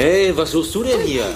Hey, 0.00 0.32
was 0.36 0.52
suchst 0.52 0.72
du 0.76 0.84
denn 0.84 1.00
hier? 1.00 1.34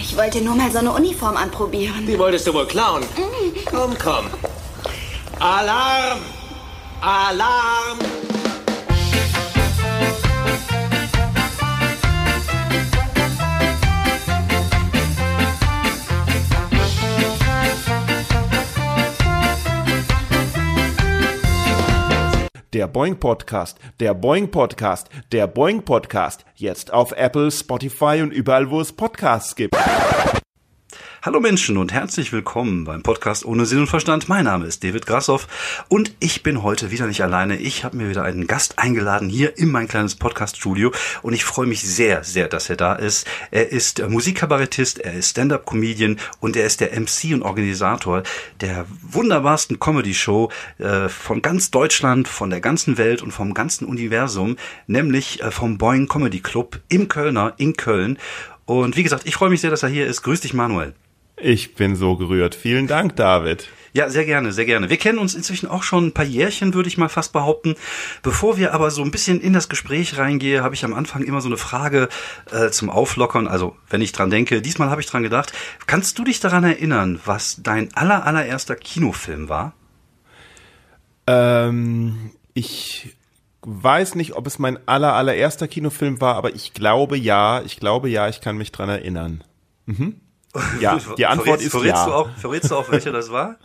Ich 0.00 0.16
wollte 0.16 0.40
nur 0.40 0.54
mal 0.54 0.70
so 0.70 0.78
eine 0.78 0.92
Uniform 0.92 1.36
anprobieren. 1.36 2.06
Die 2.06 2.18
wolltest 2.18 2.46
du 2.46 2.54
wohl 2.54 2.66
klauen. 2.66 3.04
Komm, 3.70 3.94
komm. 4.02 4.24
Alarm! 5.38 6.20
Alarm! 7.02 7.98
Der 22.78 22.86
Boing 22.86 23.18
Podcast, 23.18 23.76
der 23.98 24.14
Boing 24.14 24.52
Podcast, 24.52 25.08
der 25.32 25.48
Boing 25.48 25.82
Podcast. 25.82 26.44
Jetzt 26.54 26.92
auf 26.92 27.10
Apple, 27.10 27.50
Spotify 27.50 28.20
und 28.22 28.30
überall, 28.30 28.70
wo 28.70 28.80
es 28.80 28.92
Podcasts 28.92 29.56
gibt. 29.56 29.76
Hallo 31.28 31.40
Menschen 31.40 31.76
und 31.76 31.92
herzlich 31.92 32.32
willkommen 32.32 32.84
beim 32.84 33.02
Podcast 33.02 33.44
ohne 33.44 33.66
Sinn 33.66 33.80
und 33.80 33.86
Verstand. 33.86 34.30
Mein 34.30 34.46
Name 34.46 34.64
ist 34.64 34.82
David 34.82 35.04
Grassoff 35.04 35.46
und 35.88 36.14
ich 36.20 36.42
bin 36.42 36.62
heute 36.62 36.90
wieder 36.90 37.06
nicht 37.06 37.22
alleine. 37.22 37.58
Ich 37.58 37.84
habe 37.84 37.98
mir 37.98 38.08
wieder 38.08 38.22
einen 38.22 38.46
Gast 38.46 38.78
eingeladen 38.78 39.28
hier 39.28 39.58
in 39.58 39.70
mein 39.70 39.88
kleines 39.88 40.14
Podcast-Studio 40.14 40.90
und 41.20 41.34
ich 41.34 41.44
freue 41.44 41.66
mich 41.66 41.82
sehr, 41.82 42.24
sehr, 42.24 42.48
dass 42.48 42.70
er 42.70 42.76
da 42.76 42.94
ist. 42.94 43.26
Er 43.50 43.70
ist 43.70 44.08
Musikkabarettist, 44.08 45.00
er 45.00 45.12
ist 45.12 45.28
Stand-up-Comedian 45.28 46.18
und 46.40 46.56
er 46.56 46.64
ist 46.64 46.80
der 46.80 46.98
MC 46.98 47.34
und 47.34 47.42
Organisator 47.42 48.22
der 48.62 48.86
wunderbarsten 49.02 49.78
Comedy-Show 49.78 50.50
äh, 50.78 51.10
von 51.10 51.42
ganz 51.42 51.70
Deutschland, 51.70 52.26
von 52.26 52.48
der 52.48 52.62
ganzen 52.62 52.96
Welt 52.96 53.20
und 53.20 53.32
vom 53.32 53.52
ganzen 53.52 53.84
Universum, 53.84 54.56
nämlich 54.86 55.42
äh, 55.42 55.50
vom 55.50 55.76
Boing 55.76 56.08
Comedy 56.08 56.40
Club 56.40 56.80
im 56.88 57.08
Kölner, 57.08 57.52
in 57.58 57.76
Köln. 57.76 58.18
Und 58.64 58.96
wie 58.96 59.02
gesagt, 59.02 59.26
ich 59.26 59.34
freue 59.34 59.50
mich 59.50 59.60
sehr, 59.60 59.70
dass 59.70 59.82
er 59.82 59.90
hier 59.90 60.06
ist. 60.06 60.22
Grüß 60.22 60.40
dich, 60.40 60.54
Manuel. 60.54 60.94
Ich 61.40 61.74
bin 61.74 61.96
so 61.96 62.16
gerührt. 62.16 62.54
Vielen 62.54 62.86
Dank, 62.86 63.16
David. 63.16 63.68
Ja, 63.92 64.10
sehr 64.10 64.24
gerne, 64.24 64.52
sehr 64.52 64.66
gerne. 64.66 64.90
Wir 64.90 64.96
kennen 64.96 65.18
uns 65.18 65.34
inzwischen 65.34 65.66
auch 65.68 65.82
schon 65.82 66.06
ein 66.06 66.12
paar 66.12 66.24
Jährchen, 66.24 66.74
würde 66.74 66.88
ich 66.88 66.98
mal 66.98 67.08
fast 67.08 67.32
behaupten. 67.32 67.74
Bevor 68.22 68.58
wir 68.58 68.74
aber 68.74 68.90
so 68.90 69.02
ein 69.02 69.10
bisschen 69.10 69.40
in 69.40 69.52
das 69.52 69.68
Gespräch 69.68 70.18
reingehe, 70.18 70.62
habe 70.62 70.74
ich 70.74 70.84
am 70.84 70.94
Anfang 70.94 71.24
immer 71.24 71.40
so 71.40 71.48
eine 71.48 71.56
Frage 71.56 72.08
äh, 72.50 72.70
zum 72.70 72.90
Auflockern. 72.90 73.48
Also, 73.48 73.76
wenn 73.88 74.00
ich 74.00 74.12
dran 74.12 74.30
denke, 74.30 74.60
diesmal 74.62 74.90
habe 74.90 75.00
ich 75.00 75.06
dran 75.06 75.22
gedacht. 75.22 75.52
Kannst 75.86 76.18
du 76.18 76.24
dich 76.24 76.40
daran 76.40 76.64
erinnern, 76.64 77.20
was 77.24 77.60
dein 77.62 77.94
aller, 77.94 78.26
allererster 78.26 78.76
Kinofilm 78.76 79.48
war? 79.48 79.72
Ähm, 81.26 82.30
ich 82.54 83.16
weiß 83.62 84.14
nicht, 84.14 84.34
ob 84.34 84.46
es 84.46 84.58
mein 84.58 84.78
aller, 84.86 85.14
allererster 85.14 85.66
Kinofilm 85.66 86.20
war, 86.20 86.36
aber 86.36 86.54
ich 86.54 86.74
glaube 86.74 87.16
ja. 87.16 87.62
Ich 87.62 87.80
glaube 87.80 88.08
ja, 88.08 88.28
ich 88.28 88.40
kann 88.40 88.56
mich 88.56 88.70
dran 88.70 88.88
erinnern. 88.88 89.44
Mhm. 89.86 90.20
Ja, 90.80 90.98
die 91.18 91.26
Antwort 91.26 91.46
verrätst, 91.46 91.66
ist 91.66 91.72
verrätst 91.72 91.96
ja. 91.96 92.06
Du 92.06 92.12
auch, 92.12 92.30
verrätst 92.36 92.70
du 92.70 92.76
auch, 92.76 92.90
welcher 92.90 93.12
das 93.12 93.30
war? 93.30 93.56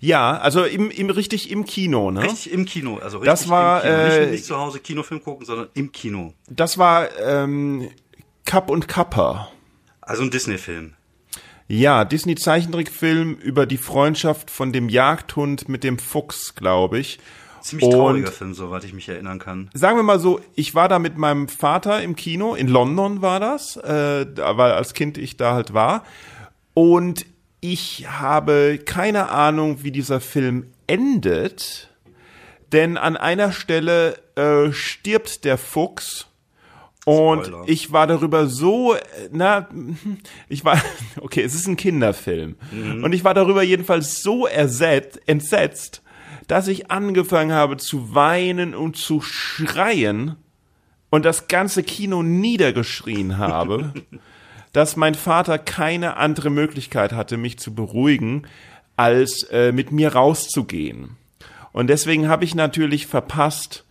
Ja, 0.00 0.38
also 0.38 0.64
im, 0.64 0.90
im 0.90 1.10
richtig 1.10 1.50
im 1.50 1.64
Kino, 1.66 2.10
ne? 2.10 2.22
Richtig 2.22 2.52
im 2.52 2.64
Kino, 2.64 2.96
also 2.96 3.18
richtig 3.18 3.32
Das 3.32 3.48
war, 3.48 3.84
im 3.84 3.90
Kino. 3.90 4.04
Nicht, 4.04 4.16
äh, 4.16 4.30
nicht 4.30 4.44
zu 4.44 4.56
Hause 4.56 4.80
Kinofilm 4.80 5.22
gucken, 5.22 5.44
sondern 5.44 5.68
im 5.74 5.92
Kino. 5.92 6.32
Das 6.48 6.78
war 6.78 7.08
ähm, 7.18 7.90
Cup 8.46 8.70
und 8.70 8.88
Kappa. 8.88 9.50
Also 10.00 10.22
ein 10.22 10.30
Disney-Film. 10.30 10.94
Ja, 11.68 12.04
Disney 12.04 12.34
Zeichentrickfilm 12.34 13.34
über 13.34 13.64
die 13.66 13.76
Freundschaft 13.76 14.50
von 14.50 14.72
dem 14.72 14.88
Jagdhund 14.88 15.68
mit 15.68 15.84
dem 15.84 15.98
Fuchs, 15.98 16.56
glaube 16.56 16.98
ich. 16.98 17.20
Ziemlich 17.60 17.88
trauriger 17.90 18.28
Und- 18.28 18.34
Film, 18.34 18.54
soweit 18.54 18.84
ich 18.84 18.92
mich 18.92 19.08
erinnern 19.08 19.38
kann. 19.38 19.70
Sagen 19.74 19.96
wir 19.96 20.02
mal 20.02 20.18
so, 20.18 20.40
ich 20.54 20.74
war 20.74 20.88
da 20.88 20.98
mit 20.98 21.16
meinem 21.18 21.48
Vater 21.48 22.02
im 22.02 22.16
Kino, 22.16 22.54
in 22.54 22.68
London 22.68 23.20
war 23.22 23.38
das, 23.40 23.76
äh, 23.76 24.26
weil 24.36 24.72
als 24.72 24.94
Kind 24.94 25.18
ich 25.18 25.36
da 25.36 25.52
halt 25.54 25.74
war. 25.74 26.04
Und 26.74 27.26
ich 27.60 28.06
habe 28.08 28.78
keine 28.84 29.28
Ahnung, 29.30 29.82
wie 29.82 29.90
dieser 29.92 30.20
Film 30.20 30.68
endet, 30.86 31.90
denn 32.72 32.96
an 32.96 33.16
einer 33.16 33.52
Stelle 33.52 34.16
äh, 34.36 34.72
stirbt 34.72 35.44
der 35.44 35.58
Fuchs 35.58 36.26
und 37.04 37.46
Spoiler. 37.46 37.64
ich 37.66 37.92
war 37.92 38.06
darüber 38.06 38.46
so, 38.46 38.94
na, 39.32 39.68
ich 40.48 40.64
war, 40.64 40.80
okay, 41.20 41.42
es 41.42 41.54
ist 41.54 41.66
ein 41.66 41.76
Kinderfilm. 41.76 42.56
Und 43.02 43.12
ich 43.12 43.24
war 43.24 43.34
darüber 43.34 43.62
jedenfalls 43.62 44.22
so 44.22 44.46
ersetzt, 44.46 45.20
entsetzt, 45.26 46.02
dass 46.50 46.66
ich 46.66 46.90
angefangen 46.90 47.52
habe 47.52 47.76
zu 47.76 48.14
weinen 48.14 48.74
und 48.74 48.96
zu 48.96 49.20
schreien 49.20 50.34
und 51.08 51.24
das 51.24 51.46
ganze 51.46 51.84
Kino 51.84 52.22
niedergeschrien 52.22 53.38
habe, 53.38 53.92
dass 54.72 54.96
mein 54.96 55.14
Vater 55.14 55.58
keine 55.58 56.16
andere 56.16 56.50
Möglichkeit 56.50 57.12
hatte, 57.12 57.36
mich 57.36 57.58
zu 57.58 57.74
beruhigen, 57.74 58.48
als 58.96 59.44
äh, 59.44 59.70
mit 59.70 59.92
mir 59.92 60.12
rauszugehen. 60.12 61.16
Und 61.72 61.88
deswegen 61.88 62.28
habe 62.28 62.44
ich 62.44 62.56
natürlich 62.56 63.06
verpasst, 63.06 63.84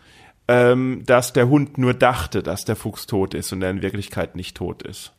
ähm, 0.50 1.04
dass 1.06 1.32
der 1.32 1.48
Hund 1.48 1.78
nur 1.78 1.94
dachte, 1.94 2.44
dass 2.44 2.66
der 2.66 2.76
Fuchs 2.76 3.06
tot 3.06 3.34
ist 3.34 3.54
und 3.54 3.62
er 3.62 3.70
in 3.70 3.82
Wirklichkeit 3.82 4.36
nicht 4.36 4.58
tot 4.58 4.84
ist. 4.84 5.14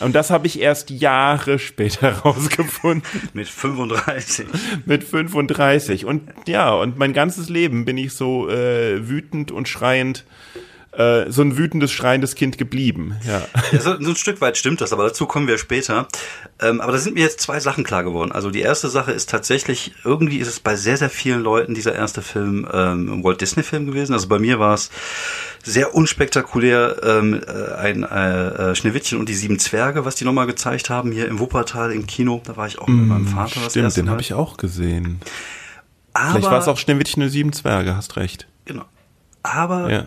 Und 0.00 0.14
das 0.14 0.30
habe 0.30 0.46
ich 0.46 0.60
erst 0.60 0.90
Jahre 0.90 1.58
später 1.58 2.10
rausgefunden, 2.24 3.02
Mit 3.32 3.48
35. 3.48 4.46
mit 4.86 5.04
35. 5.04 6.04
Und 6.04 6.30
ja, 6.46 6.72
und 6.72 6.98
mein 6.98 7.12
ganzes 7.12 7.48
Leben 7.48 7.84
bin 7.84 7.98
ich 7.98 8.12
so 8.12 8.48
äh, 8.48 9.08
wütend 9.08 9.50
und 9.50 9.68
schreiend, 9.68 10.24
äh, 10.98 11.30
so 11.30 11.42
ein 11.42 11.56
wütendes, 11.56 11.92
schreiendes 11.92 12.34
Kind 12.34 12.58
geblieben. 12.58 13.16
Ja. 13.24 13.42
Ja, 13.70 13.80
so, 13.80 14.00
so 14.00 14.10
ein 14.10 14.16
Stück 14.16 14.40
weit 14.40 14.56
stimmt 14.56 14.80
das, 14.80 14.92
aber 14.92 15.04
dazu 15.04 15.26
kommen 15.26 15.46
wir 15.46 15.56
später. 15.58 16.08
Ähm, 16.60 16.80
aber 16.80 16.90
da 16.92 16.98
sind 16.98 17.14
mir 17.14 17.22
jetzt 17.22 17.40
zwei 17.40 17.60
Sachen 17.60 17.84
klar 17.84 18.02
geworden. 18.02 18.32
Also 18.32 18.50
die 18.50 18.60
erste 18.60 18.88
Sache 18.88 19.12
ist 19.12 19.30
tatsächlich, 19.30 19.92
irgendwie 20.04 20.38
ist 20.38 20.48
es 20.48 20.58
bei 20.58 20.74
sehr, 20.74 20.96
sehr 20.96 21.08
vielen 21.10 21.40
Leuten 21.40 21.74
dieser 21.74 21.94
erste 21.94 22.20
Film 22.20 22.66
ähm, 22.72 23.22
Walt 23.22 23.40
Disney-Film 23.40 23.86
gewesen. 23.86 24.12
Also 24.12 24.26
bei 24.26 24.40
mir 24.40 24.58
war 24.58 24.74
es 24.74 24.90
sehr 25.62 25.94
unspektakulär 25.94 26.96
ähm, 27.04 27.40
äh, 27.46 27.74
ein 27.76 28.02
äh, 28.02 28.70
äh, 28.70 28.74
Schneewittchen 28.74 29.18
und 29.20 29.28
die 29.28 29.34
sieben 29.34 29.60
Zwerge, 29.60 30.04
was 30.04 30.16
die 30.16 30.24
nochmal 30.24 30.46
gezeigt 30.46 30.90
haben 30.90 31.12
hier 31.12 31.28
im 31.28 31.38
Wuppertal 31.38 31.92
im 31.92 32.06
Kino. 32.08 32.42
Da 32.44 32.56
war 32.56 32.66
ich 32.66 32.78
auch 32.80 32.88
mit 32.88 33.06
meinem 33.06 33.28
Vater 33.28 33.60
das 33.62 33.72
Stimmt, 33.72 33.84
erste 33.84 34.02
den 34.02 34.10
habe 34.10 34.20
ich 34.20 34.34
auch 34.34 34.56
gesehen. 34.56 35.20
aber, 36.12 36.30
Vielleicht 36.32 36.50
war 36.50 36.58
es 36.58 36.66
auch 36.66 36.78
Schneewittchen 36.78 37.22
und 37.22 37.28
sieben 37.28 37.52
Zwerge, 37.52 37.94
hast 37.94 38.16
recht. 38.16 38.48
Genau. 38.64 38.84
Aber 39.44 39.90
Ja. 39.90 40.06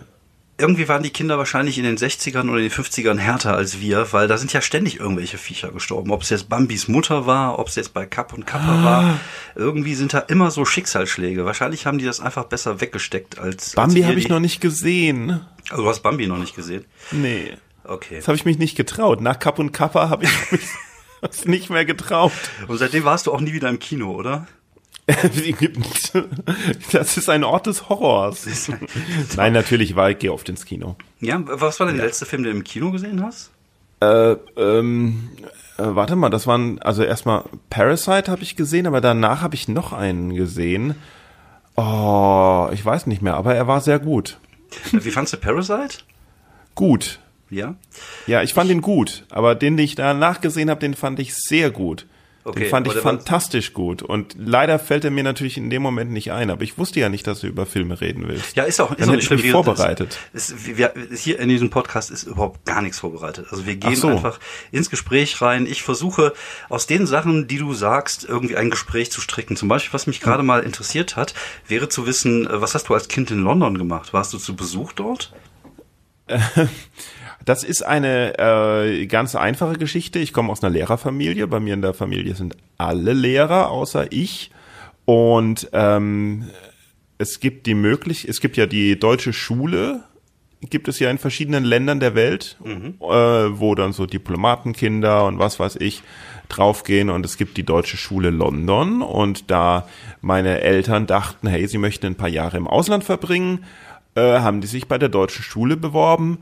Irgendwie 0.57 0.87
waren 0.87 1.01
die 1.01 1.09
Kinder 1.09 1.37
wahrscheinlich 1.39 1.77
in 1.79 1.83
den 1.83 1.97
60ern 1.97 2.49
oder 2.49 2.59
den 2.61 2.69
50ern 2.69 3.17
härter 3.17 3.55
als 3.55 3.79
wir, 3.79 4.13
weil 4.13 4.27
da 4.27 4.37
sind 4.37 4.53
ja 4.53 4.61
ständig 4.61 4.99
irgendwelche 4.99 5.37
Viecher 5.39 5.71
gestorben. 5.71 6.11
Ob 6.11 6.21
es 6.21 6.29
jetzt 6.29 6.49
Bambis 6.49 6.87
Mutter 6.87 7.25
war, 7.25 7.57
ob 7.57 7.67
es 7.67 7.75
jetzt 7.75 7.93
bei 7.93 8.05
Kapp 8.05 8.33
und 8.33 8.45
Kappa 8.45 8.67
Ah. 8.79 8.83
war. 8.83 9.19
Irgendwie 9.55 9.95
sind 9.95 10.13
da 10.13 10.19
immer 10.19 10.51
so 10.51 10.63
Schicksalsschläge. 10.65 11.45
Wahrscheinlich 11.45 11.85
haben 11.87 11.97
die 11.97 12.05
das 12.05 12.19
einfach 12.19 12.43
besser 12.45 12.79
weggesteckt 12.79 13.39
als. 13.39 13.71
Bambi 13.73 14.03
habe 14.03 14.19
ich 14.19 14.29
noch 14.29 14.39
nicht 14.39 14.61
gesehen. 14.61 15.41
Also 15.69 15.83
du 15.83 15.89
hast 15.89 16.01
Bambi 16.01 16.27
noch 16.27 16.37
nicht 16.37 16.55
gesehen. 16.55 16.85
Nee. 17.11 17.53
Okay. 17.83 18.17
Das 18.17 18.27
habe 18.27 18.35
ich 18.37 18.45
mich 18.45 18.59
nicht 18.59 18.75
getraut. 18.77 19.19
Nach 19.21 19.39
Kapp 19.39 19.57
und 19.57 19.71
Kappa 19.71 20.09
habe 20.09 20.25
ich 20.25 20.31
mich 20.51 21.45
nicht 21.45 21.69
mehr 21.71 21.85
getraut. 21.85 22.31
Und 22.67 22.77
seitdem 22.77 23.03
warst 23.03 23.25
du 23.27 23.33
auch 23.33 23.41
nie 23.41 23.53
wieder 23.53 23.69
im 23.69 23.79
Kino, 23.79 24.11
oder? 24.11 24.47
Das 26.91 27.17
ist 27.17 27.29
ein 27.29 27.43
Ort 27.43 27.67
des 27.67 27.89
Horrors. 27.89 28.69
Nein, 29.35 29.53
natürlich 29.53 29.95
war 29.95 30.09
ich 30.09 30.19
gehe 30.19 30.31
oft 30.31 30.47
ins 30.49 30.65
Kino. 30.65 30.95
Ja, 31.19 31.41
was 31.45 31.79
war 31.79 31.87
denn 31.87 31.97
der 31.97 32.05
letzte 32.05 32.25
Film, 32.25 32.43
den 32.43 32.53
du 32.53 32.57
im 32.57 32.63
Kino 32.63 32.91
gesehen 32.91 33.23
hast? 33.23 33.51
Äh, 34.01 34.35
ähm, 34.57 35.29
äh, 35.77 35.83
warte 35.83 36.15
mal, 36.15 36.29
das 36.29 36.47
waren 36.47 36.79
also 36.79 37.03
erstmal 37.03 37.43
Parasite 37.69 38.31
habe 38.31 38.43
ich 38.43 38.55
gesehen, 38.55 38.87
aber 38.87 39.01
danach 39.01 39.41
habe 39.41 39.55
ich 39.55 39.67
noch 39.67 39.93
einen 39.93 40.35
gesehen. 40.35 40.95
Oh, 41.75 42.69
ich 42.73 42.83
weiß 42.83 43.07
nicht 43.07 43.21
mehr, 43.21 43.35
aber 43.35 43.55
er 43.55 43.67
war 43.67 43.81
sehr 43.81 43.99
gut. 43.99 44.39
Wie 44.91 45.11
fandst 45.11 45.33
du 45.33 45.37
Parasite? 45.37 45.99
Gut. 46.75 47.19
Ja. 47.49 47.75
Ja, 48.27 48.41
ich 48.41 48.53
fand 48.53 48.71
ihn 48.71 48.81
gut, 48.81 49.25
aber 49.29 49.55
den, 49.55 49.75
den 49.77 49.83
ich 49.83 49.95
danach 49.95 50.41
gesehen 50.41 50.69
habe, 50.69 50.79
den 50.79 50.93
fand 50.93 51.19
ich 51.19 51.35
sehr 51.35 51.69
gut. 51.69 52.05
Okay, 52.43 52.61
den 52.61 52.69
fand 52.69 52.87
ich 52.87 52.93
fantastisch 52.93 53.73
gut. 53.73 54.01
Und 54.01 54.35
leider 54.37 54.79
fällt 54.79 55.05
er 55.05 55.11
mir 55.11 55.23
natürlich 55.23 55.57
in 55.57 55.69
dem 55.69 55.81
Moment 55.81 56.11
nicht 56.11 56.31
ein. 56.31 56.49
Aber 56.49 56.63
ich 56.63 56.77
wusste 56.77 56.99
ja 56.99 57.09
nicht, 57.09 57.27
dass 57.27 57.41
du 57.41 57.47
über 57.47 57.67
Filme 57.67 58.01
reden 58.01 58.27
willst. 58.27 58.55
Ja, 58.55 58.63
ist 58.63 58.81
auch, 58.81 58.91
ist 58.91 59.01
Dann 59.01 59.09
auch 59.09 59.13
nicht 59.13 59.21
ich 59.21 59.27
schlimm. 59.27 59.41
mich 59.41 59.51
vorbereitet. 59.51 60.17
Es, 60.33 60.49
es, 60.49 60.65
wir, 60.77 60.93
hier 61.13 61.39
in 61.39 61.49
diesem 61.49 61.69
Podcast 61.69 62.09
ist 62.09 62.23
überhaupt 62.23 62.65
gar 62.65 62.81
nichts 62.81 62.99
vorbereitet. 62.99 63.47
Also 63.51 63.67
wir 63.67 63.75
gehen 63.75 63.95
so. 63.95 64.07
einfach 64.07 64.39
ins 64.71 64.89
Gespräch 64.89 65.39
rein. 65.41 65.67
Ich 65.67 65.83
versuche 65.83 66.33
aus 66.69 66.87
den 66.87 67.05
Sachen, 67.05 67.47
die 67.47 67.57
du 67.57 67.73
sagst, 67.73 68.23
irgendwie 68.23 68.57
ein 68.57 68.71
Gespräch 68.71 69.11
zu 69.11 69.21
stricken. 69.21 69.55
Zum 69.55 69.69
Beispiel, 69.69 69.93
was 69.93 70.07
mich 70.07 70.19
gerade 70.19 70.41
mal 70.41 70.63
interessiert 70.63 71.15
hat, 71.15 71.35
wäre 71.67 71.89
zu 71.89 72.07
wissen, 72.07 72.47
äh, 72.47 72.61
was 72.61 72.73
hast 72.73 72.89
du 72.89 72.95
als 72.95 73.07
Kind 73.07 73.29
in 73.29 73.43
London 73.43 73.77
gemacht? 73.77 74.13
Warst 74.13 74.33
du 74.33 74.39
zu 74.39 74.55
Besuch 74.55 74.93
dort? 74.93 75.31
Das 77.45 77.63
ist 77.63 77.81
eine 77.81 78.37
äh, 78.37 79.05
ganz 79.07 79.35
einfache 79.35 79.77
Geschichte. 79.77 80.19
Ich 80.19 80.33
komme 80.33 80.51
aus 80.51 80.63
einer 80.63 80.73
Lehrerfamilie. 80.73 81.47
Bei 81.47 81.59
mir 81.59 81.73
in 81.73 81.81
der 81.81 81.93
Familie 81.93 82.35
sind 82.35 82.55
alle 82.77 83.13
Lehrer 83.13 83.69
außer 83.69 84.11
ich. 84.11 84.51
Und 85.05 85.69
ähm, 85.73 86.49
es 87.17 87.39
gibt 87.39 87.67
die 87.67 87.73
Möglichkeit, 87.73 88.29
es 88.29 88.41
gibt 88.41 88.57
ja 88.57 88.65
die 88.65 88.99
deutsche 88.99 89.33
Schule 89.33 90.03
gibt 90.69 90.87
es 90.87 90.99
ja 90.99 91.09
in 91.09 91.17
verschiedenen 91.17 91.63
Ländern 91.63 91.99
der 91.99 92.13
Welt, 92.13 92.57
mhm. 92.63 92.95
äh, 93.01 93.59
wo 93.59 93.73
dann 93.73 93.93
so 93.93 94.05
Diplomatenkinder 94.05 95.25
und 95.25 95.39
was 95.39 95.59
weiß 95.59 95.77
ich 95.77 96.03
draufgehen 96.49 97.09
und 97.09 97.25
es 97.25 97.37
gibt 97.37 97.57
die 97.57 97.63
Deutsche 97.63 97.97
Schule 97.97 98.29
London 98.29 99.01
und 99.01 99.49
da 99.49 99.87
meine 100.21 100.61
Eltern 100.61 101.07
dachten, 101.07 101.47
hey, 101.47 101.67
sie 101.67 101.77
möchten 101.77 102.05
ein 102.05 102.15
paar 102.15 102.29
Jahre 102.29 102.57
im 102.57 102.67
Ausland 102.67 103.03
verbringen, 103.03 103.65
äh, 104.15 104.39
haben 104.39 104.61
die 104.61 104.67
sich 104.67 104.87
bei 104.87 104.97
der 104.97 105.09
Deutschen 105.09 105.43
Schule 105.43 105.77
beworben 105.77 106.39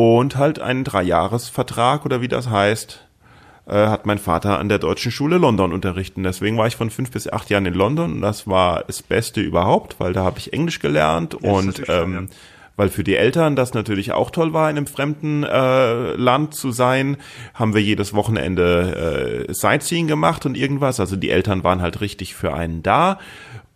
und 0.00 0.36
halt 0.36 0.60
einen 0.60 0.82
Dreijahresvertrag 0.82 2.06
oder 2.06 2.22
wie 2.22 2.28
das 2.28 2.48
heißt, 2.48 3.06
äh, 3.66 3.74
hat 3.74 4.06
mein 4.06 4.16
Vater 4.16 4.58
an 4.58 4.70
der 4.70 4.78
Deutschen 4.78 5.12
Schule 5.12 5.36
London 5.36 5.74
unterrichten. 5.74 6.22
Deswegen 6.22 6.56
war 6.56 6.66
ich 6.66 6.76
von 6.76 6.88
fünf 6.88 7.10
bis 7.10 7.30
acht 7.30 7.50
Jahren 7.50 7.66
in 7.66 7.74
London 7.74 8.14
und 8.14 8.22
das 8.22 8.46
war 8.46 8.82
das 8.86 9.02
Beste 9.02 9.42
überhaupt, 9.42 10.00
weil 10.00 10.14
da 10.14 10.24
habe 10.24 10.38
ich 10.38 10.54
Englisch 10.54 10.78
gelernt 10.78 11.36
ja, 11.42 11.50
und 11.50 11.82
ähm, 11.90 12.30
weil 12.76 12.88
für 12.88 13.04
die 13.04 13.14
Eltern 13.14 13.56
das 13.56 13.74
natürlich 13.74 14.12
auch 14.12 14.30
toll 14.30 14.54
war, 14.54 14.70
in 14.70 14.78
einem 14.78 14.86
fremden 14.86 15.44
äh, 15.44 16.14
Land 16.14 16.54
zu 16.54 16.72
sein, 16.72 17.18
haben 17.52 17.74
wir 17.74 17.82
jedes 17.82 18.14
Wochenende 18.14 19.46
äh, 19.48 19.52
Sightseeing 19.52 20.06
gemacht 20.06 20.46
und 20.46 20.56
irgendwas. 20.56 20.98
Also 20.98 21.16
die 21.16 21.28
Eltern 21.28 21.62
waren 21.62 21.82
halt 21.82 22.00
richtig 22.00 22.34
für 22.34 22.54
einen 22.54 22.82
da. 22.82 23.18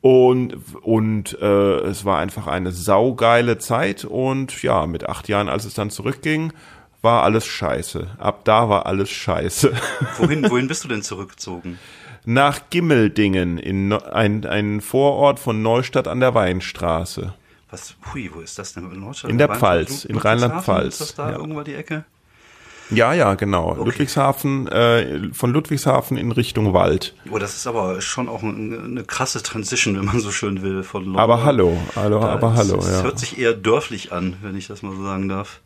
Und, 0.05 0.59
und 0.83 1.33
äh, 1.41 1.79
es 1.79 2.05
war 2.05 2.19
einfach 2.19 2.47
eine 2.47 2.73
saugeile 2.73 3.57
Zeit. 3.57 4.05
Und 4.05 4.63
ja, 4.63 4.87
mit 4.87 5.09
acht 5.09 5.31
Jahren, 5.31 5.49
als 5.49 5.65
es 5.65 5.73
dann 5.73 5.89
zurückging, 5.89 6.53
war 7.01 7.23
alles 7.23 7.47
scheiße. 7.47 8.09
Ab 8.19 8.45
da 8.45 8.69
war 8.69 8.85
alles 8.85 9.09
scheiße. 9.09 9.73
Wohin, 10.19 10.51
wohin 10.51 10.69
bist 10.69 10.85
du 10.85 10.89
denn 10.89 11.01
zurückgezogen? 11.01 11.79
Nach 12.27 12.69
Gimmeldingen, 12.69 13.57
in 13.57 13.95
ein, 13.95 14.45
ein 14.45 14.83
Vorort 14.83 15.39
von 15.39 15.63
Neustadt 15.63 16.07
an 16.07 16.21
der 16.21 16.35
Weinstraße. 16.35 17.33
Was, 17.71 17.97
hui, 18.13 18.31
wo 18.35 18.41
ist 18.41 18.59
das 18.59 18.75
denn? 18.75 18.93
In 18.93 19.01
Neustadt? 19.01 19.31
In 19.31 19.39
der, 19.39 19.49
der 19.49 19.57
Pfalz, 19.57 20.05
in 20.05 20.19
Rheinland-Pfalz. 20.19 21.01
Ist 21.01 21.01
das 21.01 21.15
da 21.15 21.31
ja. 21.31 21.39
irgendwo 21.39 21.63
die 21.63 21.77
Ecke? 21.77 22.05
Ja, 22.91 23.13
ja, 23.15 23.35
genau. 23.35 23.71
Okay. 23.71 23.85
Ludwigshafen, 23.85 24.69
äh, 24.69 25.33
von 25.33 25.53
Ludwigshafen 25.53 26.17
in 26.17 26.33
Richtung 26.33 26.75
Wald. 26.75 27.15
Oh, 27.31 27.39
das 27.39 27.57
ist 27.57 27.67
aber 27.67 28.01
schon 28.01 28.29
auch 28.29 28.43
eine, 28.43 28.79
eine 28.79 29.05
krasse 29.05 29.43
Transition, 29.43 29.97
wenn 29.97 30.05
man 30.05 30.21
so 30.21 30.31
schön 30.31 30.63
will, 30.63 30.83
von 30.83 31.05
London. 31.05 31.21
Aber 31.21 31.45
hallo, 31.45 31.79
hallo, 31.97 32.21
da 32.21 32.29
aber 32.29 32.53
ist, 32.53 32.59
hallo, 32.59 32.75
ja. 32.83 32.99
Es 32.99 33.03
hört 33.03 33.19
sich 33.19 33.39
eher 33.39 33.55
dörflich 33.55 34.13
an, 34.13 34.37
wenn 34.43 34.57
ich 34.57 34.67
das 34.67 34.83
mal 34.83 34.95
so 34.95 35.03
sagen 35.03 35.29
darf. 35.29 35.61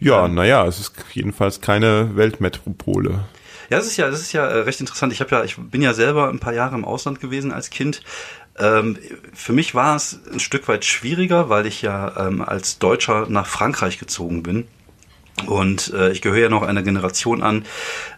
Ja, 0.00 0.26
ähm, 0.26 0.34
naja, 0.34 0.66
es 0.66 0.80
ist 0.80 0.94
jedenfalls 1.12 1.60
keine 1.60 2.16
Weltmetropole. 2.16 3.24
Ja, 3.70 3.78
das 3.78 3.86
ist 3.86 3.96
ja, 3.96 4.10
das 4.10 4.20
ist 4.20 4.32
ja 4.32 4.44
äh, 4.46 4.58
recht 4.60 4.80
interessant. 4.80 5.12
Ich 5.12 5.20
habe 5.20 5.30
ja, 5.30 5.44
ich 5.44 5.56
bin 5.56 5.80
ja 5.80 5.94
selber 5.94 6.28
ein 6.28 6.40
paar 6.40 6.52
Jahre 6.52 6.74
im 6.74 6.84
Ausland 6.84 7.20
gewesen 7.20 7.52
als 7.52 7.70
Kind. 7.70 8.02
Ähm, 8.58 8.98
für 9.32 9.52
mich 9.52 9.74
war 9.74 9.96
es 9.96 10.20
ein 10.30 10.40
Stück 10.40 10.68
weit 10.68 10.84
schwieriger, 10.84 11.48
weil 11.48 11.66
ich 11.66 11.80
ja 11.80 12.26
ähm, 12.26 12.42
als 12.42 12.78
Deutscher 12.78 13.26
nach 13.28 13.46
Frankreich 13.46 13.98
gezogen 13.98 14.42
bin. 14.42 14.66
Und 15.46 15.92
äh, 15.94 16.12
ich 16.12 16.22
gehöre 16.22 16.38
ja 16.38 16.48
noch 16.48 16.62
einer 16.62 16.82
Generation 16.82 17.42
an, 17.42 17.64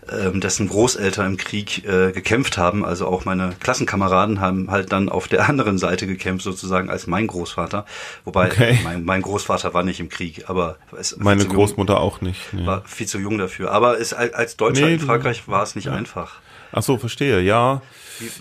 äh, 0.09 0.31
dessen 0.39 0.69
Großeltern 0.69 1.27
im 1.27 1.37
Krieg 1.37 1.85
äh, 1.87 2.13
gekämpft 2.13 2.59
haben. 2.59 2.85
Also 2.85 3.07
auch 3.07 3.25
meine 3.25 3.55
Klassenkameraden 3.61 4.41
haben 4.41 4.71
halt 4.71 4.93
dann 4.93 5.09
auf 5.09 5.29
der 5.29 5.49
anderen 5.49 5.79
Seite 5.79 6.07
gekämpft, 6.07 6.45
sozusagen 6.45 6.91
als 6.91 7.07
mein 7.07 7.27
Großvater. 7.27 7.87
Wobei 8.25 8.47
okay. 8.47 8.79
mein, 8.85 9.05
mein, 9.05 9.23
Großvater 9.23 9.73
war 9.75 9.85
nicht 9.85 10.01
im 10.01 10.09
Krieg, 10.09 10.51
aber 10.51 10.77
es 10.99 11.17
meine 11.17 11.47
Großmutter 11.47 11.95
jung, 11.95 12.03
auch 12.03 12.21
nicht. 12.21 12.53
Nee. 12.53 12.67
War 12.67 12.83
viel 12.85 13.07
zu 13.07 13.19
jung 13.19 13.39
dafür. 13.39 13.71
Aber 13.71 13.99
es, 13.99 14.13
als 14.13 14.57
Deutscher 14.57 14.87
nee, 14.87 14.95
in 14.95 15.01
Frankreich 15.01 15.49
war 15.49 15.63
es 15.63 15.75
nicht 15.77 15.87
ja. 15.87 15.93
einfach. 15.93 16.41
Ach 16.73 16.83
so, 16.83 16.99
verstehe. 16.99 17.41
Ja, 17.41 17.81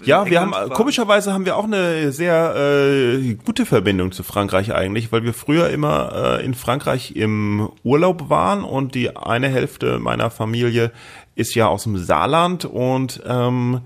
ja, 0.04 0.26
wir 0.26 0.42
haben 0.42 0.54
komischerweise 0.72 1.34
haben 1.34 1.46
wir 1.46 1.58
auch 1.58 1.66
eine 1.66 2.12
sehr 2.12 2.56
äh, 2.56 3.36
gute 3.36 3.66
Verbindung 3.66 4.12
zu 4.12 4.24
Frankreich 4.24 4.74
eigentlich, 4.74 5.12
weil 5.12 5.24
wir 5.24 5.34
früher 5.34 5.70
immer 5.70 6.40
äh, 6.40 6.46
in 6.46 6.54
Frankreich 6.54 7.16
im 7.16 7.70
Urlaub 7.84 8.30
waren 8.30 8.64
und 8.64 8.96
die 8.96 9.16
eine 9.16 9.50
Hälfte 9.50 10.00
meiner 10.00 10.30
Familie 10.30 10.92
ist 11.36 11.56
ja 11.56 11.68
aus 11.68 11.84
dem 11.84 11.98
Saarland 11.98 12.66
und 12.66 13.22
ähm, 13.26 13.82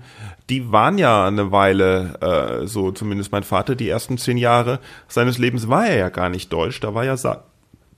die 0.50 0.70
waren 0.72 0.98
ja 0.98 1.26
eine 1.26 1.52
Weile, 1.52 2.62
äh, 2.62 2.66
so 2.66 2.90
zumindest 2.90 3.32
mein 3.32 3.42
Vater, 3.42 3.74
die 3.74 3.88
ersten 3.88 4.18
zehn 4.18 4.38
Jahre 4.38 4.80
seines 5.08 5.38
Lebens 5.38 5.68
war 5.68 5.86
er 5.86 5.96
ja 5.96 6.08
gar 6.08 6.28
nicht 6.28 6.52
deutsch, 6.52 6.80
da 6.80 6.94
war 6.94 7.04
ja 7.04 7.16
Sa 7.16 7.44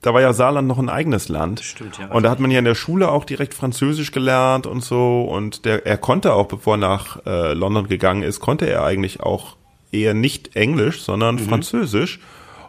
da 0.02 0.14
war 0.14 0.20
ja 0.20 0.32
Saarland 0.32 0.66
noch 0.66 0.78
ein 0.78 0.88
eigenes 0.88 1.28
Land. 1.28 1.60
Stimmt, 1.60 1.98
ja. 1.98 2.06
Und 2.08 2.22
da 2.22 2.30
hat 2.30 2.40
man 2.40 2.50
ja 2.50 2.58
in 2.58 2.64
der 2.64 2.74
Schule 2.74 3.10
auch 3.10 3.24
direkt 3.24 3.52
Französisch 3.54 4.12
gelernt 4.12 4.66
und 4.66 4.82
so. 4.82 5.22
Und 5.22 5.64
der, 5.64 5.86
er 5.86 5.98
konnte 5.98 6.32
auch, 6.32 6.46
bevor 6.46 6.74
er 6.74 6.78
nach 6.78 7.24
äh, 7.26 7.52
London 7.52 7.88
gegangen 7.88 8.22
ist, 8.22 8.40
konnte 8.40 8.66
er 8.66 8.84
eigentlich 8.84 9.20
auch 9.20 9.56
eher 9.92 10.14
nicht 10.14 10.56
Englisch, 10.56 11.02
sondern 11.02 11.36
mhm. 11.36 11.40
Französisch. 11.40 12.20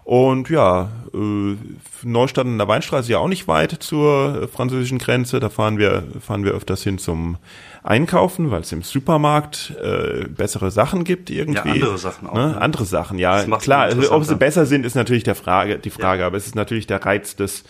Und 0.03 0.49
ja, 0.49 0.89
äh, 1.13 1.55
Neustadt 2.03 2.47
in 2.47 2.57
der 2.57 2.67
Weinstraße 2.67 3.11
ja 3.11 3.19
auch 3.19 3.29
nicht 3.29 3.47
weit 3.47 3.71
zur 3.71 4.49
französischen 4.49 4.97
Grenze. 4.97 5.39
Da 5.39 5.49
fahren 5.49 5.77
wir, 5.77 6.03
fahren 6.19 6.43
wir 6.43 6.51
öfters 6.51 6.83
hin 6.83 6.97
zum 6.97 7.37
einkaufen, 7.83 8.51
weil 8.51 8.61
es 8.61 8.71
im 8.71 8.83
Supermarkt 8.83 9.73
äh, 9.81 10.27
bessere 10.27 10.71
Sachen 10.71 11.03
gibt 11.03 11.29
irgendwie. 11.29 11.69
Ja, 11.69 11.73
andere 11.73 11.97
Sachen 11.97 12.29
auch. 12.29 12.33
Ne? 12.35 12.57
Andere 12.59 12.85
Sachen, 12.85 13.17
ja. 13.17 13.43
Klar, 13.57 13.83
also, 13.83 14.11
ob 14.11 14.23
sie 14.23 14.35
besser 14.35 14.65
sind, 14.65 14.85
ist 14.85 14.95
natürlich 14.95 15.23
der 15.23 15.35
Frage, 15.35 15.79
die 15.79 15.89
Frage, 15.89 16.21
ja. 16.21 16.27
aber 16.27 16.37
es 16.37 16.45
ist 16.45 16.55
natürlich 16.55 16.87
der 16.87 17.03
Reiz 17.05 17.35
des 17.35 17.63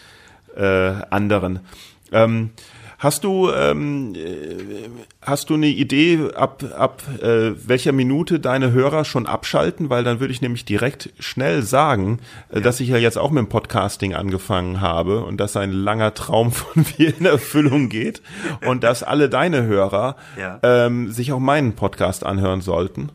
äh, 0.55 0.91
anderen. 1.09 1.59
Ähm, 2.11 2.49
Hast 3.01 3.23
du 3.23 3.49
ähm, 3.49 4.13
äh, 4.13 4.57
hast 5.23 5.49
du 5.49 5.55
eine 5.55 5.65
Idee 5.65 6.19
ab 6.35 6.63
ab 6.77 7.01
äh, 7.19 7.53
welcher 7.67 7.93
Minute 7.93 8.39
deine 8.39 8.73
Hörer 8.73 9.05
schon 9.05 9.25
abschalten, 9.25 9.89
weil 9.89 10.03
dann 10.03 10.19
würde 10.19 10.31
ich 10.31 10.43
nämlich 10.43 10.65
direkt 10.65 11.09
schnell 11.17 11.63
sagen, 11.63 12.19
äh, 12.51 12.57
ja. 12.57 12.61
dass 12.61 12.79
ich 12.79 12.89
ja 12.89 12.97
jetzt 12.97 13.17
auch 13.17 13.31
mit 13.31 13.39
dem 13.39 13.49
Podcasting 13.49 14.13
angefangen 14.13 14.81
habe 14.81 15.25
und 15.25 15.37
dass 15.37 15.57
ein 15.57 15.71
langer 15.71 16.13
Traum 16.13 16.51
von 16.51 16.85
mir 16.99 17.17
in 17.17 17.25
Erfüllung 17.25 17.89
geht 17.89 18.21
und 18.67 18.83
dass 18.83 19.01
alle 19.01 19.29
deine 19.29 19.63
Hörer 19.63 20.15
ja. 20.39 20.59
ähm, 20.61 21.11
sich 21.11 21.31
auch 21.31 21.39
meinen 21.39 21.73
Podcast 21.73 22.23
anhören 22.23 22.61
sollten. 22.61 23.09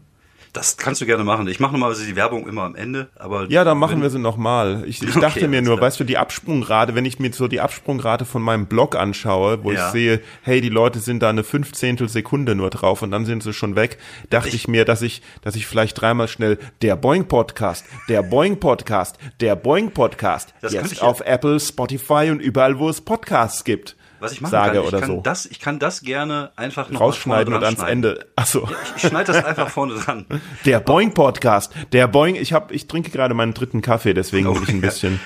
Das 0.57 0.79
kannst 0.79 1.03
du 1.03 1.07
gerne 1.07 1.23
machen. 1.23 1.47
Ich 1.49 1.61
mache 1.61 1.73
normalerweise 1.73 2.07
die 2.07 2.17
Werbung 2.17 2.49
immer 2.49 2.63
am 2.63 2.75
Ende, 2.75 3.11
aber. 3.17 3.45
Ja, 3.51 3.63
dann 3.63 3.77
machen 3.77 4.01
wir 4.01 4.09
sie 4.09 4.19
nochmal. 4.19 4.85
Ich, 4.87 5.03
ich 5.03 5.13
dachte 5.21 5.41
okay, 5.41 5.49
mir 5.49 5.61
nur, 5.61 5.79
weißt 5.79 6.01
du, 6.01 6.05
die 6.05 6.17
Absprungrate, 6.17 6.95
wenn 6.95 7.05
ich 7.05 7.19
mir 7.19 7.31
so 7.31 7.47
die 7.47 7.61
Absprungrate 7.61 8.25
von 8.25 8.41
meinem 8.41 8.65
Blog 8.65 8.97
anschaue, 8.97 9.63
wo 9.65 9.71
ja. 9.71 9.87
ich 9.87 9.93
sehe, 9.93 10.23
hey, 10.41 10.63
die 10.63 10.71
Leute 10.71 11.01
sind 11.01 11.23
da 11.23 11.29
eine 11.29 11.45
Fünfzehntel 11.45 12.09
Sekunde 12.09 12.55
nur 12.55 12.71
drauf 12.71 13.03
und 13.03 13.11
dann 13.11 13.27
sind 13.27 13.43
sie 13.43 13.53
schon 13.53 13.77
weg, 13.77 13.99
dachte 14.31 14.49
ich, 14.49 14.55
ich 14.55 14.69
mir, 14.69 14.87
dass 14.87 15.03
ich, 15.03 15.21
dass 15.43 15.57
ich 15.57 15.67
vielleicht 15.67 16.01
dreimal 16.01 16.27
schnell 16.27 16.59
der 16.81 16.97
Boing 16.97 17.29
Podcast, 17.29 17.85
der 18.09 18.23
Boing 18.23 18.59
Podcast, 18.59 19.19
der 19.41 19.57
Boing 19.57 19.91
Podcast, 19.91 20.55
das 20.63 20.73
jetzt 20.73 21.03
auf. 21.03 21.21
Apple, 21.21 21.61
Spotify 21.61 22.31
und 22.31 22.41
überall, 22.41 22.79
wo 22.79 22.89
es 22.89 23.03
Podcasts 23.03 23.63
gibt 23.65 23.95
was 24.21 24.33
ich 24.33 24.41
machen 24.41 24.51
sage 24.51 24.75
kann, 24.75 24.83
ich 24.83 24.89
oder 24.89 25.01
kann 25.01 25.09
so. 25.09 25.21
Das, 25.23 25.47
ich 25.47 25.61
kann 25.61 25.79
das 25.79 26.03
gerne 26.03 26.51
einfach 26.57 26.91
noch 26.91 27.01
rausschneiden 27.01 27.55
und 27.55 27.65
ans 27.65 27.83
Ende. 27.83 28.27
Achso. 28.37 28.69
Ich, 28.71 29.03
ich 29.03 29.09
schneide 29.09 29.33
das 29.33 29.45
einfach 29.45 29.69
vorne 29.69 29.95
dran. 29.95 30.27
Der 30.65 30.81
Boing 30.81 31.13
Podcast. 31.13 31.73
Der 31.93 32.09
Boing. 32.09 32.37
Ich 32.37 32.53
habe, 32.53 32.75
ich 32.75 32.87
trinke 32.87 33.11
gerade 33.11 33.35
meinen 33.35 33.55
dritten 33.55 33.83
Kaffee, 33.83 34.15
deswegen 34.15 34.47
oh, 34.47 34.59
ich 34.63 34.69
ein 34.69 34.81
bisschen. 34.81 35.21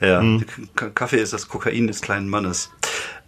Ja, 0.00 0.20
hm. 0.20 0.44
Kaffee 0.94 1.20
ist 1.20 1.32
das 1.32 1.48
Kokain 1.48 1.86
des 1.86 2.00
kleinen 2.00 2.28
Mannes. 2.28 2.70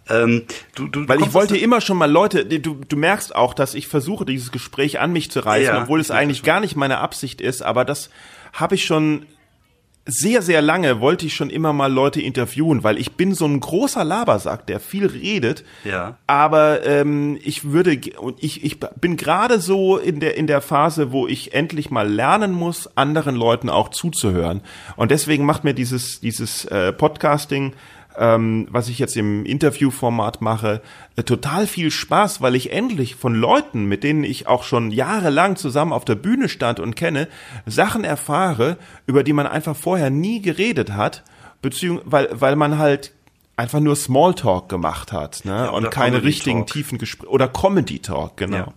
Ähm, 0.09 0.43
du, 0.75 0.87
du, 0.87 1.07
Weil 1.07 1.21
ich 1.21 1.33
wollte 1.33 1.57
immer 1.57 1.81
schon 1.81 1.97
mal 1.97 2.09
Leute, 2.09 2.45
du, 2.45 2.75
du 2.87 2.95
merkst 2.95 3.35
auch, 3.35 3.53
dass 3.53 3.73
ich 3.73 3.87
versuche, 3.87 4.25
dieses 4.25 4.51
Gespräch 4.51 4.99
an 4.99 5.11
mich 5.11 5.31
zu 5.31 5.39
reißen, 5.41 5.75
ja, 5.75 5.81
obwohl 5.81 5.99
es 5.99 6.11
eigentlich 6.11 6.43
gar 6.43 6.59
nicht 6.59 6.75
meine 6.75 6.99
Absicht 6.99 7.41
ist, 7.41 7.61
aber 7.61 7.83
das 7.83 8.09
habe 8.53 8.75
ich 8.75 8.85
schon 8.85 9.25
sehr, 10.07 10.41
sehr 10.41 10.61
lange 10.61 11.01
wollte 11.01 11.25
ich 11.25 11.35
schon 11.35 11.49
immer 11.49 11.73
mal 11.73 11.91
Leute 11.91 12.21
interviewen, 12.21 12.83
weil 12.83 12.97
ich 12.97 13.13
bin 13.13 13.33
so 13.33 13.45
ein 13.45 13.59
großer 13.59 14.03
Labersack, 14.03 14.65
der 14.65 14.79
viel 14.79 15.05
redet. 15.05 15.63
Ja. 15.83 16.17
Aber 16.25 16.85
ähm, 16.85 17.37
ich 17.43 17.71
würde 17.71 17.99
und 18.19 18.41
ich, 18.41 18.63
ich 18.63 18.79
bin 18.79 19.17
gerade 19.17 19.59
so 19.59 19.97
in 19.97 20.19
der 20.19 20.37
in 20.37 20.47
der 20.47 20.61
Phase, 20.61 21.11
wo 21.11 21.27
ich 21.27 21.53
endlich 21.53 21.91
mal 21.91 22.09
lernen 22.09 22.53
muss, 22.53 22.89
anderen 22.95 23.35
Leuten 23.35 23.69
auch 23.69 23.89
zuzuhören. 23.89 24.61
Und 24.95 25.11
deswegen 25.11 25.45
macht 25.45 25.63
mir 25.63 25.73
dieses 25.73 26.21
dieses 26.21 26.65
äh, 26.65 26.93
Podcasting 26.93 27.73
ähm, 28.17 28.67
was 28.71 28.89
ich 28.89 28.99
jetzt 28.99 29.15
im 29.15 29.45
Interviewformat 29.45 30.41
mache, 30.41 30.81
äh, 31.15 31.23
total 31.23 31.67
viel 31.67 31.91
Spaß, 31.91 32.41
weil 32.41 32.55
ich 32.55 32.71
endlich 32.71 33.15
von 33.15 33.35
Leuten, 33.35 33.85
mit 33.85 34.03
denen 34.03 34.23
ich 34.23 34.47
auch 34.47 34.63
schon 34.63 34.91
jahrelang 34.91 35.55
zusammen 35.55 35.93
auf 35.93 36.05
der 36.05 36.15
Bühne 36.15 36.49
stand 36.49 36.79
und 36.79 36.95
kenne, 36.95 37.27
Sachen 37.65 38.03
erfahre, 38.03 38.77
über 39.05 39.23
die 39.23 39.33
man 39.33 39.47
einfach 39.47 39.75
vorher 39.75 40.09
nie 40.09 40.41
geredet 40.41 40.93
hat, 40.93 41.23
beziehungsweise 41.61 42.11
weil, 42.11 42.29
weil 42.31 42.55
man 42.55 42.77
halt 42.77 43.13
einfach 43.55 43.79
nur 43.79 43.95
Smalltalk 43.95 44.69
gemacht 44.69 45.11
hat, 45.11 45.43
ne? 45.43 45.51
Ja, 45.51 45.69
und 45.69 45.89
keine 45.89 46.23
richtigen 46.23 46.65
tiefen 46.67 46.99
Gespräche 46.99 47.31
oder 47.31 47.47
Comedy 47.47 47.99
Talk, 47.99 48.37
genau. 48.37 48.57
Ja. 48.57 48.73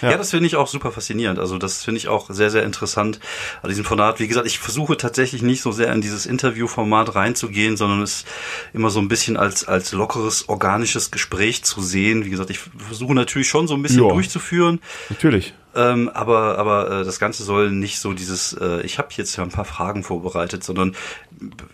Ja, 0.00 0.12
ja 0.12 0.16
das 0.16 0.30
finde 0.30 0.46
ich 0.46 0.56
auch 0.56 0.66
super 0.66 0.92
faszinierend. 0.92 1.38
Also 1.38 1.58
das 1.58 1.84
finde 1.84 1.98
ich 1.98 2.08
auch 2.08 2.30
sehr, 2.30 2.50
sehr 2.50 2.62
interessant 2.62 3.20
an 3.62 3.68
diesem 3.68 3.84
Format. 3.84 4.20
Wie 4.20 4.28
gesagt, 4.28 4.46
ich 4.46 4.58
versuche 4.58 4.96
tatsächlich 4.96 5.42
nicht 5.42 5.62
so 5.62 5.72
sehr 5.72 5.92
in 5.92 6.00
dieses 6.00 6.26
Interviewformat 6.26 7.14
reinzugehen, 7.14 7.76
sondern 7.76 8.02
es 8.02 8.24
immer 8.72 8.90
so 8.90 9.00
ein 9.00 9.08
bisschen 9.08 9.36
als, 9.36 9.64
als 9.64 9.92
lockeres, 9.92 10.48
organisches 10.48 11.10
Gespräch 11.10 11.64
zu 11.64 11.80
sehen. 11.82 12.24
Wie 12.24 12.30
gesagt, 12.30 12.50
ich 12.50 12.58
versuche 12.58 13.14
natürlich 13.14 13.48
schon 13.48 13.68
so 13.68 13.74
ein 13.74 13.82
bisschen 13.82 14.04
ja. 14.04 14.08
durchzuführen. 14.08 14.80
Natürlich. 15.10 15.54
Ähm, 15.74 16.10
aber 16.12 16.58
aber 16.58 17.00
äh, 17.00 17.04
das 17.04 17.18
Ganze 17.18 17.44
soll 17.44 17.70
nicht 17.70 17.98
so 17.98 18.12
dieses, 18.12 18.52
äh, 18.52 18.82
ich 18.82 18.98
habe 18.98 19.08
jetzt 19.12 19.36
ja 19.36 19.42
ein 19.42 19.48
paar 19.50 19.64
Fragen 19.64 20.02
vorbereitet, 20.02 20.62
sondern 20.62 20.94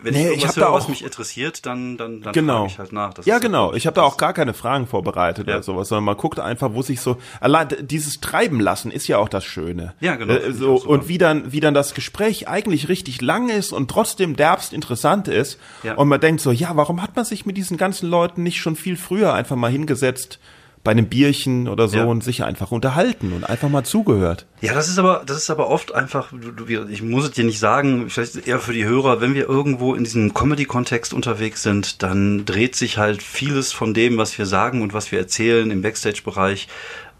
wenn 0.01 0.13
Nee, 0.13 0.19
ich 0.21 0.25
ich 0.25 0.31
irgendwas 0.37 0.55
da 0.55 0.61
höre, 0.61 0.73
was 0.73 0.87
mich 0.87 1.03
interessiert, 1.03 1.65
dann, 1.65 1.97
dann, 1.97 2.21
dann 2.21 2.31
Genau. 2.33 2.59
frage 2.61 2.71
ich 2.71 2.79
halt 2.79 2.93
nach. 2.93 3.13
Das 3.13 3.25
ja, 3.25 3.39
genau. 3.39 3.73
Ich 3.73 3.85
habe 3.87 3.95
da 3.95 4.03
auch 4.03 4.17
gar 4.17 4.33
keine 4.33 4.53
Fragen 4.53 4.87
vorbereitet 4.87 5.47
Ja. 5.47 5.55
oder 5.55 5.63
sowas, 5.63 5.89
sondern 5.89 6.05
man 6.05 6.17
guckt 6.17 6.39
einfach, 6.39 6.73
wo 6.73 6.81
sich 6.81 7.01
so 7.01 7.17
allein 7.41 7.67
dieses 7.81 8.21
Treiben 8.21 8.59
lassen 8.59 8.89
ist 8.89 9.07
ja 9.07 9.17
auch 9.17 9.29
das 9.29 9.43
Schöne. 9.43 9.93
Ja, 9.99 10.15
genau, 10.15 10.33
Äh, 10.33 10.49
ich 10.49 10.55
so 10.55 10.75
und 10.75 11.07
wie 11.09 11.17
dann 11.17 11.51
wie 11.51 11.59
dann 11.59 11.73
das 11.73 11.93
Gespräch 11.93 12.47
eigentlich 12.47 12.87
richtig 12.89 13.21
lang 13.21 13.49
ist 13.49 13.73
und 13.73 13.91
trotzdem 13.91 14.35
derbst 14.35 14.71
interessant 14.73 15.27
ist 15.27 15.59
Ja. 15.83 15.95
und 15.95 16.07
man 16.07 16.21
denkt 16.21 16.41
so, 16.41 16.51
ja, 16.51 16.71
warum 16.75 17.01
hat 17.01 17.15
man 17.15 17.25
sich 17.25 17.45
mit 17.45 17.57
diesen 17.57 17.75
ganzen 17.77 18.09
Leuten 18.09 18.43
nicht 18.43 18.59
schon 18.61 18.75
viel 18.77 18.95
früher 18.95 19.33
einfach 19.33 19.57
mal 19.57 19.69
hingesetzt 19.71 20.39
bei 20.83 20.91
einem 20.91 21.07
Bierchen 21.07 21.67
oder 21.67 21.87
so 21.87 21.97
Ja. 21.97 22.05
und 22.05 22.23
sich 22.23 22.43
einfach 22.43 22.71
unterhalten 22.71 23.33
und 23.33 23.43
einfach 23.43 23.67
mal 23.69 23.83
zugehört. 23.83 24.45
Ja, 24.61 24.73
das 24.73 24.87
ist 24.87 24.97
aber, 24.97 25.23
das 25.25 25.37
ist 25.37 25.49
aber 25.49 25.67
oft 25.69 25.93
einfach, 25.93 26.31
du, 26.31 26.51
du, 26.51 26.87
ich 26.89 27.01
muss 27.01 27.25
es 27.25 27.31
dir 27.31 27.43
nicht 27.43 27.59
sagen, 27.59 28.09
vielleicht 28.09 28.47
eher 28.47 28.59
für 28.59 28.73
die 28.73 28.85
Hörer, 28.85 29.19
wenn 29.21 29.33
wir 29.33 29.47
irgendwo 29.49 29.93
in 29.93 30.03
diesem 30.05 30.33
Comedy-Kontext 30.33 31.13
unterwegs 31.13 31.63
sind, 31.63 32.01
dann 32.01 32.45
dreht 32.45 32.75
sich 32.75 32.97
halt 32.97 33.21
vieles 33.21 33.73
von 33.73 33.93
dem, 33.93 34.17
was 34.17 34.37
wir 34.37 34.45
sagen 34.45 34.81
und 34.81 34.93
was 34.93 35.11
wir 35.11 35.19
erzählen 35.19 35.69
im 35.69 35.81
Backstage-Bereich 35.81 36.67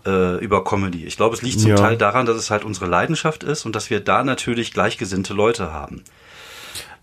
äh, 0.05 0.37
über 0.43 0.63
Comedy. 0.63 1.03
Ich 1.05 1.17
glaube, 1.17 1.35
es 1.35 1.41
liegt 1.41 1.59
zum 1.59 1.71
Ja. 1.71 1.75
Teil 1.75 1.97
daran, 1.97 2.25
dass 2.25 2.37
es 2.37 2.49
halt 2.49 2.63
unsere 2.63 2.85
Leidenschaft 2.87 3.43
ist 3.43 3.65
und 3.65 3.75
dass 3.75 3.89
wir 3.89 3.99
da 3.99 4.23
natürlich 4.23 4.71
gleichgesinnte 4.73 5.33
Leute 5.33 5.73
haben. 5.73 6.03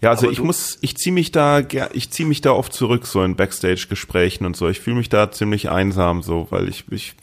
Ja, 0.07 0.13
also 0.13 0.27
Aber 0.27 0.33
ich 0.33 0.41
muss, 0.41 0.79
ich 0.83 0.97
ziehe 0.97 1.13
mich 1.13 1.33
da, 1.33 1.63
ich 1.93 2.11
ziehe 2.11 2.29
mich 2.29 2.41
da 2.41 2.53
oft 2.53 2.73
zurück 2.73 3.09
so 3.09 3.25
in 3.25 3.35
Backstage-Gesprächen 3.35 4.47
und 4.47 4.57
so. 4.57 4.69
Ich 4.69 4.79
fühle 4.79 4.95
mich 4.95 5.09
da 5.09 5.33
ziemlich 5.33 5.69
einsam 5.69 6.23
so, 6.23 6.47
weil 6.51 6.69
ich, 6.69 6.85
ich, 6.93 7.17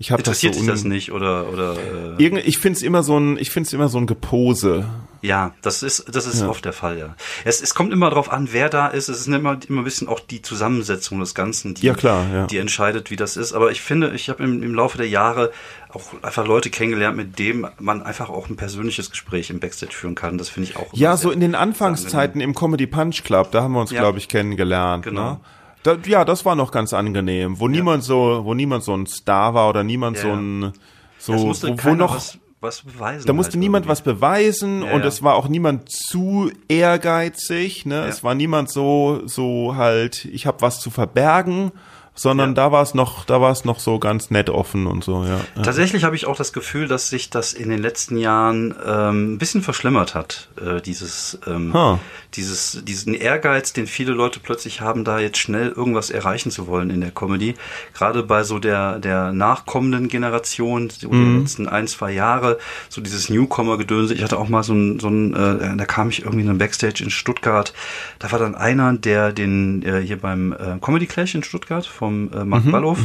ich 0.00 0.10
habe 0.10 0.24
das 0.24 0.40
so 0.40 0.48
Interessiert 0.48 0.66
dich 0.66 0.74
das 0.74 0.82
nicht 0.82 1.12
oder 1.12 1.48
oder 1.52 1.76
äh, 2.18 2.20
Irgend, 2.20 2.44
ich 2.48 2.58
find's 2.58 2.82
immer 2.82 3.04
so 3.04 3.16
ein, 3.16 3.38
ich 3.38 3.50
find's 3.50 3.72
immer 3.72 3.88
so 3.88 3.98
ein 3.98 4.08
Gepose. 4.08 4.90
Ja, 5.24 5.52
das 5.62 5.82
ist, 5.82 6.14
das 6.14 6.26
ist 6.26 6.42
oft 6.42 6.66
der 6.66 6.74
Fall, 6.74 6.98
ja. 6.98 7.16
Es, 7.46 7.62
es 7.62 7.74
kommt 7.74 7.94
immer 7.94 8.10
darauf 8.10 8.30
an, 8.30 8.48
wer 8.52 8.68
da 8.68 8.88
ist. 8.88 9.08
Es 9.08 9.20
ist 9.20 9.26
immer, 9.26 9.58
immer 9.66 9.80
ein 9.80 9.84
bisschen 9.84 10.06
auch 10.06 10.20
die 10.20 10.42
Zusammensetzung 10.42 11.18
des 11.18 11.34
Ganzen, 11.34 11.72
die, 11.74 11.86
Ja, 11.86 11.94
klar, 11.94 12.26
ja. 12.30 12.46
die 12.46 12.58
entscheidet, 12.58 13.10
wie 13.10 13.16
das 13.16 13.38
ist. 13.38 13.54
Aber 13.54 13.70
ich 13.70 13.80
finde, 13.80 14.10
ich 14.14 14.28
habe 14.28 14.44
im, 14.44 14.62
im 14.62 14.74
Laufe 14.74 14.98
der 14.98 15.08
Jahre 15.08 15.50
auch 15.94 16.02
einfach 16.22 16.46
Leute 16.46 16.68
kennengelernt, 16.68 17.16
mit 17.16 17.38
denen 17.38 17.66
man 17.78 18.02
einfach 18.02 18.28
auch 18.28 18.50
ein 18.50 18.56
persönliches 18.56 19.10
Gespräch 19.10 19.48
im 19.48 19.60
Backstage 19.60 19.94
führen 19.94 20.14
kann. 20.14 20.36
Das 20.36 20.50
finde 20.50 20.68
ich 20.68 20.76
auch. 20.76 20.88
Ja, 20.92 21.16
so 21.16 21.30
in 21.30 21.40
den 21.40 21.54
Anfangszeiten 21.54 22.42
im 22.42 22.54
Comedy 22.54 22.86
Punch 22.86 23.22
Club, 23.24 23.50
da 23.50 23.62
haben 23.62 23.72
wir 23.72 23.80
uns, 23.80 23.92
Ja. 23.92 24.00
glaube 24.00 24.18
ich, 24.18 24.28
kennengelernt. 24.28 25.04
Genau. 25.06 25.30
Ne? 25.32 25.40
Da, 25.84 25.96
ja, 26.06 26.26
das 26.26 26.44
war 26.44 26.54
noch 26.54 26.70
ganz 26.70 26.92
angenehm, 26.92 27.60
wo 27.60 27.68
niemand 27.68 28.04
so, 28.04 28.42
wo 28.44 28.52
niemand 28.52 28.84
so 28.84 28.94
ein 28.94 29.06
Star 29.06 29.54
war 29.54 29.70
oder 29.70 29.84
niemand 29.84 30.16
Ja, 30.18 30.22
so 30.22 30.28
ja. 30.28 30.34
ein, 30.34 30.72
so, 31.18 31.32
wo, 31.34 31.54
wo 31.82 31.94
noch, 31.94 32.16
was, 32.16 32.38
was 32.64 32.82
beweisen. 32.82 33.26
da 33.26 33.32
musste 33.32 33.52
halt 33.52 33.60
niemand 33.60 33.84
irgendwie. 33.84 33.90
was 33.92 34.02
beweisen 34.02 34.82
Ja, 34.82 34.92
und 34.94 35.02
ja. 35.02 35.06
es 35.06 35.22
war 35.22 35.36
auch 35.36 35.46
niemand 35.46 35.88
zu 35.88 36.50
ehrgeizig, 36.66 37.86
ne? 37.86 38.06
Es 38.06 38.24
war 38.24 38.34
niemand 38.34 38.70
so 38.70 39.22
so 39.26 39.76
halt, 39.76 40.24
ich 40.24 40.46
habe 40.46 40.60
was 40.62 40.80
zu 40.80 40.90
verbergen, 40.90 41.70
sondern 42.14 42.50
Ja. 42.50 42.54
da 42.54 42.72
war 42.72 42.82
es 42.82 42.94
noch, 42.94 43.24
da 43.24 43.40
war 43.40 43.50
es 43.50 43.64
noch 43.64 43.80
so 43.80 43.98
ganz 43.98 44.30
nett 44.30 44.48
offen 44.50 44.86
und 44.86 45.02
so, 45.04 45.24
ja. 45.24 45.40
Tatsächlich 45.62 46.04
habe 46.04 46.14
ich 46.16 46.26
auch 46.26 46.36
das 46.36 46.52
Gefühl, 46.52 46.86
dass 46.88 47.08
sich 47.10 47.30
das 47.30 47.52
in 47.52 47.68
den 47.70 47.80
letzten 47.82 48.16
Jahren 48.16 48.74
ähm, 48.86 49.34
ein 49.34 49.38
bisschen 49.38 49.62
verschlimmert 49.62 50.14
hat. 50.14 50.48
Äh, 50.64 50.80
dieses, 50.80 51.38
ähm, 51.46 51.72
Huh. 51.74 51.98
dieses, 52.34 52.80
diesen 52.84 53.14
Ehrgeiz, 53.14 53.72
den 53.72 53.86
viele 53.86 54.12
Leute 54.12 54.38
plötzlich 54.40 54.80
haben, 54.80 55.04
da 55.04 55.18
jetzt 55.18 55.38
schnell 55.38 55.68
irgendwas 55.70 56.10
erreichen 56.10 56.50
zu 56.50 56.66
wollen 56.66 56.90
in 56.90 57.00
der 57.00 57.10
Comedy. 57.10 57.54
Gerade 57.94 58.22
bei 58.22 58.44
so 58.44 58.58
der 58.58 58.98
der 58.98 59.32
nachkommenden 59.32 60.08
Generation, 60.08 60.90
so 60.90 61.08
Mhm. 61.10 61.32
der 61.32 61.40
letzten 61.40 61.68
ein 61.68 61.86
zwei 61.86 62.12
Jahre, 62.12 62.58
so 62.88 63.00
dieses 63.00 63.28
Newcomer-Gedönse. 63.28 64.14
Ich 64.14 64.22
hatte 64.22 64.38
auch 64.38 64.48
mal 64.48 64.62
so 64.62 64.72
ein, 64.74 65.00
so 65.00 65.08
ein 65.08 65.34
äh, 65.34 65.76
da 65.76 65.84
kam 65.84 66.10
ich 66.10 66.20
irgendwie 66.22 66.42
in 66.42 66.48
einem 66.48 66.58
Backstage 66.58 67.02
in 67.02 67.10
Stuttgart. 67.10 67.72
Da 68.18 68.30
war 68.32 68.38
dann 68.38 68.54
einer, 68.54 68.92
der 68.94 69.32
den 69.32 69.82
äh, 69.82 70.00
hier 70.00 70.18
beim 70.20 70.52
äh, 70.52 70.78
Comedy 70.80 71.06
Clash 71.06 71.34
in 71.34 71.42
Stuttgart 71.42 71.86
vom 72.04 72.32
äh, 72.32 72.42
Mhm, 72.44 72.48
Mark 72.48 72.70
Balloff 72.70 72.98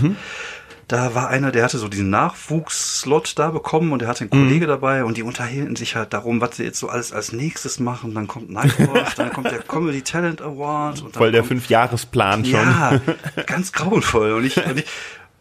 da 0.88 1.13
war 1.13 1.29
einer, 1.29 1.51
der 1.51 1.63
hatte 1.63 1.77
so 1.77 1.88
diesen 1.88 2.10
Nachwuchsslot 2.10 3.38
da 3.38 3.51
bekommen 3.51 3.91
und 3.91 4.00
der 4.01 4.08
hatte 4.08 4.22
einen 4.22 4.29
Mhm. 4.34 4.48
Kollege 4.48 4.65
dabei 4.65 5.03
und 5.03 5.18
die 5.18 5.22
unterhielten 5.24 5.75
sich 5.75 5.96
halt 5.96 6.13
darum, 6.13 6.41
was 6.41 6.58
sie 6.58 6.63
jetzt 6.63 6.79
so 6.79 6.89
alles 6.89 7.13
als 7.13 7.32
nächstes 7.32 7.79
machen. 7.79 8.15
Dann 8.15 8.27
kommt 8.27 8.50
Nightwatch, 8.50 9.13
dann 9.13 9.32
kommt 9.32 9.51
der 9.51 9.60
Comedy 9.68 10.01
Talent 10.01 10.41
Award. 10.41 11.01
Und 11.03 11.15
dann 11.15 11.20
Voll 11.20 11.32
der 11.32 11.44
Fünfjahresplan 11.44 12.44
schon. 12.44 12.53
Ja, 12.53 13.00
ganz 13.46 13.72
grauenvoll. 13.72 14.32
Und 14.34 14.46
ich, 14.46 14.58
und 14.58 14.79
ich, 14.79 14.86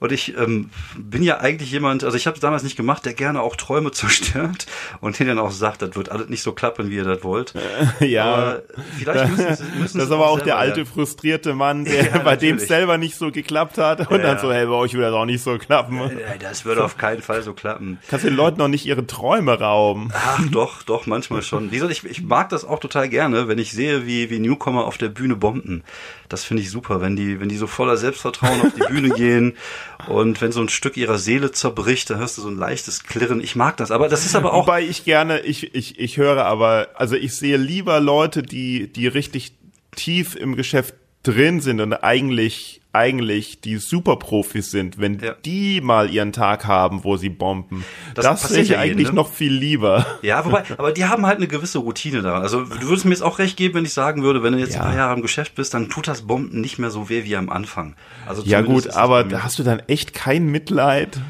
und 0.01 0.13
ich 0.13 0.37
ähm, 0.37 0.71
bin 0.97 1.23
ja 1.23 1.39
eigentlich 1.39 1.71
jemand, 1.71 2.05
also 2.05 2.17
ich 2.17 2.27
habe 2.27 2.35
es 2.35 2.41
damals 2.41 2.63
nicht 2.63 2.77
gemacht, 2.77 3.05
der 3.05 3.15
gerne 3.15 3.41
auch 3.43 3.57
Träume 3.57 3.91
zerstört 3.93 4.67
und 5.01 5.19
denen 5.19 5.37
dann 5.37 5.39
auch 5.39 5.51
sagt, 5.51 5.83
das 5.83 5.97
wird 5.97 6.11
alles 6.11 6.29
nicht 6.29 6.43
so 6.43 6.53
klappen, 6.53 6.91
wie 6.91 6.97
ihr 6.97 7.05
das 7.05 7.23
wollt. 7.25 7.55
ja. 8.01 8.25
Aber 8.25 8.63
vielleicht 8.97 9.31
müssen 9.31 9.57
sie 9.57 9.65
müssen 9.79 9.99
Das 9.99 10.07
ist 10.09 10.13
aber 10.13 10.27
auch 10.29 10.37
selber 10.37 10.45
der 10.45 10.59
alte 10.59 10.81
lernen. 10.81 10.93
frustrierte 10.93 11.55
Mann, 11.55 11.85
der 11.85 12.11
Ja, 12.11 12.19
bei 12.19 12.37
dem 12.37 12.57
es 12.57 12.69
selber 12.69 12.99
nicht 12.99 13.17
so 13.17 13.31
geklappt 13.31 13.79
hat 13.79 14.11
und 14.11 14.17
Ja, 14.17 14.23
dann 14.23 14.39
so, 14.39 14.53
hey, 14.53 14.67
bei 14.67 14.73
euch 14.73 14.95
will 14.95 15.01
das 15.03 15.13
auch 15.15 15.25
nicht 15.25 15.43
so 15.43 15.59
klappen. 15.59 16.01
Das 16.41 16.65
würde 16.65 16.85
auf 16.85 16.97
keinen 16.97 17.23
Fall 17.23 17.43
so 17.43 17.53
klappen. 17.53 17.99
Kannst 18.09 18.25
den 18.25 18.35
Leuten 18.35 18.59
noch 18.59 18.69
nicht 18.69 18.87
ihre 18.87 19.07
Träume 19.07 19.59
rauben. 19.59 20.11
Ach 20.15 20.41
doch, 20.51 20.83
doch, 20.83 21.07
manchmal 21.07 21.43
schon. 21.43 21.71
Wie 21.71 21.77
gesagt, 21.77 21.93
ich, 21.93 22.05
ich 22.05 22.23
mag 22.23 22.49
das 22.51 22.65
auch 22.65 22.79
total 22.79 23.09
gerne, 23.09 23.49
wenn 23.49 23.59
ich 23.59 23.73
sehe, 23.73 24.07
wie, 24.07 24.31
wie 24.31 24.39
Newcomer 24.39 24.85
auf 24.85 24.99
der 24.99 25.09
Bühne 25.09 25.37
bomben. 25.37 25.85
Das 26.29 26.45
finde 26.45 26.63
ich 26.63 26.71
super, 26.71 27.01
wenn 27.01 27.17
die, 27.17 27.41
wenn 27.41 27.49
die 27.49 27.57
so 27.57 27.67
voller 27.67 27.97
Selbstvertrauen 27.97 28.61
auf 28.61 28.73
die 28.75 28.93
Bühne 28.93 29.11
gehen 29.11 29.57
und 30.09 30.41
wenn 30.41 30.53
so 30.53 30.61
ein 30.61 30.69
Stück 30.69 30.97
ihrer 30.97 31.19
Seele 31.19 31.53
zerbricht, 31.53 32.11
dann 32.11 32.19
hörst 32.19 32.39
du 32.39 32.43
so 32.43 32.49
ein 32.49 32.57
leichtes 32.57 33.05
Klirren. 33.05 33.41
Ich 33.41 33.57
mag 33.57 33.77
das, 33.77 33.91
aber 33.91 34.09
das 34.09 34.27
ist 34.27 34.37
aber 34.37 34.53
auch. 34.53 34.67
Wobei 34.67 34.83
ich 34.83 35.05
gerne, 35.05 35.41
ich, 35.41 35.75
ich, 35.75 35.99
ich 35.99 36.17
höre 36.17 36.45
aber, 36.45 36.89
also 36.95 37.17
ich 37.17 37.35
sehe 37.35 37.57
lieber 37.57 38.01
Leute, 38.01 38.43
die, 38.43 38.93
die 38.93 39.07
richtig 39.07 39.53
tief 39.97 40.37
im 40.37 40.57
Geschäft 40.57 40.95
drin 41.23 41.61
sind 41.61 41.81
und 41.81 41.93
eigentlich, 41.93 42.78
eigentlich 42.93 43.61
die 43.61 43.77
Superprofis 43.77 44.71
sind, 44.71 44.99
wenn 44.99 45.19
Ja. 45.21 45.35
die 45.45 45.81
mal 45.81 46.11
ihren 46.11 46.33
Tag 46.33 46.65
haben, 46.67 47.05
wo 47.05 47.17
sie 47.17 47.29
bomben. 47.29 47.85
Das 48.15 48.25
Das, 48.25 48.49
sehe 48.49 48.63
ich 48.63 48.71
ja 48.71 48.79
eigentlich 48.81 49.09
ne? 49.09 49.15
noch 49.15 49.31
viel 49.33 49.53
lieber. 49.53 50.07
Ja, 50.23 50.45
wobei, 50.45 50.65
aber 50.77 50.93
die 50.93 51.05
haben 51.05 51.27
halt 51.27 51.37
eine 51.37 51.47
gewisse 51.49 51.79
Routine 51.79 52.23
daran. 52.23 52.43
Also 52.43 52.65
du 52.65 52.89
würdest 52.89 53.05
mir 53.05 53.11
jetzt 53.13 53.23
auch 53.23 53.39
recht 53.39 53.57
geben, 53.57 53.75
wenn 53.75 53.85
ich 53.85 53.93
sagen 53.93 54.23
würde, 54.23 54.43
wenn 54.43 54.55
du 54.55 54.59
jetzt 54.59 54.75
Ja. 54.75 54.81
ein 54.81 54.87
paar 54.89 54.97
Jahre 54.97 55.15
im 55.15 55.23
Geschäft 55.23 55.55
bist, 55.55 55.75
dann 55.75 55.91
tut 55.91 56.09
das 56.09 56.23
Bomben 56.23 56.61
nicht 56.61 56.79
mehr 56.79 56.91
so 56.91 57.09
weh 57.09 57.25
wie 57.25 57.37
am 57.37 57.51
Anfang. 57.51 57.95
Also 58.27 58.43
Ja 58.45 58.63
gut, 58.63 58.89
aber 58.91 59.23
da 59.25 59.43
hast 59.43 59.59
du 59.59 59.63
dann 59.63 59.81
echt 59.87 60.15
kein 60.15 60.47
Mitleid. 60.47 61.21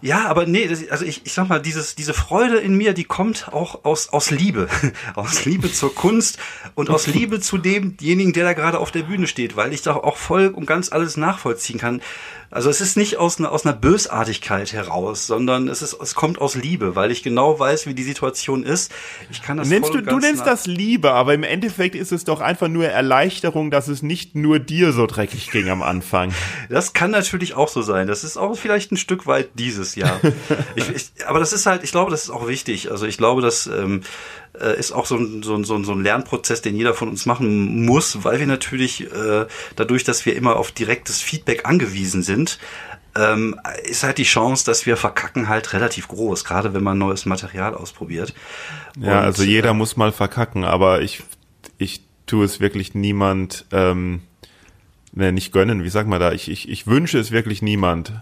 Ja, 0.00 0.26
aber 0.26 0.46
nee, 0.46 0.68
das, 0.68 0.88
also 0.90 1.04
ich, 1.04 1.22
ich 1.26 1.32
sag 1.32 1.48
mal, 1.48 1.60
dieses, 1.60 1.96
diese 1.96 2.14
Freude 2.14 2.58
in 2.58 2.76
mir, 2.76 2.92
die 2.92 3.04
kommt 3.04 3.48
auch 3.52 3.84
aus, 3.84 4.10
aus 4.10 4.30
Liebe. 4.30 4.68
aus 5.16 5.44
Liebe 5.44 5.72
zur 5.72 5.92
Kunst 5.94 6.38
und 6.74 6.88
aus 6.88 7.08
Liebe 7.08 7.40
zu 7.40 7.58
demjenigen, 7.58 8.32
der 8.32 8.44
da 8.44 8.52
gerade 8.52 8.78
auf 8.78 8.92
der 8.92 9.02
Bühne 9.02 9.26
steht, 9.26 9.56
weil 9.56 9.72
ich 9.72 9.82
da 9.82 9.94
auch 9.94 10.16
voll 10.16 10.48
und 10.48 10.66
ganz 10.66 10.92
alles 10.92 11.16
nachvollziehen 11.16 11.78
kann. 11.78 12.00
Also 12.50 12.70
es 12.70 12.80
ist 12.80 12.96
nicht 12.96 13.18
aus 13.18 13.38
einer, 13.38 13.52
aus 13.52 13.66
einer 13.66 13.74
Bösartigkeit 13.74 14.72
heraus, 14.72 15.26
sondern 15.26 15.68
es 15.68 15.82
ist, 15.82 15.94
es 16.00 16.14
kommt 16.14 16.40
aus 16.40 16.54
Liebe, 16.54 16.96
weil 16.96 17.10
ich 17.10 17.22
genau 17.22 17.58
weiß, 17.58 17.86
wie 17.86 17.92
die 17.92 18.02
Situation 18.02 18.62
ist. 18.62 18.90
Ich 19.30 19.42
kann 19.42 19.58
das 19.58 19.68
Nennst 19.68 19.90
voll 19.90 20.02
du, 20.02 20.10
du 20.10 20.18
nennst 20.18 20.46
das 20.46 20.66
Liebe, 20.66 21.12
aber 21.12 21.34
im 21.34 21.42
Endeffekt 21.42 21.94
ist 21.94 22.10
es 22.10 22.24
doch 22.24 22.40
einfach 22.40 22.68
nur 22.68 22.86
Erleichterung, 22.86 23.70
dass 23.70 23.88
es 23.88 24.02
nicht 24.02 24.34
nur 24.34 24.60
dir 24.60 24.92
so 24.92 25.06
dreckig 25.06 25.50
ging 25.50 25.68
am 25.68 25.82
Anfang. 25.82 26.32
Das 26.68 26.92
kann 26.92 27.10
natürlich 27.10 27.54
auch 27.54 27.68
so 27.68 27.82
sein. 27.82 28.06
Das 28.06 28.24
ist 28.24 28.36
auch 28.36 28.56
vielleicht 28.56 28.92
ein 28.92 28.96
Stück 28.96 29.26
weit 29.26 29.50
dieses 29.54 29.94
Jahr. 29.94 30.20
ich, 30.74 30.88
ich, 30.90 31.26
aber 31.26 31.38
das 31.38 31.52
ist 31.52 31.66
halt, 31.66 31.82
ich 31.82 31.92
glaube, 31.92 32.10
das 32.10 32.24
ist 32.24 32.30
auch 32.30 32.46
wichtig. 32.46 32.90
Also 32.90 33.06
ich 33.06 33.16
glaube, 33.16 33.42
das 33.42 33.66
ähm, 33.66 34.02
äh, 34.60 34.78
ist 34.78 34.92
auch 34.92 35.06
so 35.06 35.16
ein, 35.16 35.42
so, 35.42 35.54
ein, 35.54 35.64
so, 35.64 35.74
ein, 35.74 35.84
so 35.84 35.92
ein 35.92 36.02
Lernprozess, 36.02 36.62
den 36.62 36.76
jeder 36.76 36.94
von 36.94 37.08
uns 37.08 37.26
machen 37.26 37.84
muss, 37.84 38.24
weil 38.24 38.40
wir 38.40 38.46
natürlich 38.46 39.12
äh, 39.12 39.46
dadurch, 39.76 40.04
dass 40.04 40.26
wir 40.26 40.36
immer 40.36 40.56
auf 40.56 40.72
direktes 40.72 41.20
Feedback 41.20 41.66
angewiesen 41.66 42.22
sind, 42.22 42.58
ähm, 43.16 43.58
ist 43.84 44.02
halt 44.02 44.18
die 44.18 44.24
Chance, 44.24 44.64
dass 44.64 44.86
wir 44.86 44.96
verkacken 44.96 45.48
halt 45.48 45.72
relativ 45.72 46.08
groß, 46.08 46.44
gerade 46.44 46.74
wenn 46.74 46.82
man 46.82 46.98
neues 46.98 47.26
Material 47.26 47.74
ausprobiert. 47.74 48.34
Ja, 48.98 49.18
Und, 49.18 49.24
also 49.24 49.42
jeder 49.42 49.70
äh, 49.70 49.74
muss 49.74 49.96
mal 49.96 50.12
verkacken, 50.12 50.64
aber 50.64 51.02
ich, 51.02 51.22
ich 51.78 52.02
tue 52.26 52.44
es 52.44 52.60
wirklich 52.60 52.94
niemand, 52.94 53.66
ähm, 53.72 54.22
ne, 55.12 55.32
nicht 55.32 55.52
gönnen, 55.52 55.84
wie 55.84 55.88
sagt 55.88 56.08
man 56.08 56.20
da? 56.20 56.32
Ich, 56.32 56.50
ich, 56.50 56.68
ich 56.68 56.86
wünsche 56.86 57.18
es 57.18 57.30
wirklich 57.30 57.62
niemand 57.62 58.12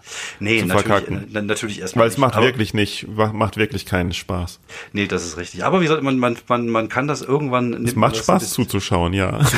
nee, 0.41 0.61
zu 0.61 0.67
natürlich, 0.67 0.87
verkacken. 0.87 1.35
äh, 1.35 1.43
natürlich 1.43 1.81
erstmal. 1.81 2.03
Weil 2.03 2.09
es 2.09 2.15
nicht. 2.15 2.21
macht 2.21 2.41
wirklich 2.41 2.75
nicht, 2.75 3.07
macht 3.09 3.57
wirklich 3.57 3.87
keinen 3.87 4.13
Spaß. 4.13 4.61
Nee, 4.93 5.07
das 5.07 5.25
ist 5.25 5.37
richtig. 5.37 5.65
Aber 5.65 5.81
wie 5.81 5.85
gesagt, 5.85 6.03
man, 6.03 6.19
man, 6.19 6.37
man, 6.49 6.69
man 6.69 6.89
kann 6.89 7.07
das 7.07 7.23
irgendwann. 7.23 7.85
Es 7.85 7.97
macht 7.97 8.17
Spaß 8.17 8.51
zuzuschauen, 8.51 9.13
ja. 9.13 9.41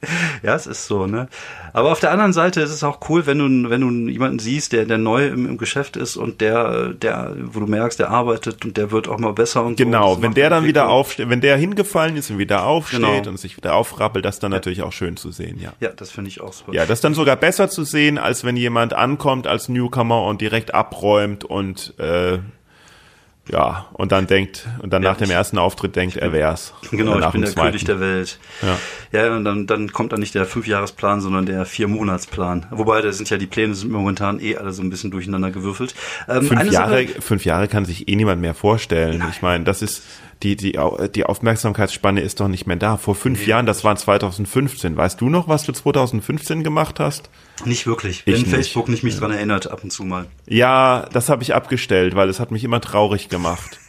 ja, 0.42 0.54
es 0.54 0.66
ist 0.66 0.86
so, 0.86 1.06
ne? 1.06 1.28
Aber 1.72 1.92
auf 1.92 2.00
der 2.00 2.10
anderen 2.12 2.32
Seite 2.32 2.60
ist 2.60 2.70
es 2.70 2.82
auch 2.84 2.98
cool, 3.08 3.26
wenn 3.26 3.38
du, 3.38 3.70
wenn 3.70 3.80
du 3.80 4.10
jemanden 4.10 4.38
siehst, 4.38 4.72
der, 4.72 4.84
der 4.84 4.98
neu 4.98 5.26
im, 5.26 5.46
im 5.46 5.58
Geschäft 5.58 5.96
ist 5.96 6.16
und 6.16 6.40
der, 6.40 6.88
der, 6.94 7.34
wo 7.52 7.60
du 7.60 7.66
merkst, 7.66 7.98
der 7.98 8.10
arbeitet 8.10 8.64
und 8.64 8.76
der 8.76 8.90
wird 8.90 9.08
auch 9.08 9.18
mal 9.18 9.32
besser 9.32 9.64
und 9.64 9.76
Genau, 9.76 10.14
so. 10.16 10.22
wenn 10.22 10.34
der 10.34 10.50
dann 10.50 10.64
wieder 10.64 10.88
aufsteht, 10.88 11.28
wenn 11.28 11.40
der 11.40 11.56
hingefallen 11.56 12.16
ist 12.16 12.30
und 12.30 12.38
wieder 12.38 12.64
aufsteht 12.64 13.00
Genau. 13.00 13.28
und 13.28 13.38
sich 13.38 13.56
wieder 13.56 13.74
aufrappelt, 13.74 14.24
das 14.24 14.38
dann 14.38 14.50
natürlich 14.50 14.82
auch 14.82 14.92
schön 14.92 15.16
zu 15.16 15.30
sehen, 15.30 15.58
ja. 15.60 15.72
Ja, 15.80 15.90
das 15.94 16.10
finde 16.10 16.30
ich 16.30 16.40
auch 16.40 16.52
super. 16.52 16.72
Ja, 16.74 16.86
das 16.86 17.00
dann 17.00 17.14
sogar 17.14 17.36
besser 17.36 17.68
zu 17.68 17.84
sehen, 17.84 18.18
als 18.18 18.44
wenn 18.44 18.56
jemand 18.56 18.94
ankommt 18.94 19.46
als 19.46 19.68
Newcomer 19.68 20.24
und 20.24 20.40
direkt 20.40 20.74
abräumt 20.74 21.44
und 21.44 21.94
äh, 21.98 22.38
ja, 23.50 23.86
und 23.92 24.12
dann 24.12 24.26
denkt, 24.26 24.66
und 24.80 24.92
dann 24.92 25.02
Ja, 25.02 25.10
nach 25.10 25.16
dem 25.18 25.30
ersten 25.30 25.58
Auftritt 25.58 25.96
denkt, 25.96 26.16
er 26.16 26.32
wär's. 26.32 26.74
Genau, 26.90 27.18
ich 27.18 27.26
bin 27.26 27.40
der 27.42 27.50
zweiten. 27.50 27.68
König 27.68 27.84
der 27.84 28.00
Welt. 28.00 28.38
Ja. 28.62 28.78
Ja, 29.10 29.34
und 29.34 29.44
dann, 29.44 29.66
dann 29.66 29.92
kommt 29.92 30.12
dann 30.12 30.20
nicht 30.20 30.34
der 30.34 30.44
Fünfjahresplan, 30.44 31.20
sondern 31.20 31.46
der 31.46 31.64
Viermonatsplan. 31.64 32.66
Wobei, 32.70 33.00
da 33.00 33.10
sind 33.12 33.30
ja 33.30 33.38
die 33.38 33.46
Pläne 33.46 33.74
sind 33.74 33.90
momentan 33.90 34.38
eh 34.40 34.56
alle 34.56 34.72
so 34.72 34.82
ein 34.82 34.90
bisschen 34.90 35.10
durcheinander 35.10 35.50
gewürfelt. 35.50 35.94
Ähm, 36.28 36.42
Fünf 36.42 36.70
Jahre, 36.70 37.06
Sache- 37.06 37.20
fünf 37.22 37.44
Jahre 37.44 37.68
kann 37.68 37.84
sich 37.84 38.08
eh 38.08 38.16
niemand 38.16 38.40
mehr 38.40 38.54
vorstellen. 38.54 39.24
Ich 39.30 39.40
meine, 39.42 39.64
das 39.64 39.80
ist 39.82 40.02
die 40.42 40.56
die 40.56 40.78
die 41.14 41.24
Aufmerksamkeitsspanne 41.24 42.20
ist 42.20 42.40
doch 42.40 42.48
nicht 42.48 42.66
mehr 42.66 42.76
da. 42.76 42.96
Vor 42.96 43.14
fünf 43.14 43.46
Jahren, 43.46 43.66
das 43.66 43.84
war 43.84 43.96
2015. 43.96 44.96
Weißt 44.96 45.20
du 45.20 45.28
noch, 45.28 45.48
was 45.48 45.64
du 45.64 45.72
2015 45.72 46.62
gemacht 46.62 47.00
hast? 47.00 47.30
Nicht 47.64 47.86
wirklich. 47.86 48.22
Ich 48.24 48.34
Wenn 48.34 48.42
nicht. 48.42 48.50
Facebook 48.50 48.88
nicht 48.88 49.02
mich 49.02 49.16
dran 49.16 49.32
erinnert, 49.32 49.70
ab 49.70 49.82
und 49.82 49.90
zu 49.90 50.04
mal. 50.04 50.26
Ja, 50.46 51.08
das 51.12 51.28
habe 51.28 51.42
ich 51.42 51.54
abgestellt, 51.54 52.14
weil 52.14 52.28
es 52.28 52.40
hat 52.40 52.50
mich 52.50 52.64
immer 52.64 52.80
traurig 52.80 53.28
gemacht. 53.28 53.78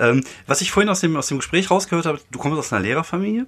Ähm, 0.00 0.24
was 0.46 0.62
ich 0.62 0.70
vorhin 0.72 0.88
aus 0.88 1.00
dem, 1.00 1.14
aus 1.16 1.28
dem 1.28 1.38
Gespräch 1.38 1.70
rausgehört 1.70 2.06
habe, 2.06 2.20
du 2.30 2.38
kommst 2.38 2.58
aus 2.58 2.72
einer 2.72 2.82
Lehrerfamilie? 2.82 3.46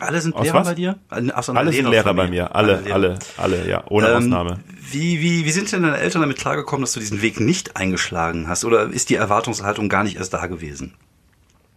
Alle 0.00 0.20
sind 0.20 0.34
Aus 0.34 0.44
Lehrer 0.44 0.58
was? 0.60 0.68
bei 0.68 0.74
dir? 0.74 0.98
Einer 1.08 1.36
Alle 1.36 1.72
sind 1.72 1.88
Lehrer 1.90 2.14
bei 2.14 2.28
mir, 2.28 2.54
alle, 2.54 2.82
alle, 2.92 3.18
alle, 3.36 3.68
ja, 3.68 3.84
ohne 3.88 4.08
Ähm, 4.08 4.16
Ausnahme. 4.16 4.60
Wie, 4.90 5.20
wie, 5.20 5.44
wie 5.44 5.50
sind 5.50 5.70
denn 5.72 5.82
deine 5.82 5.98
Eltern 5.98 6.22
damit 6.22 6.38
klargekommen, 6.38 6.82
dass 6.82 6.92
du 6.92 7.00
diesen 7.00 7.22
Weg 7.22 7.40
nicht 7.40 7.76
eingeschlagen 7.76 8.48
hast? 8.48 8.64
Oder 8.64 8.84
ist 8.90 9.10
die 9.10 9.16
Erwartungshaltung 9.16 9.88
gar 9.88 10.04
nicht 10.04 10.16
erst 10.16 10.32
da 10.34 10.46
gewesen? 10.46 10.94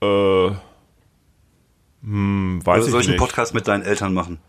Äh, 0.02 0.52
hm, 2.04 2.62
weiß 2.66 2.84
Oder 2.84 2.92
soll 2.92 3.02
ich 3.02 3.08
ich 3.08 3.10
einen 3.10 3.16
nicht. 3.16 3.20
Podcast 3.20 3.54
mit 3.54 3.68
deinen 3.68 3.84
Eltern 3.84 4.14
machen? 4.14 4.40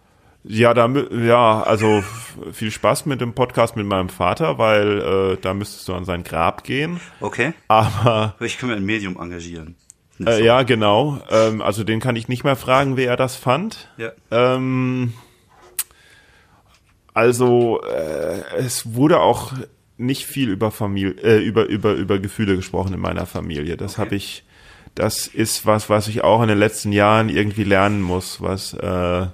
Ja, 0.42 0.72
da, 0.72 0.88
ja, 0.88 1.62
also 1.62 2.02
viel 2.52 2.70
Spaß 2.70 3.04
mit 3.04 3.20
dem 3.20 3.34
Podcast 3.34 3.76
mit 3.76 3.86
meinem 3.86 4.08
Vater, 4.08 4.56
weil 4.56 5.34
äh, 5.34 5.36
da 5.40 5.52
müsstest 5.52 5.86
du 5.88 5.94
an 5.94 6.06
sein 6.06 6.24
Grab 6.24 6.64
gehen. 6.64 6.98
Okay. 7.20 7.52
Aber 7.68 8.34
Ich 8.40 8.56
kann 8.58 8.70
mir 8.70 8.76
ein 8.76 8.84
Medium 8.84 9.18
engagieren. 9.20 9.76
Nicht 10.20 10.28
äh, 10.28 10.36
so. 10.36 10.44
ja, 10.44 10.62
genau. 10.64 11.18
Ähm, 11.30 11.62
also 11.62 11.82
den 11.82 11.98
kann 11.98 12.14
ich 12.14 12.28
nicht 12.28 12.44
mehr 12.44 12.56
fragen, 12.56 12.98
wie 12.98 13.04
er 13.04 13.16
das 13.16 13.36
fand. 13.36 13.88
Ja. 13.96 14.12
Ähm, 14.30 15.14
also 17.14 17.80
äh, 17.82 18.42
es 18.58 18.94
wurde 18.94 19.20
auch 19.20 19.52
nicht 19.96 20.26
viel 20.26 20.50
über 20.50 20.70
Familie, 20.70 21.12
äh, 21.22 21.38
über 21.42 21.64
über 21.66 21.92
über 21.94 22.18
Gefühle 22.18 22.56
gesprochen 22.56 22.92
in 22.94 23.00
meiner 23.00 23.24
Familie. 23.26 23.76
Das 23.76 23.92
Okay. 23.94 24.00
habe 24.00 24.14
ich. 24.16 24.44
Das 24.94 25.26
ist 25.28 25.64
was, 25.66 25.88
was 25.88 26.08
ich 26.08 26.22
auch 26.24 26.42
in 26.42 26.48
den 26.48 26.58
letzten 26.58 26.90
Jahren 26.92 27.28
irgendwie 27.28 27.64
lernen 27.64 28.02
muss, 28.02 28.42
was 28.42 28.74
äh, 28.74 29.26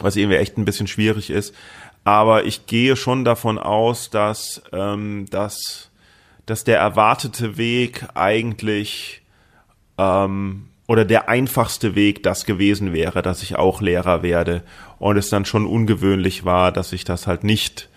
was 0.00 0.16
irgendwie 0.16 0.38
echt 0.38 0.58
ein 0.58 0.64
bisschen 0.64 0.86
schwierig 0.88 1.30
ist. 1.30 1.54
Aber 2.02 2.44
ich 2.44 2.66
gehe 2.66 2.96
schon 2.96 3.24
davon 3.24 3.58
aus, 3.58 4.10
dass, 4.10 4.62
ähm, 4.72 5.26
dass, 5.30 5.90
dass 6.46 6.64
der 6.64 6.78
erwartete 6.78 7.56
Weg 7.56 8.04
eigentlich 8.14 9.22
ähm, 9.98 10.66
oder 10.86 11.04
der 11.04 11.28
einfachste 11.28 11.94
Weg 11.94 12.22
das 12.22 12.44
gewesen 12.44 12.92
wäre, 12.92 13.22
dass 13.22 13.42
ich 13.42 13.56
auch 13.56 13.80
Lehrer 13.80 14.22
werde 14.22 14.62
und 14.98 15.16
es 15.16 15.30
dann 15.30 15.44
schon 15.44 15.66
ungewöhnlich 15.66 16.44
war, 16.44 16.72
dass 16.72 16.92
ich 16.92 17.04
das 17.04 17.26
halt 17.26 17.42
nicht 17.44 17.88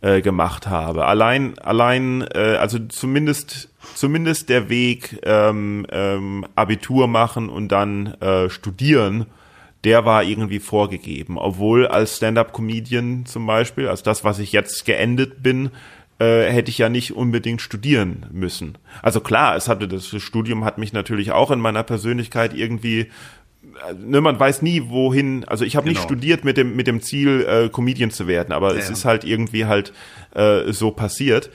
äh, 0.00 0.20
gemacht 0.20 0.68
habe. 0.68 1.06
Allein, 1.06 1.58
allein, 1.58 2.22
äh, 2.34 2.56
also 2.60 2.78
zumindest, 2.78 3.70
zumindest 3.94 4.48
der 4.48 4.68
Weg 4.68 5.18
ähm, 5.24 5.86
ähm, 5.90 6.46
Abitur 6.54 7.08
machen 7.08 7.48
und 7.48 7.72
dann 7.72 8.14
äh, 8.20 8.48
studieren, 8.48 9.26
der 9.84 10.04
war 10.04 10.22
irgendwie 10.22 10.60
vorgegeben. 10.60 11.38
Obwohl 11.38 11.86
als 11.86 12.16
Stand-up-Comedian 12.16 13.26
zum 13.26 13.46
Beispiel, 13.46 13.88
als 13.88 14.02
das, 14.02 14.24
was 14.24 14.38
ich 14.38 14.52
jetzt 14.52 14.84
geendet 14.84 15.42
bin, 15.42 15.70
äh, 16.18 16.50
hätte 16.50 16.70
ich 16.70 16.78
ja 16.78 16.88
nicht 16.88 17.14
unbedingt 17.14 17.60
studieren 17.60 18.26
müssen. 18.32 18.76
Also 19.02 19.20
klar, 19.20 19.56
es 19.56 19.68
hatte 19.68 19.86
das 19.88 20.06
Studium 20.08 20.64
hat 20.64 20.78
mich 20.78 20.92
natürlich 20.92 21.32
auch 21.32 21.50
in 21.50 21.60
meiner 21.60 21.82
Persönlichkeit 21.84 22.54
irgendwie 22.54 23.00
äh, 23.88 23.92
ne, 23.96 24.20
man 24.20 24.38
weiß 24.38 24.62
nie 24.62 24.84
wohin, 24.88 25.44
also 25.44 25.64
ich 25.64 25.76
habe 25.76 25.86
nicht 25.88 25.96
Genau. 25.98 26.06
studiert 26.08 26.44
mit 26.44 26.56
dem 26.56 26.74
mit 26.76 26.86
dem 26.86 27.00
Ziel 27.02 27.46
äh, 27.48 27.68
Comedian 27.68 28.10
zu 28.10 28.26
werden, 28.26 28.52
aber 28.52 28.76
es 28.76 28.86
Ja. 28.88 28.92
ist 28.92 29.04
halt 29.04 29.24
irgendwie 29.24 29.66
halt 29.66 29.92
äh, 30.34 30.72
so 30.72 30.90
passiert. 30.90 31.50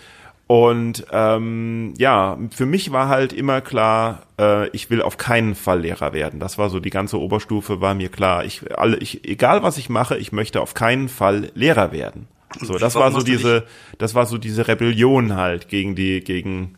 Und 0.45 1.05
ähm, 1.11 1.93
ja, 1.97 2.37
für 2.53 2.65
mich 2.65 2.91
war 2.91 3.07
halt 3.07 3.31
immer 3.31 3.61
klar, 3.61 4.23
äh, 4.39 4.67
ich 4.69 4.89
will 4.89 5.01
auf 5.01 5.17
keinen 5.17 5.55
Fall 5.55 5.79
Lehrer 5.81 6.11
werden. 6.13 6.39
Das 6.41 6.57
war 6.57 6.69
so 6.69 6.79
die 6.81 6.89
ganze 6.89 7.19
Oberstufe, 7.19 7.79
war 7.79 7.95
mir 7.95 8.09
klar. 8.09 8.43
Ich, 8.43 8.61
alle, 8.77 8.97
ich, 8.97 9.27
egal 9.27 9.63
was 9.63 9.77
ich 9.77 9.89
mache, 9.89 10.17
ich 10.17 10.33
möchte 10.33 10.59
auf 10.61 10.73
keinen 10.73 11.07
Fall 11.07 11.49
Lehrer 11.55 11.91
werden. 11.93 12.27
So, 12.61 12.77
das 12.77 12.95
warum 12.95 13.13
war 13.13 13.19
so 13.19 13.25
diese, 13.25 13.63
das 13.97 14.15
war 14.15 14.25
so 14.25 14.37
diese 14.37 14.67
Rebellion 14.67 15.35
halt 15.35 15.67
gegen 15.69 15.95
die, 15.95 16.21
gegen, 16.23 16.77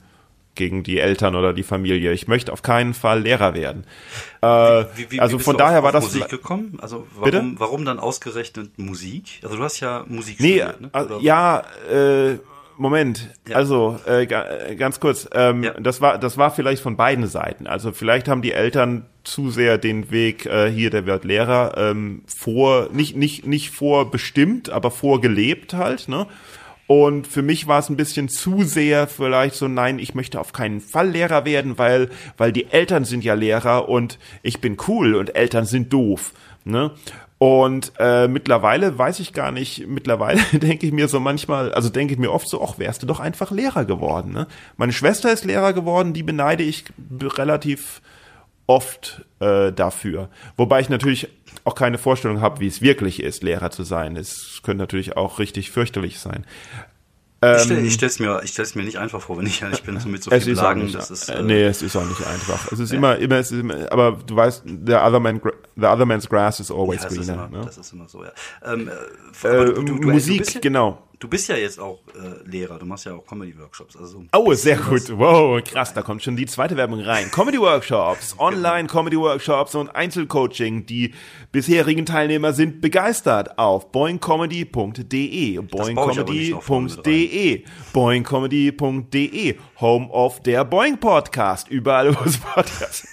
gegen 0.56 0.84
die 0.84 1.00
Eltern 1.00 1.36
oder 1.36 1.52
die 1.54 1.64
Familie. 1.64 2.12
Ich 2.14 2.28
möchte 2.28 2.54
auf 2.54 2.62
keinen 2.62 2.94
Fall 2.94 3.22
Lehrer 3.24 3.54
werden. 3.54 3.86
Äh, 4.42 4.48
Wie, 4.96 5.12
wie, 5.12 5.20
also 5.20 5.40
wie 5.40 5.44
von 5.44 5.58
daher 5.58 5.80
auf, 5.80 5.84
war 5.86 5.92
das 5.92 6.06
Musik 6.06 6.30
gekommen? 6.30 6.78
Also 6.82 7.06
Bitte? 7.24 7.38
warum, 7.40 7.60
warum 7.60 7.86
dann 7.86 8.00
ausgerechnet 8.00 8.78
Musik? 8.80 9.40
Also 9.44 9.58
du 9.58 9.64
hast 9.64 9.80
ja 9.82 10.06
Musik 10.08 10.40
Nee, 10.40 10.60
studiert, 10.60 10.82
ne? 10.82 10.90
also, 10.94 11.16
Oder- 11.16 11.24
ja, 11.24 11.64
äh, 11.92 12.38
Moment. 12.78 13.30
Ja. 13.48 13.56
Also 13.56 14.00
äh, 14.08 14.24
äh, 14.24 14.76
ganz 14.76 15.00
kurz. 15.00 15.28
Ähm, 15.34 15.64
Ja. 15.64 15.74
Das 15.80 16.02
war 16.02 16.18
das 16.18 16.38
war 16.38 16.52
vielleicht 16.52 16.82
von 16.82 16.98
beiden 16.98 17.28
Seiten. 17.28 17.68
Also 17.68 17.92
vielleicht 17.94 18.28
haben 18.28 18.42
die 18.42 18.52
Eltern 18.52 19.06
zu 19.26 19.50
sehr 19.50 19.78
den 19.78 20.12
Weg 20.12 20.46
äh, 20.46 20.70
hier 20.72 20.90
der 20.90 21.06
wird 21.06 21.26
Lehrer 21.26 21.76
ähm, 21.78 22.24
vor 22.28 22.90
nicht 22.92 23.16
nicht 23.16 23.46
nicht 23.46 23.72
vorbestimmt, 23.72 24.70
aber 24.70 24.92
vorgelebt 24.92 25.74
halt. 25.74 26.08
Ne? 26.08 26.28
Und 26.88 27.26
für 27.26 27.42
mich 27.42 27.68
war 27.68 27.80
es 27.80 27.90
ein 27.90 27.98
bisschen 27.98 28.30
zu 28.30 28.64
sehr 28.64 29.08
vielleicht 29.08 29.56
so, 29.56 29.68
nein, 29.68 29.98
ich 29.98 30.14
möchte 30.14 30.40
auf 30.40 30.54
keinen 30.54 30.82
Fall 30.82 31.10
Lehrer 31.10 31.44
werden, 31.44 31.78
weil, 31.80 32.10
weil 32.38 32.52
die 32.52 32.72
Eltern 32.72 33.06
sind 33.06 33.24
ja 33.24 33.34
Lehrer 33.34 33.90
und 33.90 34.20
ich 34.44 34.62
bin 34.62 34.78
cool 34.88 35.16
und 35.16 35.36
Eltern 35.36 35.66
sind 35.66 35.92
doof. 35.92 36.34
Ne? 36.64 36.92
Und 37.40 37.94
äh, 38.00 38.28
mittlerweile 38.28 38.98
weiß 38.98 39.20
ich 39.20 39.34
gar 39.34 39.52
nicht, 39.52 39.88
mittlerweile 39.88 40.42
denke 40.54 40.86
ich 40.86 40.94
mir 40.94 41.08
so 41.08 41.20
manchmal, 41.20 41.74
also 41.74 41.90
denke 41.90 42.14
ich 42.14 42.20
mir 42.20 42.32
oft 42.32 42.48
so, 42.48 42.64
ach, 42.64 42.78
wärst 42.78 43.02
du 43.02 43.08
doch 43.08 43.20
einfach 43.20 43.50
Lehrer 43.50 43.86
geworden. 43.86 44.32
Ne? 44.32 44.48
Meine 44.78 44.94
Schwester 44.94 45.32
ist 45.34 45.44
Lehrer 45.44 45.74
geworden, 45.74 46.14
die 46.14 46.24
beneide 46.24 46.64
ich 46.64 46.86
relativ 47.22 48.02
oft 48.68 49.26
äh, 49.40 49.72
dafür. 49.72 50.30
Wobei 50.58 50.80
ich 50.80 50.90
natürlich 50.90 51.30
auch 51.64 51.76
keine 51.76 51.98
Vorstellung 51.98 52.42
habe, 52.42 52.60
wie 52.60 52.68
es 52.68 52.82
wirklich 52.82 53.22
ist, 53.22 53.44
Lehrer 53.44 53.72
zu 53.72 53.84
sein. 53.84 54.16
Es 54.16 54.62
könnte 54.64 54.80
natürlich 54.80 55.18
auch 55.18 55.40
richtig 55.40 55.72
fürchterlich 55.72 56.20
sein. 56.20 56.46
ich 57.42 57.62
stelle 57.62 57.92
stell's 57.92 58.20
mir, 58.20 58.42
ich 58.44 58.52
stell's 58.52 58.76
mir 58.76 58.84
nicht 58.84 58.98
einfach 58.98 59.22
vor, 59.22 59.38
wenn 59.38 59.46
ich 59.46 59.62
ehrlich 59.62 59.84
bin, 59.84 60.00
so 60.00 60.10
mit 60.10 60.24
so 60.24 60.32
viel 60.32 60.54
Blagen. 60.54 60.86
nicht, 60.86 60.96
ist, 60.96 61.30
äh, 61.30 61.44
nee, 61.44 61.64
es 61.64 61.82
ist 61.82 61.96
auch 61.96 62.06
nicht 62.06 62.26
einfach. 62.26 62.72
Es 62.72 62.80
ist 62.80 62.92
immer, 62.92 63.18
immer, 63.18 63.36
es 63.36 63.52
ist 63.52 63.60
immer, 63.60 63.92
aber 63.92 64.20
du 64.26 64.36
weißt, 64.36 64.64
the 64.66 64.94
other, 64.94 65.20
man, 65.20 65.40
the 65.76 65.86
other 65.86 66.06
man's 66.06 66.28
grass 66.28 66.60
is 66.60 66.72
always 66.72 67.04
ja, 67.04 67.10
das, 67.10 67.18
ist 67.18 67.28
greener. 67.28 67.46
immer, 67.46 67.60
ne? 67.60 67.66
das 67.66 67.78
ist 67.78 67.94
immer 67.94 68.10
so, 68.10 68.24
ja. 68.24 68.32
Ähm, 68.64 68.88
äh, 68.88 68.92
Äh, 69.48 69.74
du, 69.74 69.84
du, 69.84 69.94
Musik, 70.12 70.56
ja, 70.56 70.60
genau. 70.60 71.02
Du 71.20 71.28
bist 71.30 71.48
ja 71.48 71.56
jetzt 71.56 71.80
auch 71.80 72.00
äh, 72.14 72.48
Lehrer, 72.50 72.78
du 72.78 72.86
machst 72.86 73.06
ja 73.06 73.14
auch 73.14 73.26
Comedy-Workshops. 73.26 73.96
Also 73.96 74.24
Oh, 74.34 74.54
sehr 74.54 74.78
gut. 74.78 75.04
Wow, 75.18 75.62
krass, 75.64 75.94
da 75.94 76.02
kommt 76.02 76.24
schon 76.24 76.36
die 76.36 76.46
zweite 76.46 76.76
Werbung 76.78 77.00
rein. 77.02 77.32
Comedy-Workshops, 77.32 78.32
Genau. 78.38 78.44
Online-Comedy-Workshops 78.48 79.76
und 79.76 79.90
Einzelcoaching. 79.96 80.86
Die 80.86 81.14
bisherigen 81.52 82.06
Teilnehmer 82.06 82.54
sind 82.54 82.82
begeistert 82.82 83.58
auf 83.58 83.92
boingcomedy.de, 83.92 85.60
boingcomedy.de, 85.60 87.64
boingcomedy.de, 87.94 89.56
Home 89.80 90.10
of 90.10 90.42
der 90.42 90.66
Boing 90.66 90.98
Podcast, 91.00 91.70
überall 91.70 92.16
wo 92.16 92.24
es 92.26 92.38
Podcasts. 92.38 93.08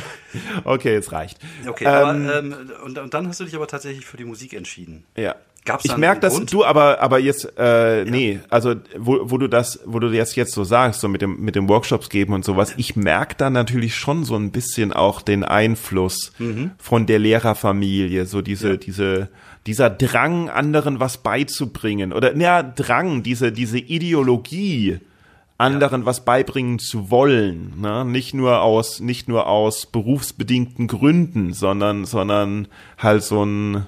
okay, 0.64 0.96
es 0.96 1.12
reicht. 1.12 1.38
Okay, 1.66 1.84
Ähm, 1.84 1.90
aber 1.92 2.38
ähm, 2.38 2.54
und, 2.84 2.98
und 2.98 3.14
dann 3.14 3.28
hast 3.28 3.40
du 3.40 3.44
dich 3.44 3.54
aber 3.54 3.66
tatsächlich 3.66 4.04
für 4.04 4.16
die 4.16 4.24
Musik 4.24 4.52
entschieden. 4.52 5.04
Ja. 5.16 5.36
Gab's 5.66 5.84
ich 5.84 5.96
merke 5.96 6.20
das, 6.20 6.34
Grund? 6.34 6.52
du, 6.52 6.64
aber, 6.64 7.00
aber 7.02 7.18
jetzt, 7.18 7.52
äh, 7.58 8.04
nee, 8.04 8.40
also 8.48 8.74
wo, 8.96 9.18
wo 9.24 9.36
du 9.36 9.48
das, 9.48 9.80
wo 9.84 9.98
du 9.98 10.08
jetzt 10.08 10.36
jetzt 10.36 10.52
so 10.52 10.64
sagst, 10.64 11.00
so 11.00 11.08
mit 11.08 11.20
dem, 11.20 11.40
mit 11.40 11.56
dem 11.56 11.68
Workshops 11.68 12.08
geben 12.08 12.32
und 12.32 12.44
sowas, 12.44 12.72
ich 12.76 12.96
merke 12.96 13.34
da 13.36 13.50
natürlich 13.50 13.94
schon 13.96 14.24
so 14.24 14.36
ein 14.36 14.52
bisschen 14.52 14.92
auch 14.92 15.20
den 15.20 15.44
Einfluss 15.44 16.32
Mhm. 16.38 16.70
von 16.78 17.06
der 17.06 17.18
Lehrerfamilie, 17.18 18.26
so 18.26 18.40
diese, 18.40 18.78
diese, 18.78 19.28
dieser 19.66 19.90
Drang, 19.90 20.48
anderen 20.48 21.00
was 21.00 21.18
beizubringen. 21.18 22.12
Oder 22.12 22.36
ja, 22.36 22.62
Drang, 22.62 23.22
diese, 23.22 23.52
diese 23.52 23.78
Ideologie, 23.78 25.00
anderen 25.58 26.04
was 26.04 26.24
beibringen 26.24 26.78
zu 26.78 27.10
wollen, 27.10 27.80
ne? 27.80 28.04
nicht 28.04 28.34
nur 28.34 28.60
aus 28.60 29.00
nicht 29.00 29.26
nur 29.26 29.46
aus 29.46 29.86
berufsbedingten 29.86 30.86
Gründen, 30.86 31.54
sondern 31.54 32.04
sondern 32.04 32.68
halt 32.98 33.22
so 33.22 33.42
ein 33.42 33.86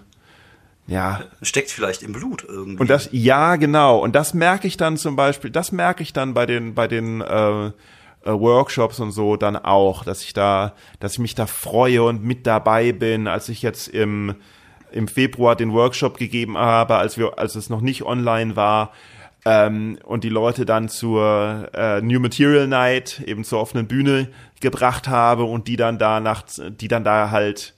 ja 0.88 1.20
Steckt 1.42 1.70
vielleicht 1.70 2.03
im 2.03 2.12
Blut 2.12 2.44
irgendwie. 2.48 2.81
und 2.81 2.90
das 2.90 3.09
ja 3.12 3.57
genau 3.57 3.98
und 3.98 4.16
das 4.16 4.35
merke 4.35 4.66
ich 4.66 4.77
dann 4.77 4.96
zum 4.96 5.14
Beispiel, 5.14 5.51
das 5.51 5.70
merke 5.70 6.03
ich 6.03 6.12
dann 6.12 6.35
bei 6.35 6.46
den 6.46 6.74
bei 6.74 6.88
den 6.88 7.20
äh, 7.20 7.66
äh, 7.66 7.70
Workshops 8.24 8.98
und 8.98 9.12
so 9.12 9.37
dann 9.37 9.57
auch, 9.57 10.05
dass 10.05 10.22
ich 10.22 10.33
da, 10.33 10.74
dass 10.98 11.12
ich 11.12 11.18
mich 11.20 11.35
da 11.35 11.46
freue 11.46 12.03
und 12.03 12.24
mit 12.24 12.46
dabei 12.46 12.92
bin, 12.92 13.29
als 13.29 13.48
ich 13.48 13.62
jetzt 13.62 13.88
im 13.88 14.35
im 14.90 15.07
Februar 15.07 15.55
den 15.55 15.72
Workshop 15.72 16.16
gegeben 16.16 16.57
habe, 16.57 16.96
als 16.96 17.18
wir, 17.18 17.38
als 17.38 17.55
es 17.57 17.68
noch 17.68 17.83
nicht 17.83 18.05
online 18.05 18.57
war, 18.57 18.92
ähm, 19.44 19.98
und 20.05 20.24
die 20.24 20.31
Leute 20.31 20.66
dann 20.66 20.88
zur 20.88 21.68
äh, 21.74 22.01
New 22.01 22.20
Material 22.20 22.66
Night 22.66 23.22
eben 23.27 23.44
zur 23.44 23.61
offenen 23.61 23.87
Bühne 23.87 24.29
gebracht 24.61 25.09
habe 25.09 25.44
und 25.44 25.68
die 25.68 25.77
dann 25.77 25.98
da 25.98 26.20
nach, 26.20 26.42
die 26.70 26.88
dann 26.88 27.05
da 27.05 27.31
halt 27.31 27.74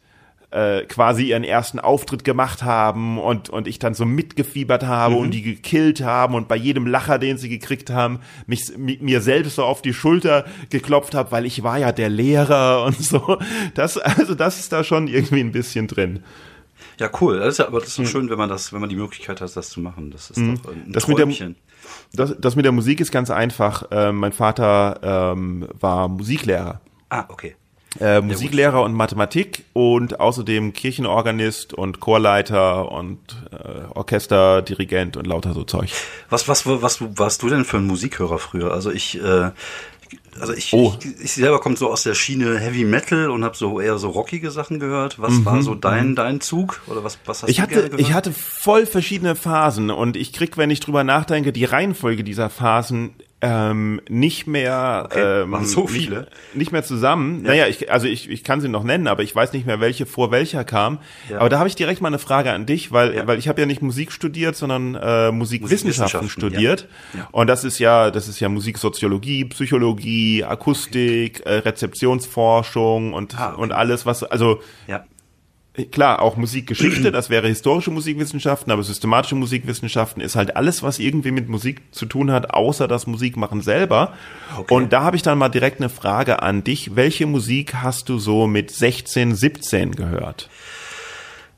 äh, 0.50 0.82
quasi 0.84 1.24
ihren 1.28 1.44
ersten 1.44 1.78
Auftritt 1.78 2.24
gemacht 2.24 2.62
haben 2.64 3.18
und, 3.18 3.48
und 3.50 3.68
ich 3.68 3.78
dann 3.78 3.94
so 3.94 4.04
mitgefiebert 4.04 4.84
habe 4.84 5.14
und 5.16 5.30
die 5.30 5.42
gekillt 5.42 6.02
haben 6.02 6.34
und 6.34 6.48
bei 6.48 6.56
jedem 6.56 6.86
Lacher, 6.86 7.18
den 7.18 7.38
sie 7.38 7.48
gekriegt 7.48 7.90
haben, 7.90 8.18
mich 8.46 8.72
mi- 8.76 8.98
mir 9.00 9.20
selbst 9.20 9.54
so 9.56 9.64
auf 9.64 9.80
die 9.82 9.94
Schulter 9.94 10.44
geklopft 10.70 11.14
habe, 11.14 11.30
weil 11.32 11.46
ich 11.46 11.62
war 11.62 11.78
ja 11.78 11.92
der 11.92 12.08
Lehrer 12.08 12.84
und 12.86 12.96
so. 13.00 13.38
Das, 13.74 13.96
also 13.98 14.34
das 14.34 14.58
ist 14.58 14.72
da 14.72 14.82
schon 14.84 15.06
irgendwie 15.08 15.40
ein 15.40 15.52
bisschen 15.52 15.86
drin. 15.86 16.24
Ja, 16.98 17.08
cool. 17.20 17.38
Das 17.38 17.48
ist 17.54 17.58
ja, 17.58 17.66
aber 17.66 17.78
das 17.80 17.88
ist 17.90 17.98
doch 17.98 18.06
schön, 18.06 18.28
wenn 18.28 18.36
man 18.38 18.48
das, 18.48 18.72
wenn 18.72 18.80
man 18.80 18.90
die 18.90 18.96
Möglichkeit 18.96 19.40
hat, 19.40 19.56
das 19.56 19.70
zu 19.70 19.80
machen. 19.80 20.10
Das 20.10 20.30
ist 20.30 20.36
doch 20.38 20.42
ein 20.42 20.82
Mhm. 20.86 20.92
Das 20.92 21.06
mit 21.08 21.16
der- 21.18 21.24
Träumchen. 21.26 21.56
Das, 22.12 22.34
das 22.38 22.56
mit 22.56 22.64
der 22.64 22.72
Musik 22.72 23.00
ist 23.00 23.10
ganz 23.10 23.30
einfach. 23.30 23.84
Ähm, 23.90 24.16
mein 24.16 24.32
Vater 24.32 25.32
ähm, 25.32 25.66
war 25.78 26.08
Musiklehrer. 26.08 26.80
ah, 27.08 27.24
okay. 27.28 27.54
Äh, 27.98 28.20
Musiklehrer 28.20 28.82
und 28.82 28.92
Mathematik 28.94 29.64
und 29.72 30.20
außerdem 30.20 30.72
Kirchenorganist 30.72 31.74
und 31.74 31.98
Chorleiter 31.98 32.92
und 32.92 33.18
äh, 33.50 33.92
Orchesterdirigent 33.94 35.16
und 35.16 35.26
lauter 35.26 35.54
so 35.54 35.64
Zeug. 35.64 35.90
Was, 36.28 36.46
was, 36.46 36.66
was 36.66 37.00
warst 37.18 37.42
du 37.42 37.48
denn 37.48 37.64
für 37.64 37.78
ein 37.78 37.86
Musikhörer 37.88 38.38
früher? 38.38 38.72
Also 38.72 38.92
ich, 38.92 39.20
äh, 39.20 39.50
also 40.40 40.52
ich, 40.54 40.72
Oh. 40.72 40.94
ich, 41.00 41.20
ich 41.20 41.32
selber 41.32 41.58
komme 41.60 41.76
so 41.76 41.90
aus 41.90 42.04
der 42.04 42.14
Schiene 42.14 42.58
Heavy 42.60 42.84
Metal 42.84 43.28
und 43.28 43.42
habe 43.44 43.56
so 43.56 43.80
eher 43.80 43.98
so 43.98 44.10
rockige 44.10 44.52
Sachen 44.52 44.78
gehört. 44.78 45.20
Was 45.20 45.44
war 45.44 45.60
so 45.62 45.74
dein, 45.74 46.14
dein 46.14 46.40
Zug? 46.40 46.80
Oder 46.86 47.02
was, 47.02 47.18
was 47.26 47.42
hast 47.42 47.48
Mhm, 47.48 47.50
Ich 47.50 47.56
du 47.56 47.62
hatte, 47.62 47.74
gehört? 47.74 48.00
ich 48.00 48.12
hatte 48.12 48.32
voll 48.32 48.86
verschiedene 48.86 49.34
Phasen 49.34 49.90
und 49.90 50.16
ich 50.16 50.32
krieg, 50.32 50.56
wenn 50.56 50.70
ich 50.70 50.78
drüber 50.78 51.02
nachdenke, 51.02 51.52
die 51.52 51.64
Reihenfolge 51.64 52.22
dieser 52.22 52.50
Phasen 52.50 53.14
ähm, 53.42 54.00
nicht 54.08 54.46
mehr 54.46 55.04
Okay, 55.06 55.42
ähm, 55.42 55.64
so 55.64 55.82
nicht, 55.82 55.90
viele? 55.92 56.26
nicht 56.52 56.72
mehr 56.72 56.82
zusammen. 56.82 57.42
Naja, 57.42 57.66
ich, 57.68 57.90
also 57.90 58.06
ich, 58.06 58.28
ich 58.28 58.44
kann 58.44 58.60
sie 58.60 58.68
noch 58.68 58.84
nennen, 58.84 59.06
aber 59.08 59.22
ich 59.22 59.34
weiß 59.34 59.52
nicht 59.54 59.66
mehr, 59.66 59.80
welche 59.80 60.04
vor 60.06 60.30
welcher 60.30 60.62
kam. 60.64 60.98
Ja. 61.30 61.38
Aber 61.38 61.48
da 61.48 61.58
habe 61.58 61.68
ich 61.68 61.74
direkt 61.74 62.00
mal 62.02 62.08
eine 62.08 62.18
Frage 62.18 62.52
an 62.52 62.66
dich, 62.66 62.92
weil, 62.92 63.14
Ja. 63.14 63.26
weil 63.26 63.38
ich 63.38 63.48
habe 63.48 63.58
ja 63.60 63.66
nicht 63.66 63.80
Musik 63.82 64.12
studiert, 64.12 64.56
sondern 64.56 64.94
äh, 64.94 65.30
Musikwissenschaften 65.32 65.38
Musikwissenschaften, 65.38 66.28
studiert. 66.28 66.88
ja. 67.14 67.20
Ja. 67.20 67.28
Und 67.32 67.46
das 67.46 67.64
ist 67.64 67.78
ja, 67.78 68.10
das 68.10 68.28
ist 68.28 68.40
ja 68.40 68.48
Musiksoziologie, 68.50 69.46
Psychologie, 69.46 70.44
Akustik, 70.44 71.40
äh, 71.46 71.54
Rezeptionsforschung 72.24 73.12
und, 73.14 73.38
Ah, 73.38 73.52
okay. 73.52 73.60
und 73.62 73.72
alles, 73.72 74.06
was, 74.06 74.22
also 74.22 74.60
ja. 74.86 75.04
Klar, 75.92 76.20
auch 76.20 76.36
Musikgeschichte, 76.36 77.12
das 77.12 77.30
wäre 77.30 77.46
historische 77.46 77.92
Musikwissenschaften, 77.92 78.72
aber 78.72 78.82
systematische 78.82 79.36
Musikwissenschaften 79.36 80.20
ist 80.20 80.34
halt 80.34 80.56
alles, 80.56 80.82
was 80.82 80.98
irgendwie 80.98 81.30
mit 81.30 81.48
Musik 81.48 81.82
zu 81.92 82.06
tun 82.06 82.32
hat, 82.32 82.50
außer 82.50 82.88
das 82.88 83.06
Musikmachen 83.06 83.62
selber. 83.62 84.14
Okay. 84.56 84.74
Und 84.74 84.92
da 84.92 85.02
habe 85.02 85.14
ich 85.14 85.22
dann 85.22 85.38
mal 85.38 85.48
direkt 85.48 85.80
eine 85.80 85.88
Frage 85.88 86.42
an 86.42 86.64
dich. 86.64 86.96
Welche 86.96 87.26
Musik 87.26 87.76
hast 87.76 88.08
du 88.08 88.18
so 88.18 88.48
mit 88.48 88.72
16, 88.72 89.36
17 89.36 89.92
gehört? 89.92 90.49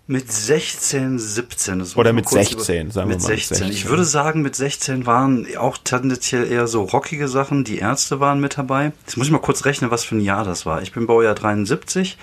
Mit 0.09 0.33
16, 0.33 1.19
17. 1.19 1.79
Das 1.79 1.89
muss 1.89 1.97
Oder 1.97 2.13
mit 2.13 2.25
kurz 2.25 2.51
16, 2.51 2.91
sagen 2.91 3.09
wir 3.09 3.15
mit 3.15 3.23
mal 3.23 3.31
mit 3.31 3.39
16. 3.39 3.57
16. 3.59 3.77
Ich 3.77 3.89
würde 3.89 4.05
sagen, 4.05 4.43
mit 4.43 4.57
16 4.57 5.07
waren 5.07 5.47
auch 5.57 5.79
tendenziell 5.79 6.51
eher 6.51 6.67
so 6.67 6.83
rockige 6.83 7.29
Sachen. 7.29 7.63
Die 7.63 7.79
Ärzte 7.79 8.19
waren 8.19 8.41
mit 8.41 8.59
dabei. 8.59 8.93
Jetzt 9.07 9.17
muss 9.17 9.29
ich 9.29 9.33
mal 9.33 9.39
kurz 9.39 9.65
rechnen, 9.65 9.93
was 9.93 10.03
für 10.03 10.17
ein 10.17 10.21
Jahr 10.21 10.45
das 10.45 10.67
war. 10.67 10.83
Ich 10.83 10.93
bin 10.93 11.07
Baujahr 11.07 11.37
73. 11.37 12.19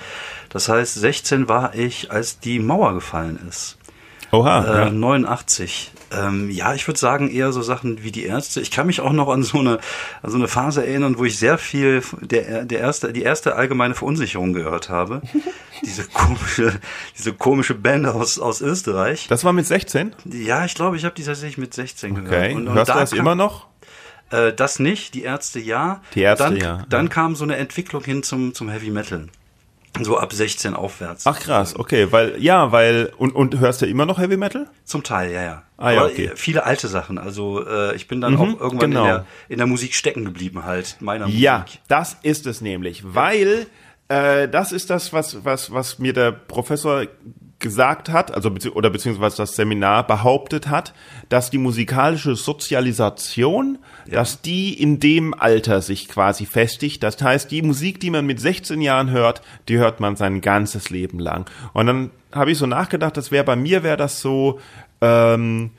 Das 0.49 0.67
heißt, 0.67 0.95
16 0.95 1.47
war 1.47 1.73
ich, 1.73 2.11
als 2.11 2.39
die 2.39 2.59
Mauer 2.59 2.93
gefallen 2.93 3.39
ist. 3.47 3.78
Oha, 4.31 4.63
Äh, 4.63 4.85
ja. 4.85 4.89
89. 4.91 5.91
Ähm, 6.11 6.49
ja, 6.49 6.73
ich 6.73 6.87
würde 6.87 6.99
sagen 6.99 7.29
eher 7.29 7.51
so 7.51 7.61
Sachen 7.61 8.03
wie 8.03 8.11
die 8.11 8.25
Ärzte. 8.25 8.61
Ich 8.61 8.71
kann 8.71 8.87
mich 8.87 8.99
auch 9.01 9.11
noch 9.11 9.29
an 9.29 9.43
so 9.43 9.59
eine, 9.59 9.79
an 10.23 10.31
so 10.31 10.37
eine 10.37 10.47
Phase 10.47 10.85
erinnern, 10.85 11.17
wo 11.19 11.25
ich 11.25 11.37
sehr 11.37 11.57
viel 11.59 12.01
der, 12.21 12.65
der 12.65 12.79
erste, 12.79 13.13
die 13.13 13.21
erste 13.21 13.55
allgemeine 13.55 13.93
Verunsicherung 13.93 14.53
gehört 14.53 14.89
habe. 14.89 15.21
diese 15.85 16.05
komische, 16.05 16.73
diese 17.17 17.33
komische 17.33 17.75
Band 17.75 18.07
aus, 18.07 18.39
aus 18.39 18.61
Österreich. 18.61 19.27
Das 19.29 19.43
war 19.43 19.53
mit 19.53 19.67
16? 19.67 20.15
Ja, 20.25 20.65
ich 20.65 20.73
glaube, 20.73 20.97
ich 20.97 21.05
habe 21.05 21.13
die 21.15 21.23
tatsächlich 21.23 21.57
mit 21.59 21.73
16 21.73 22.11
Okay. 22.11 22.21
gehört. 22.23 22.53
Und, 22.55 22.67
und 22.69 22.73
Hörst 22.73 22.89
du 22.89 22.93
da 22.93 22.99
das 23.01 23.11
kam- 23.11 23.19
immer 23.19 23.35
noch? 23.35 23.67
Äh, 24.31 24.53
das 24.53 24.79
nicht, 24.79 25.13
die 25.15 25.23
Ärzte 25.23 25.59
ja. 25.59 26.01
Die 26.15 26.21
Ärzte, 26.21 26.43
dann, 26.45 26.57
ja. 26.57 26.85
Dann 26.89 27.09
kam 27.09 27.35
so 27.35 27.43
eine 27.43 27.55
Entwicklung 27.57 28.03
hin 28.03 28.23
zum, 28.23 28.53
zum 28.55 28.69
Heavy 28.69 28.89
Metal. 28.89 29.27
So 30.03 30.17
ab 30.17 30.33
16 30.33 30.73
aufwärts. 30.73 31.25
Ach 31.25 31.39
krass, 31.39 31.75
okay, 31.75 32.11
weil, 32.11 32.41
ja, 32.41 32.71
weil, 32.71 33.11
und, 33.17 33.35
und 33.35 33.59
hörst 33.59 33.81
du 33.81 33.85
immer 33.85 34.05
noch 34.05 34.19
Heavy 34.19 34.37
Metal? 34.37 34.67
Zum 34.83 35.03
Teil, 35.03 35.31
ja, 35.31 35.43
ja. 35.43 35.63
Ah, 35.77 35.91
ja, 35.91 36.05
okay. 36.05 36.31
viele 36.35 36.65
alte 36.65 36.87
Sachen. 36.87 37.17
Also 37.17 37.65
äh, 37.65 37.95
ich 37.95 38.07
bin 38.07 38.19
dann 38.19 38.35
auch 38.35 38.59
irgendwann 38.59 38.91
genau. 38.91 39.01
in, 39.01 39.07
der, 39.07 39.25
in 39.47 39.57
der 39.59 39.67
Musik 39.67 39.93
stecken 39.93 40.25
geblieben 40.25 40.65
halt, 40.65 40.97
meiner 40.99 41.27
Ja, 41.27 41.59
Musik. 41.59 41.81
das 41.87 42.17
ist 42.21 42.45
es 42.47 42.59
nämlich, 42.59 43.03
weil 43.05 43.67
äh, 44.09 44.49
das 44.49 44.71
ist 44.71 44.89
das, 44.89 45.13
was, 45.13 45.45
was, 45.45 45.71
was 45.71 45.99
mir 45.99 46.13
der 46.13 46.31
Professor 46.31 47.05
gesagt 47.59 48.09
hat, 48.09 48.33
also 48.33 48.49
bezieh 48.51 48.69
oder 48.69 48.89
beziehungsweise 48.89 49.37
das 49.37 49.55
Seminar 49.55 50.07
behauptet 50.07 50.69
hat, 50.69 50.93
dass 51.27 51.49
die 51.49 51.57
musikalische 51.57 52.35
Sozialisation, 52.35 53.79
dass 54.09 54.41
die 54.41 54.81
in 54.81 54.99
dem 54.99 55.33
Alter 55.33 55.81
sich 55.81 56.07
quasi 56.07 56.45
festigt. 56.45 57.03
Das 57.03 57.21
heißt, 57.21 57.51
die 57.51 57.61
Musik, 57.61 57.99
die 57.99 58.09
man 58.09 58.25
mit 58.25 58.39
16 58.39 58.81
Jahren 58.81 59.11
hört, 59.11 59.41
die 59.67 59.77
hört 59.77 59.99
man 59.99 60.15
sein 60.15 60.41
ganzes 60.41 60.89
Leben 60.89 61.19
lang. 61.19 61.49
Und 61.73 61.87
dann 61.87 62.11
habe 62.31 62.51
ich 62.51 62.57
so 62.57 62.65
nachgedacht, 62.65 63.17
das 63.17 63.31
wäre 63.31 63.43
bei 63.43 63.55
mir 63.55 63.83
wäre 63.83 63.97
das 63.97 64.21
so 64.21 64.59
ähm, 65.01 65.71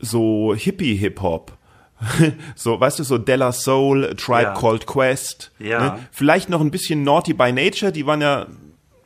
so 0.00 0.54
Hippie-Hip-Hop. 0.54 1.52
so, 2.54 2.80
weißt 2.80 2.98
du, 2.98 3.04
so 3.04 3.18
Della 3.18 3.52
Soul, 3.52 4.14
Tribe 4.16 4.42
Ja. 4.42 4.54
Called 4.54 4.86
Quest. 4.86 5.52
Ja. 5.58 5.80
Ne? 5.80 5.98
Vielleicht 6.10 6.48
noch 6.48 6.60
ein 6.60 6.70
bisschen 6.70 7.02
Naughty 7.02 7.34
by 7.34 7.52
Nature, 7.52 7.92
die 7.92 8.06
waren 8.06 8.22
ja, 8.22 8.46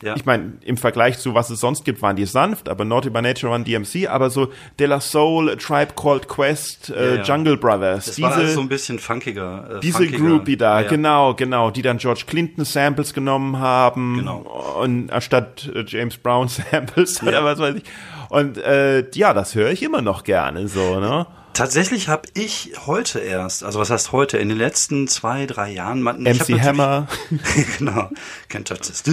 Ja. 0.04 0.14
ich 0.16 0.24
meine, 0.26 0.52
im 0.64 0.76
Vergleich 0.76 1.18
zu 1.18 1.34
was 1.34 1.48
es 1.50 1.60
sonst 1.60 1.84
gibt, 1.84 2.02
waren 2.02 2.14
die 2.16 2.26
sanft, 2.26 2.68
aber 2.68 2.84
Naughty 2.84 3.08
by 3.10 3.22
Nature 3.22 3.50
waren 3.52 3.64
DMC, 3.64 4.06
aber 4.08 4.28
so 4.30 4.48
Della 4.78 5.00
Soul, 5.00 5.56
Tribe 5.56 5.94
Called 5.96 6.28
Quest, 6.28 6.90
äh, 6.90 7.10
Ja, 7.10 7.14
ja. 7.16 7.22
Jungle 7.22 7.56
Brothers, 7.56 8.04
Das 8.06 8.20
war 8.20 8.32
alles 8.32 8.42
diese, 8.42 8.54
so 8.54 8.60
ein 8.60 8.68
bisschen 8.68 8.98
funkiger. 8.98 9.76
Äh, 9.76 9.80
diese 9.80 9.98
funkiger. 9.98 10.18
Groupie 10.18 10.56
da, 10.56 10.82
genau, 10.82 11.34
genau, 11.34 11.70
die 11.70 11.82
dann 11.82 11.96
George 11.98 12.24
Clinton 12.26 12.64
Samples 12.64 13.14
genommen 13.14 13.58
haben 13.58 14.18
Genau. 14.18 14.76
und 14.82 15.10
anstatt 15.10 15.70
äh, 15.74 15.84
James 15.86 16.18
Brown 16.18 16.48
Samples 16.70 17.22
oder 17.22 17.42
was 17.44 17.58
weiß 17.58 17.76
ich. 17.76 17.84
Und 18.28 18.58
äh, 18.58 19.04
ja, 19.14 19.32
das 19.32 19.54
höre 19.54 19.70
ich 19.70 19.82
immer 19.82 20.02
noch 20.02 20.24
gerne 20.24 20.68
so, 20.68 21.00
ne? 21.00 21.26
Tatsächlich 21.54 22.08
habe 22.08 22.28
ich 22.34 22.72
heute 22.84 23.20
erst, 23.20 23.62
also 23.62 23.78
was 23.78 23.88
heißt 23.88 24.10
heute, 24.10 24.38
in 24.38 24.48
den 24.48 24.58
letzten 24.58 25.06
zwei, 25.06 25.46
drei 25.46 25.70
Jahren, 25.70 26.02
man, 26.02 26.20
MC 26.20 26.60
Hammer. 26.60 27.06
genau. 27.78 28.10
Can't 28.50 28.64
touch 28.64 28.80
this. 28.80 29.04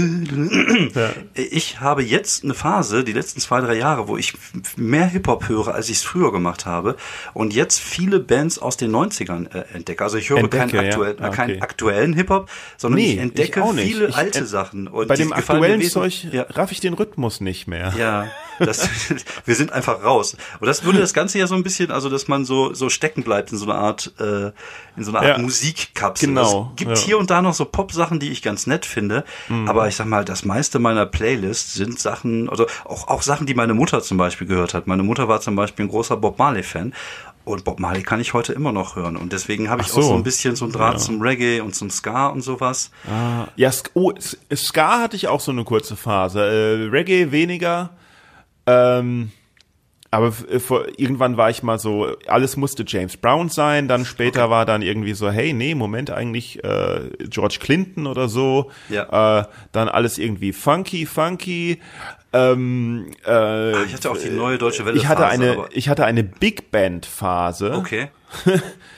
Ich 1.36 1.80
habe 1.80 2.02
jetzt 2.04 2.44
eine 2.44 2.56
Phase, 2.56 3.04
die 3.04 3.14
letzten 3.14 3.40
zwei, 3.42 3.62
drei 3.62 3.76
Jahre, 3.76 4.08
wo 4.08 4.18
ich 4.18 4.34
mehr 4.76 5.06
Hip-Hop 5.06 5.50
höre, 5.50 5.70
als 5.76 5.90
ich 5.90 5.98
es 5.98 6.04
früher 6.04 6.32
gemacht 6.32 6.66
habe. 6.66 6.96
Und 7.36 7.54
jetzt 7.54 7.80
viele 7.80 8.20
Bands 8.20 8.58
aus 8.58 8.76
den 8.76 8.92
90ern 8.92 9.54
äh, 9.54 9.66
entdecke. 9.76 10.04
Also 10.04 10.18
ich 10.18 10.30
höre 10.30 10.40
Entdecke, 10.40 10.68
keinen, 10.70 10.76
ja. 10.84 10.90
aktuell, 10.90 11.16
Ah, 11.20 11.28
äh, 11.28 11.32
keinen 11.32 11.52
okay. 11.52 11.62
aktuellen 11.62 12.14
Hip-Hop, 12.14 12.50
sondern 12.78 13.00
Nee, 13.02 13.14
ich 13.14 13.20
entdecke 13.20 13.64
ich 13.76 13.82
viele 13.82 14.08
Ich 14.08 14.16
alte 14.16 14.40
ent- 14.40 14.48
Sachen. 14.48 14.88
Und 14.88 15.08
Bei 15.08 15.16
dem 15.16 15.32
aktuellen 15.32 15.82
Zeug 15.84 16.24
ja. 16.32 16.48
raff 16.50 16.72
ich 16.72 16.80
den 16.80 16.96
Rhythmus 16.96 17.40
nicht 17.40 17.68
mehr. 17.68 17.94
Ja, 17.98 18.28
das, 18.60 18.90
wir 19.46 19.56
sind 19.56 19.72
einfach 19.72 20.04
raus. 20.04 20.36
Und 20.60 20.68
das 20.68 20.84
würde 20.84 21.00
das 21.00 21.14
Ganze 21.14 21.38
ja 21.38 21.46
so 21.46 21.54
ein 21.56 21.64
bisschen, 21.64 21.92
also 21.92 22.10
dass 22.10 22.28
man 22.32 22.46
so 22.46 22.74
so 22.74 22.90
stecken 22.90 23.22
bleibt 23.24 23.52
in 23.52 23.60
so 23.60 23.66
einer 23.70 23.76
Art, 23.76 24.12
äh, 24.20 24.48
in 24.98 25.04
so 25.04 25.12
einer 25.12 25.20
Art 25.20 25.38
Ja. 25.38 25.44
Musikkapsel. 25.44 26.30
Genau, 26.30 26.70
Es 26.72 26.78
gibt 26.78 26.98
ja. 26.98 27.04
hier 27.04 27.18
und 27.20 27.30
da 27.30 27.42
noch 27.44 27.54
so 27.54 27.66
Pop-Sachen, 27.66 28.20
die 28.20 28.30
ich 28.32 28.42
ganz 28.42 28.66
nett 28.66 28.88
finde. 28.88 29.24
Mhm. 29.50 29.70
Aber 29.70 29.88
ich 29.88 29.96
sag 29.96 30.08
mal, 30.08 30.26
das 30.26 30.44
meiste 30.46 30.80
meiner 30.80 31.06
Playlist 31.06 31.74
sind 31.76 32.00
Sachen, 32.00 32.50
also 32.50 32.66
auch, 32.86 33.08
auch 33.08 33.22
Sachen, 33.22 33.46
die 33.46 33.54
meine 33.54 33.76
Mutter 33.76 34.02
zum 34.02 34.18
Beispiel 34.18 34.48
gehört 34.48 34.74
hat. 34.74 34.88
Meine 34.88 35.04
Mutter 35.04 35.28
war 35.28 35.40
zum 35.42 35.56
Beispiel 35.56 35.86
ein 35.86 35.90
großer 35.90 36.18
Bob 36.18 36.40
Marley-Fan. 36.40 36.94
Und 37.44 37.64
Bob 37.64 37.80
Marley 37.80 38.04
kann 38.04 38.20
ich 38.20 38.34
heute 38.36 38.54
immer 38.54 38.72
noch 38.72 38.96
hören. 38.96 39.18
Und 39.18 39.34
deswegen 39.34 39.68
habe 39.70 39.82
ich 39.82 39.88
so. 39.88 40.00
auch 40.02 40.04
so 40.04 40.14
ein 40.14 40.22
bisschen 40.24 40.56
so 40.56 40.66
ein 40.66 40.72
Draht 40.72 40.94
Ja. 40.94 41.00
zum 41.00 41.22
Reggae 41.22 41.62
und 41.62 41.74
zum 41.74 41.90
Ska 41.90 42.28
und 42.28 42.42
sowas. 42.44 42.92
Ja, 43.56 43.72
Sk 43.72 43.90
oh, 43.96 44.14
Ska 44.56 45.00
hatte 45.00 45.16
ich 45.16 45.28
auch 45.28 45.40
so 45.40 45.52
eine 45.52 45.64
kurze 45.64 45.96
Phase. 45.96 46.40
Äh, 46.40 46.90
Reggae 46.90 47.32
weniger. 47.32 47.90
Ähm, 48.68 49.32
aber 50.12 50.34
äh, 50.50 50.60
vor, 50.60 50.86
irgendwann 50.98 51.38
war 51.38 51.50
ich 51.50 51.64
mal 51.64 51.80
so, 51.80 52.16
alles 52.28 52.58
musste 52.58 52.84
James 52.86 53.16
Brown 53.16 53.48
sein, 53.50 53.88
dann 53.88 54.04
später 54.06 54.50
war 54.50 54.66
dann 54.66 54.82
irgendwie 54.82 55.14
so, 55.14 55.32
hey, 55.32 55.54
nee, 55.54 55.74
Moment, 55.74 56.12
eigentlich 56.12 56.64
äh, 56.64 57.10
George 57.30 57.58
Clinton 57.62 58.06
oder 58.08 58.28
so. 58.28 58.72
Ja. 58.90 59.40
Äh, 59.40 59.46
dann 59.72 59.88
alles 59.88 60.18
irgendwie 60.18 60.52
funky, 60.52 61.06
funky. 61.06 61.80
Ähm, 62.34 63.12
äh, 63.26 63.32
Ah, 63.32 63.84
ich 63.86 63.94
hatte 63.94 64.12
auch 64.12 64.18
die 64.18 64.30
neue 64.30 64.58
Deutsche 64.58 64.86
Welle 64.86 64.98
ich 64.98 65.08
hatte 65.08 65.24
Phase, 65.24 65.34
eine, 65.34 65.66
ich 65.72 65.90
hatte 65.90 66.06
eine 66.06 66.24
Big 66.24 66.72
Band 66.72 67.06
Phase. 67.06 67.74
Okay. 67.74 68.10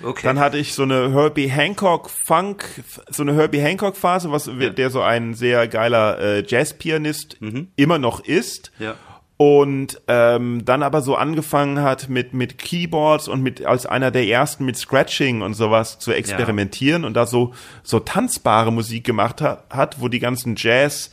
Okay. 0.04 0.22
Dann 0.24 0.38
hatte 0.38 0.58
ich 0.58 0.74
so 0.74 0.84
eine 0.84 1.14
Herbie 1.14 1.48
Hancock 1.48 2.10
Funk, 2.10 2.66
so 3.10 3.24
eine 3.24 3.34
Herbie 3.34 3.62
Hancock 3.62 3.96
Phase, 3.96 4.30
was 4.34 4.50
der 4.54 4.90
so 4.90 5.02
ein 5.02 5.34
sehr 5.34 5.70
geiler 5.70 6.20
äh, 6.20 6.44
Jazzpianist 6.46 7.38
immer 7.78 8.00
noch 8.00 8.20
ist. 8.20 8.72
Mhm. 8.80 8.86
Ja. 8.86 8.96
Und 9.36 10.00
ähm, 10.08 10.64
dann 10.64 10.84
aber 10.84 11.02
so 11.02 11.16
angefangen 11.16 11.82
hat 11.82 12.08
mit 12.08 12.34
mit 12.34 12.60
Keyboards 12.60 13.28
und 13.28 13.42
mit 13.42 13.66
als 13.66 13.86
einer 13.86 14.12
der 14.12 14.28
ersten 14.28 14.64
mit 14.64 14.78
Scratching 14.78 15.42
und 15.42 15.56
sowas 15.56 15.98
zu 16.00 16.12
experimentieren 16.14 17.04
und 17.04 17.16
da 17.16 17.26
so 17.26 17.54
so 17.82 18.00
tanzbare 18.00 18.72
Musik 18.72 19.04
gemacht 19.06 19.42
hat, 19.42 19.66
hat 19.72 20.00
wo 20.00 20.08
die 20.08 20.20
ganzen 20.20 20.56
Jazz 20.56 21.10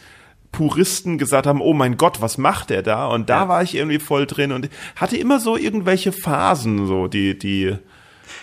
Puristen 0.52 1.16
gesagt 1.16 1.46
haben, 1.46 1.60
oh 1.60 1.72
mein 1.72 1.96
Gott, 1.96 2.20
was 2.20 2.36
macht 2.36 2.70
der 2.70 2.82
da? 2.82 3.06
Und 3.06 3.30
da 3.30 3.42
Ja. 3.42 3.48
war 3.48 3.62
ich 3.62 3.74
irgendwie 3.74 3.98
voll 4.00 4.26
drin 4.26 4.52
und 4.52 4.68
hatte 4.96 5.16
immer 5.16 5.40
so 5.40 5.56
irgendwelche 5.56 6.12
Phasen, 6.12 6.86
so 6.86 7.08
die 7.08 7.38
die 7.38 7.76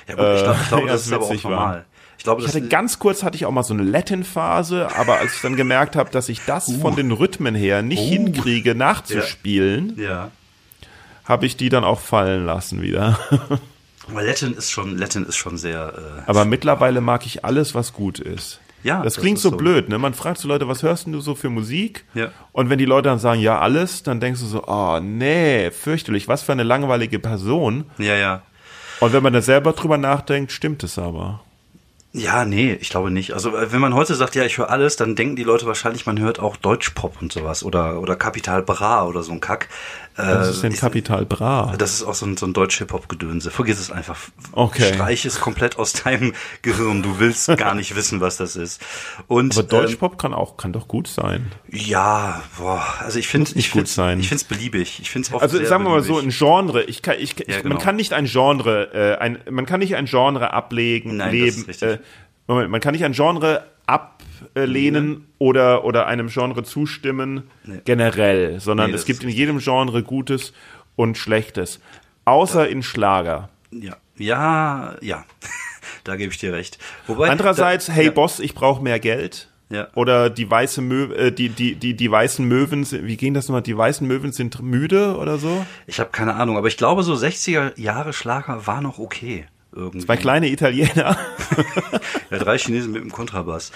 ja, 0.07 0.15
gut, 0.15 0.25
ich 0.37 0.43
glaube, 0.43 0.59
glaube 0.69 0.87
ja, 0.87 0.93
das 0.93 1.05
ist 1.05 1.13
aber 1.13 1.25
auch 1.25 1.29
witzig 1.29 1.43
war. 1.45 1.85
Ich 2.17 2.23
glaube, 2.23 2.41
Ich 2.41 2.47
hatte 2.47 2.61
ganz 2.67 2.99
kurz 2.99 3.23
hatte 3.23 3.35
ich 3.35 3.45
auch 3.45 3.51
mal 3.51 3.63
so 3.63 3.73
eine 3.73 3.83
Latin-Phase, 3.83 4.95
aber 4.95 5.19
als 5.19 5.35
ich 5.35 5.41
dann 5.41 5.55
gemerkt 5.55 5.95
habe, 5.95 6.09
dass 6.09 6.29
ich 6.29 6.41
das 6.45 6.71
von 6.81 6.95
den 6.95 7.11
Rhythmen 7.11 7.55
her 7.55 7.81
nicht 7.81 8.01
hinkriege 8.01 8.75
nachzuspielen, 8.75 9.97
ja. 9.99 10.31
habe 11.25 11.45
ich 11.45 11.57
die 11.57 11.69
dann 11.69 11.83
auch 11.83 11.99
fallen 11.99 12.45
lassen 12.45 12.81
wieder. 12.81 13.19
Aber 14.09 14.23
Latin 14.23 14.53
ist 14.53 14.71
schon, 14.71 14.97
Latin 14.97 15.25
ist 15.25 15.35
schon 15.35 15.57
sehr. 15.57 15.93
Äh, 15.97 16.29
Aber 16.29 16.45
mittlerweile 16.45 17.01
mag 17.01 17.25
ich 17.25 17.43
alles, 17.43 17.75
was 17.75 17.91
gut 17.91 18.19
ist. 18.19 18.61
Ja, 18.83 19.03
das 19.03 19.15
das 19.15 19.21
klingt 19.21 19.39
so 19.39 19.49
so. 19.49 19.57
blöd, 19.57 19.89
ne? 19.89 19.97
Man 19.97 20.13
fragt 20.13 20.37
so 20.37 20.47
Leute, 20.47 20.67
was 20.69 20.81
hörst 20.81 21.07
du 21.07 21.19
so 21.19 21.35
für 21.35 21.49
Musik? 21.49 22.05
Ja. 22.13 22.31
Und 22.53 22.69
wenn 22.69 22.77
die 22.77 22.85
Leute 22.85 23.09
dann 23.09 23.19
sagen, 23.19 23.41
ja, 23.41 23.59
alles, 23.59 24.03
dann 24.03 24.21
denkst 24.21 24.39
du 24.39 24.45
so, 24.45 24.63
oh, 24.65 24.99
nee, 25.01 25.71
fürchterlich, 25.71 26.29
was 26.29 26.41
für 26.41 26.53
eine 26.53 26.63
langweilige 26.63 27.19
Person. 27.19 27.85
ja, 27.97 28.15
ja. 28.15 28.43
Und 28.99 29.13
wenn 29.13 29.21
man 29.21 29.33
da 29.33 29.41
selber 29.41 29.73
drüber 29.73 29.97
nachdenkt, 29.99 30.51
stimmt 30.51 30.83
es 30.83 30.97
aber. 30.97 31.41
Ja, 32.17 32.45
nee, 32.45 32.73
ich 32.81 32.89
glaube 32.89 33.11
nicht. 33.11 33.33
Also 33.33 33.55
äh, 33.55 33.71
wenn 33.71 33.79
man 33.79 33.93
heute 33.93 34.15
sagt, 34.15 34.33
ja, 34.33 34.43
ich 34.43 34.57
höre 34.57 34.71
alles, 34.71 34.95
dann 34.95 35.15
denken 35.15 35.35
die 35.35 35.43
Leute 35.43 35.67
wahrscheinlich, 35.67 36.07
man 36.07 36.17
hört 36.17 36.39
auch 36.39 36.57
Deutschpop 36.57 37.21
und 37.21 37.31
sowas 37.31 37.63
oder 37.63 38.01
oder 38.01 38.15
Capital 38.15 38.63
Bra 38.63 39.05
oder 39.05 39.21
so 39.21 39.31
ein 39.31 39.39
Kack. 39.39 39.69
Äh, 40.17 40.23
Das 40.23 40.49
ist 40.49 40.63
denn 40.63 40.71
ich- 40.71 40.79
Kapital 40.79 41.25
Bra. 41.25 41.75
Das 41.77 41.93
ist 41.93 42.03
auch 42.03 42.15
so 42.15 42.25
ein, 42.25 42.37
so 42.37 42.45
ein 42.47 42.53
Deutsch-Hip-Hop-Gedönse. 42.53 43.51
Vergiss 43.51 43.79
es 43.79 43.91
einfach. 43.91 44.17
Okay. 44.51 44.93
Streich 44.95 45.25
es 45.25 45.39
komplett 45.39 45.77
aus 45.77 45.93
deinem 45.93 46.33
Gehirn. 46.63 47.03
Du 47.03 47.19
willst 47.19 47.47
gar 47.57 47.75
nicht 47.75 47.95
wissen, 47.95 48.19
was 48.19 48.37
das 48.37 48.55
ist. 48.55 48.81
Und 49.27 49.55
Aber 49.57 49.67
Deutschpop 49.67 50.17
kann 50.17 50.33
auch, 50.33 50.57
kann 50.57 50.73
doch 50.73 50.87
gut 50.87 51.07
sein. 51.07 51.51
ähm, 51.71 51.79
ja, 51.79 52.41
boah, 52.57 52.83
also 52.99 53.19
ich 53.19 53.27
finde, 53.27 53.51
ich 53.55 53.69
finde, 53.69 53.85
ich 53.87 53.95
finde 54.27 54.35
es 54.35 54.43
beliebig. 54.43 54.99
Ich 55.01 55.09
finde 55.11 55.27
es 55.27 55.33
oft 55.33 55.43
Also 55.43 55.63
sagen 55.63 55.83
wir 55.83 55.89
mal 55.91 56.01
so, 56.01 56.15
beliebig. 56.15 56.35
ein 56.35 56.37
Genre, 56.37 56.83
ich 56.83 57.01
kann, 57.03 57.15
ich, 57.19 57.39
ich 57.39 57.47
Ja, 57.47 57.55
man 57.57 57.63
genau. 57.63 57.77
kann 57.77 57.95
nicht 57.95 58.13
ein 58.13 58.25
Genre, 58.25 58.93
äh, 58.93 59.17
ein, 59.19 59.39
man 59.49 59.65
kann 59.67 59.79
nicht 59.81 59.95
ein 59.95 60.05
Genre 60.05 60.51
ablegen, 60.51 61.17
Nein, 61.17 61.27
das 61.27 61.31
leben, 61.33 61.57
ist 61.61 61.67
richtig. 61.67 61.89
äh, 61.89 61.99
Moment, 62.47 62.71
man 62.71 62.81
kann 62.81 62.93
nicht 62.93 63.03
ein 63.05 63.11
Genre 63.13 63.63
ablehnen 64.55 65.27
oder, 65.37 65.83
oder 65.85 66.07
einem 66.07 66.27
Genre 66.29 66.63
zustimmen, 66.63 67.43
Nee. 67.63 67.81
generell, 67.85 68.59
sondern 68.59 68.89
Nee, 68.91 68.95
es 68.95 69.05
gibt 69.05 69.23
in 69.23 69.29
jedem 69.29 69.59
Genre 69.59 70.03
Gutes 70.03 70.53
und 70.95 71.17
Schlechtes. 71.17 71.79
Außer 72.25 72.67
in 72.67 72.83
Schlager. 72.83 73.49
ja, 73.71 73.95
ja, 74.17 74.95
ja, 75.01 75.25
da 76.03 76.15
gebe 76.15 76.31
ich 76.33 76.39
dir 76.39 76.53
recht. 76.53 76.77
Wobei 77.05 77.29
Andererseits, 77.29 77.85
da, 77.85 77.93
hey 77.93 78.05
ja, 78.05 78.11
Boss, 78.11 78.39
ich 78.39 78.53
brauche 78.55 78.81
mehr 78.81 78.99
Geld. 78.99 79.49
Ja. 79.69 79.89
Oder 79.95 80.29
die 80.29 80.49
weiße 80.49 80.81
Mö 80.81 81.13
äh, 81.13 81.31
die, 81.31 81.49
die, 81.49 81.75
die, 81.75 81.93
die 81.93 82.09
weißen 82.09 82.47
Möwen, 82.47 82.85
sind, 82.85 83.05
wie 83.05 83.17
ging 83.17 83.33
das 83.33 83.47
nochmal? 83.49 83.61
Die 83.63 83.77
weißen 83.77 84.07
Möwen 84.07 84.31
sind 84.31 84.61
müde 84.61 85.17
oder 85.17 85.37
so? 85.37 85.65
Ich 85.87 85.99
habe 85.99 86.09
keine 86.11 86.35
Ahnung, 86.35 86.55
aber 86.57 86.67
ich 86.69 86.77
glaube, 86.77 87.03
so 87.03 87.13
60er 87.13 87.77
Jahre 87.79 88.13
Schlager 88.13 88.65
war 88.65 88.81
noch 88.81 88.97
okay. 88.97 89.45
Irgendwie. 89.77 90.05
Zwei 90.05 90.17
kleine 90.17 90.49
Italiener. 90.49 91.17
Ja, 92.29 92.39
drei 92.39 92.57
Chinesen 92.57 92.91
mit 92.91 93.01
dem 93.01 93.11
Kontrabass. 93.11 93.71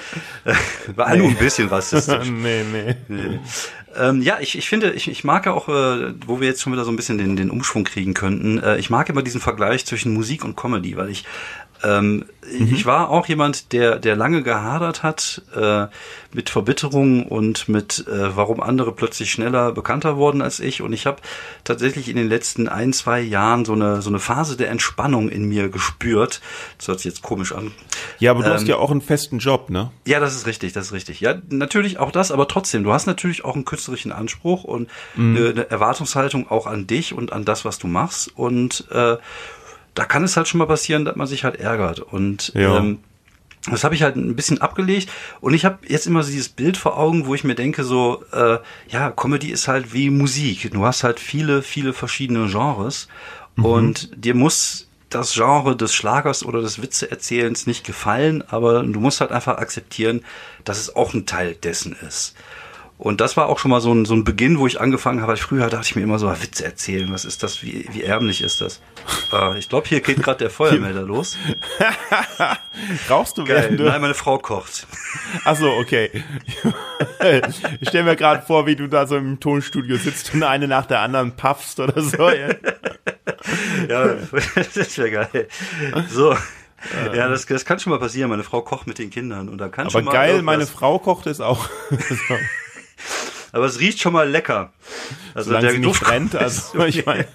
War 0.96 1.16
nur 1.16 1.30
ein 1.30 1.38
bisschen 1.38 1.70
rassistisch. 1.70 2.30
nee, 2.30 2.64
nee. 3.08 3.40
Ähm, 3.98 4.22
ja, 4.22 4.40
ich, 4.42 4.58
ich 4.58 4.68
finde, 4.68 4.92
ich, 4.92 5.10
ich 5.10 5.24
mag 5.24 5.46
ja 5.46 5.54
auch, 5.54 5.70
äh, 5.70 6.14
wo 6.26 6.42
wir 6.42 6.48
jetzt 6.48 6.62
schon 6.62 6.74
wieder 6.74 6.84
so 6.84 6.92
ein 6.92 6.98
bisschen 6.98 7.18
den, 7.18 7.38
den 7.38 7.50
Umschwung 7.50 7.86
kriegen 7.86 8.14
könnten, 8.14 8.60
äh, 8.60 8.78
ich 8.78 8.90
mag 8.90 9.08
immer 9.08 9.22
diesen 9.22 9.40
Vergleich 9.40 9.86
zwischen 9.86 10.14
Musik 10.14 10.44
und 10.44 10.58
Comedy, 10.58 10.98
weil 10.98 11.10
ich 11.10 11.24
ähm, 11.84 12.26
ich 12.50 12.86
war 12.86 13.10
auch 13.10 13.28
jemand, 13.28 13.72
der, 13.72 14.00
der 14.00 14.16
lange 14.16 14.42
gehadert 14.42 15.04
hat 15.04 15.44
äh, 15.56 15.86
mit 16.34 16.50
Verbitterung 16.50 17.28
und 17.28 17.70
mit, 17.70 18.06
äh, 18.08 18.36
warum 18.36 18.62
andere 18.62 18.94
plötzlich 18.94 19.32
schneller 19.32 19.72
bekannter 19.72 20.18
wurden 20.18 20.42
als 20.42 20.60
ich. 20.60 20.82
Und 20.82 20.92
ich 20.92 21.06
habe 21.06 21.22
tatsächlich 21.64 22.10
in 22.10 22.16
den 22.16 22.28
letzten 22.28 22.68
ein, 22.68 22.94
zwei 22.94 23.22
Jahren 23.22 23.64
so 23.64 23.74
eine, 23.74 24.02
so 24.02 24.10
eine 24.10 24.20
Phase 24.20 24.58
der 24.58 24.70
Entspannung 24.70 25.30
in 25.30 25.46
mir 25.46 25.70
gespürt. 25.70 26.42
Das 26.78 26.88
hört 26.88 27.00
sich 27.00 27.12
jetzt 27.12 27.22
komisch 27.22 27.52
an. 27.52 27.72
Ja, 28.20 28.32
aber 28.32 28.42
du 28.42 28.50
Ähm, 28.50 28.54
hast 28.56 28.68
ja 28.68 28.78
auch 28.78 28.92
einen 28.92 29.02
festen 29.02 29.38
Job, 29.38 29.70
ne? 29.70 29.92
Ja, 30.06 30.20
das 30.20 30.36
ist 30.36 30.48
richtig, 30.48 30.74
das 30.74 30.88
ist 30.88 30.94
richtig. 30.94 31.22
Ja, 31.22 31.36
natürlich 31.50 32.00
auch 32.00 32.12
das, 32.12 32.32
aber 32.32 32.48
trotzdem, 32.48 32.84
du 32.84 32.92
hast 32.92 33.06
natürlich 33.06 33.46
auch 33.46 33.56
einen 33.56 33.66
künstlerischen 33.66 34.12
Anspruch 34.12 34.64
und 34.64 34.90
eine, 35.16 35.50
eine 35.50 35.70
Erwartungshaltung 35.70 36.50
auch 36.50 36.66
an 36.66 36.88
dich 36.88 37.14
und 37.14 37.32
an 37.32 37.46
das, 37.46 37.66
was 37.66 37.78
du 37.78 37.88
machst. 37.88 38.36
Und 38.36 38.86
äh, 38.92 39.18
da 39.94 40.06
kann 40.06 40.24
es 40.24 40.38
halt 40.38 40.48
schon 40.48 40.60
mal 40.60 40.68
passieren, 40.68 41.06
dass 41.06 41.16
man 41.16 41.28
sich 41.28 41.44
halt 41.44 41.58
ärgert. 41.58 42.00
Und 42.00 42.52
Ja. 42.56 42.78
ähm, 42.78 43.00
das 43.70 43.84
habe 43.84 43.94
ich 43.94 44.02
halt 44.02 44.16
ein 44.16 44.36
bisschen 44.36 44.60
abgelegt 44.60 45.10
und 45.40 45.54
ich 45.54 45.66
habe 45.66 45.80
jetzt 45.88 46.08
immer 46.08 46.24
so 46.24 46.32
dieses 46.32 46.50
Bild 46.50 46.78
vor 46.78 46.98
Augen, 46.98 47.28
wo 47.28 47.36
ich 47.36 47.44
mir 47.44 47.54
denke, 47.54 47.84
so, 47.84 48.24
äh, 48.32 48.58
ja, 48.90 49.12
Comedy 49.12 49.50
ist 49.52 49.68
halt 49.68 49.94
wie 49.94 50.10
Musik. 50.10 50.72
Du 50.72 50.84
hast 50.84 51.04
halt 51.04 51.20
viele, 51.20 51.62
viele 51.62 51.94
verschiedene 51.94 52.48
Genres 52.48 53.08
und 53.58 54.10
dir 54.16 54.34
muss 54.34 54.88
das 55.10 55.34
Genre 55.34 55.76
des 55.76 55.94
Schlagers 55.94 56.44
oder 56.44 56.62
des 56.62 56.82
Witzeerzählens 56.82 57.68
nicht 57.68 57.86
gefallen, 57.86 58.44
aber 58.48 58.82
du 58.82 59.00
musst 59.00 59.22
halt 59.22 59.32
einfach 59.32 59.58
akzeptieren, 59.58 60.24
dass 60.64 60.80
es 60.80 60.96
auch 60.96 61.14
ein 61.14 61.26
Teil 61.28 61.54
dessen 61.54 61.96
ist. 62.08 62.34
Und 63.02 63.20
das 63.20 63.36
war 63.36 63.50
auch 63.50 63.58
schon 63.58 63.72
mal 63.72 63.82
so 63.82 63.92
ein, 63.92 64.06
so 64.06 64.14
ein 64.14 64.24
Beginn, 64.24 64.60
wo 64.60 64.68
ich 64.68 64.80
angefangen 64.80 65.24
habe. 65.24 65.36
Früher 65.36 65.70
dachte 65.70 65.88
ich 65.88 65.96
mir 65.96 66.04
immer 66.04 66.20
so, 66.20 66.28
ah, 66.28 66.38
Witze 66.40 66.64
erzählen, 66.64 67.12
was 67.12 67.26
ist 67.26 67.42
das, 67.42 67.64
wie, 67.64 67.90
wie 67.94 68.04
ärmlich 68.04 68.44
ist 68.44 68.62
das? 68.62 68.80
äh, 69.34 69.58
ich 69.58 69.70
glaube, 69.70 69.88
hier 69.88 70.02
geht 70.02 70.22
gerade 70.22 70.38
der 70.38 70.52
Feuermelder 70.52 71.02
los. 71.02 71.36
Rauchst 73.10 73.40
du 73.40 73.44
Geil. 73.44 73.76
du... 73.76 73.86
Nein, 73.86 74.02
meine 74.02 74.14
Frau 74.14 74.38
kocht. 74.38 74.86
Ach 75.46 75.56
so, 75.56 75.72
okay. 75.72 76.12
ich 77.80 77.90
stell 77.90 78.04
mir 78.04 78.16
gerade 78.16 78.44
vor, 78.46 78.68
wie 78.68 78.76
du 78.76 78.86
da 78.86 79.08
so 79.08 79.18
im 79.18 79.40
Tonstudio 79.40 79.98
sitzt 79.98 80.36
und 80.36 80.44
eine 80.44 80.68
nach 80.68 80.86
der 80.86 81.00
anderen 81.00 81.36
puffst 81.36 81.80
oder 81.80 82.00
so. 82.04 82.30
Ja. 82.30 82.50
Ja, 83.90 84.16
das 84.76 84.98
wäre 85.00 85.10
geil. 85.10 85.48
So. 86.08 86.36
Ja, 87.16 87.28
das, 87.30 87.48
das 87.48 87.66
kann 87.66 87.80
schon 87.80 87.90
mal 87.90 88.00
passieren. 88.00 88.30
Meine 88.30 88.44
Frau 88.44 88.62
kocht 88.62 88.86
mit 88.86 89.00
den 89.00 89.10
Kindern 89.10 89.50
und 89.50 89.58
da 89.58 89.70
kann 89.70 89.86
Aber 89.86 89.92
schon 89.92 90.06
mal 90.06 90.12
geil, 90.12 90.36
irgendwas- 90.36 90.46
meine 90.46 90.68
Frau 90.68 91.00
kocht 91.00 91.26
es 91.26 91.42
auch. 91.42 91.68
Aber 93.52 93.66
es 93.66 93.80
riecht 93.80 94.00
schon 94.00 94.14
mal 94.14 94.30
lecker. 94.30 94.72
Also 95.34 95.50
Solange 95.50 95.72
sie 95.72 95.80
nicht 95.80 96.02
brennt. 96.02 96.36
Also, 96.36 96.80
okay. 96.80 96.88
ich 96.90 97.06
meine, 97.06 97.28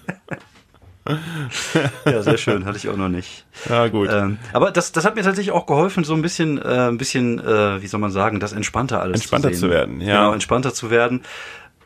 Ja, 2.05 2.21
sehr 2.21 2.37
schön. 2.37 2.65
Hatte 2.65 2.77
ich 2.77 2.89
auch 2.89 2.97
noch 2.97 3.09
nicht. 3.09 3.45
ja 3.69 3.87
gut. 3.87 4.09
Ähm, 4.11 4.37
aber 4.53 4.71
das, 4.71 4.91
das 4.91 5.05
hat 5.05 5.15
mir 5.15 5.23
tatsächlich 5.23 5.51
auch 5.53 5.65
geholfen, 5.65 6.03
so 6.03 6.13
ein 6.13 6.21
bisschen, 6.21 6.57
äh, 6.57 6.87
ein 6.89 6.97
bisschen, 6.97 7.39
äh, 7.39 7.81
wie 7.81 7.87
soll 7.87 7.99
man 7.99 8.11
sagen, 8.11 8.39
das 8.39 8.53
entspannter 8.53 9.01
alles 9.01 9.21
Entspannter 9.21 9.51
zu, 9.51 9.61
zu 9.61 9.69
werden, 9.69 10.01
ja. 10.01 10.21
Genau, 10.21 10.33
entspannter 10.33 10.73
zu 10.73 10.89
werden. 10.89 11.23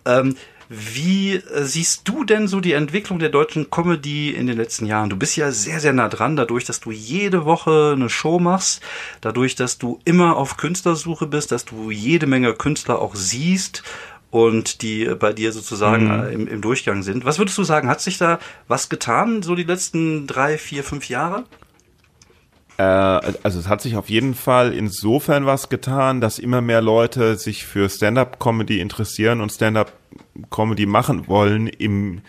Ähm, 0.05 0.35
wie 0.73 1.33
äh, 1.33 1.63
siehst 1.65 2.07
du 2.07 2.23
denn 2.23 2.47
so 2.47 2.61
die 2.61 2.71
Entwicklung 2.71 3.19
der 3.19 3.27
deutschen 3.27 3.69
Comedy 3.69 4.29
in 4.31 4.47
den 4.47 4.55
letzten 4.55 4.85
Jahren? 4.85 5.09
Du 5.09 5.17
bist 5.17 5.35
ja 5.35 5.51
sehr, 5.51 5.81
sehr 5.81 5.91
nah 5.91 6.07
dran, 6.07 6.37
dadurch, 6.37 6.63
dass 6.63 6.79
du 6.79 6.91
jede 6.91 7.43
Woche 7.43 7.91
eine 7.93 8.09
Show 8.09 8.39
machst, 8.39 8.81
dadurch, 9.19 9.55
dass 9.55 9.77
du 9.77 9.99
immer 10.05 10.37
auf 10.37 10.55
Künstlersuche 10.55 11.27
bist, 11.27 11.51
dass 11.51 11.65
du 11.65 11.91
jede 11.91 12.25
Menge 12.25 12.53
Künstler 12.53 12.99
auch 12.99 13.15
siehst 13.15 13.83
und 14.29 14.81
die 14.81 15.13
bei 15.19 15.33
dir 15.33 15.51
sozusagen 15.51 16.05
Mhm. 16.05 16.23
äh, 16.23 16.31
im, 16.31 16.47
im 16.47 16.61
Durchgang 16.61 17.03
sind. 17.03 17.25
Was 17.25 17.37
würdest 17.37 17.57
du 17.57 17.65
sagen? 17.65 17.89
Hat 17.89 17.99
sich 17.99 18.17
da 18.17 18.39
was 18.69 18.87
getan, 18.87 19.43
so 19.43 19.55
die 19.55 19.63
letzten 19.63 20.25
drei, 20.25 20.57
vier, 20.57 20.85
fünf 20.85 21.09
Jahre? 21.09 21.43
Äh, 22.77 22.83
also 22.83 23.59
es 23.59 23.67
hat 23.67 23.81
sich 23.81 23.97
auf 23.97 24.09
jeden 24.09 24.35
Fall 24.35 24.73
insofern 24.73 25.45
was 25.45 25.67
getan, 25.67 26.21
dass 26.21 26.39
immer 26.39 26.61
mehr 26.61 26.81
Leute 26.81 27.35
sich 27.35 27.65
für 27.65 27.89
Stand-up-Comedy 27.89 28.79
interessieren 28.79 29.41
und 29.41 29.51
Stand-up-Comedy 30.35 30.85
machen 30.85 31.27
wollen, 31.27 31.67
im 31.67 32.21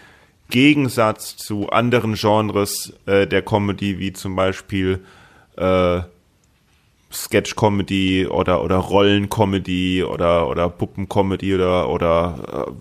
Gegensatz 0.50 1.36
zu 1.36 1.70
anderen 1.70 2.14
Genres 2.14 2.92
äh, 3.06 3.26
der 3.26 3.42
Comedy, 3.42 3.98
wie 3.98 4.12
zum 4.12 4.36
Beispiel 4.36 5.00
äh, 5.56 6.00
Sketch-Comedy 7.10 8.26
oder 8.26 8.64
oder 8.64 8.76
Rollen-Comedy 8.76 10.02
oder 10.02 10.48
oder 10.48 10.68
Puppen-Comedy 10.70 11.54
oder 11.54 11.88
oder 11.90 12.68
äh, 12.68 12.72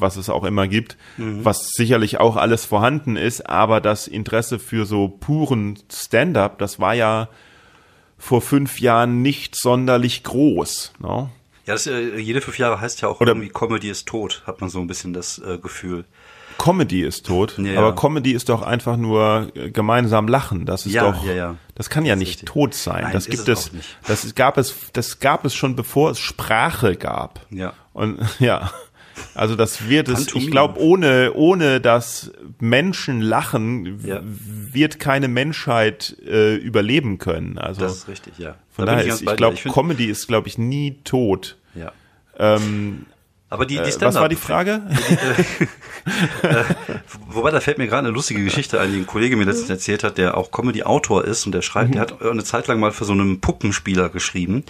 was 0.00 0.16
es 0.16 0.30
auch 0.30 0.44
immer 0.44 0.66
gibt, 0.68 0.96
was 1.16 1.70
sicherlich 1.70 2.18
auch 2.18 2.36
alles 2.36 2.64
vorhanden 2.64 3.16
ist, 3.16 3.48
aber 3.48 3.80
das 3.80 4.06
Interesse 4.06 4.58
für 4.58 4.84
so 4.84 5.08
puren 5.08 5.78
Stand-up, 5.92 6.58
das 6.58 6.80
war 6.80 6.94
ja 6.94 7.28
vor 8.16 8.40
fünf 8.40 8.80
Jahren 8.80 9.22
nicht 9.22 9.56
sonderlich 9.56 10.24
groß. 10.24 10.94
Ne? 10.98 11.30
Ja, 11.68 11.74
das, 11.74 11.86
äh, 11.86 12.16
jede 12.18 12.40
fünf 12.40 12.58
Jahre 12.58 12.80
heißt 12.80 13.02
ja 13.02 13.08
auch 13.08 13.20
Oder- 13.20 13.32
irgendwie 13.32 13.50
Comedy 13.50 13.90
ist 13.90 14.06
tot, 14.08 14.42
hat 14.46 14.60
man 14.60 14.70
so 14.70 14.80
ein 14.80 14.86
bisschen 14.86 15.12
das 15.12 15.38
äh, 15.38 15.58
Gefühl. 15.58 16.06
Comedy 16.56 17.02
ist 17.02 17.26
tot, 17.26 17.56
Ja, 17.58 17.64
ja. 17.72 17.78
aber 17.78 17.94
Comedy 17.94 18.32
ist 18.32 18.48
doch 18.48 18.62
einfach 18.62 18.96
nur 18.96 19.52
äh, 19.54 19.70
gemeinsam 19.70 20.26
lachen. 20.26 20.64
Das 20.66 20.86
ist 20.86 20.92
Ja, 20.92 21.12
doch, 21.12 21.24
ja, 21.24 21.32
ja. 21.34 21.54
das 21.76 21.88
kann 21.88 22.04
ja 22.04 22.14
Das 22.14 22.18
nicht 22.20 22.28
richtig. 22.30 22.48
tot 22.48 22.74
sein. 22.74 23.02
Nein, 23.04 23.12
das 23.12 23.26
gibt 23.26 23.46
es 23.48 23.70
das 24.06 24.34
gab 24.34 24.58
es, 24.58 24.74
das 24.92 25.20
gab 25.20 25.44
es 25.44 25.54
schon 25.54 25.76
bevor 25.76 26.10
es 26.10 26.18
Sprache 26.18 26.96
gab. 26.96 27.46
Ja. 27.50 27.74
Und 27.92 28.18
ja, 28.40 28.72
also 29.34 29.56
das 29.56 29.88
wird 29.88 30.08
es. 30.08 30.34
Ich 30.34 30.50
glaube, 30.50 30.80
ohne 30.80 31.32
ohne 31.34 31.80
dass 31.80 32.30
Menschen 32.60 33.20
lachen, 33.20 34.02
w- 34.04 34.08
Ja. 34.08 34.20
wird 34.24 34.98
keine 35.00 35.28
Menschheit 35.28 36.16
äh, 36.26 36.54
überleben 36.56 37.18
können. 37.18 37.58
Also 37.58 37.80
Das 37.82 37.96
ist 37.98 38.08
richtig, 38.08 38.38
ja. 38.38 38.54
von 38.70 38.86
Da 38.86 38.92
daher 38.96 39.06
ist, 39.06 39.22
ich 39.22 39.28
dir. 39.28 39.36
glaube, 39.36 39.56
Comedy 39.56 40.06
ist, 40.06 40.26
glaube 40.28 40.48
ich, 40.48 40.58
nie 40.58 40.96
tot. 41.04 41.56
ja. 41.74 41.92
Ähm, 42.38 43.06
Aber 43.50 43.64
die, 43.64 43.76
die 43.76 43.80
äh, 43.80 43.86
Stand-up. 43.86 44.08
was 44.08 44.20
war 44.20 44.28
die 44.28 44.36
Frage? 44.36 44.82
Wobei, 47.28 47.50
da 47.50 47.60
fällt 47.60 47.78
mir 47.78 47.86
gerade 47.86 48.06
eine 48.06 48.14
lustige 48.14 48.44
Geschichte 48.44 48.78
ein, 48.78 48.92
die 48.92 48.98
ein 48.98 49.06
Kollege 49.06 49.36
mir 49.36 49.44
letztens 49.44 49.70
erzählt 49.70 50.04
hat, 50.04 50.18
der 50.18 50.36
auch 50.36 50.50
Comedy-Autor 50.50 51.24
ist 51.24 51.46
und 51.46 51.52
der 51.52 51.62
schreibt, 51.62 51.94
der 51.94 52.02
hat 52.02 52.20
eine 52.22 52.44
Zeit 52.44 52.66
lang 52.66 52.78
mal 52.78 52.92
für 52.92 53.06
so 53.06 53.12
einen 53.12 53.40
Puppenspieler 53.40 54.10
geschrieben 54.10 54.64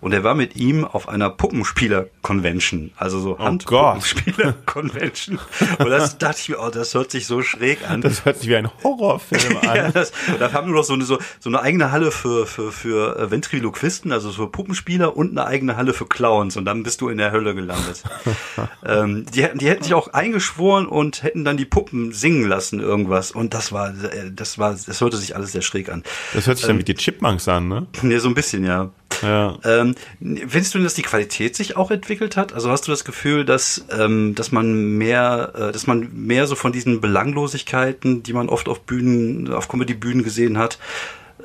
und 0.00 0.12
er 0.12 0.22
war 0.22 0.34
mit 0.34 0.54
ihm 0.54 0.84
auf 0.84 1.08
einer 1.08 1.28
Puppenspieler-Convention, 1.28 2.92
also 2.96 3.18
so 3.20 3.34
Gott. 3.34 3.40
Handpuppenspieler-Convention. 3.46 5.38
und 5.78 5.90
das 5.90 6.18
dachte 6.18 6.38
ich 6.40 6.48
mir, 6.50 6.60
oh, 6.60 6.70
das 6.70 6.94
hört 6.94 7.10
sich 7.10 7.26
so 7.26 7.42
schräg 7.42 7.88
an. 7.88 8.00
Das 8.00 8.24
hört 8.24 8.38
sich 8.38 8.48
wie 8.48 8.56
ein 8.56 8.70
Horrorfilm 8.84 9.56
an. 9.68 9.76
Ja, 9.76 9.90
das, 9.90 10.12
da 10.38 10.52
haben 10.52 10.68
wir 10.68 10.74
noch 10.76 10.84
so 10.84 10.94
eine, 10.94 11.04
so, 11.04 11.18
so 11.40 11.50
eine 11.50 11.60
eigene 11.62 11.90
Halle 11.90 12.12
für, 12.12 12.46
für, 12.46 12.70
für 12.70 13.18
äh, 13.18 13.30
Ventriloquisten, 13.30 14.12
also 14.12 14.30
für 14.30 14.46
Puppenspieler 14.48 15.16
und 15.16 15.30
eine 15.30 15.46
eigene 15.46 15.76
Halle 15.76 15.94
für 15.94 16.06
Clowns 16.06 16.56
und 16.56 16.64
dann 16.64 16.84
bist 16.84 17.00
du 17.00 17.08
in 17.08 17.18
der 17.18 17.32
Hölle 17.32 17.54
gelandet. 17.54 18.02
ähm, 18.86 19.26
die, 19.34 19.42
hätten- 19.42 19.58
die 19.58 19.68
hätten 19.68 19.82
sich 19.82 19.94
auch 19.94 20.08
eingeschworen 20.12 20.86
und 20.86 21.22
hätten 21.22 21.44
dann 21.44 21.56
die 21.56 21.64
Puppen 21.64 22.12
singen 22.12 22.48
lassen 22.48 22.80
irgendwas 22.80 23.30
und 23.32 23.54
das 23.54 23.72
war, 23.72 23.90
äh, 23.90 24.30
das 24.34 24.58
war, 24.58 24.72
das 24.86 25.00
hörte 25.00 25.16
sich 25.16 25.34
alles 25.36 25.52
sehr 25.52 25.62
schräg 25.62 25.88
an. 25.90 26.02
Das 26.34 26.46
hört 26.46 26.58
sich 26.58 26.66
dann 26.66 26.78
wie 26.78 26.84
die 26.84 26.94
Chipmunks 26.94 27.48
an, 27.48 27.68
ne? 27.68 27.86
Nee, 28.02 28.18
so 28.18 28.28
ein 28.28 28.34
bisschen, 28.34 28.64
ja. 28.64 28.90
Ja. 29.22 29.58
Ähm, 29.64 29.96
findest 30.20 30.72
du 30.72 30.78
denn, 30.78 30.84
dass 30.84 30.94
die 30.94 31.02
Qualität 31.02 31.54
sich 31.54 31.76
auch 31.76 31.90
entwickelt 31.90 32.36
hat? 32.38 32.54
Also 32.54 32.70
hast 32.70 32.86
du 32.86 32.90
das 32.90 33.04
Gefühl, 33.04 33.44
dass, 33.44 33.84
ähm, 33.96 34.34
dass 34.34 34.50
man 34.50 34.96
mehr, 34.96 35.52
äh, 35.54 35.72
dass 35.72 35.86
man 35.86 36.08
mehr 36.14 36.46
so 36.46 36.54
von 36.54 36.72
diesen 36.72 37.00
Belanglosigkeiten, 37.02 38.22
die 38.22 38.32
man 38.32 38.48
oft 38.48 38.68
auf 38.68 38.80
Bühnen, 38.80 39.52
auf 39.52 39.68
Comedy-Bühnen 39.68 40.22
gesehen 40.22 40.56
hat, 40.56 40.78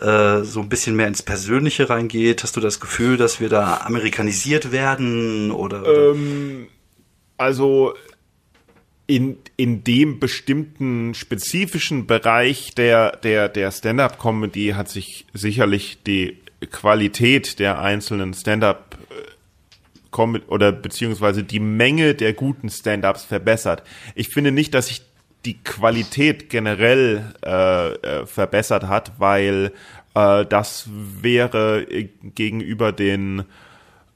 äh, 0.01 0.43
so 0.43 0.61
ein 0.61 0.69
bisschen 0.69 0.95
mehr 0.95 1.07
ins 1.07 1.23
Persönliche 1.23 1.89
reingeht? 1.89 2.43
Hast 2.43 2.55
du 2.55 2.61
das 2.61 2.79
Gefühl, 2.79 3.17
dass 3.17 3.39
wir 3.39 3.49
da 3.49 3.81
amerikanisiert 3.85 4.71
werden 4.71 5.51
oder? 5.51 5.81
oder? 5.81 6.11
Ähm, 6.11 6.67
also 7.37 7.93
in, 9.07 9.37
in 9.55 9.83
dem 9.83 10.19
bestimmten 10.19 11.13
spezifischen 11.13 12.07
Bereich 12.07 12.73
der, 12.75 13.17
der, 13.17 13.49
der 13.49 13.71
Stand-up-Comedy 13.71 14.73
hat 14.75 14.89
sich 14.89 15.25
sicherlich 15.33 15.99
die 16.03 16.37
Qualität 16.71 17.59
der 17.59 17.79
einzelnen 17.79 18.33
Stand-up 18.33 18.97
Com- 20.15 20.41
oder 20.47 20.71
beziehungsweise 20.71 21.43
die 21.43 21.59
Menge 21.59 22.15
der 22.15 22.31
guten 22.31 22.69
Stand-ups 22.69 23.25
verbessert. 23.25 23.83
Ich 24.15 24.29
finde 24.29 24.53
nicht, 24.53 24.73
dass 24.73 24.87
sich 24.87 25.01
die 25.45 25.61
Qualität 25.63 26.49
generell 26.49 27.33
äh, 27.45 27.93
äh, 27.93 28.25
verbessert 28.25 28.87
hat, 28.87 29.13
weil 29.19 29.71
äh, 30.15 30.45
das 30.45 30.89
wäre 30.91 31.83
äh, 31.83 32.09
gegenüber 32.23 32.91
den 32.91 33.43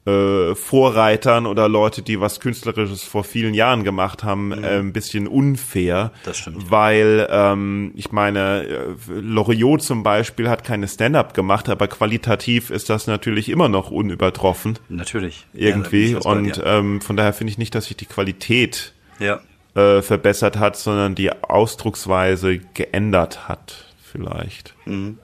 äh, 0.06 0.56
Vorreitern 0.56 1.46
oder 1.46 1.68
Leute, 1.70 2.02
die 2.02 2.20
was 2.20 2.40
Künstlerisches 2.40 3.04
vor 3.04 3.24
vielen 3.24 3.54
Jahren 3.54 3.84
gemacht 3.84 4.24
haben, 4.24 4.52
äh, 4.52 4.80
ein 4.80 4.94
bisschen 4.94 5.28
unfair. 5.28 6.12
Das 6.24 6.38
stimmt. 6.38 6.72
Weil, 6.72 7.28
ähm, 7.30 7.92
ich 7.96 8.12
meine, 8.12 8.64
äh, 8.64 8.96
Loriot 9.10 9.82
zum 9.82 10.04
Beispiel 10.04 10.50
hat 10.50 10.64
keine 10.64 10.88
Stand-up 10.88 11.34
gemacht, 11.34 11.70
aber 11.70 11.88
qualitativ 11.88 12.70
ist 12.70 12.90
das 12.90 13.08
natürlich 13.08 13.50
immer 13.50 13.70
noch 13.70 13.92
unübertroffen 13.92 14.80
Natürlich. 14.88 15.46
irgendwie. 15.54 16.14
Ja, 16.14 16.20
und 16.20 16.62
ähm, 16.66 17.02
von 17.02 17.18
daher 17.18 17.34
finde 17.34 17.52
ich 17.52 17.58
nicht, 17.58 17.76
dass 17.76 17.86
sich 17.86 17.98
die 17.98 18.06
Qualität 18.06 18.94
ja. 19.20 19.42
Äh, 19.76 20.02
verbessert 20.02 20.58
hat, 20.58 20.76
sondern 20.78 21.16
die 21.16 21.32
Ausdrucksweise 21.32 22.60
geändert 22.74 23.48
hat, 23.48 23.94
vielleicht. 24.02 24.76
Mhm. 24.86 25.20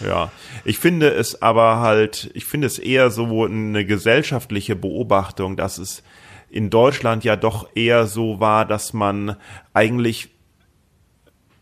Ja, 0.00 0.30
ich 0.64 0.78
finde 0.78 1.10
es 1.10 1.42
aber 1.42 1.78
halt, 1.78 2.30
ich 2.34 2.44
finde 2.44 2.66
es 2.66 2.78
eher 2.78 3.10
so 3.10 3.44
eine 3.44 3.84
gesellschaftliche 3.84 4.74
Beobachtung, 4.76 5.56
dass 5.56 5.78
es 5.78 6.02
in 6.50 6.70
Deutschland 6.70 7.24
ja 7.24 7.36
doch 7.36 7.68
eher 7.74 8.06
so 8.06 8.40
war, 8.40 8.66
dass 8.66 8.92
man 8.92 9.36
eigentlich 9.72 10.28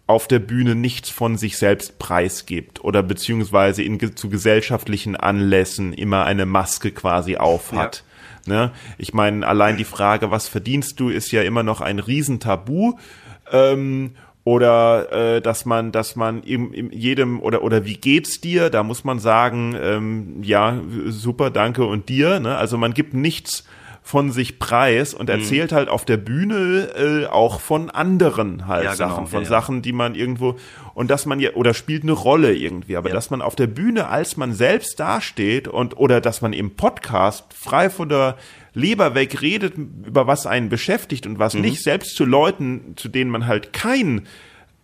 auf 0.07 0.27
der 0.27 0.41
Bühne 0.41 0.75
nichts 0.75 1.09
von 1.09 1.37
sich 1.37 1.57
selbst 1.57 2.01
preisgibt 2.01 2.83
oder 2.83 3.03
beziehungsweise 3.03 3.85
in, 3.85 4.17
zu 4.17 4.29
gesellschaftlichen 4.29 5.15
Anlässen 5.15 5.93
immer 5.93 6.25
eine 6.25 6.47
Maske 6.47 6.91
quasi 6.91 7.37
aufhat. 7.37 8.03
Ne? 8.51 8.73
Ich 8.99 9.15
meine, 9.15 9.47
allein 9.47 9.77
die 9.77 9.85
Frage, 9.85 10.33
was 10.33 10.49
verdienst 10.49 10.99
du, 10.99 11.09
ist 11.09 11.31
ja 11.31 11.43
immer 11.43 11.63
noch 11.63 11.81
ein 11.81 12.01
Riesentabu. 12.01 12.99
Ähm, 13.53 14.11
oder 14.43 15.37
äh, 15.37 15.41
dass 15.41 15.67
man, 15.67 15.93
dass 15.93 16.17
man 16.17 16.43
im, 16.43 16.73
im 16.73 16.91
jedem 16.91 17.41
oder 17.41 17.63
oder 17.63 17.85
wie 17.85 17.95
geht's 17.95 18.41
dir? 18.41 18.69
Da 18.69 18.83
muss 18.83 19.05
man 19.05 19.21
sagen, 19.21 19.77
ähm, 19.81 20.43
ja 20.43 20.81
super, 21.07 21.51
danke 21.51 21.85
und 21.85 22.09
dir. 22.09 22.41
Ne? 22.41 22.57
Also 22.57 22.77
man 22.77 22.93
gibt 22.93 23.15
nichts 23.15 23.65
von 24.03 24.33
sich 24.33 24.59
preis 24.59 25.13
Mhm. 25.15 25.21
und 25.21 25.31
erzählt 25.31 25.73
halt 25.73 25.89
auf 25.89 26.05
der 26.05 26.17
Bühne 26.17 26.89
äh, 26.97 27.27
auch 27.27 27.61
von 27.61 27.91
anderen 27.91 28.67
halt 28.67 28.85
Ja, 28.85 28.95
genau, 28.95 29.09
Sachen, 29.09 29.27
von 29.27 29.43
ja. 29.43 29.49
Sachen, 29.49 29.83
die 29.83 29.93
man 29.93 30.15
irgendwo 30.15 30.57
und 30.95 31.11
dass 31.11 31.27
man 31.27 31.39
ja 31.39 31.51
oder 31.55 31.75
spielt 31.75 32.03
eine 32.03 32.13
Rolle 32.13 32.55
irgendwie, 32.55 32.97
aber 32.97 33.11
Ja. 33.11 33.15
dass 33.15 33.31
man 33.31 33.43
auf 33.43 33.55
der 33.57 33.67
Bühne 33.69 34.09
als 34.09 34.37
man 34.37 34.53
selbst 34.53 34.99
dasteht 34.99 35.69
und 35.69 35.97
oder 35.97 36.21
dass 36.21 36.41
man 36.41 36.53
im 36.53 36.75
Podcast 36.77 37.45
frei 37.55 37.91
von 37.91 38.09
der 38.09 38.37
Leber 38.73 39.15
weg 39.15 39.43
redet 39.43 39.75
über 39.77 40.27
was 40.27 40.47
einen 40.47 40.69
beschäftigt 40.69 41.27
und 41.27 41.35
Mhm. 41.35 41.39
was 41.39 41.55
nicht 41.55 41.83
selbst 41.83 42.17
zu 42.17 42.25
Leuten, 42.25 42.95
zu 42.97 43.09
denen 43.09 43.31
man 43.31 43.47
halt 43.47 43.73
kein 43.73 44.27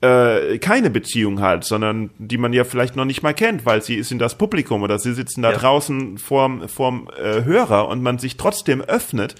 äh, 0.02 0.58
keine 0.58 0.90
Beziehung 0.90 1.40
hat, 1.40 1.64
sondern 1.64 2.10
die 2.18 2.38
man 2.38 2.52
ja 2.52 2.64
vielleicht 2.64 2.96
noch 2.96 3.04
nicht 3.06 3.22
mal 3.22 3.32
kennt, 3.34 3.64
weil 3.64 3.82
sie 3.82 3.94
ist 3.94 4.12
in 4.12 4.18
das 4.18 4.36
Publikum 4.36 4.82
oder 4.82 4.98
sie 4.98 5.14
sitzen 5.14 5.42
da 5.42 5.52
Ja. 5.52 5.56
draußen 5.58 6.18
vorm, 6.18 6.68
vorm 6.68 7.08
äh, 7.20 7.44
Hörer 7.44 7.88
und 7.88 8.02
man 8.02 8.18
sich 8.18 8.36
trotzdem 8.36 8.82
öffnet, 8.82 9.34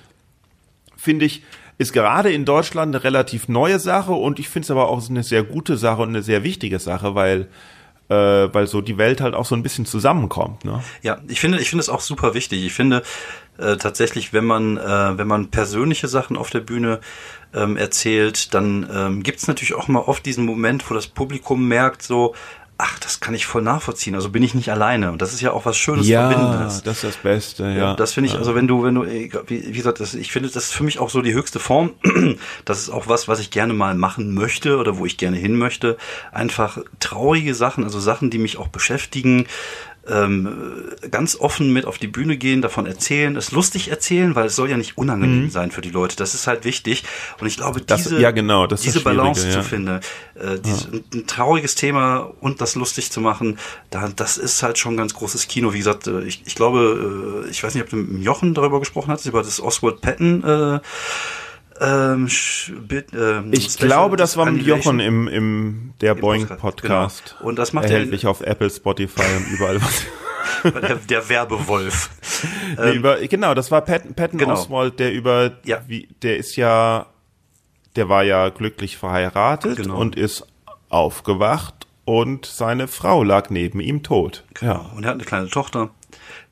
finde 0.96 1.26
ich, 1.26 1.42
ist 1.78 1.92
gerade 1.92 2.32
in 2.32 2.46
Deutschland 2.46 2.94
eine 2.94 3.04
relativ 3.04 3.48
neue 3.48 3.78
Sache 3.78 4.12
und 4.12 4.38
ich 4.38 4.48
finde 4.48 4.64
es 4.64 4.70
aber 4.70 4.88
auch 4.88 5.06
eine 5.10 5.22
sehr 5.22 5.42
gute 5.42 5.76
Sache 5.76 6.00
und 6.02 6.08
eine 6.08 6.22
sehr 6.22 6.42
wichtige 6.42 6.78
Sache, 6.78 7.14
weil 7.14 7.48
äh, 8.08 8.14
weil 8.54 8.68
so 8.68 8.80
die 8.82 8.98
Welt 8.98 9.20
halt 9.20 9.34
auch 9.34 9.44
so 9.46 9.56
ein 9.56 9.64
bisschen 9.64 9.84
zusammenkommt. 9.84 10.64
Ne? 10.64 10.80
Ja, 11.02 11.18
ich 11.26 11.40
finde, 11.40 11.58
ich 11.58 11.68
finde 11.70 11.80
es 11.82 11.88
auch 11.88 12.00
super 12.00 12.34
wichtig. 12.34 12.64
Ich 12.64 12.72
finde 12.72 13.02
äh, 13.58 13.76
tatsächlich, 13.78 14.32
wenn 14.32 14.44
man, 14.44 14.76
äh, 14.76 15.18
wenn 15.18 15.26
man 15.26 15.48
persönliche 15.48 16.06
Sachen 16.06 16.36
auf 16.36 16.48
der 16.50 16.60
Bühne 16.60 17.00
ähm, 17.54 17.76
erzählt, 17.76 18.54
dann 18.54 18.88
ähm, 18.92 19.22
gibt 19.22 19.38
es 19.38 19.48
natürlich 19.48 19.74
auch 19.74 19.88
mal 19.88 20.00
oft 20.00 20.24
diesen 20.26 20.44
Moment, 20.44 20.88
wo 20.90 20.94
das 20.94 21.06
Publikum 21.06 21.66
merkt, 21.68 22.02
so, 22.02 22.34
ach, 22.78 22.98
das 22.98 23.20
kann 23.20 23.34
ich 23.34 23.46
voll 23.46 23.62
nachvollziehen. 23.62 24.14
Also 24.14 24.28
bin 24.28 24.42
ich 24.42 24.54
nicht 24.54 24.70
alleine. 24.70 25.10
Und 25.10 25.22
das 25.22 25.32
ist 25.32 25.40
ja 25.40 25.52
auch 25.52 25.64
was 25.64 25.78
Schönes 25.78 26.06
Verbindendes. 26.28 26.82
das 26.82 26.96
ist 26.96 27.04
das 27.04 27.16
Beste. 27.16 27.64
Ja, 27.70 27.94
Das 27.94 28.12
finde 28.12 28.28
ich, 28.28 28.36
also 28.36 28.54
wenn 28.54 28.68
du, 28.68 28.84
wenn 28.84 28.94
du, 28.94 29.04
wie, 29.06 29.32
wie 29.48 29.72
gesagt, 29.72 30.00
das, 30.00 30.14
ich 30.14 30.30
finde, 30.30 30.50
das 30.50 30.64
ist 30.64 30.72
für 30.74 30.84
mich 30.84 30.98
auch 30.98 31.08
so 31.08 31.22
die 31.22 31.32
höchste 31.32 31.58
Form. 31.58 31.92
Das 32.64 32.80
ist 32.80 32.90
auch 32.90 33.06
was, 33.08 33.28
was 33.28 33.38
ich 33.38 33.50
gerne 33.50 33.72
mal 33.72 33.94
machen 33.94 34.34
möchte 34.34 34.76
oder 34.78 34.98
wo 34.98 35.06
ich 35.06 35.16
gerne 35.16 35.36
hin 35.36 35.56
möchte. 35.56 35.96
Einfach 36.32 36.78
traurige 37.00 37.54
Sachen, 37.54 37.84
also 37.84 38.00
Sachen, 38.00 38.28
die 38.30 38.38
mich 38.38 38.58
auch 38.58 38.68
beschäftigen, 38.68 39.46
ähm, 40.08 40.48
ganz 41.10 41.36
offen 41.36 41.72
mit 41.72 41.84
auf 41.84 41.98
die 41.98 42.06
Bühne 42.06 42.36
gehen, 42.36 42.62
davon 42.62 42.86
erzählen, 42.86 43.36
es 43.36 43.52
lustig 43.52 43.88
erzählen, 43.88 44.34
weil 44.34 44.46
es 44.46 44.56
soll 44.56 44.70
ja 44.70 44.76
nicht 44.76 44.96
unangenehm 44.98 45.50
sein 45.50 45.70
für 45.70 45.80
die 45.80 45.90
Leute. 45.90 46.16
Das 46.16 46.34
ist 46.34 46.46
halt 46.46 46.64
wichtig. 46.64 47.04
Und 47.40 47.46
ich 47.46 47.56
glaube, 47.56 47.80
Das- 47.80 48.04
diese, 48.04 48.20
ja, 48.20 48.30
genau, 48.30 48.66
diese 48.66 49.00
Balance 49.00 49.46
ja. 49.46 49.52
zu 49.54 49.62
finden, 49.62 50.00
äh, 50.34 50.58
dieses, 50.64 50.86
ein, 50.92 51.04
ein 51.12 51.26
trauriges 51.26 51.74
Thema 51.74 52.32
und 52.40 52.60
das 52.60 52.74
lustig 52.76 53.10
zu 53.10 53.20
machen, 53.20 53.58
da, 53.90 54.08
das 54.14 54.38
ist 54.38 54.62
halt 54.62 54.78
schon 54.78 54.96
ganz 54.96 55.14
großes 55.14 55.48
Kino. 55.48 55.72
Wie 55.72 55.78
gesagt, 55.78 56.06
äh, 56.06 56.22
ich, 56.22 56.42
ich 56.46 56.54
glaube, 56.54 57.44
äh, 57.46 57.50
ich 57.50 57.62
weiß 57.62 57.74
nicht, 57.74 57.84
ob 57.84 57.90
du 57.90 57.96
mit 57.96 58.22
Jochen 58.22 58.54
darüber 58.54 58.78
gesprochen 58.78 59.10
hast, 59.10 59.26
über 59.26 59.42
das 59.42 59.60
Oswald 59.60 60.00
Patton 60.00 60.44
äh, 60.44 60.80
ähm, 61.80 62.28
ähm, 63.14 63.52
Ich 63.52 63.64
Special 63.72 63.86
glaube, 63.88 64.16
das 64.16 64.36
war 64.36 64.50
mit. 64.50 64.62
Jochen 64.66 65.00
im, 65.00 65.28
im 65.28 65.92
der 66.00 66.14
Boing 66.14 66.42
Podcast, 66.46 66.60
Podcast. 66.60 67.34
genau. 67.38 67.48
Und 67.48 67.58
das 67.58 67.72
macht 67.72 67.86
er- 67.86 67.92
erhältlich 67.92 68.26
auf 68.26 68.40
Apple, 68.40 68.70
Spotify 68.70 69.22
und 69.36 69.46
überall 69.52 69.80
was. 69.82 70.04
der, 70.64 70.96
der 70.96 71.28
Werbewolf. 71.28 72.10
Nee, 72.78 72.92
über, 72.96 73.16
genau, 73.20 73.54
das 73.54 73.70
war 73.70 73.80
Patton, 73.80 74.12
Patton 74.14 74.38
Genau. 74.38 74.52
Oswald, 74.52 74.98
der 74.98 75.10
über, 75.12 75.52
Ja. 75.64 75.80
wie, 75.86 76.08
der 76.22 76.36
ist 76.36 76.56
ja, 76.56 77.06
der 77.96 78.08
war 78.10 78.24
ja 78.24 78.50
glücklich 78.50 78.98
verheiratet 78.98 79.76
Genau. 79.78 79.96
und 79.96 80.16
ist 80.16 80.46
aufgewacht 80.90 81.86
und 82.04 82.44
seine 82.44 82.88
Frau 82.88 83.22
lag 83.22 83.48
neben 83.50 83.80
ihm 83.80 84.02
tot. 84.02 84.44
Ja. 84.60 84.90
Und 84.94 85.04
er 85.04 85.08
hat 85.10 85.14
eine 85.14 85.24
kleine 85.24 85.48
Tochter, 85.48 85.90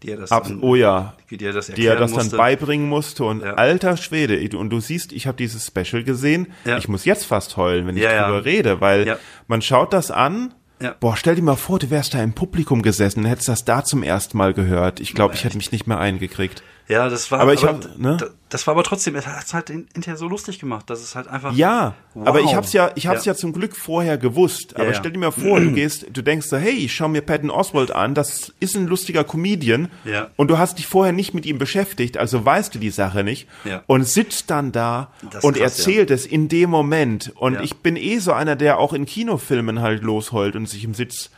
die 0.04 0.10
er 0.10 0.18
das 0.18 0.30
Ab, 0.32 0.44
dann, 0.46 0.60
oh 0.62 0.74
ja, 0.74 1.14
die 1.30 1.42
er 1.44 1.52
das 1.52 1.66
die 1.68 1.86
er 1.86 1.96
das 1.96 2.10
musste. 2.12 2.30
dann 2.30 2.38
beibringen 2.38 2.88
musste 2.88 3.24
und 3.24 3.42
Ja. 3.42 3.54
alter 3.54 3.96
Schwede, 3.96 4.56
und 4.58 4.70
du 4.70 4.80
siehst, 4.80 5.12
ich 5.12 5.26
habe 5.26 5.36
dieses 5.36 5.66
Special 5.66 6.04
gesehen, 6.04 6.48
Ja. 6.64 6.76
ich 6.78 6.88
muss 6.88 7.04
jetzt 7.04 7.24
fast 7.24 7.56
heulen, 7.56 7.86
wenn 7.86 7.96
ich 7.96 8.02
Ja, 8.02 8.26
drüber 8.28 8.44
rede, 8.44 8.80
weil 8.80 9.16
man 9.48 9.62
schaut 9.62 9.92
das 9.92 10.10
an, 10.10 10.52
boah, 11.00 11.16
stell 11.16 11.34
dir 11.36 11.42
mal 11.42 11.56
vor, 11.56 11.78
du 11.78 11.88
wärst 11.90 12.12
da 12.14 12.22
im 12.22 12.34
Publikum 12.34 12.82
gesessen 12.82 13.20
und 13.20 13.26
hättest 13.26 13.48
das 13.48 13.64
da 13.64 13.82
zum 13.84 14.02
ersten 14.02 14.36
Mal 14.36 14.52
gehört. 14.52 15.00
Ich 15.00 15.14
glaube, 15.14 15.34
ich 15.34 15.44
hätte 15.44 15.56
mich 15.56 15.72
nicht 15.72 15.86
mehr 15.86 15.98
eingekriegt. 15.98 16.62
Ja, 16.86 17.08
das 17.08 17.30
war, 17.30 17.40
Aber 17.40 17.54
ich 17.54 17.64
hab, 17.64 17.96
ne? 17.98 18.18
das 18.50 18.66
war 18.66 18.72
aber 18.72 18.82
trotzdem, 18.84 19.14
es 19.16 19.26
hat 19.26 19.42
es 19.44 19.54
halt 19.54 19.70
in- 19.70 19.86
hinterher 19.94 20.18
so 20.18 20.28
lustig 20.28 20.58
gemacht, 20.58 20.90
dass 20.90 21.00
es 21.00 21.14
halt 21.14 21.28
einfach. 21.28 21.54
Ja, 21.54 21.94
Wow. 22.12 22.26
aber 22.28 22.40
ich 22.42 22.54
hab's 22.54 22.74
ja, 22.74 22.90
ich 22.94 23.06
hab's 23.06 23.24
ja. 23.24 23.32
Ja. 23.32 23.36
zum 23.38 23.54
Glück 23.54 23.74
vorher 23.74 24.18
gewusst. 24.18 24.76
Aber 24.76 24.88
ja. 24.88 24.94
stell 24.94 25.12
dir 25.12 25.18
mal 25.18 25.30
vor, 25.30 25.60
du 25.60 25.72
gehst, 25.72 26.06
du 26.12 26.20
denkst 26.22 26.46
so, 26.48 26.58
hey, 26.58 26.72
ich 26.74 26.94
schau 26.94 27.08
mir 27.08 27.22
Patton 27.22 27.48
Oswald 27.50 27.90
an, 27.90 28.12
das 28.14 28.52
ist 28.60 28.76
ein 28.76 28.86
lustiger 28.86 29.24
Comedian. 29.24 29.88
Ja. 30.04 30.28
Und 30.36 30.48
du 30.48 30.58
hast 30.58 30.76
dich 30.78 30.86
vorher 30.86 31.14
nicht 31.14 31.32
mit 31.32 31.46
ihm 31.46 31.56
beschäftigt, 31.58 32.18
also 32.18 32.44
weißt 32.44 32.74
du 32.74 32.78
die 32.78 32.90
Sache 32.90 33.24
nicht. 33.24 33.48
Ja. 33.64 33.82
Und 33.86 34.04
sitzt 34.04 34.50
dann 34.50 34.70
da 34.70 35.10
und 35.40 35.56
krass, 35.56 35.78
erzählt 35.78 36.10
es 36.10 36.26
in 36.26 36.48
dem 36.48 36.68
Moment. 36.68 37.32
Und 37.36 37.54
Ja. 37.54 37.62
ich 37.62 37.76
bin 37.76 37.96
eh 37.96 38.18
so 38.18 38.32
einer, 38.34 38.56
der 38.56 38.78
auch 38.78 38.92
in 38.92 39.06
Kinofilmen 39.06 39.80
halt 39.80 40.02
losheult 40.02 40.54
und 40.54 40.66
sich 40.68 40.84
im 40.84 40.92
Sitz 40.92 41.30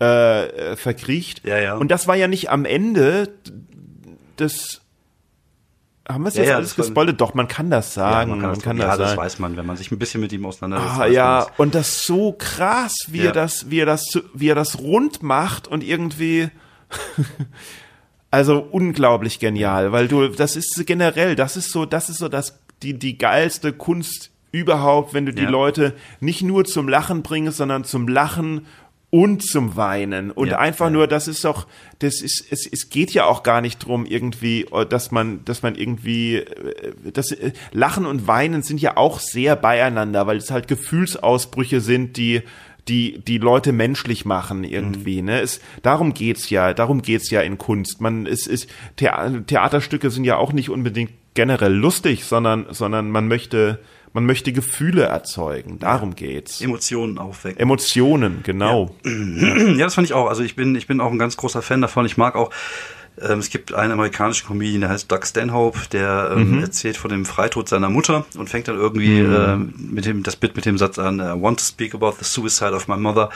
äh, 0.00 0.46
äh, 0.72 0.76
verkriecht. 0.76 1.44
Ja, 1.46 1.58
ja. 1.58 1.76
Und 1.76 1.90
das 1.92 2.08
war 2.08 2.16
ja 2.16 2.26
nicht 2.26 2.50
am 2.50 2.64
Ende 2.64 3.28
des 4.38 4.80
haben 6.08 6.22
wir 6.24 6.28
es 6.28 6.34
Ja, 6.36 6.40
jetzt 6.42 6.50
ja, 6.50 6.56
alles 6.56 6.68
das 6.74 6.86
gespoilert? 6.86 7.20
Doch, 7.20 7.34
man 7.34 7.48
kann 7.48 7.70
das 7.70 7.94
Ja, 7.94 8.02
sagen. 8.02 8.30
man 8.40 8.58
kann, 8.60 8.76
das, 8.78 8.86
ja, 8.86 8.88
das 8.88 8.98
das 8.98 9.08
sagen. 9.10 9.20
weiß 9.20 9.38
man, 9.40 9.56
wenn 9.56 9.66
man 9.66 9.76
sich 9.76 9.90
ein 9.92 9.98
bisschen 9.98 10.20
mit 10.20 10.32
ihm 10.32 10.46
auseinandersetzt. 10.46 10.94
Ah, 10.94 10.98
man 11.00 11.12
ja, 11.12 11.38
das. 11.44 11.50
und 11.58 11.74
das 11.74 12.06
so 12.06 12.32
krass, 12.32 12.94
wie 13.08 13.18
Ja. 13.18 13.24
er 13.26 13.32
das, 13.32 13.70
wie 13.70 13.78
er 13.80 13.86
das, 13.86 14.18
wie 14.34 14.48
er 14.48 14.54
das 14.54 14.78
rund 14.78 15.22
macht 15.22 15.68
und 15.68 15.84
irgendwie, 15.84 16.48
also 18.30 18.58
unglaublich 18.70 19.38
genial, 19.38 19.92
weil 19.92 20.08
du, 20.08 20.28
das 20.28 20.56
ist 20.56 20.82
generell, 20.86 21.34
das 21.36 21.56
ist 21.56 21.70
so, 21.72 21.86
das 21.86 22.08
ist 22.10 22.18
so 22.18 22.28
das, 22.28 22.58
die, 22.82 22.98
die 22.98 23.16
geilste 23.18 23.72
Kunst 23.72 24.30
überhaupt, 24.52 25.14
wenn 25.14 25.26
du 25.26 25.32
die 25.32 25.42
Ja. 25.42 25.50
Leute 25.50 25.94
nicht 26.20 26.42
nur 26.42 26.64
zum 26.64 26.88
Lachen 26.88 27.22
bringst, 27.22 27.56
sondern 27.58 27.84
zum 27.84 28.08
Lachen 28.08 28.66
und 29.10 29.42
zum 29.42 29.76
Weinen 29.76 30.30
und 30.30 30.48
Ja, 30.48 30.58
einfach 30.58 30.86
ja. 30.86 30.90
nur, 30.90 31.06
das 31.06 31.28
ist 31.28 31.44
doch, 31.44 31.66
das 31.98 32.20
ist, 32.20 32.44
es, 32.50 32.66
es 32.66 32.90
geht 32.90 33.12
ja 33.12 33.24
auch 33.24 33.42
gar 33.42 33.60
nicht 33.60 33.78
drum 33.78 34.04
irgendwie, 34.04 34.66
äh, 34.70 34.84
dass 34.84 35.10
man, 35.10 35.44
dass 35.44 35.62
man 35.62 35.74
irgendwie, 35.76 36.36
äh, 36.36 36.92
das 37.12 37.32
äh, 37.32 37.52
Lachen 37.72 38.04
und 38.04 38.26
Weinen 38.26 38.62
sind 38.62 38.80
ja 38.80 38.96
auch 38.96 39.18
sehr 39.18 39.56
beieinander, 39.56 40.26
weil 40.26 40.36
es 40.36 40.50
halt 40.50 40.68
Gefühlsausbrüche 40.68 41.80
sind, 41.80 42.16
die 42.16 42.42
die 42.86 43.18
die 43.18 43.36
Leute 43.36 43.72
menschlich 43.72 44.24
machen 44.24 44.64
irgendwie, 44.64 45.20
ne? 45.20 45.40
Es, 45.40 45.60
darum 45.82 46.14
geht's 46.14 46.48
ja, 46.48 46.72
darum 46.72 47.02
geht's 47.02 47.30
ja 47.30 47.42
in 47.42 47.58
Kunst. 47.58 48.00
Man 48.00 48.26
es 48.26 48.46
ist 48.46 48.70
Thea 48.96 49.42
Theaterstücke 49.46 50.10
sind 50.10 50.24
ja 50.24 50.38
auch 50.38 50.54
nicht 50.54 50.70
unbedingt 50.70 51.10
generell 51.34 51.74
lustig, 51.74 52.24
sondern 52.24 52.66
sondern 52.70 53.10
man 53.10 53.28
möchte 53.28 53.78
man 54.12 54.26
möchte 54.26 54.52
Gefühle 54.52 55.04
erzeugen. 55.04 55.78
Darum 55.78 56.14
geht's. 56.14 56.60
Emotionen 56.60 57.18
aufwecken. 57.18 57.60
Emotionen, 57.60 58.42
genau. 58.42 58.94
Ja, 59.04 59.84
das 59.84 59.94
fand 59.94 60.06
ich 60.06 60.14
auch. 60.14 60.28
Also 60.28 60.42
ich 60.42 60.56
bin, 60.56 60.74
ich 60.74 60.86
bin 60.86 61.00
auch 61.00 61.10
ein 61.10 61.18
ganz 61.18 61.36
großer 61.36 61.62
Fan 61.62 61.80
davon. 61.80 62.06
Ich 62.06 62.16
mag 62.16 62.34
auch, 62.34 62.50
ähm, 63.20 63.38
es 63.38 63.50
gibt 63.50 63.74
einen 63.74 63.92
amerikanischen 63.92 64.46
Comedian, 64.46 64.82
der 64.82 64.90
heißt 64.90 65.10
Doug 65.10 65.24
Stanhope, 65.24 65.78
der 65.92 66.32
ähm, 66.36 66.60
erzählt 66.60 66.96
von 66.96 67.10
dem 67.10 67.24
Freitod 67.24 67.68
seiner 67.68 67.90
Mutter 67.90 68.24
und 68.36 68.48
fängt 68.48 68.68
dann 68.68 68.76
irgendwie 68.76 69.18
ähm, 69.18 69.74
mit 69.76 70.06
dem, 70.06 70.22
das 70.22 70.36
Bit 70.36 70.56
mit 70.56 70.66
dem 70.66 70.78
Satz 70.78 70.98
an, 70.98 71.20
I 71.20 71.40
want 71.40 71.58
to 71.58 71.64
speak 71.64 71.94
about 71.94 72.14
the 72.18 72.24
suicide 72.24 72.72
of 72.72 72.88
my 72.88 72.96
mother. 72.96 73.30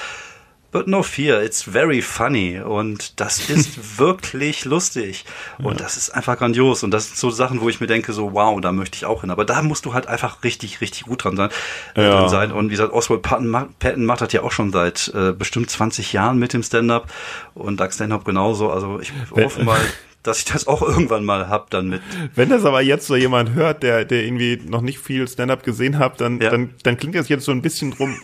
But 0.73 0.89
no 0.89 1.03
fear, 1.03 1.43
it's 1.43 1.63
very 1.63 2.01
funny. 2.03 2.59
Und 2.59 3.21
das 3.21 3.49
ist 3.51 3.79
wirklich 3.99 4.65
lustig. 4.65 5.25
Und 5.63 5.81
das 5.81 5.97
ist 5.99 6.11
einfach 6.11 6.39
grandios. 6.39 6.83
Und 6.83 6.91
das 6.93 7.09
sind 7.09 7.19
so 7.19 7.31
Sachen, 7.31 7.61
wo 7.61 7.69
ich 7.69 7.81
mir 7.81 7.87
denke, 7.87 8.13
so, 8.15 8.33
wow, 8.33 8.59
da 8.61 8.73
möchte 8.73 8.97
ich 8.97 9.05
auch 9.05 9.21
hin. 9.21 9.31
Aber 9.31 9.45
da 9.45 9.61
musst 9.63 9.85
du 9.85 9.93
halt 9.93 10.07
einfach 10.09 10.43
richtig, 10.43 10.81
richtig 10.81 11.03
gut 11.05 11.25
dran 11.25 11.37
sein. 11.37 11.51
äh, 11.95 12.03
Ja. 12.05 12.21
Drin 12.21 12.29
sein. 12.31 12.53
Und 12.53 12.67
wie 12.69 12.71
gesagt, 12.73 12.93
Oswald 12.93 13.21
Patton, 13.23 13.53
Patton 13.79 14.05
macht 14.07 14.23
das 14.23 14.33
ja 14.33 14.43
auch 14.43 14.51
schon 14.53 14.73
seit 14.73 15.13
äh, 15.15 15.33
bestimmt 15.33 15.69
20 15.71 16.13
Jahren 16.15 16.39
mit 16.39 16.55
dem 16.55 16.63
Stand-Up. 16.63 17.13
Und 17.55 17.79
Doug 17.79 17.93
Stanhope 17.93 18.25
genauso. 18.25 18.71
Also 18.71 18.99
ich 18.99 19.13
hoffe 19.31 19.63
mal, 19.65 19.79
dass 20.23 20.39
ich 20.39 20.45
das 20.47 20.67
auch 20.67 20.81
irgendwann 20.81 21.25
mal 21.27 21.49
hab 21.51 21.69
dann 21.69 21.89
mit. 21.91 22.01
Wenn 22.35 22.49
das 22.49 22.65
aber 22.65 22.81
jetzt 22.81 23.07
so 23.07 23.15
jemand 23.17 23.53
hört, 23.55 23.83
der, 23.83 24.07
der 24.07 24.25
irgendwie 24.25 24.59
noch 24.67 24.81
nicht 24.81 25.01
viel 25.01 25.29
Stand-up 25.29 25.65
gesehen 25.65 25.99
hat, 25.99 26.21
dann, 26.23 26.41
Ja. 26.41 26.49
dann, 26.51 26.71
dann 26.83 26.97
klingt 26.97 27.15
das 27.15 27.29
jetzt 27.29 27.45
so 27.45 27.53
ein 27.53 27.61
bisschen 27.61 27.91
drum, 27.91 28.13
Ja. 28.13 28.19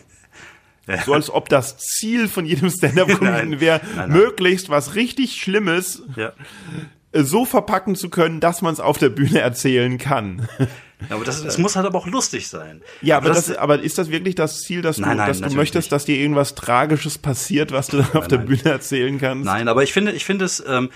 So 1.05 1.15
als 1.15 1.31
ob 1.31 1.49
das 1.49 1.79
Ziel 1.79 2.29
von 2.29 2.47
jedem 2.47 2.71
Stand-up-Comedian 2.71 3.51
Nein. 3.51 3.61
wäre, 3.61 3.81
Nein, 3.85 3.97
nein. 3.97 4.11
möglichst 4.13 4.69
was 4.71 4.95
richtig 4.95 5.41
Schlimmes 5.41 6.03
Ja. 6.17 6.33
äh, 7.13 7.23
so 7.23 7.45
verpacken 7.45 7.95
zu 7.97 8.11
können, 8.11 8.41
dass 8.41 8.63
man 8.63 8.73
es 8.73 8.81
auf 8.81 8.99
der 8.99 9.09
Bühne 9.11 9.41
erzählen 9.41 9.99
kann. 9.99 10.49
Ja, 11.09 11.15
aber 11.17 11.25
das, 11.25 11.45
es 11.45 11.59
muss 11.59 11.77
halt 11.77 11.87
aber 11.87 11.99
auch 11.99 12.07
lustig 12.09 12.49
sein. 12.49 12.83
Ja, 13.03 13.19
aber, 13.19 13.29
das, 13.29 13.57
aber 13.57 13.81
ist 13.81 13.99
das 13.99 14.11
wirklich 14.11 14.35
das 14.35 14.61
Ziel, 14.63 14.83
dass 14.83 14.97
du, 14.97 15.03
Nein, 15.03 15.17
nein, 15.19 15.29
dass 15.29 15.39
du 15.41 15.57
möchtest, 15.57 15.87
nicht. 15.87 15.93
dass 15.93 16.05
dir 16.07 16.17
irgendwas 16.17 16.57
Tragisches 16.57 17.19
passiert, 17.19 17.71
was 17.71 17.87
du 17.87 17.99
dann 17.99 18.13
auf 18.15 18.27
der 18.27 18.39
nein. 18.39 18.49
Bühne 18.49 18.65
erzählen 18.65 19.19
kannst? 19.19 19.45
Nein, 19.45 19.69
aber 19.69 19.85
ich 19.85 19.93
finde, 19.93 20.11
ich 20.13 20.25
finde 20.25 20.45
es, 20.45 20.63
ähm, 20.67 20.91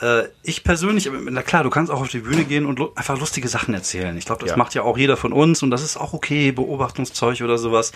äh, 0.00 0.24
ich 0.42 0.64
persönlich, 0.64 1.08
na 1.30 1.42
klar, 1.42 1.62
du 1.64 1.70
kannst 1.70 1.90
auch 1.92 2.00
auf 2.00 2.08
die 2.08 2.18
Bühne 2.20 2.44
gehen 2.44 2.66
und 2.66 2.78
lu- 2.78 2.90
einfach 2.96 3.18
lustige 3.18 3.48
Sachen 3.48 3.74
erzählen. 3.74 4.16
Ich 4.16 4.24
glaube, 4.26 4.40
das 4.42 4.50
Ja. 4.50 4.56
macht 4.56 4.74
ja 4.74 4.82
auch 4.82 4.98
jeder 4.98 5.16
von 5.16 5.32
uns 5.32 5.62
und 5.62 5.70
das 5.70 5.82
ist 5.82 5.96
auch 5.96 6.12
okay, 6.12 6.52
Beobachtungszeug 6.52 7.40
oder 7.42 7.58
sowas. 7.58 7.92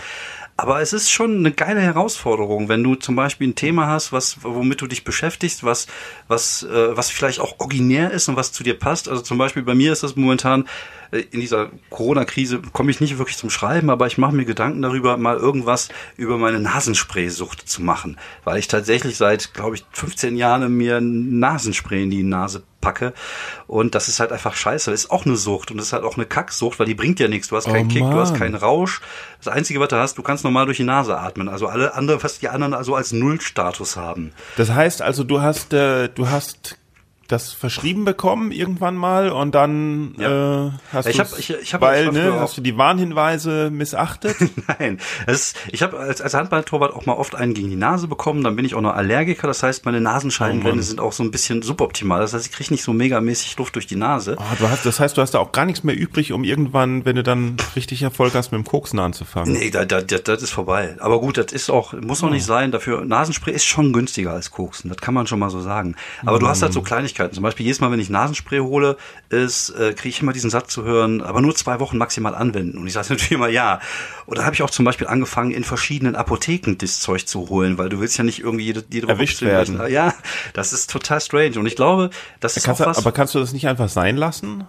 Aber 0.57 0.81
es 0.81 0.93
ist 0.93 1.11
schon 1.11 1.39
eine 1.39 1.53
geile 1.53 1.81
Herausforderung, 1.81 2.69
wenn 2.69 2.83
du 2.83 2.97
zum 2.97 3.15
Beispiel 3.15 3.49
ein 3.49 3.55
Thema 3.55 3.87
hast, 3.87 4.13
was, 4.13 4.39
womit 4.43 4.81
du 4.81 4.87
dich 4.89 5.05
beschäftigst, 5.05 5.63
was, 5.65 5.87
was, 6.27 6.65
äh, 6.65 6.97
was 6.97 7.11
vielleicht 7.11 7.39
auch 7.41 7.61
originär 7.61 8.11
ist 8.11 8.29
und 8.29 8.37
was 8.37 8.51
zu 8.53 8.63
dir 8.65 8.77
passt. 8.79 9.09
Also 9.09 9.23
zum 9.23 9.39
Beispiel 9.39 9.63
bei 9.63 9.75
mir 9.75 9.93
ist 9.93 10.03
das 10.03 10.17
momentan 10.17 10.67
äh, 11.13 11.21
in 11.31 11.41
dieser 11.41 11.71
Corona-Krise 11.91 12.61
komme 12.73 12.91
ich 12.91 13.01
nicht 13.01 13.17
wirklich 13.19 13.37
zum 13.39 13.51
Schreiben, 13.51 13.89
aber 13.89 14.09
ich 14.09 14.19
mache 14.19 14.35
mir 14.35 14.45
Gedanken 14.45 14.83
darüber, 14.83 15.17
mal 15.17 15.37
irgendwas 15.37 15.89
über 16.17 16.37
meine 16.39 16.59
Nasenspray-Sucht 16.59 17.69
zu 17.69 17.81
machen, 17.83 18.19
weil 18.45 18.59
ich 18.59 18.69
tatsächlich 18.69 19.17
seit, 19.17 19.55
glaube 19.55 19.77
ich, 19.77 19.85
15 19.93 20.37
Jahren 20.37 20.77
mir 20.77 21.01
Nasenspray 21.01 21.88
in 21.97 22.11
die 22.11 22.23
Nase 22.23 22.63
packe 22.81 23.13
und 23.67 23.95
das 23.95 24.09
ist 24.09 24.21
halt 24.21 24.33
einfach 24.33 24.55
scheiße. 24.55 24.91
Das 24.91 25.05
ist 25.05 25.11
auch 25.11 25.27
eine 25.27 25.37
Sucht 25.37 25.71
und 25.71 25.79
das 25.79 25.87
ist 25.89 25.93
halt 25.93 26.05
auch 26.05 26.17
eine 26.17 26.27
Kacksucht, 26.27 26.79
weil 26.79 26.87
die 26.87 26.95
bringt 26.95 27.21
ja 27.21 27.29
nichts. 27.29 27.49
Du 27.49 27.57
hast 27.57 27.67
keinen 27.67 27.87
Oh 27.87 27.93
Kick, 27.93 28.03
du 28.03 28.19
hast 28.19 28.35
keinen 28.35 28.55
Rausch. 28.55 29.01
Das 29.43 29.53
Einzige, 29.53 29.81
was 29.81 29.89
du 29.89 29.97
hast, 29.97 30.19
du 30.19 30.23
kannst 30.23 30.45
normal 30.45 30.67
durch 30.67 30.77
die 30.79 30.85
Nase 30.85 31.19
atmen. 31.19 31.49
Also 31.49 31.67
alle 31.67 31.95
andere, 31.95 32.23
was 32.23 32.39
die 32.39 32.49
anderen 32.49 32.75
also 32.75 32.95
als 32.95 33.13
Nullstatus 33.13 33.97
haben. 33.97 34.33
Das 34.57 34.71
heißt 34.71 35.03
also, 35.03 35.25
du 35.25 35.41
hast, 35.41 35.73
äh, 35.73 36.09
du 36.09 36.29
hast 36.29 36.79
das 37.29 37.53
verschrieben 37.53 38.05
bekommen 38.05 38.51
irgendwann 38.53 38.97
mal 38.97 39.29
und 39.31 39.55
dann 39.55 40.15
Ja. 40.19 40.67
äh, 40.69 40.71
hast 40.93 41.07
Ich 41.09 41.17
du 41.17 41.23
hab- 41.23 41.39
ich- 41.39 41.51
ich 41.63 41.75
hab 41.75 41.81
weil 41.83 42.11
ne, 42.11 42.33
hast 42.41 42.57
du 42.57 42.61
die 42.63 42.77
Warnhinweise 42.77 43.71
missachtet? 43.71 44.37
Nein, 44.79 44.99
es 45.27 45.55
ich 45.71 45.83
habe 45.83 45.99
als, 45.99 46.21
als 46.23 46.35
Handballtorwart 46.35 46.95
auch 46.95 47.07
mal 47.07 47.13
oft 47.13 47.35
einen 47.35 47.55
gegen 47.55 47.69
die 47.71 47.77
Nase 47.77 48.09
bekommen. 48.09 48.43
Dann 48.43 48.57
bin 48.57 48.65
ich 48.65 48.75
auch 48.75 48.81
noch 48.81 48.95
Allergiker. 48.95 49.47
Das 49.47 49.63
heißt, 49.63 49.85
meine 49.85 50.01
Nasenscheidenwände 50.01 50.83
sind 50.83 51.01
auch 51.01 51.13
so 51.13 51.23
ein 51.23 51.31
bisschen 51.31 51.63
suboptimal. 51.63 52.21
Das 52.21 52.33
heißt, 52.33 52.47
ich 52.47 52.53
kriege 52.53 52.73
nicht 52.73 52.83
so 52.83 52.93
megamäßig 52.95 53.57
Luft 53.59 53.75
durch 53.75 53.87
die 53.87 53.97
Nase. 53.97 54.37
Ah, 54.39 54.57
du 54.59 54.69
hast, 54.71 54.87
das 54.87 54.99
heißt, 54.99 55.17
du 55.17 55.21
hast 55.23 55.33
da 55.33 55.39
auch 55.39 55.53
gar 55.53 55.67
nichts 55.67 55.85
mehr 55.85 55.97
übrig, 55.97 56.33
um 56.33 56.45
irgendwann, 56.45 57.05
wenn 57.05 57.17
du 57.17 57.23
dann 57.23 57.57
richtig 57.77 58.01
Erfolg 58.03 58.35
hast, 58.35 58.53
mit 58.53 58.59
dem 58.59 58.65
Koksen 58.65 58.99
anzufangen. 58.99 59.53
Nee, 59.53 59.71
da, 59.71 59.85
da, 59.85 60.01
das, 60.01 60.23
das 60.23 60.43
ist 60.43 60.51
vorbei. 60.51 60.97
Aber 61.01 61.21
gut, 61.21 61.37
das 61.37 61.53
ist 61.53 61.69
auch, 61.71 61.93
muss 61.93 62.25
auch 62.25 62.31
nicht 62.31 62.45
sein. 62.47 62.73
Dafür, 62.73 63.05
Nasenspray 63.05 63.53
ist 63.53 63.67
schon 63.67 63.93
günstiger 63.93 64.33
als 64.33 64.51
Koksen. 64.51 64.89
Das 64.89 64.99
kann 64.99 65.13
man 65.13 65.27
schon 65.27 65.39
mal 65.39 65.51
so 65.51 65.61
sagen. 65.61 65.95
Aber 66.25 66.39
du 66.39 66.49
hast 66.49 66.63
halt 66.63 66.73
so 66.73 66.81
Kleinigkeiten. 66.81 67.18
Zum 67.33 67.43
Beispiel 67.43 67.67
jedes 67.67 67.81
Mal, 67.81 67.91
wenn 67.91 68.01
ich 68.01 68.11
Nasenspray 68.11 68.61
hole, 68.61 68.97
ist, 69.31 69.71
äh, 69.71 69.93
kriege 69.95 70.09
ich 70.09 70.23
immer 70.23 70.33
diesen 70.33 70.51
Satz 70.51 70.73
zu 70.73 70.85
hören, 70.85 71.21
aber 71.23 71.41
nur 71.41 71.55
zwei 71.55 71.81
Wochen 71.81 71.99
maximal 71.99 72.35
anwenden. 72.35 72.79
Und 72.79 72.87
ich 72.87 72.93
sage 72.93 73.09
natürlich 73.11 73.33
immer 73.33 73.49
ja. 73.49 73.81
Und 74.27 74.39
dann 74.39 74.45
habe 74.45 74.55
ich 74.55 74.63
auch 74.63 74.71
zum 74.71 74.85
Beispiel 74.85 75.07
angefangen, 75.07 75.51
in 75.51 75.65
verschiedenen 75.65 76.17
Apotheken 76.17 76.77
das 76.79 77.01
Zeug 77.01 77.27
zu 77.27 77.49
holen, 77.49 77.79
weil 77.79 77.89
du 77.89 78.01
willst 78.01 78.19
ja 78.19 78.25
nicht 78.25 78.41
irgendwie 78.41 78.65
jede, 78.65 78.85
jede 78.91 79.07
Woche 79.07 79.15
Erwischt 79.15 79.43
werden. 79.43 79.81
Ja, 79.91 80.15
das 80.53 80.73
ist 80.73 80.91
total 80.91 81.21
strange. 81.21 81.59
Und 81.59 81.67
ich 81.67 81.77
glaube, 81.77 82.11
das 82.41 82.57
ist 82.57 82.65
Kannst 82.65 82.83
auch 82.83 82.87
was. 82.87 82.99
aber 82.99 83.13
kannst 83.13 83.35
du 83.35 83.39
das 83.39 83.53
nicht 83.53 83.69
einfach 83.69 83.89
sein 83.89 84.17
lassen? 84.17 84.67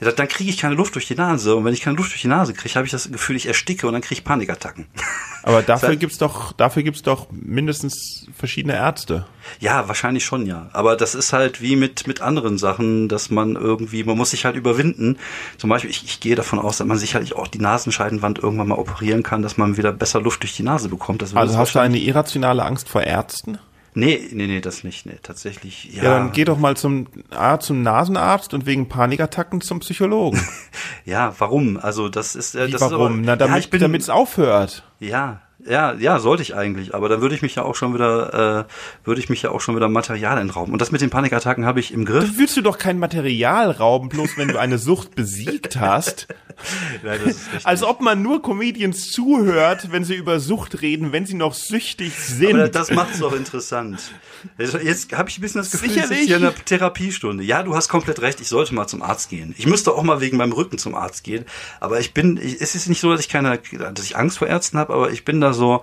Ja, 0.00 0.10
dann 0.12 0.28
kriege 0.28 0.48
ich 0.48 0.56
keine 0.56 0.74
Luft 0.74 0.94
durch 0.94 1.06
die 1.06 1.14
Nase. 1.14 1.54
Und 1.54 1.64
wenn 1.64 1.74
ich 1.74 1.82
keine 1.82 1.96
Luft 1.96 2.12
durch 2.12 2.22
die 2.22 2.28
Nase 2.28 2.54
kriege, 2.54 2.74
habe 2.74 2.86
ich 2.86 2.90
das 2.90 3.10
Gefühl, 3.10 3.36
ich 3.36 3.46
ersticke 3.46 3.86
und 3.86 3.92
dann 3.92 4.02
kriege 4.02 4.14
ich 4.14 4.24
Panikattacken. 4.24 4.86
Aber 5.42 5.62
dafür 5.62 5.96
gibt's 5.96 6.18
doch, 6.18 6.52
dafür 6.52 6.82
gibt's 6.82 7.02
doch 7.02 7.28
mindestens 7.30 8.26
verschiedene 8.36 8.74
Ärzte. 8.74 9.26
Ja, 9.58 9.88
wahrscheinlich 9.88 10.24
schon, 10.24 10.46
ja. 10.46 10.68
Aber 10.72 10.96
das 10.96 11.14
ist 11.14 11.32
halt 11.32 11.62
wie 11.62 11.76
mit, 11.76 12.06
mit 12.06 12.20
anderen 12.20 12.58
Sachen, 12.58 13.08
dass 13.08 13.30
man 13.30 13.56
irgendwie, 13.56 14.04
man 14.04 14.16
muss 14.16 14.30
sich 14.30 14.44
halt 14.44 14.56
überwinden. 14.56 15.18
Zum 15.56 15.70
Beispiel, 15.70 15.90
ich, 15.90 16.04
ich 16.04 16.20
gehe 16.20 16.34
davon 16.34 16.58
aus, 16.58 16.78
dass 16.78 16.86
man 16.86 16.98
sicherlich 16.98 17.36
auch 17.36 17.48
die 17.48 17.58
Nasenscheidenwand 17.58 18.38
irgendwann 18.38 18.68
mal 18.68 18.78
operieren 18.78 19.22
kann, 19.22 19.42
dass 19.42 19.56
man 19.56 19.76
wieder 19.76 19.92
besser 19.92 20.20
Luft 20.20 20.42
durch 20.42 20.54
die 20.54 20.62
Nase 20.62 20.88
bekommt. 20.88 21.22
Also 21.22 21.36
hast 21.38 21.74
du 21.74 21.78
eine 21.78 21.98
irrationale 21.98 22.62
Angst 22.64 22.88
vor 22.88 23.02
Ärzten? 23.02 23.58
Nee, 23.94 24.28
nee, 24.32 24.46
nee, 24.46 24.60
das 24.60 24.84
nicht. 24.84 25.06
Nee, 25.06 25.18
tatsächlich. 25.22 25.94
Ja, 25.94 26.04
Ja, 26.04 26.18
dann 26.18 26.32
geh 26.32 26.44
doch 26.44 26.58
mal 26.58 26.76
zum 26.76 27.08
Arzt, 27.30 27.66
zum 27.66 27.82
Nasenarzt 27.82 28.54
und 28.54 28.66
wegen 28.66 28.88
Panikattacken 28.88 29.60
zum 29.60 29.80
Psychologen. 29.80 30.40
ja, 31.04 31.34
warum? 31.38 31.76
Also 31.76 32.08
das 32.08 32.36
ist 32.36 32.54
äh, 32.54 32.68
Wie, 32.68 32.72
das 32.72 32.80
warum? 32.80 33.20
Ist 33.20 33.26
Na, 33.26 33.32
aber, 33.32 33.46
ja, 33.46 33.48
damit 33.48 33.70
bin, 33.70 33.80
damit's 33.80 34.08
aufhört. 34.08 34.84
Ja, 35.00 35.40
ja, 35.66 35.94
ja, 35.94 36.18
sollte 36.18 36.42
ich 36.42 36.54
eigentlich, 36.54 36.94
aber 36.94 37.08
dann 37.08 37.20
würde 37.20 37.34
ich 37.34 37.42
mich 37.42 37.54
ja 37.54 37.62
auch 37.62 37.74
schon 37.74 37.94
wieder, 37.94 38.66
äh, 38.66 39.06
würde 39.06 39.20
ich 39.20 39.28
mich 39.28 39.42
ja 39.42 39.50
auch 39.50 39.60
schon 39.60 39.76
wieder 39.76 39.88
Material 39.88 40.38
entrauben. 40.38 40.72
Und 40.72 40.80
das 40.80 40.90
mit 40.92 41.00
den 41.00 41.10
Panikattacken 41.10 41.66
habe 41.66 41.80
ich 41.80 41.92
im 41.92 42.04
Griff. 42.04 42.24
Da 42.24 42.38
willst 42.38 42.56
du 42.56 42.62
doch 42.62 42.78
kein 42.78 42.98
Material 42.98 43.70
rauben, 43.70 44.08
bloß 44.08 44.36
wenn 44.36 44.48
du 44.48 44.58
eine 44.58 44.78
Sucht 44.78 45.14
besiegt 45.14 45.76
hast. 45.78 46.28
Ja, 47.02 47.16
das 47.16 47.36
ist 47.36 47.46
richtig. 47.46 47.66
Als 47.66 47.82
ob 47.82 48.02
man 48.02 48.20
nur 48.20 48.42
Comedians 48.42 49.12
zuhört, 49.12 49.92
wenn 49.92 50.04
sie 50.04 50.14
über 50.14 50.40
Sucht 50.40 50.82
reden, 50.82 51.10
wenn 51.10 51.24
sie 51.24 51.32
noch 51.32 51.54
süchtig 51.54 52.12
sind. 52.18 52.54
Aber 52.54 52.68
das 52.68 52.90
macht 52.90 53.14
es 53.14 53.20
doch 53.20 53.32
interessant. 53.32 54.12
Jetzt, 54.58 54.74
jetzt 54.74 55.12
habe 55.16 55.30
ich 55.30 55.38
ein 55.38 55.40
bisschen 55.40 55.62
das 55.62 55.70
Gefühl, 55.70 55.88
Sicherlich. 55.88 56.10
es 56.10 56.20
ist 56.20 56.26
hier 56.26 56.36
eine 56.36 56.54
Therapiestunde. 56.54 57.44
Ja, 57.44 57.62
du 57.62 57.74
hast 57.74 57.88
komplett 57.88 58.20
recht, 58.20 58.42
ich 58.42 58.48
sollte 58.48 58.74
mal 58.74 58.86
zum 58.86 59.00
Arzt 59.00 59.30
gehen. 59.30 59.54
Ich 59.56 59.66
müsste 59.66 59.92
auch 59.92 60.02
mal 60.02 60.20
wegen 60.20 60.36
meinem 60.36 60.52
Rücken 60.52 60.76
zum 60.76 60.94
Arzt 60.94 61.24
gehen. 61.24 61.46
Aber 61.80 61.98
ich 61.98 62.12
bin, 62.12 62.36
ich, 62.36 62.60
es 62.60 62.74
ist 62.74 62.88
nicht 62.88 63.00
so, 63.00 63.10
dass 63.10 63.20
ich 63.20 63.30
keine, 63.30 63.58
dass 63.94 64.04
ich 64.04 64.16
Angst 64.16 64.36
vor 64.38 64.48
Ärzten 64.48 64.76
habe, 64.78 64.92
aber 64.92 65.10
ich 65.10 65.24
bin 65.24 65.40
da 65.40 65.49
so, 65.54 65.82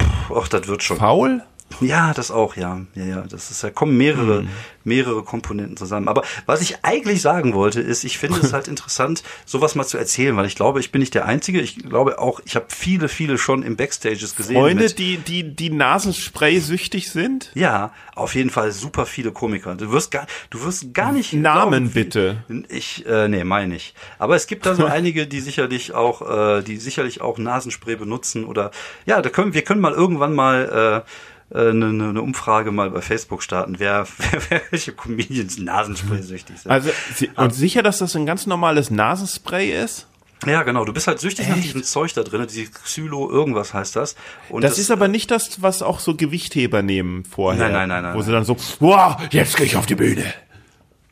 pff, 0.00 0.32
ach, 0.34 0.48
das 0.48 0.66
wird 0.66 0.82
schon. 0.82 0.98
Faul? 0.98 1.42
Ja, 1.80 2.14
das 2.14 2.30
auch, 2.30 2.56
ja. 2.56 2.80
Ja, 2.94 3.04
ja, 3.04 3.20
das 3.28 3.50
ist, 3.50 3.62
da 3.62 3.70
kommen 3.70 3.96
mehrere, 3.96 4.38
Hm. 4.40 4.48
mehrere 4.84 5.22
Komponenten 5.24 5.76
zusammen. 5.76 6.08
Aber 6.08 6.22
was 6.46 6.60
ich 6.62 6.84
eigentlich 6.84 7.20
sagen 7.20 7.52
wollte, 7.54 7.80
ist, 7.80 8.04
ich 8.04 8.18
finde 8.18 8.40
es 8.40 8.52
halt 8.54 8.68
interessant, 8.68 9.22
sowas 9.44 9.74
mal 9.74 9.84
zu 9.84 9.98
erzählen, 9.98 10.36
weil 10.36 10.46
ich 10.46 10.54
glaube, 10.54 10.80
ich 10.80 10.90
bin 10.92 11.00
nicht 11.00 11.14
der 11.14 11.26
Einzige. 11.26 11.60
Ich 11.60 11.76
glaube 11.76 12.18
auch, 12.18 12.40
ich 12.44 12.54
habe 12.56 12.66
viele, 12.68 13.08
viele 13.08 13.36
schon 13.36 13.62
im 13.62 13.76
Backstages 13.76 14.36
gesehen. 14.36 14.56
Freunde, 14.56 14.84
mit- 14.84 14.98
die, 14.98 15.18
die, 15.18 15.42
die 15.54 15.70
Nasenspray 15.70 16.60
süchtig 16.60 17.10
sind? 17.10 17.50
ja, 17.54 17.92
auf 18.14 18.34
jeden 18.34 18.48
Fall 18.48 18.72
super 18.72 19.04
viele 19.04 19.30
Komiker. 19.32 19.74
Du 19.74 19.92
wirst 19.92 20.10
gar, 20.10 20.26
du 20.48 20.62
wirst 20.64 20.94
gar 20.94 21.12
nicht 21.12 21.34
Namen 21.34 21.70
glauben, 21.70 21.90
bitte. 21.90 22.44
Ich, 22.70 23.04
äh, 23.06 23.28
nee, 23.28 23.44
meine 23.44 23.76
ich. 23.76 23.92
Aber 24.18 24.36
es 24.36 24.46
gibt 24.46 24.64
da 24.64 24.74
so 24.74 24.84
einige, 24.86 25.26
die 25.26 25.40
sicherlich 25.40 25.92
auch, 25.94 26.22
äh, 26.58 26.62
die 26.62 26.78
sicherlich 26.78 27.20
auch 27.20 27.36
Nasenspray 27.36 27.96
benutzen 27.96 28.44
oder, 28.46 28.70
ja, 29.04 29.20
da 29.20 29.28
können, 29.28 29.52
wir 29.52 29.62
können 29.62 29.82
mal 29.82 29.92
irgendwann 29.92 30.34
mal, 30.34 31.04
äh, 31.04 31.10
eine, 31.50 31.86
eine 31.86 32.08
eine 32.08 32.22
Umfrage 32.22 32.72
mal 32.72 32.90
bei 32.90 33.00
Facebook 33.00 33.42
starten, 33.42 33.78
wer, 33.78 34.06
wer, 34.48 34.62
welche 34.70 34.92
Comedians 34.92 35.58
Nasenspray 35.58 36.22
süchtig 36.22 36.58
sind. 36.58 36.70
Also, 36.70 36.90
sie, 37.14 37.30
und 37.36 37.54
sicher, 37.54 37.82
dass 37.82 37.98
das 37.98 38.16
ein 38.16 38.26
ganz 38.26 38.46
normales 38.46 38.90
Nasenspray 38.90 39.70
ist? 39.70 40.08
ja, 40.44 40.62
genau. 40.64 40.84
Du 40.84 40.92
bist 40.92 41.06
halt 41.06 41.18
süchtig 41.18 41.48
nach 41.48 41.56
diesem 41.56 41.82
Zeug 41.82 42.12
da 42.12 42.22
drin, 42.22 42.46
diese 42.46 42.70
Xylo, 42.70 43.30
irgendwas 43.30 43.72
heißt 43.72 43.96
das. 43.96 44.16
Und 44.50 44.62
Das, 44.62 44.78
ist 44.78 44.90
aber 44.90 45.08
nicht 45.08 45.30
das, 45.30 45.62
was 45.62 45.82
auch 45.82 45.98
so 45.98 46.14
Gewichtheber 46.14 46.82
nehmen 46.82 47.24
vorher. 47.24 47.64
Nein, 47.64 47.72
nein, 47.72 47.88
nein, 47.88 48.02
nein, 48.02 48.14
Wo 48.14 48.22
sie 48.22 48.32
dann 48.32 48.44
so, 48.44 48.56
wow, 48.80 49.16
jetzt 49.30 49.56
gehe 49.56 49.66
ich 49.66 49.76
auf 49.76 49.86
die 49.86 49.94
Bühne. 49.94 50.24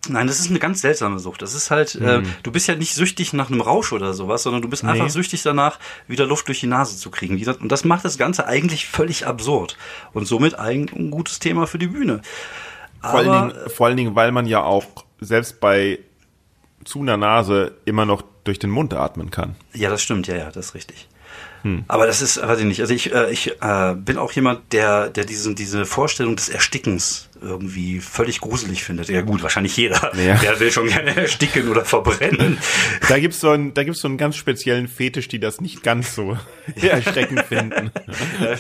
Nein, 0.08 0.26
das 0.26 0.40
ist 0.40 0.50
eine 0.50 0.58
ganz 0.58 0.80
seltsame 0.80 1.18
Sucht. 1.18 1.42
Das 1.42 1.54
ist 1.54 1.70
halt, 1.70 1.94
äh, 1.96 2.22
du 2.42 2.52
bist 2.52 2.68
ja 2.68 2.74
nicht 2.76 2.94
süchtig 2.94 3.32
nach 3.32 3.50
einem 3.50 3.60
Rausch 3.60 3.92
oder 3.92 4.14
sowas, 4.14 4.42
sondern 4.42 4.62
du 4.62 4.68
bist 4.68 4.84
einfach 4.84 5.10
süchtig 5.10 5.42
danach, 5.42 5.78
wieder 6.06 6.26
Luft 6.26 6.48
durch 6.48 6.60
die 6.60 6.66
Nase 6.66 6.96
zu 6.96 7.10
kriegen. 7.10 7.42
Und 7.60 7.70
das 7.70 7.84
macht 7.84 8.04
das 8.04 8.18
Ganze 8.18 8.46
eigentlich 8.46 8.86
völlig 8.86 9.26
absurd. 9.26 9.76
Und 10.12 10.26
somit 10.26 10.58
eigentlich 10.58 10.98
ein 10.98 11.10
gutes 11.10 11.38
Thema 11.38 11.66
für 11.66 11.78
die 11.78 11.88
Bühne. 11.88 12.22
Vor 13.00 13.14
allen, 13.14 13.28
Aber, 13.28 13.52
Dingen, 13.52 13.70
vor 13.70 13.86
allen 13.86 13.96
Dingen, 13.96 14.14
weil 14.14 14.32
man 14.32 14.46
ja 14.46 14.62
auch 14.62 14.84
selbst 15.20 15.60
bei 15.60 15.98
zu 16.84 17.00
einer 17.00 17.16
Nase 17.16 17.76
immer 17.84 18.04
noch 18.04 18.22
durch 18.44 18.58
den 18.58 18.70
Mund 18.70 18.92
atmen 18.92 19.30
kann. 19.30 19.56
ja, 19.72 19.88
das 19.88 20.02
stimmt, 20.02 20.26
ja, 20.26 20.36
ja, 20.36 20.50
das 20.50 20.66
ist 20.66 20.74
richtig. 20.74 21.08
Aber 21.88 22.06
das 22.06 22.20
ist, 22.20 22.40
weiß 22.42 22.58
ich 22.58 22.66
nicht, 22.66 22.80
also 22.82 22.92
ich, 22.92 23.12
äh, 23.14 23.30
ich 23.30 23.52
äh, 23.62 23.94
bin 23.94 24.18
auch 24.18 24.32
jemand, 24.32 24.72
der, 24.72 25.08
der 25.08 25.24
diesen, 25.24 25.54
diese 25.54 25.86
Vorstellung 25.86 26.36
des 26.36 26.50
Erstickens 26.50 27.30
irgendwie 27.40 28.00
völlig 28.00 28.40
gruselig 28.40 28.84
findet. 28.84 29.08
Ja 29.08 29.22
gut, 29.22 29.42
wahrscheinlich 29.42 29.76
jeder. 29.76 30.12
Ja. 30.16 30.34
Der 30.36 30.60
will 30.60 30.70
schon 30.70 30.88
gerne 30.88 31.16
ersticken 31.16 31.68
oder 31.68 31.84
verbrennen. 31.84 32.58
Da 33.08 33.18
gibt's 33.18 33.40
so 33.40 33.50
einen, 33.50 33.72
da 33.74 33.82
gibt's 33.84 34.00
so 34.00 34.08
einen 34.08 34.18
ganz 34.18 34.36
speziellen 34.36 34.88
Fetisch, 34.88 35.28
die 35.28 35.38
das 35.38 35.60
nicht 35.60 35.82
ganz 35.82 36.14
so 36.14 36.36
erschreckend 36.80 37.42
finden. 37.42 37.90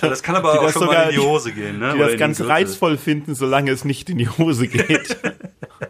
Das 0.00 0.22
kann 0.22 0.36
aber 0.36 0.52
Die 0.52 0.58
auch 0.60 0.70
schon 0.72 0.86
mal 0.86 0.92
sogar- 0.92 1.04
in 1.10 1.14
die 1.14 1.18
Hose 1.18 1.52
gehen. 1.52 1.78
Ne? 1.78 1.92
Die 1.94 1.98
Oder 1.98 2.08
das 2.10 2.18
ganz 2.18 2.40
reizvoll 2.40 2.96
finden, 2.98 3.34
solange 3.34 3.70
es 3.70 3.84
nicht 3.84 4.08
in 4.10 4.18
die 4.18 4.28
Hose 4.28 4.66
geht. 4.68 5.16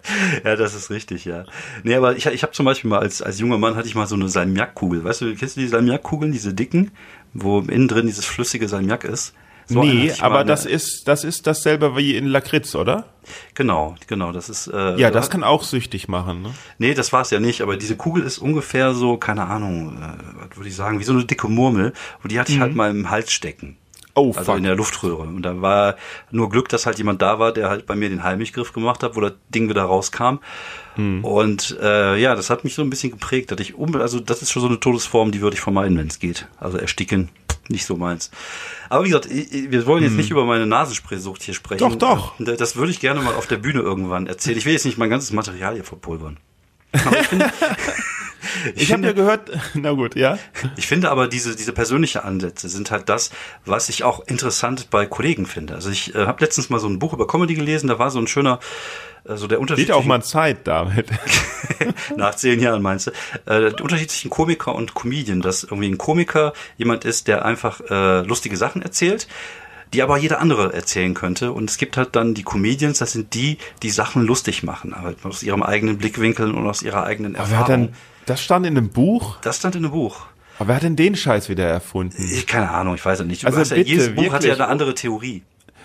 Ja, 0.44 0.56
das 0.56 0.74
ist 0.74 0.90
richtig, 0.90 1.24
ja. 1.24 1.44
Nee, 1.82 1.94
aber 1.94 2.16
ich, 2.16 2.26
ich 2.26 2.42
habe 2.42 2.52
zum 2.52 2.66
Beispiel 2.66 2.90
mal 2.90 2.98
als, 3.00 3.22
als 3.22 3.38
junger 3.38 3.58
Mann 3.58 3.76
hatte 3.76 3.88
ich 3.88 3.94
mal 3.94 4.06
so 4.06 4.14
eine 4.14 4.28
Salmiakkugel. 4.28 5.04
Weißt 5.04 5.20
du, 5.22 5.34
kennst 5.34 5.56
du 5.56 5.60
die 5.60 5.68
Salmiakkugeln, 5.68 6.32
diese 6.32 6.54
dicken, 6.54 6.90
wo 7.32 7.60
innen 7.60 7.88
drin 7.88 8.06
dieses 8.06 8.26
flüssige 8.26 8.68
Salmiak 8.68 9.04
ist? 9.04 9.34
So 9.66 9.82
nee, 9.82 10.12
aber 10.20 10.42
in 10.42 10.46
das 10.46 10.66
ist, 10.66 11.08
das 11.08 11.24
ist 11.24 11.46
dasselbe 11.46 11.96
wie 11.96 12.16
in 12.16 12.26
Lakritz, 12.26 12.74
oder? 12.74 13.06
Genau, 13.54 13.94
genau, 14.06 14.30
das 14.30 14.50
ist... 14.50 14.66
Äh, 14.66 14.96
Ja, 15.00 15.10
das 15.10 15.30
kann 15.30 15.42
auch 15.42 15.62
süchtig 15.62 16.06
machen, 16.06 16.42
ne? 16.42 16.50
Nee, 16.76 16.92
das 16.92 17.14
war's 17.14 17.30
ja 17.30 17.40
nicht, 17.40 17.62
aber 17.62 17.78
diese 17.78 17.96
Kugel 17.96 18.24
ist 18.24 18.36
ungefähr 18.36 18.92
so, 18.92 19.16
keine 19.16 19.46
Ahnung, 19.46 19.96
äh, 20.02 20.48
was 20.48 20.58
würde 20.58 20.68
ich 20.68 20.76
sagen, 20.76 21.00
wie 21.00 21.04
so 21.04 21.14
eine 21.14 21.24
dicke 21.24 21.48
Murmel. 21.48 21.94
Und 22.22 22.30
die 22.30 22.38
hatte 22.38 22.52
ich 22.52 22.60
halt 22.60 22.74
mal 22.74 22.90
im 22.90 23.08
Hals 23.08 23.32
stecken. 23.32 23.78
Oh, 24.16 24.28
Also 24.36 24.44
fuck. 24.52 24.58
in 24.58 24.64
der 24.64 24.76
Luftröhre. 24.76 25.22
Und 25.22 25.42
da 25.42 25.60
war 25.60 25.96
nur 26.30 26.48
Glück, 26.48 26.68
dass 26.68 26.86
halt 26.86 26.98
jemand 26.98 27.20
da 27.20 27.38
war, 27.40 27.52
der 27.52 27.68
halt 27.68 27.84
bei 27.86 27.96
mir 27.96 28.08
den 28.08 28.22
Heimlichgriff 28.22 28.72
gemacht 28.72 29.02
hat, 29.02 29.16
wo 29.16 29.20
das 29.20 29.32
Ding 29.48 29.68
wieder 29.68 29.82
rauskam. 29.82 30.38
Hm. 30.94 31.24
Und 31.24 31.76
äh, 31.82 32.16
ja, 32.16 32.34
das 32.36 32.48
hat 32.50 32.62
mich 32.62 32.74
so 32.74 32.82
ein 32.82 32.90
bisschen 32.90 33.10
geprägt. 33.10 33.50
Dass 33.50 33.58
ich 33.60 33.74
um, 33.74 33.94
also 33.96 34.20
das 34.20 34.40
ist 34.42 34.52
schon 34.52 34.62
so 34.62 34.68
eine 34.68 34.78
Todesform, 34.78 35.32
die 35.32 35.40
würde 35.40 35.54
ich 35.56 35.60
vermeiden, 35.60 35.98
wenn 35.98 36.06
es 36.06 36.20
geht. 36.20 36.46
Also 36.60 36.78
ersticken, 36.78 37.28
nicht 37.68 37.86
so 37.86 37.96
meins. 37.96 38.30
Aber 38.88 39.04
wie 39.04 39.08
gesagt, 39.08 39.28
wir 39.30 39.86
wollen 39.86 40.04
jetzt 40.04 40.12
nicht 40.14 40.30
über 40.30 40.44
meine 40.44 40.66
Nasenspray-Sucht 40.66 41.42
hier 41.42 41.54
sprechen. 41.54 41.90
Hm. 41.90 41.98
Doch, 41.98 42.32
doch. 42.38 42.56
Das 42.56 42.76
würde 42.76 42.92
ich 42.92 43.00
gerne 43.00 43.20
mal 43.20 43.34
auf 43.34 43.48
der 43.48 43.56
Bühne 43.56 43.80
irgendwann 43.80 44.28
erzählen. 44.28 44.56
Ich 44.58 44.64
will 44.64 44.74
jetzt 44.74 44.84
nicht 44.84 44.98
mein 44.98 45.10
ganzes 45.10 45.32
Material 45.32 45.74
hier 45.74 45.84
verpulvern. 45.84 46.36
Aber 47.04 47.20
ich 47.20 47.26
finde, 47.26 47.50
Ich 48.74 48.92
habe 48.92 49.04
ja 49.04 49.12
gehört, 49.12 49.50
na 49.74 49.92
gut, 49.92 50.16
ja. 50.16 50.38
ich 50.76 50.86
finde 50.86 51.10
aber 51.10 51.28
diese, 51.28 51.56
diese 51.56 51.72
persönliche 51.72 52.24
Ansätze 52.24 52.68
sind 52.68 52.90
halt 52.90 53.08
das, 53.08 53.30
was 53.64 53.88
ich 53.88 54.04
auch 54.04 54.26
interessant 54.26 54.90
bei 54.90 55.06
Kollegen 55.06 55.46
finde. 55.46 55.74
Also 55.74 55.90
ich 55.90 56.14
äh, 56.14 56.26
habe 56.26 56.42
letztens 56.42 56.70
mal 56.70 56.78
so 56.78 56.88
ein 56.88 56.98
Buch 56.98 57.12
über 57.12 57.26
Comedy 57.26 57.54
gelesen, 57.54 57.88
da 57.88 57.98
war 57.98 58.10
so 58.10 58.18
ein 58.18 58.26
schöner, 58.26 58.60
äh, 59.24 59.36
so 59.36 59.46
der 59.46 59.60
Unterschied 59.60 59.86
Geht 59.86 59.94
auch 59.94 60.04
mal 60.04 60.22
Zeit 60.22 60.66
damit. 60.66 61.06
nach 62.16 62.34
zehn 62.34 62.60
Jahren 62.60 62.82
meinst 62.82 63.08
du, 63.08 63.10
äh, 63.46 63.72
der 63.72 63.80
Unterschied 63.82 64.10
zwischen 64.10 64.30
Komiker 64.30 64.74
und 64.74 64.94
Comedian, 64.94 65.40
dass 65.40 65.64
irgendwie 65.64 65.88
ein 65.88 65.98
Komiker 65.98 66.52
jemand 66.76 67.04
ist, 67.04 67.28
der 67.28 67.44
einfach 67.44 67.80
äh, 67.90 68.20
lustige 68.22 68.56
Sachen 68.56 68.82
erzählt, 68.82 69.26
die 69.94 70.02
aber 70.02 70.18
jeder 70.18 70.40
andere 70.40 70.72
erzählen 70.72 71.14
könnte. 71.14 71.52
Und 71.52 71.70
es 71.70 71.78
gibt 71.78 71.96
halt 71.96 72.16
dann 72.16 72.34
die 72.34 72.42
Comedians, 72.42 72.98
das 72.98 73.12
sind 73.12 73.34
die, 73.34 73.58
die 73.82 73.90
Sachen 73.90 74.22
lustig 74.22 74.62
machen, 74.62 74.92
aber 74.92 75.14
aus 75.22 75.42
ihrem 75.42 75.62
eigenen 75.62 75.98
Blickwinkel 75.98 76.52
und 76.52 76.66
aus 76.66 76.82
ihrer 76.82 77.04
eigenen 77.04 77.36
Aber 77.36 77.50
wer 77.50 77.58
hat 77.58 77.68
Erfahrung. 77.68 77.94
Das 78.26 78.42
stand 78.42 78.66
in 78.66 78.76
einem 78.76 78.88
Buch? 78.90 79.38
das 79.42 79.56
stand 79.58 79.74
in 79.76 79.84
einem 79.84 79.92
Buch. 79.92 80.26
Aber 80.58 80.68
wer 80.68 80.76
hat 80.76 80.82
denn 80.84 80.96
den 80.96 81.16
Scheiß 81.16 81.48
wieder 81.48 81.66
erfunden? 81.66 82.14
Ich, 82.32 82.46
keine 82.46 82.70
Ahnung, 82.70 82.94
ich 82.94 83.04
weiß 83.04 83.20
es 83.20 83.26
nicht. 83.26 83.44
Also 83.44 83.58
hast 83.58 83.70
ja, 83.70 83.76
bitte, 83.76 83.90
jedes 83.90 84.14
Buch 84.14 84.24
hat 84.32 84.42
ja 84.44 84.50
wirklich. 84.50 84.52
eine 84.54 84.68
andere 84.68 84.94
Theorie. 84.94 85.42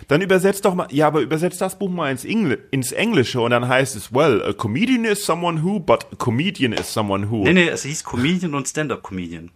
Dann 0.08 0.22
übersetzt 0.22 0.64
doch 0.66 0.76
mal, 0.76 0.88
ja, 0.92 1.08
aber 1.08 1.22
übersetzt 1.22 1.60
das 1.60 1.78
Buch 1.78 1.90
mal 1.90 2.10
ins, 2.12 2.24
Engl 2.24 2.60
ins 2.72 2.92
Englische 2.92 3.42
und 3.42 3.52
dann 3.52 3.68
heißt 3.68 3.96
es, 3.96 4.14
well, 4.14 4.42
a 4.44 4.54
comedian 4.54 5.04
is 5.06 5.26
someone 5.26 5.62
who, 5.64 5.80
but 5.80 6.06
a 6.12 6.16
comedian 6.16 6.72
is 6.74 6.92
someone 6.94 7.30
who. 7.30 7.44
Nee, 7.44 7.54
nee, 7.54 7.68
es 7.68 7.84
hieß 7.84 8.04
Comedian 8.04 8.54
und 8.56 8.68
Stand-Up-Comedian. 8.68 9.52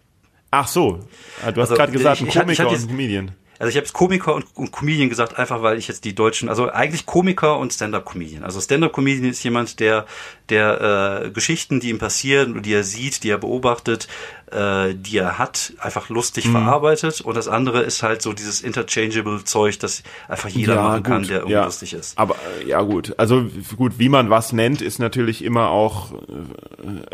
Ach 0.50 0.68
so, 0.68 1.00
Ah, 1.44 1.50
du 1.50 1.60
hast 1.62 1.70
Also, 1.70 1.74
gerade 1.76 1.92
gesagt, 1.92 2.20
ein 2.20 2.26
ich- 2.26 2.30
ich 2.34 2.36
hab- 2.38 2.50
ich 2.50 2.58
Komiker 2.58 2.64
hab 2.64 2.78
und 2.78 2.84
ein 2.84 2.88
Comedian. 2.88 3.30
Also 3.58 3.70
ich 3.70 3.76
habe 3.76 3.86
Komiker 3.92 4.34
und, 4.34 4.46
und 4.54 4.72
Comedian 4.72 5.08
gesagt, 5.08 5.38
einfach 5.38 5.62
weil 5.62 5.78
ich 5.78 5.88
jetzt 5.88 6.04
die 6.04 6.14
Deutschen, 6.14 6.48
also 6.48 6.70
eigentlich 6.70 7.06
Komiker 7.06 7.58
und 7.58 7.72
Stand-Up-Comedian. 7.72 8.42
Also 8.42 8.60
Stand-Up-Comedian 8.60 9.30
ist 9.30 9.42
jemand, 9.44 9.80
der, 9.80 10.06
der 10.48 11.24
äh, 11.24 11.30
Geschichten, 11.30 11.80
die 11.80 11.90
ihm 11.90 11.98
passieren, 11.98 12.62
die 12.62 12.72
er 12.72 12.84
sieht, 12.84 13.22
die 13.22 13.30
er 13.30 13.38
beobachtet, 13.38 14.08
äh, 14.54 14.94
die 14.94 15.18
er 15.18 15.38
hat, 15.38 15.72
einfach 15.78 16.08
lustig 16.08 16.48
verarbeitet. 16.48 17.20
Und 17.20 17.36
das 17.36 17.48
andere 17.48 17.82
ist 17.82 18.02
halt 18.02 18.22
so 18.22 18.32
dieses 18.32 18.60
interchangeable 18.60 19.44
Zeug, 19.44 19.78
das 19.80 20.02
einfach 20.28 20.48
jeder 20.48 20.76
machen 20.82 21.02
kann, 21.02 21.22
der 21.24 21.38
irgendwie 21.38 21.52
ja. 21.54 21.64
lustig 21.64 21.92
ist. 21.92 22.16
Aber 22.18 22.36
äh, 22.62 22.68
ja 22.68 22.80
gut, 22.82 23.14
also 23.18 23.46
gut, 23.76 23.98
wie 23.98 24.08
man 24.08 24.30
was 24.30 24.52
nennt, 24.52 24.80
ist 24.80 24.98
natürlich 24.98 25.44
immer 25.44 25.70
auch 25.70 26.12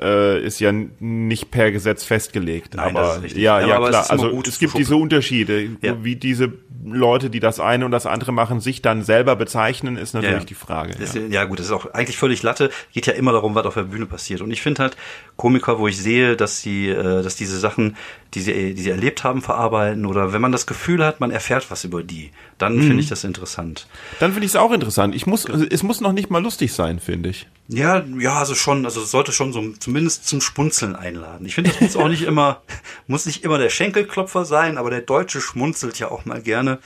äh, 0.00 0.42
ist 0.44 0.60
ja 0.60 0.72
nicht 0.72 1.50
per 1.50 1.70
Gesetz 1.70 2.04
festgelegt. 2.04 2.74
Nein, 2.74 2.96
aber 2.96 3.24
ist 3.24 3.36
ja, 3.36 3.60
Ja, 3.60 3.66
ja, 3.68 3.76
aber 3.76 3.86
es 3.86 3.90
klar. 3.90 4.02
ist 4.02 4.10
immer 4.12 4.22
Also 4.24 4.36
gut 4.36 4.48
es 4.48 4.58
gibt 4.58 4.72
schuppen. 4.72 4.84
diese 4.84 4.96
Unterschiede, 4.96 5.68
Ja. 5.82 6.02
wie 6.04 6.16
diese 6.16 6.52
Leute, 6.84 7.28
die 7.30 7.40
das 7.40 7.60
eine 7.60 7.84
und 7.84 7.90
das 7.90 8.06
andere 8.06 8.32
machen, 8.32 8.60
sich 8.60 8.80
dann 8.80 9.02
selber 9.02 9.36
bezeichnen, 9.36 9.96
ist 9.96 10.14
natürlich 10.14 10.38
Ja. 10.40 10.44
die 10.44 10.54
Frage. 10.54 10.94
Ja. 10.98 11.20
ja. 11.28 11.44
gut, 11.44 11.58
das 11.58 11.66
ist 11.66 11.72
auch 11.72 11.92
eigentlich 11.92 12.16
völlig 12.16 12.42
Latte. 12.42 12.70
Geht 12.92 13.06
ja 13.06 13.12
immer 13.12 13.32
darum, 13.32 13.54
was 13.54 13.66
auf 13.66 13.74
der 13.74 13.82
Bühne 13.82 14.06
passiert. 14.06 14.40
Und 14.40 14.50
ich 14.50 14.62
finde 14.62 14.82
halt 14.82 14.96
Komiker, 15.36 15.78
wo 15.78 15.88
ich 15.88 15.98
sehe, 15.98 16.36
dass 16.36 16.60
sie, 16.62 16.88
äh, 16.88 17.22
dass 17.30 17.36
diese 17.36 17.58
Sachen, 17.58 17.96
die 18.34 18.40
sie, 18.40 18.74
die 18.74 18.82
sie 18.82 18.90
erlebt 18.90 19.22
haben, 19.24 19.40
verarbeiten 19.40 20.04
oder 20.04 20.32
wenn 20.32 20.40
man 20.40 20.52
das 20.52 20.66
Gefühl 20.66 21.04
hat, 21.04 21.20
man 21.20 21.30
erfährt 21.30 21.70
was 21.70 21.84
über 21.84 22.02
die, 22.02 22.30
dann 22.58 22.76
Mhm. 22.76 22.82
finde 22.82 23.00
ich 23.02 23.08
das 23.08 23.24
interessant. 23.24 23.86
Dann 24.18 24.32
finde 24.32 24.46
ich 24.46 24.52
es 24.52 24.56
auch 24.56 24.72
interessant. 24.72 25.14
Ich 25.14 25.26
muss, 25.26 25.44
es 25.46 25.82
muss 25.82 26.00
noch 26.00 26.12
nicht 26.12 26.30
mal 26.30 26.42
lustig 26.42 26.72
sein, 26.72 26.98
finde 27.00 27.28
ich. 27.30 27.46
Ja, 27.68 28.02
ja, 28.18 28.34
also 28.34 28.54
schon, 28.56 28.84
also 28.84 29.00
es 29.00 29.10
sollte 29.12 29.30
schon 29.32 29.52
so 29.52 29.72
zumindest 29.78 30.26
zum 30.26 30.40
Spunzeln 30.40 30.96
einladen. 30.96 31.46
Ich 31.46 31.54
finde, 31.54 31.70
das 31.70 31.80
muss 31.80 31.96
auch 31.96 32.08
nicht 32.08 32.22
immer, 32.22 32.62
muss 33.06 33.26
nicht 33.26 33.44
immer 33.44 33.58
der 33.58 33.70
Schenkelklopfer 33.70 34.44
sein, 34.44 34.76
aber 34.76 34.90
der 34.90 35.02
Deutsche 35.02 35.40
schmunzelt 35.40 35.98
ja 36.00 36.10
auch 36.10 36.24
mal 36.24 36.42
gerne. 36.42 36.78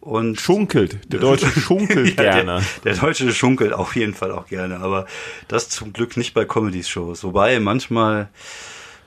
Und 0.00 0.40
Schunkelt. 0.40 0.98
Der 1.12 1.20
Deutsche 1.20 1.46
schunkelt 1.60 2.16
Ja, 2.18 2.34
gerne. 2.34 2.62
Der, 2.84 2.92
der 2.94 3.00
Deutsche 3.02 3.32
schunkelt 3.32 3.72
auf 3.72 3.94
jeden 3.94 4.14
Fall 4.14 4.32
auch 4.32 4.46
gerne, 4.48 4.80
aber 4.80 5.06
das 5.46 5.68
zum 5.68 5.92
Glück 5.92 6.16
nicht 6.16 6.34
bei 6.34 6.44
Comedy-Shows. 6.44 7.22
Wobei 7.22 7.60
manchmal, 7.60 8.28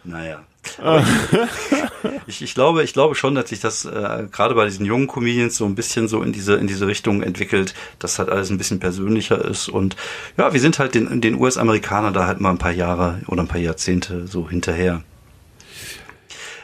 naja. 0.05 0.43
Aber 0.79 1.03
ich, 2.27 2.41
ich 2.41 2.53
glaube, 2.53 2.83
ich 2.83 2.93
glaube 2.93 3.15
schon, 3.15 3.35
dass 3.35 3.49
sich 3.49 3.59
das 3.59 3.85
äh, 3.85 4.27
gerade 4.31 4.55
bei 4.55 4.65
diesen 4.65 4.85
jungen 4.85 5.07
Comedians 5.07 5.57
so 5.57 5.65
ein 5.65 5.75
bisschen 5.75 6.07
so 6.07 6.21
in 6.21 6.33
diese 6.33 6.55
in 6.55 6.67
diese 6.67 6.87
Richtung 6.87 7.21
entwickelt, 7.21 7.73
dass 7.99 8.19
halt 8.19 8.29
alles 8.29 8.49
ein 8.49 8.57
bisschen 8.57 8.79
persönlicher 8.79 9.43
ist 9.43 9.69
und 9.69 9.95
ja, 10.37 10.53
wir 10.53 10.59
sind 10.59 10.79
halt 10.79 10.95
den 10.95 11.21
den 11.21 11.39
US-Amerikanern 11.39 12.13
da 12.13 12.25
halt 12.25 12.41
mal 12.41 12.51
ein 12.51 12.57
paar 12.57 12.71
Jahre 12.71 13.21
oder 13.27 13.41
ein 13.41 13.47
paar 13.47 13.59
Jahrzehnte 13.59 14.27
so 14.27 14.49
hinterher. 14.49 15.03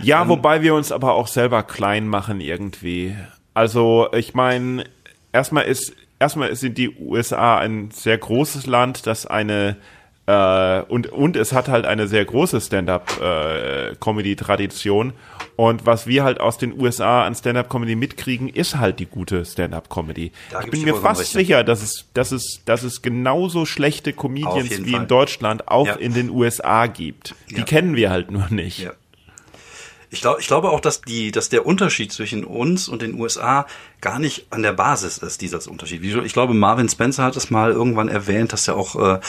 Ja, 0.04 0.28
wobei 0.28 0.64
wir 0.64 0.74
uns 0.74 0.92
aber 0.92 1.14
auch 1.14 1.28
selber 1.28 1.62
klein 1.62 2.08
machen 2.08 2.42
irgendwie. 2.42 3.16
Also 3.54 4.10
ich 4.14 4.34
meine, 4.34 4.86
erstmal 5.32 5.66
ist 5.66 5.94
erstmal 6.20 6.56
sind 6.56 6.78
die 6.78 6.96
USA 6.98 7.58
ein 7.58 7.92
sehr 7.92 8.18
großes 8.18 8.66
Land, 8.66 9.06
das 9.06 9.26
eine 9.26 9.78
äh, 10.28 10.82
und 10.84 11.07
und 11.11 11.36
es 11.36 11.51
hat 11.53 11.67
halt 11.67 11.86
eine 11.86 12.07
sehr 12.07 12.24
große 12.26 12.61
Stand-up-Comedy-Tradition. 12.61 15.13
und 15.55 15.86
was 15.86 16.07
wir 16.07 16.24
halt 16.24 16.39
aus 16.39 16.57
den 16.57 16.80
USA 16.80 17.26
an 17.26 17.36
Stand-up-Comedy 17.36 17.95
mitkriegen, 17.95 18.49
ist 18.49 18.78
halt 18.78 18.99
die 18.99 19.05
gute 19.05 19.45
Stand-up-Comedy. 19.45 20.32
Ich 20.63 20.72
bin 20.72 20.84
mir 20.84 20.95
fast 20.95 21.22
recht. 21.22 21.32
sicher, 21.32 21.63
dass 21.63 21.82
es 21.84 22.05
dass 22.13 22.32
es 22.32 22.61
dass 22.65 22.84
es 22.84 23.01
genauso 23.01 23.65
schlechte 23.65 24.13
Comedians 24.13 24.69
wie 24.86 24.91
Fall. 24.91 25.01
in 25.01 25.07
Deutschland 25.07 25.67
auch 25.67 25.88
Ja. 25.88 25.93
in 25.95 26.13
den 26.13 26.30
USA 26.30 26.88
gibt. 26.88 27.36
Die 27.49 27.55
Ja. 27.57 27.63
kennen 27.63 27.95
wir 27.95 28.09
halt 28.09 28.32
nur 28.32 28.47
nicht. 28.49 28.80
Ja. 28.80 28.91
Ich 30.14 30.20
glaube, 30.20 30.41
ich 30.41 30.47
glaube 30.47 30.70
auch, 30.72 30.82
dass 30.82 30.99
die, 30.99 31.32
dass 31.32 31.47
der 31.47 31.66
Unterschied 31.66 32.12
zwischen 32.12 32.43
uns 32.43 32.89
und 32.89 33.01
den 33.01 33.18
USA 33.18 33.66
gar 34.01 34.20
nicht 34.20 34.47
an 34.49 34.62
der 34.62 34.74
Basis 34.74 35.18
ist, 35.20 35.39
dieser 35.39 35.66
Unterschied. 35.72 36.03
Ich 36.03 36.34
glaube, 36.34 36.53
Marvin 36.53 36.89
Spencer 36.89 37.24
hat 37.24 37.38
es 37.38 37.49
mal 37.49 37.72
irgendwann 37.72 38.09
erwähnt, 38.09 38.51
dass 38.51 38.68
er 38.68 38.76
auch 38.76 38.95
äh, 38.95 39.22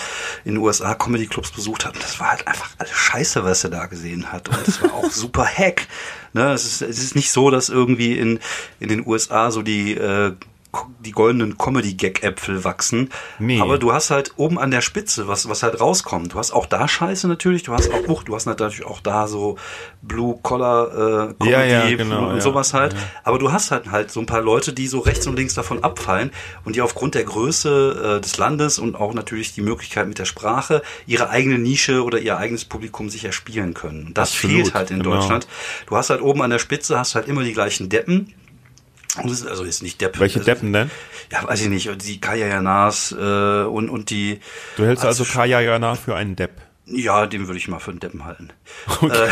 in 0.45 0.55
den 0.55 0.57
USA 0.57 0.97
Comedy 0.97 1.28
Clubs 1.28 1.53
besucht 1.53 1.87
hat. 1.87 1.95
Und 1.95 2.03
das 2.03 2.18
war 2.18 2.33
halt 2.33 2.49
einfach 2.49 2.70
alles 2.78 2.93
Scheiße, 2.93 3.45
was 3.45 3.62
er 3.62 3.70
da 3.70 3.87
gesehen 3.87 4.33
hat. 4.33 4.49
Und 4.49 4.66
das 4.66 4.83
war 4.83 4.93
auch 4.93 5.05
super 5.11 5.47
Hack. 5.47 5.87
Ne, 6.33 6.53
es 6.53 6.64
ist, 6.64 6.83
es 6.83 7.01
ist 7.01 7.14
nicht 7.14 7.30
so, 7.30 7.51
dass 7.51 7.68
irgendwie 7.68 8.18
in 8.18 8.41
in 8.80 8.89
den 8.89 9.07
USA 9.07 9.53
so 9.53 9.62
die 9.62 9.95
äh, 9.95 10.35
die 11.01 11.11
goldenen 11.11 11.59
Comedy-Gag-Äpfel 11.59 12.64
wachsen. 12.64 13.11
Nee. 13.39 13.61
Aber 13.61 13.79
du 13.79 13.93
hast 13.93 14.11
halt 14.11 14.33
oben 14.37 14.59
an 14.59 14.70
der 14.70 14.81
Spitze, 14.81 15.29
was, 15.29 15.49
was 15.49 15.62
halt 15.62 15.81
rauskommt. 15.81 16.33
Du 16.33 16.39
hast 16.39 16.53
auch 16.53 16.66
da 16.66 16.89
Scheiße 16.89 17.29
natürlich, 17.29 17.62
du 17.62 17.73
hast 17.73 17.93
auch, 17.93 18.09
uch, 18.09 18.23
du 18.23 18.35
hast 18.35 18.47
natürlich 18.47 18.85
auch 18.85 19.01
da 19.01 19.29
so 19.29 19.57
Blue-Collar 20.03 21.35
äh, 21.41 21.51
Ja, 21.51 21.64
ja, 21.64 21.95
genau, 21.95 22.31
und 22.31 22.37
ja. 22.37 22.41
sowas 22.41 22.73
halt. 22.73 22.97
Aber 23.25 23.39
du 23.39 23.53
hast 23.53 23.70
halt 23.70 23.91
halt 23.91 24.11
so 24.11 24.20
ein 24.20 24.27
paar 24.27 24.41
Leute, 24.41 24.73
die 24.73 24.87
so 24.87 25.01
rechts 25.01 25.27
und 25.27 25.37
links 25.37 25.55
davon 25.55 25.85
abfallen 25.85 26.31
und 26.64 26.77
die 26.77 26.81
aufgrund 26.81 27.14
der 27.14 27.25
Größe 27.25 28.16
äh, 28.16 28.20
des 28.20 28.39
Landes 28.39 28.79
und 28.79 28.95
auch 28.95 29.14
natürlich 29.14 29.53
die 29.55 29.62
Möglichkeit 29.62 30.09
mit 30.09 30.18
der 30.18 30.25
Sprache 30.25 30.83
ihre 31.07 31.29
eigene 31.29 31.59
Nische 31.59 32.03
oder 32.05 32.18
ihr 32.18 32.39
eigenes 32.39 32.64
Publikum 32.64 33.11
sich 33.11 33.25
erspielen 33.25 33.75
können. 33.75 34.07
Und 34.07 34.18
das 34.18 34.33
Absolut, 34.33 34.57
fehlt 34.57 34.75
halt 34.75 34.91
in 34.91 35.03
genau. 35.03 35.16
Deutschland. 35.16 35.47
Du 35.87 35.97
hast 35.97 36.11
halt 36.11 36.23
oben 36.23 36.43
an 36.43 36.51
der 36.51 36.59
Spitze 36.59 36.99
hast 36.99 37.14
halt 37.14 37.29
immer 37.29 37.43
die 37.43 37.53
gleichen 37.53 37.89
Deppen. 37.89 38.33
Ist, 39.25 39.47
also 39.47 39.65
ist 39.65 39.83
nicht 39.83 40.01
Depp. 40.01 40.19
Welche 40.19 40.39
also, 40.39 40.51
Deppen 40.51 40.73
denn? 40.73 40.91
Ja, 41.31 41.47
weiß 41.47 41.61
ich 41.63 41.69
nicht. 41.69 41.89
Und 41.91 42.07
Die 42.07 42.21
Kaya 42.21 42.47
Janas 42.47 43.13
äh, 43.13 43.63
und, 43.65 43.91
und 43.91 44.11
die. 44.11 44.41
Du 44.77 44.85
hältst 44.85 45.05
also 45.05 45.25
Kaya 45.25 45.61
Jana 45.61 45.95
für 45.97 46.17
einen 46.17 46.35
Depp. 46.35 46.53
Ja, 46.85 47.27
den 47.27 47.47
würde 47.47 47.59
ich 47.59 47.69
mal 47.69 47.79
für 47.79 47.93
einen 47.93 48.01
Deppen 48.01 48.25
halten. 48.25 48.51
Äh, 49.03 49.29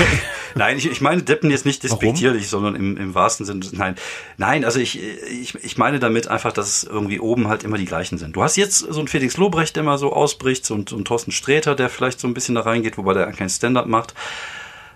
nein, 0.55 0.79
ich, 0.79 0.89
ich 0.89 1.01
meine 1.01 1.23
Deppen 1.23 1.51
jetzt 1.51 1.67
nicht 1.67 1.83
despektierlich, 1.83 2.49
sondern 2.49 2.77
im, 2.77 2.97
im 2.97 3.15
wahrsten 3.15 3.45
Sinne. 3.45 3.67
Nein, 3.73 3.97
nein, 4.37 4.65
also 4.65 4.79
ich, 4.79 5.01
ich, 5.03 5.57
ich 5.57 5.77
meine 5.77 5.99
damit 5.99 6.29
einfach, 6.29 6.53
dass 6.53 6.69
es 6.69 6.85
irgendwie 6.85 7.19
oben 7.19 7.49
halt 7.49 7.65
immer 7.65 7.77
die 7.77 7.87
gleichen 7.87 8.19
sind. 8.19 8.37
Du 8.37 8.43
hast 8.45 8.57
jetzt 8.57 8.79
so 8.79 8.99
einen 9.01 9.09
Felix 9.09 9.37
Lobrecht, 9.37 9.75
der 9.75 9.83
mal 9.83 9.99
so 9.99 10.13
ausbricht, 10.13 10.65
so, 10.65 10.75
ein- 10.75 10.87
so 10.87 10.95
einen 10.95 11.05
Thorsten 11.05 11.33
Sträter, 11.33 11.75
der 11.75 11.89
vielleicht 11.91 12.21
so 12.21 12.29
ein 12.29 12.35
bisschen 12.35 12.55
da 12.55 12.61
reingeht, 12.61 12.97
wobei 12.99 13.15
der 13.15 13.27
kein 13.33 13.51
Stand-up 13.51 13.87
macht. 13.87 14.15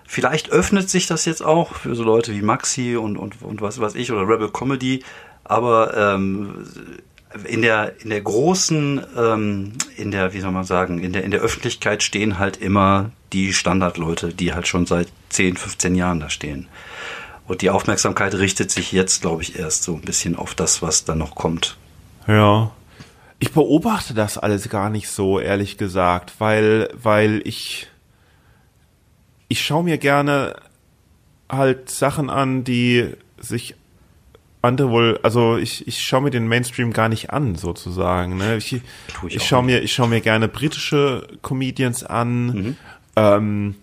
Vielleicht 0.07 0.51
öffnet 0.51 0.89
sich 0.89 1.07
das 1.07 1.25
jetzt 1.25 1.43
auch 1.43 1.73
für 1.73 1.95
so 1.95 2.03
Leute 2.03 2.33
wie 2.33 2.41
Maxi 2.41 2.95
und, 2.95 3.17
und, 3.17 3.41
und 3.41 3.61
was 3.61 3.79
weiß 3.79 3.95
ich 3.95 4.11
oder 4.11 4.27
Rebel 4.27 4.51
Comedy, 4.51 5.03
aber 5.43 5.95
ähm, 5.97 6.65
in 7.43 7.61
der 7.61 7.99
in 8.01 8.09
der 8.09 8.21
großen 8.21 9.03
ähm, 9.17 9.73
in 9.97 10.11
der 10.11 10.33
wie 10.33 10.39
soll 10.39 10.51
man 10.51 10.63
sagen 10.63 10.99
in 10.99 11.11
der 11.11 11.23
in 11.23 11.31
der 11.31 11.41
Öffentlichkeit 11.41 12.01
stehen 12.01 12.39
halt 12.39 12.57
immer 12.57 13.11
die 13.33 13.53
Standardleute, 13.53 14.33
die 14.33 14.53
halt 14.53 14.67
schon 14.67 14.85
seit 14.85 15.09
10, 15.29 15.57
15 15.57 15.95
Jahren 15.95 16.21
da 16.21 16.29
stehen. 16.29 16.67
Und 17.47 17.61
die 17.61 17.69
Aufmerksamkeit 17.69 18.33
richtet 18.33 18.71
sich 18.71 18.91
jetzt, 18.91 19.21
glaube 19.21 19.43
ich, 19.43 19.59
erst 19.59 19.83
so 19.83 19.93
ein 19.93 20.01
bisschen 20.01 20.35
auf 20.35 20.55
das, 20.55 20.81
was 20.81 21.05
da 21.05 21.15
noch 21.15 21.35
kommt. 21.35 21.77
Ja. 22.27 22.71
Ich 23.39 23.51
beobachte 23.51 24.13
das 24.13 24.37
alles 24.37 24.69
gar 24.69 24.89
nicht 24.89 25.09
so, 25.09 25.39
ehrlich 25.39 25.77
gesagt, 25.77 26.33
weil, 26.39 26.89
weil 26.93 27.41
ich, 27.43 27.87
ich 29.55 29.63
schaue 29.63 29.85
mir 29.85 29.97
gerne 29.97 30.57
halt 31.49 31.89
Sachen 31.89 32.29
an, 32.29 32.65
die 32.65 33.13
sich 33.39 33.75
andere 34.61 34.89
wohl, 34.89 35.17
also 35.23 35.55
ich, 35.55 35.87
ich 35.87 36.01
schaue 36.01 36.23
mir 36.23 36.29
den 36.29 36.45
Mainstream 36.49 36.91
gar 36.91 37.07
nicht 37.07 37.29
an, 37.29 37.55
sozusagen. 37.55 38.35
Ne? 38.35 38.57
Ich, 38.57 38.73
ich 38.73 38.81
ich 39.35 39.47
schaue 39.47 39.63
mir, 39.63 39.81
ich 39.81 39.93
schaue 39.93 40.09
mir 40.09 40.19
gerne 40.19 40.49
britische 40.49 41.25
Comedians 41.41 42.03
an. 42.03 42.45
Mhm. 42.47 42.77
Ähm, 43.15 43.75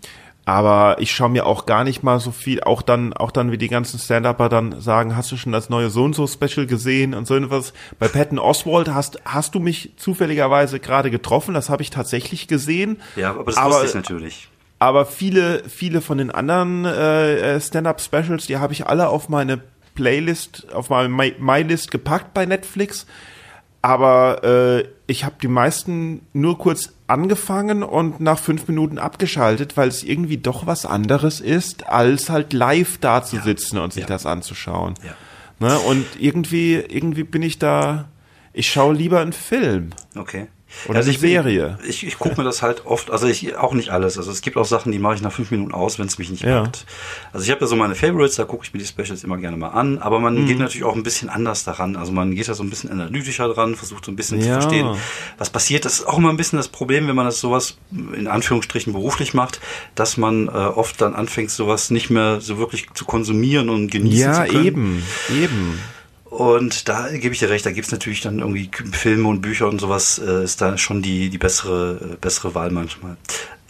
aber 0.45 0.97
ich 0.99 1.11
schaue 1.13 1.31
mir 1.31 1.47
auch 1.47 1.65
gar 1.65 1.85
nicht 1.85 2.03
mal 2.03 2.21
so 2.21 2.33
viel, 2.33 2.63
auch 2.63 2.83
dann, 2.83 3.15
auch 3.15 3.31
dann 3.31 3.51
wie 3.51 3.59
die 3.59 3.69
ganzen 3.69 3.99
Stand-Upper 3.99 4.51
dann 4.51 4.79
sagen, 4.79 5.17
hast 5.17 5.33
du 5.33 5.39
schon 5.39 5.53
das 5.53 5.71
neue 5.71 5.89
so 5.89 6.05
und 6.05 6.15
so 6.15 6.27
Special 6.27 6.67
gesehen 6.67 7.15
und 7.15 7.27
so 7.27 7.35
etwas. 7.35 7.73
Bei 7.99 8.09
Patton 8.09 8.39
Oswald 8.39 8.89
hast, 8.89 9.21
hast 9.25 9.55
du 9.55 9.61
mich 9.61 9.93
zufälligerweise 9.97 10.81
gerade 10.81 11.11
getroffen, 11.11 11.55
das 11.55 11.71
habe 11.71 11.83
ich 11.83 11.89
tatsächlich 11.89 12.47
gesehen. 12.47 13.01
Ja, 13.17 13.31
aber 13.31 13.45
das 13.45 13.57
wusste 13.57 13.87
ich 13.87 13.95
natürlich. 13.95 14.49
Aber 14.83 15.07
viele, 15.07 15.63
viele 15.69 16.01
von 16.01 16.19
den 16.19 16.33
anderen 16.33 16.85
äh, 16.85 17.55
äh, 17.55 17.61
Stand-up-Specials, 17.61 18.47
die 18.47 18.57
habe 18.59 18.73
ich 18.73 18.85
alle 18.89 19.09
auf 19.11 19.29
meine 19.29 19.61
Playlist, 19.95 20.73
auf 20.73 20.91
meine 20.91 21.09
My- 21.09 21.37
My-List 21.39 21.93
gepackt 21.93 22.35
bei 22.35 22.47
Netflix. 22.47 23.07
Aber 23.81 24.43
äh, 24.43 24.89
ich 25.07 25.25
habe 25.25 25.37
die 25.41 25.47
meisten 25.47 26.27
nur 26.33 26.59
kurz 26.59 26.95
angefangen 27.07 27.85
und 27.85 28.19
nach 28.19 28.41
fünf 28.41 28.67
Minuten 28.67 28.99
abgeschaltet, 28.99 29.77
weil 29.77 29.87
es 29.89 30.03
irgendwie 30.03 30.39
doch 30.39 30.67
was 30.67 30.85
anderes 30.85 31.39
ist, 31.41 31.87
als 31.89 32.29
halt 32.29 32.53
live 32.53 32.99
da 32.99 33.23
zu 33.23 33.37
sitzen 33.41 33.79
und 33.79 33.93
sich 33.93 34.03
Ja. 34.03 34.09
das 34.09 34.27
anzuschauen. 34.27 34.95
Ja. 35.05 35.15
Ne? 35.69 35.79
Und 35.79 36.07
irgendwie, 36.19 36.75
irgendwie 36.75 37.23
bin 37.23 37.43
ich 37.43 37.61
da, 37.61 38.09
ich 38.53 38.69
schaue 38.71 38.95
lieber 38.95 39.21
einen 39.21 39.33
Film. 39.33 39.91
Okay. 40.17 40.49
Oder 40.89 41.01
eine 41.01 41.11
ich, 41.11 41.19
Serie. 41.19 41.79
Ich, 41.87 42.07
ich 42.07 42.19
gucke 42.19 42.37
mir 42.39 42.45
das 42.45 42.63
halt 42.63 42.87
oft, 42.87 43.11
also 43.11 43.27
ich 43.27 43.57
auch 43.57 43.75
nicht 43.75 43.91
alles. 43.91 44.17
Also 44.19 44.31
es 44.31 44.41
gibt 44.41 44.57
auch 44.57 44.65
Sachen, 44.65 44.91
die 44.93 44.99
mache 44.99 45.15
ich 45.15 45.23
nach 45.23 45.33
fünf 45.33 45.51
Minuten 45.51 45.73
aus, 45.73 45.99
wenn 45.99 46.07
es 46.07 46.19
mich 46.19 46.31
nicht 46.31 46.43
Ja. 46.45 46.63
packt. 46.63 46.87
Also 47.33 47.45
ich 47.45 47.51
habe 47.51 47.61
ja 47.61 47.67
so 47.67 47.77
meine 47.77 47.95
Favorites, 47.95 48.37
da 48.37 48.45
gucke 48.45 48.65
ich 48.65 48.73
mir 48.73 48.81
die 48.81 48.87
Specials 48.87 49.23
immer 49.25 49.37
gerne 49.37 49.57
mal 49.57 49.69
an, 49.69 49.99
aber 49.99 50.19
man 50.19 50.35
Mhm. 50.43 50.47
geht 50.47 50.59
natürlich 50.59 50.85
auch 50.85 50.97
ein 50.97 51.03
bisschen 51.03 51.29
anders 51.29 51.65
daran. 51.65 51.97
Also 51.97 52.11
man 52.13 52.35
geht 52.35 52.49
da 52.49 52.55
so 52.55 52.63
ein 52.63 52.71
bisschen 52.71 52.91
analytischer 52.91 53.49
dran, 53.53 53.75
versucht 53.77 54.05
so 54.05 54.11
ein 54.13 54.17
bisschen 54.17 54.39
Ja. 54.39 54.45
zu 54.45 54.51
verstehen, 54.53 54.91
was 55.39 55.51
passiert. 55.51 55.85
Das 55.85 55.95
ist 56.01 56.07
auch 56.07 56.19
immer 56.19 56.31
ein 56.31 56.37
bisschen 56.37 56.57
das 56.57 56.69
Problem, 56.69 57.07
wenn 57.09 57.17
man 57.17 57.27
das 57.27 57.41
sowas 57.41 57.77
in 58.15 58.27
Anführungsstrichen 58.27 58.93
beruflich 58.93 59.35
macht, 59.35 59.61
dass 59.95 60.17
man 60.17 60.49
äh, 60.49 60.51
oft 60.51 61.01
dann 61.01 61.15
anfängt, 61.15 61.51
sowas 61.51 61.91
nicht 61.91 62.11
mehr 62.11 62.41
so 62.41 62.59
wirklich 62.59 62.87
zu 62.95 63.05
konsumieren 63.05 63.69
und 63.69 63.91
genießen 63.91 64.19
Ja, 64.33 64.45
zu 64.47 64.53
können. 64.53 64.65
eben, 64.65 65.03
eben. 65.31 65.79
Und 66.33 66.89
da 66.89 67.11
gebe 67.11 67.35
ich 67.35 67.41
dir 67.41 67.51
recht, 67.51 67.67
da 67.67 67.73
gibt's 67.73 67.93
natürlich 67.93 68.23
dann 68.23 68.39
irgendwie 68.39 68.71
Filme 68.93 69.29
und 69.29 69.43
Bücher 69.43 69.69
und 69.69 69.83
sowas, 69.83 70.19
äh, 70.19 70.45
ist 70.45 70.63
da 70.63 70.79
schon 70.79 71.03
die, 71.03 71.29
die 71.29 71.37
bessere, 71.37 72.01
äh, 72.01 72.17
bessere 72.19 72.55
Wahl 72.55 72.71
manchmal. 72.71 73.19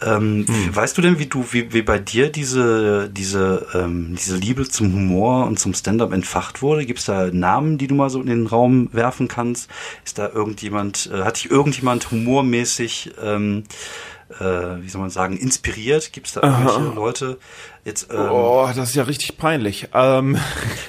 Ähm, 0.01 0.45
Weißt 0.71 0.97
du 0.97 1.01
denn, 1.01 1.19
wie 1.19 1.25
du, 1.25 1.45
wie, 1.51 1.73
wie 1.73 1.81
bei 1.81 1.99
dir 1.99 2.29
diese, 2.29 3.09
diese, 3.09 3.67
ähm, 3.73 4.15
diese 4.17 4.37
Liebe 4.37 4.65
zum 4.69 4.93
Humor 4.93 5.45
und 5.45 5.59
zum 5.59 5.73
Stand-up 5.73 6.13
entfacht 6.13 6.61
wurde? 6.61 6.85
Gibt's 6.85 7.03
da 7.03 7.27
Namen, 7.33 7.77
die 7.77 7.87
du 7.87 7.95
mal 7.95 8.09
so 8.09 8.21
in 8.21 8.27
den 8.27 8.47
Raum 8.47 8.87
werfen 8.93 9.27
kannst? 9.27 9.69
Ist 10.05 10.17
da 10.17 10.29
irgendjemand, 10.29 11.09
äh, 11.13 11.23
hat 11.23 11.35
dich 11.35 11.51
irgendjemand 11.51 12.11
humormäßig, 12.11 13.11
ähm, 13.21 13.65
äh, 14.39 14.81
wie 14.81 14.87
soll 14.87 15.01
man 15.01 15.09
sagen, 15.09 15.35
inspiriert? 15.35 16.13
Gibt's 16.13 16.31
da 16.31 16.43
irgendwelche 16.43 16.95
Leute? 16.95 17.37
Jetzt, 17.85 18.07
ähm, 18.11 18.29
Oh, 18.31 18.65
das 18.73 18.89
ist 18.89 18.95
ja 18.95 19.03
richtig 19.03 19.37
peinlich. 19.37 19.89
Ähm, 19.93 20.37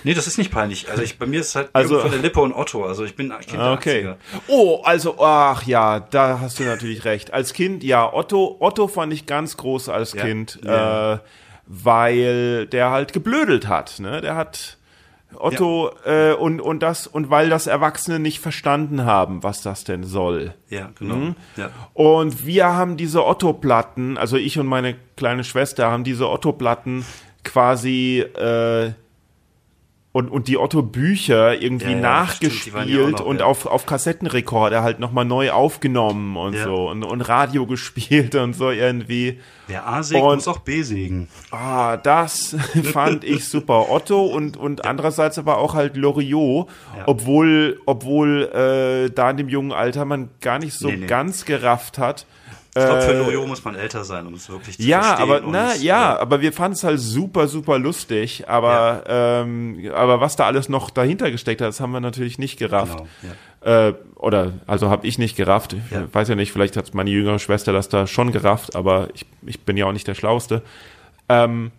Nee, 0.04 0.14
das 0.14 0.26
ist 0.28 0.38
nicht 0.38 0.52
peinlich. 0.52 0.88
Also 0.90 1.02
ich, 1.02 1.18
bei 1.18 1.26
mir 1.26 1.40
ist 1.40 1.48
es 1.48 1.54
halt 1.56 1.70
Also- 1.72 1.98
von 2.00 2.10
der 2.10 2.20
Lippe 2.20 2.40
und 2.40 2.52
Otto. 2.52 2.84
Also 2.84 3.04
ich 3.04 3.16
bin 3.16 3.30
Kind 3.30 3.52
der 3.54 3.72
okay. 3.72 4.06
80er. 4.06 4.16
Oh, 4.48 4.80
also, 4.84 5.16
ach 5.18 5.64
ja, 5.64 5.98
da 6.00 6.38
hast 6.40 6.60
du 6.60 6.62
natürlich 6.64 7.04
recht. 7.04 7.32
Als 7.32 7.52
Kind, 7.52 7.82
ja, 7.82 8.12
Otto, 8.12 8.56
Otto 8.60 8.86
fand 8.86 9.12
ich 9.12 9.26
ganz 9.26 9.56
groß 9.56 9.88
als 9.88 10.12
Ja. 10.12 10.22
Kind, 10.24 10.60
Ja. 10.64 11.14
äh, 11.14 11.18
weil 11.66 12.66
der 12.66 12.90
halt 12.90 13.12
geblödelt 13.12 13.66
hat, 13.68 13.98
ne? 13.98 14.20
Der 14.20 14.36
hat 14.36 14.76
Otto 15.38 15.90
äh, 16.04 16.32
und 16.32 16.60
und 16.60 16.82
das 16.82 17.06
und 17.06 17.30
weil 17.30 17.48
das 17.48 17.66
Erwachsene 17.66 18.18
nicht 18.18 18.40
verstanden 18.40 19.04
haben, 19.04 19.42
was 19.42 19.62
das 19.62 19.84
denn 19.84 20.04
soll. 20.04 20.54
Ja, 20.68 20.90
genau. 20.98 21.14
Mhm. 21.14 21.36
Ja. 21.56 21.70
Und 21.92 22.46
wir 22.46 22.66
haben 22.66 22.96
diese 22.96 23.24
Otto-Platten, 23.24 24.18
also 24.18 24.36
ich 24.36 24.58
und 24.58 24.66
meine 24.66 24.96
kleine 25.16 25.44
Schwester 25.44 25.90
haben 25.90 26.04
diese 26.04 26.28
Otto-Platten 26.28 27.04
quasi 27.44 28.20
äh, 28.20 28.92
und, 30.14 30.28
und 30.30 30.46
die 30.46 30.58
Otto-Bücher 30.58 31.60
irgendwie 31.60 31.86
Ja, 31.86 31.90
ja, 31.90 31.96
stimmt, 31.96 32.02
nachgespielt 32.02 33.18
noch, 33.18 33.26
und 33.26 33.40
ja. 33.40 33.46
auf, 33.46 33.66
auf 33.66 33.84
Kassettenrekorder 33.84 34.80
halt 34.84 35.00
nochmal 35.00 35.24
neu 35.24 35.50
aufgenommen 35.50 36.36
und 36.36 36.56
so 36.56 36.88
und, 36.88 37.02
und 37.02 37.20
Radio 37.22 37.66
gespielt 37.74 38.36
und 38.36 38.52
so 38.54 38.70
irgendwie. 38.70 39.40
Wer 39.66 39.88
A 39.88 40.04
sägt, 40.04 40.22
Und- 40.22 40.36
muss 40.36 40.46
auch 40.46 40.60
B 40.60 40.82
sägen. 40.82 41.28
Ah, 41.50 41.96
das 41.96 42.54
fand 42.92 43.24
ich 43.24 43.48
super. 43.48 43.90
Otto 43.90 44.22
und, 44.24 44.56
und 44.56 44.84
andererseits 44.86 45.36
aber 45.36 45.58
auch 45.58 45.74
halt 45.74 45.96
Loriot, 45.96 46.68
obwohl, 47.06 47.80
obwohl 47.84 48.44
äh, 48.54 49.10
da 49.10 49.30
in 49.30 49.36
dem 49.38 49.48
jungen 49.48 49.72
Alter 49.72 50.04
man 50.04 50.28
gar 50.40 50.60
nicht 50.60 50.74
so 50.78 50.86
Nee, 50.88 50.96
nee. 50.98 51.06
ganz 51.06 51.44
gerafft 51.44 51.98
hat. 51.98 52.26
Ich 52.76 52.84
glaube, 52.84 53.02
für 53.02 53.12
Äh, 53.12 53.18
Loriot 53.18 53.46
muss 53.46 53.64
man 53.64 53.76
älter 53.76 54.02
sein, 54.02 54.26
um 54.26 54.34
es 54.34 54.48
wirklich 54.50 54.76
zu 54.78 54.82
ja, 54.82 55.00
verstehen. 55.02 55.30
aber 55.30 55.42
na 55.46 55.74
äh, 55.74 55.78
ja, 55.78 56.18
aber 56.18 56.40
wir 56.40 56.52
fanden 56.52 56.72
es 56.72 56.82
halt 56.82 56.98
super, 56.98 57.46
super 57.46 57.78
lustig. 57.78 58.48
Aber 58.48 59.04
ähm, 59.06 59.78
aber 59.94 60.20
was 60.20 60.34
da 60.34 60.46
alles 60.46 60.68
noch 60.68 60.90
dahinter 60.90 61.30
gesteckt 61.30 61.60
hat, 61.60 61.68
das 61.68 61.78
haben 61.80 61.92
wir 61.92 62.00
natürlich 62.00 62.38
nicht 62.38 62.58
gerafft. 62.58 62.98
Genau, 63.22 63.34
Äh, 63.88 63.94
oder 64.16 64.54
also 64.66 64.90
habe 64.90 65.06
ich 65.06 65.18
nicht 65.18 65.36
gerafft. 65.36 65.74
Ich 65.74 65.90
Ja. 65.92 66.04
weiß 66.12 66.28
ja 66.28 66.34
nicht, 66.34 66.50
vielleicht 66.52 66.76
hat 66.76 66.92
meine 66.94 67.10
jüngere 67.10 67.38
Schwester 67.38 67.72
das 67.72 67.88
da 67.88 68.06
schon 68.08 68.32
gerafft, 68.32 68.74
aber 68.74 69.08
ich, 69.14 69.24
ich 69.46 69.60
bin 69.60 69.76
ja 69.76 69.86
auch 69.86 69.92
nicht 69.92 70.08
der 70.08 70.14
Schlauste. 70.16 70.60
Ähm, 71.28 71.70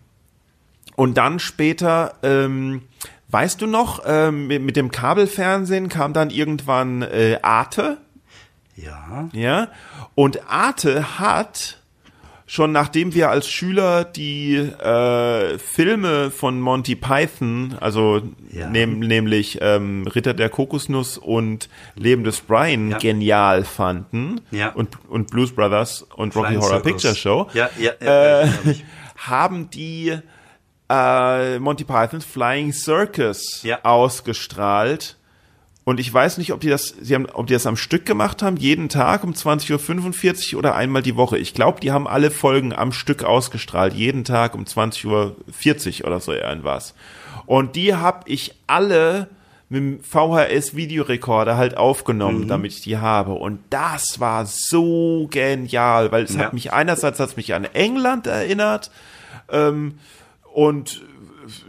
und 0.96 1.18
dann 1.18 1.38
später, 1.40 2.14
ähm, 2.22 2.82
weißt 3.28 3.60
du 3.60 3.66
noch, 3.66 4.00
ähm, 4.06 4.46
mit, 4.46 4.62
mit 4.62 4.76
dem 4.76 4.90
Kabelfernsehen 4.90 5.88
kam 5.90 6.12
dann 6.14 6.30
irgendwann 6.30 7.02
äh, 7.02 7.38
Arte. 7.42 7.98
Ja, 8.76 9.28
Ja. 9.32 9.68
Und 10.14 10.48
Arte 10.48 11.18
hat 11.18 11.78
schon 12.48 12.70
nachdem 12.70 13.12
wir 13.12 13.28
als 13.30 13.48
Schüler 13.48 14.04
die 14.04 14.54
äh, 14.54 15.58
Filme 15.58 16.30
von 16.30 16.60
Monty 16.60 16.94
Python, 16.94 17.74
also 17.80 18.22
Ja. 18.52 18.68
nehm, 18.70 19.00
nämlich 19.00 19.58
ähm, 19.60 20.06
Ritter 20.06 20.32
der 20.32 20.48
Kokosnuss 20.48 21.18
und 21.18 21.68
Leben 21.96 22.22
des 22.22 22.40
Brian 22.42 22.90
Ja. 22.92 22.98
genial 22.98 23.64
fanden 23.64 24.40
Ja. 24.52 24.68
und, 24.74 24.90
und 25.08 25.30
Blues 25.32 25.52
Brothers 25.52 26.02
und 26.14 26.36
Rocky 26.36 26.46
Flying 26.48 26.60
Horror 26.60 26.70
Circus. 26.82 26.92
Picture 26.92 27.14
Show, 27.16 27.48
Ja, 27.52 27.68
ja, 27.78 27.92
ja, 28.00 28.42
äh, 28.42 28.48
haben 29.16 29.68
die 29.70 30.16
äh, 30.88 31.58
Monty 31.58 31.82
Pythons 31.82 32.24
Flying 32.24 32.72
Circus 32.72 33.64
ausgestrahlt. 33.82 35.15
Und 35.88 36.00
ich 36.00 36.12
weiß 36.12 36.38
nicht, 36.38 36.52
ob 36.52 36.58
die 36.60 36.68
das, 36.68 36.96
sie 37.00 37.14
haben, 37.14 37.26
ob 37.32 37.46
die 37.46 37.52
das 37.52 37.64
am 37.64 37.76
Stück 37.76 38.04
gemacht 38.06 38.42
haben, 38.42 38.56
jeden 38.56 38.88
Tag 38.88 39.22
um 39.22 39.32
20.45 39.34 40.54
Uhr 40.54 40.58
oder 40.58 40.74
einmal 40.74 41.00
die 41.00 41.14
Woche. 41.14 41.38
Ich 41.38 41.54
glaube, 41.54 41.78
die 41.78 41.92
haben 41.92 42.08
alle 42.08 42.32
Folgen 42.32 42.72
am 42.72 42.90
Stück 42.90 43.22
ausgestrahlt, 43.22 43.94
jeden 43.94 44.24
Tag 44.24 44.56
um 44.56 44.64
20.40 44.64 46.00
Uhr 46.02 46.06
oder 46.08 46.18
so 46.18 46.32
irgendwas. 46.32 46.94
Und 47.46 47.76
die 47.76 47.94
habe 47.94 48.28
ich 48.28 48.56
alle 48.66 49.28
mit 49.68 49.78
dem 49.80 50.00
VHS-Videorekorder 50.02 51.56
halt 51.56 51.76
aufgenommen, 51.76 52.40
Mhm. 52.42 52.48
damit 52.48 52.72
ich 52.72 52.80
die 52.80 52.98
habe. 52.98 53.34
Und 53.34 53.60
das 53.70 54.18
war 54.18 54.44
so 54.44 55.28
genial, 55.30 56.10
weil 56.10 56.24
es 56.24 56.34
Ja. 56.34 56.46
hat 56.46 56.52
mich 56.52 56.72
einerseits 56.72 57.20
hat 57.20 57.36
mich 57.36 57.54
an 57.54 57.64
England 57.64 58.26
erinnert, 58.26 58.90
ähm, 59.52 60.00
und 60.52 61.02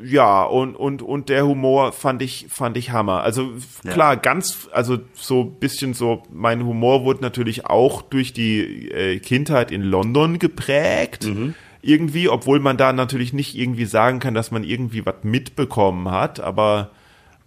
ja, 0.04 0.44
und, 0.44 0.76
und, 0.76 1.02
und 1.02 1.30
der 1.30 1.46
Humor 1.46 1.92
fand 1.92 2.22
ich, 2.22 2.48
fand 2.50 2.78
ich 2.78 2.92
Hammer. 2.92 3.22
Also 3.22 3.52
Ja. 3.84 3.92
klar, 3.92 4.18
ganz, 4.18 4.70
also 4.72 4.98
so 5.14 5.44
bisschen 5.44 5.94
so, 5.94 6.24
mein 6.32 6.66
Humor 6.66 7.04
wurde 7.04 7.22
natürlich 7.22 7.66
auch 7.66 8.02
durch 8.02 8.34
die 8.34 8.90
äh, 8.92 9.20
Kindheit 9.20 9.72
in 9.72 9.82
London 9.82 10.40
geprägt. 10.40 11.26
Mhm. 11.26 11.56
Irgendwie, 11.82 12.28
obwohl 12.30 12.60
man 12.60 12.78
da 12.78 12.92
natürlich 12.92 13.34
nicht 13.34 13.56
irgendwie 13.56 13.86
sagen 13.86 14.20
kann, 14.20 14.34
dass 14.34 14.52
man 14.52 14.64
irgendwie 14.64 15.06
was 15.06 15.24
mitbekommen 15.24 16.12
hat, 16.12 16.40
aber, 16.40 16.90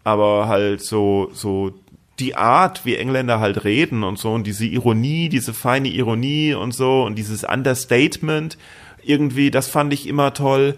aber 0.04 0.48
halt 0.48 0.80
so, 0.82 1.30
so 1.34 1.72
die 2.20 2.36
Art, 2.36 2.84
wie 2.84 2.96
Engländer 2.96 3.40
halt 3.40 3.64
reden 3.64 4.02
und 4.02 4.18
so 4.18 4.32
und 4.32 4.46
diese 4.46 4.66
Ironie, 4.66 5.28
diese 5.28 5.52
feine 5.52 5.88
Ironie 5.88 6.54
und 6.54 6.72
so 6.72 7.02
und 7.02 7.16
dieses 7.16 7.44
Understatement 7.44 8.56
irgendwie, 9.02 9.50
das 9.50 9.68
fand 9.68 9.92
ich 9.92 10.06
immer 10.06 10.32
toll. 10.34 10.76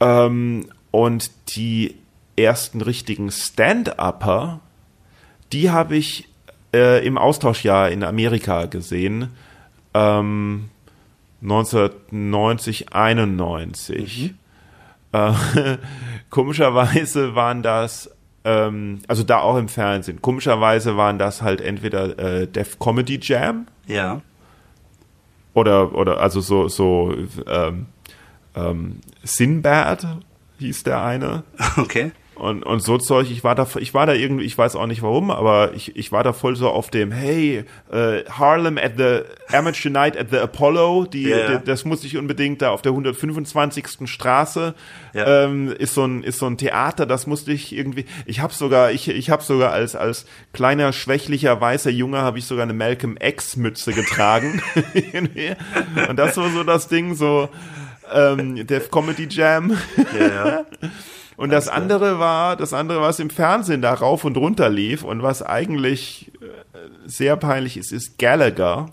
Ähm, 0.00 0.66
und 0.96 1.30
die 1.56 1.94
ersten 2.36 2.80
richtigen 2.80 3.30
Stand-Upper, 3.30 4.60
die 5.52 5.68
habe 5.68 5.94
ich 5.94 6.26
äh, 6.72 7.06
im 7.06 7.18
Austauschjahr 7.18 7.90
in 7.90 8.02
Amerika 8.02 8.64
gesehen. 8.64 9.28
Ähm, 9.92 10.70
1990, 11.42 12.94
91. 12.94 14.32
Äh, 15.12 15.32
komischerweise 16.30 17.34
waren 17.34 17.62
das, 17.62 18.10
ähm, 18.44 19.00
also 19.06 19.22
da 19.22 19.40
auch 19.40 19.58
im 19.58 19.68
Fernsehen, 19.68 20.22
komischerweise 20.22 20.96
waren 20.96 21.18
das 21.18 21.42
halt 21.42 21.60
entweder 21.60 22.18
äh, 22.18 22.46
Def 22.46 22.78
Comedy 22.78 23.18
Jam 23.20 23.66
Ja, 23.86 24.22
oder, 25.52 25.94
oder 25.94 26.20
also 26.20 26.40
so, 26.40 26.68
so 26.68 27.14
ähm, 27.46 27.84
ähm, 28.54 29.00
Sinbad 29.22 30.06
hieß 30.58 30.84
der 30.84 31.02
eine. 31.02 31.44
okay. 31.76 32.12
Und, 32.36 32.64
und 32.64 32.80
so 32.80 32.98
Zeug, 32.98 33.30
ich 33.30 33.44
war 33.44 33.54
da, 33.54 33.66
ich 33.78 33.94
war 33.94 34.04
da 34.04 34.12
irgendwie, 34.12 34.44
ich 34.44 34.58
weiß 34.58 34.76
auch 34.76 34.86
nicht 34.86 35.00
warum, 35.00 35.30
aber 35.30 35.72
ich, 35.72 35.96
ich 35.96 36.12
war 36.12 36.22
da 36.22 36.34
voll 36.34 36.54
so 36.54 36.68
auf 36.68 36.90
dem, 36.90 37.10
hey, 37.10 37.64
äh, 37.90 38.24
Harlem 38.28 38.76
at 38.76 38.98
the 38.98 39.20
Amateur 39.56 39.90
Night 39.90 40.18
at 40.18 40.28
the 40.30 40.36
Apollo, 40.36 41.06
die, 41.06 41.28
ja. 41.28 41.56
die 41.56 41.64
das 41.64 41.86
muss 41.86 42.04
ich 42.04 42.18
unbedingt 42.18 42.60
da 42.60 42.72
auf 42.72 42.82
der 42.82 42.92
125. 42.92 43.86
Straße, 44.04 44.74
Ja. 45.14 45.44
ähm, 45.44 45.72
ist 45.78 45.94
so 45.94 46.04
ein, 46.04 46.22
ist 46.22 46.38
so 46.38 46.44
ein 46.44 46.58
Theater, 46.58 47.06
das 47.06 47.26
musste 47.26 47.52
ich 47.52 47.74
irgendwie, 47.74 48.04
ich 48.26 48.40
habe 48.40 48.52
sogar, 48.52 48.90
ich, 48.92 49.08
ich 49.08 49.30
habe 49.30 49.42
sogar 49.42 49.72
als, 49.72 49.96
als 49.96 50.26
kleiner, 50.52 50.92
schwächlicher, 50.92 51.58
weißer 51.58 51.90
Junge 51.90 52.18
habe 52.18 52.38
ich 52.38 52.44
sogar 52.44 52.64
eine 52.64 52.74
Malcolm 52.74 53.16
X 53.18 53.56
Mütze 53.56 53.94
getragen. 53.94 54.60
Und 56.08 56.18
das 56.18 56.36
war 56.36 56.50
so 56.50 56.64
das 56.64 56.88
Ding, 56.88 57.14
so, 57.14 57.48
ähm, 58.12 58.66
der 58.66 58.80
Comedy 58.80 59.26
Jam. 59.28 59.76
Ja, 60.18 60.26
ja. 60.26 60.64
Und 61.36 61.50
das 61.50 61.68
andere 61.68 62.18
war, 62.18 62.56
das 62.56 62.72
andere, 62.72 63.02
was 63.02 63.18
im 63.18 63.28
Fernsehen 63.28 63.82
da 63.82 63.92
rauf 63.92 64.24
und 64.24 64.38
runter 64.38 64.70
lief 64.70 65.02
und 65.02 65.22
was 65.22 65.42
eigentlich 65.42 66.32
äh, 66.40 66.78
sehr 67.04 67.36
peinlich 67.36 67.76
ist, 67.76 67.92
ist 67.92 68.18
Gallagher. 68.18 68.86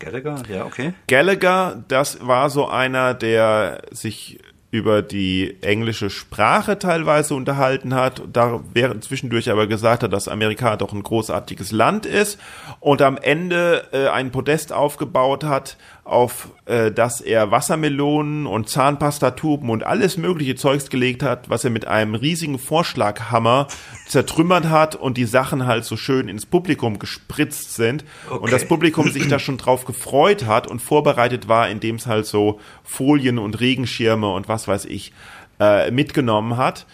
Gallagher, 0.00 0.42
ja, 0.52 0.64
okay. 0.64 0.92
Gallagher, 1.06 1.84
das 1.86 2.26
war 2.26 2.50
so 2.50 2.68
einer, 2.68 3.14
der 3.14 3.82
sich 3.92 4.40
über 4.72 5.00
die 5.00 5.56
englische 5.62 6.10
Sprache 6.10 6.78
teilweise 6.78 7.34
unterhalten 7.34 7.94
hat, 7.94 8.22
da 8.32 8.60
während 8.74 9.04
zwischendurch 9.04 9.50
aber 9.50 9.66
gesagt 9.66 10.02
hat, 10.02 10.12
dass 10.12 10.28
Amerika 10.28 10.76
doch 10.76 10.92
ein 10.92 11.02
großartiges 11.02 11.70
Land 11.70 12.04
ist 12.04 12.38
und 12.80 13.00
am 13.00 13.16
Ende 13.16 13.84
äh, 13.92 14.08
ein 14.08 14.32
Podest 14.32 14.72
aufgebaut 14.72 15.44
hat, 15.44 15.76
auf 16.06 16.48
äh, 16.66 16.92
das 16.92 17.20
er 17.20 17.50
Wassermelonen 17.50 18.46
und 18.46 18.68
Zahnpastatuben 18.68 19.70
und 19.70 19.82
alles 19.84 20.16
mögliche 20.16 20.54
Zeugs 20.54 20.88
gelegt 20.88 21.22
hat, 21.24 21.50
was 21.50 21.64
er 21.64 21.70
mit 21.70 21.86
einem 21.88 22.14
riesigen 22.14 22.58
Vorschlaghammer 22.60 23.66
zertrümmert 24.06 24.66
hat 24.68 24.94
und 24.94 25.16
die 25.16 25.24
Sachen 25.24 25.66
halt 25.66 25.84
so 25.84 25.96
schön 25.96 26.28
ins 26.28 26.46
Publikum 26.46 26.98
gespritzt 27.00 27.74
sind 27.74 28.04
und 28.30 28.36
Okay. 28.42 28.50
das 28.52 28.68
Publikum 28.68 29.10
sich 29.10 29.26
da 29.26 29.38
schon 29.40 29.58
drauf 29.58 29.84
gefreut 29.84 30.46
hat 30.46 30.68
und 30.68 30.80
vorbereitet 30.80 31.48
war, 31.48 31.68
indem 31.68 31.96
es 31.96 32.06
halt 32.06 32.26
so 32.26 32.60
Folien 32.84 33.38
und 33.38 33.58
Regenschirme 33.58 34.32
und 34.32 34.48
was 34.48 34.68
weiß 34.68 34.84
ich 34.84 35.12
äh, 35.58 35.90
mitgenommen 35.90 36.56
hat. 36.56 36.86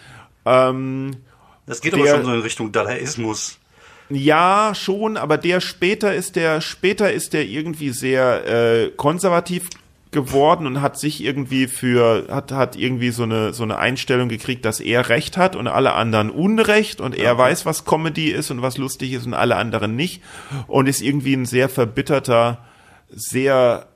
Ähm, 0.45 1.17
Das 1.67 1.81
geht 1.81 1.93
aber 1.93 2.03
Der- 2.03 2.15
schon 2.15 2.25
so 2.25 2.33
in 2.33 2.39
Richtung 2.41 2.71
Dadaismus. 2.71 3.59
Ja, 4.15 4.73
schon, 4.75 5.17
aber 5.17 5.37
der 5.37 5.61
später 5.61 6.13
ist 6.13 6.35
der 6.35 6.61
später 6.61 7.11
ist 7.11 7.33
der 7.33 7.45
irgendwie 7.45 7.89
sehr 7.89 8.45
äh, 8.47 8.89
konservativ 8.89 9.69
geworden 10.11 10.67
und 10.67 10.81
hat 10.81 10.97
sich 10.97 11.23
irgendwie 11.23 11.67
für 11.67 12.27
hat 12.29 12.51
hat 12.51 12.75
irgendwie 12.75 13.09
so 13.09 13.23
eine 13.23 13.53
so 13.53 13.63
eine 13.63 13.79
Einstellung 13.79 14.29
gekriegt, 14.29 14.63
dass 14.63 14.79
er 14.79 15.09
Recht 15.09 15.37
hat 15.37 15.55
und 15.55 15.67
alle 15.67 15.93
anderen 15.93 16.29
Unrecht 16.29 17.01
und 17.01 17.17
er 17.17 17.37
weiß, 17.37 17.65
was 17.65 17.83
Comedy 17.83 18.29
ist 18.29 18.51
und 18.51 18.61
was 18.61 18.77
lustig 18.77 19.11
ist 19.13 19.25
und 19.25 19.33
alle 19.33 19.55
anderen 19.55 19.95
nicht 19.95 20.21
und 20.67 20.87
ist 20.87 21.01
irgendwie 21.01 21.33
ein 21.33 21.45
sehr 21.45 21.67
verbitterter, 21.67 22.63
sehr 23.09 23.87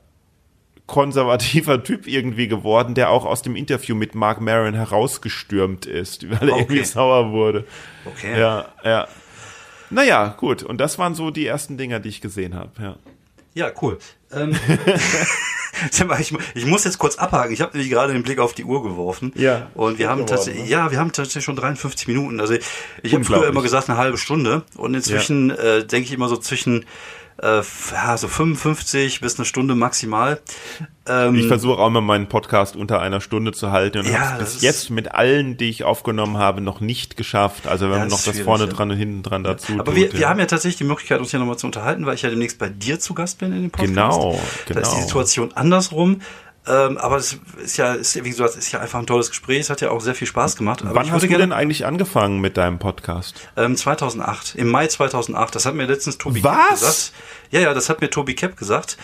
konservativer 0.86 1.84
Typ 1.84 2.08
irgendwie 2.08 2.48
geworden, 2.48 2.94
der 2.94 3.10
auch 3.10 3.24
aus 3.24 3.42
dem 3.42 3.54
Interview 3.54 3.94
mit 3.94 4.14
Mark 4.14 4.40
Maron 4.40 4.74
herausgestürmt 4.74 5.86
ist, 5.86 6.28
weil 6.40 6.48
er 6.48 6.54
Okay. 6.54 6.62
irgendwie 6.62 6.84
sauer 6.84 7.30
wurde. 7.30 7.64
Okay. 8.06 8.40
Ja, 8.40 8.66
ja. 8.84 9.06
Naja, 9.90 10.34
gut. 10.38 10.62
Und 10.62 10.78
das 10.78 10.98
waren 10.98 11.14
so 11.14 11.30
die 11.30 11.46
ersten 11.46 11.76
Dinger, 11.76 12.00
die 12.00 12.08
ich 12.08 12.20
gesehen 12.20 12.54
habe. 12.54 12.70
Ja. 12.80 12.96
Ja, 13.54 13.72
cool. 13.82 13.98
Ähm, 14.30 14.54
ich, 16.20 16.34
ich 16.54 16.66
muss 16.66 16.84
jetzt 16.84 16.98
kurz 16.98 17.16
abhaken. 17.16 17.52
Ich 17.52 17.60
habe 17.60 17.72
nämlich 17.72 17.90
gerade 17.90 18.12
den 18.12 18.22
Blick 18.22 18.38
auf 18.38 18.52
die 18.52 18.64
Uhr 18.64 18.82
geworfen. 18.82 19.32
Ja, 19.34 19.68
Und 19.74 19.98
wir 19.98 20.08
haben 20.08 20.26
tatsächlich, 20.26 20.64
ne? 20.64 20.70
ja, 20.70 20.90
wir 20.90 20.98
haben 20.98 21.12
tatsächlich 21.12 21.44
schon 21.44 21.56
53 21.56 22.06
Minuten. 22.06 22.40
Also 22.40 22.54
ich 23.02 23.14
habe 23.14 23.24
früher 23.24 23.48
immer 23.48 23.62
gesagt 23.62 23.88
eine 23.88 23.98
halbe 23.98 24.18
Stunde 24.18 24.62
und 24.76 24.94
inzwischen 24.94 25.50
äh, 25.50 25.84
denke 25.84 26.06
ich 26.06 26.12
immer 26.12 26.28
so 26.28 26.36
zwischen 26.36 26.84
Äh, 27.40 27.62
ja, 27.92 28.16
so 28.16 28.26
55 28.26 29.20
bis 29.20 29.38
eine 29.38 29.44
Stunde 29.44 29.74
maximal. 29.76 30.40
Ähm, 31.06 31.36
Ich 31.36 31.46
versuche 31.46 31.78
auch 31.78 31.88
mal 31.90 32.00
meinen 32.00 32.28
Podcast 32.28 32.74
unter 32.74 33.00
einer 33.00 33.20
Stunde 33.20 33.52
zu 33.52 33.70
halten 33.70 33.98
und 34.00 34.10
Ja, 34.10 34.30
habe 34.32 34.40
bis 34.44 34.60
jetzt 34.60 34.90
mit 34.90 35.12
allen, 35.12 35.56
die 35.56 35.68
ich 35.70 35.84
aufgenommen 35.84 36.36
habe, 36.36 36.60
noch 36.60 36.80
nicht 36.80 37.16
geschafft. 37.16 37.66
Also 37.68 37.86
wenn 37.86 37.92
Ja, 37.92 37.98
man 38.00 38.08
noch 38.08 38.22
das 38.22 38.40
vorne 38.40 38.64
ja. 38.64 38.70
dran 38.70 38.90
und 38.90 38.96
hinten 38.96 39.22
dran 39.22 39.44
dazu 39.44 39.72
aber 39.74 39.84
tut. 39.84 39.94
wir, 39.94 40.12
wir 40.14 40.28
haben 40.28 40.40
ja 40.40 40.46
tatsächlich 40.46 40.78
die 40.78 40.84
Möglichkeit, 40.84 41.20
uns 41.20 41.30
hier 41.30 41.38
nochmal 41.38 41.58
zu 41.58 41.66
unterhalten, 41.66 42.04
weil 42.06 42.14
ich 42.16 42.22
ja 42.22 42.30
demnächst 42.30 42.58
bei 42.58 42.68
dir 42.68 42.98
zu 42.98 43.14
Gast 43.14 43.38
bin 43.38 43.52
in 43.52 43.62
dem 43.62 43.70
Podcast. 43.70 43.94
Genau, 43.94 44.40
Da 44.66 44.80
ist 44.80 44.90
die 44.90 44.96
genau. 44.96 45.06
Situation 45.06 45.52
andersrum. 45.54 46.20
Ähm, 46.68 46.98
aber 46.98 47.16
es 47.16 47.38
ist 47.62 47.78
ja, 47.78 47.94
ist, 47.94 48.14
ja, 48.14 48.24
wie 48.24 48.30
gesagt, 48.30 48.50
es 48.50 48.56
ist 48.56 48.72
ja 48.72 48.80
einfach 48.80 48.98
ein 48.98 49.06
tolles 49.06 49.30
Gespräch. 49.30 49.60
Es 49.60 49.70
hat 49.70 49.80
ja 49.80 49.90
auch 49.90 50.00
sehr 50.00 50.14
viel 50.14 50.26
Spaß 50.26 50.56
gemacht. 50.56 50.82
Aber 50.82 50.94
Wann 50.94 51.10
hast 51.10 51.22
du 51.22 51.28
denn 51.28 51.52
eigentlich 51.52 51.86
angefangen 51.86 52.40
mit 52.40 52.56
deinem 52.56 52.78
Podcast? 52.78 53.48
Ähm, 53.56 53.76
2008, 53.76 54.54
im 54.56 54.68
Mai 54.68 54.86
2008. 54.86 55.54
Das 55.54 55.64
hat 55.64 55.74
mir 55.74 55.86
letztens 55.86 56.18
Tobi 56.18 56.44
Was? 56.44 56.56
Kepp 56.56 56.70
gesagt. 56.70 57.12
Ja, 57.50 57.60
ja, 57.60 57.72
das 57.72 57.88
hat 57.88 58.02
mir 58.02 58.10
Tobi 58.10 58.34
Kepp 58.34 58.58
gesagt. 58.58 58.98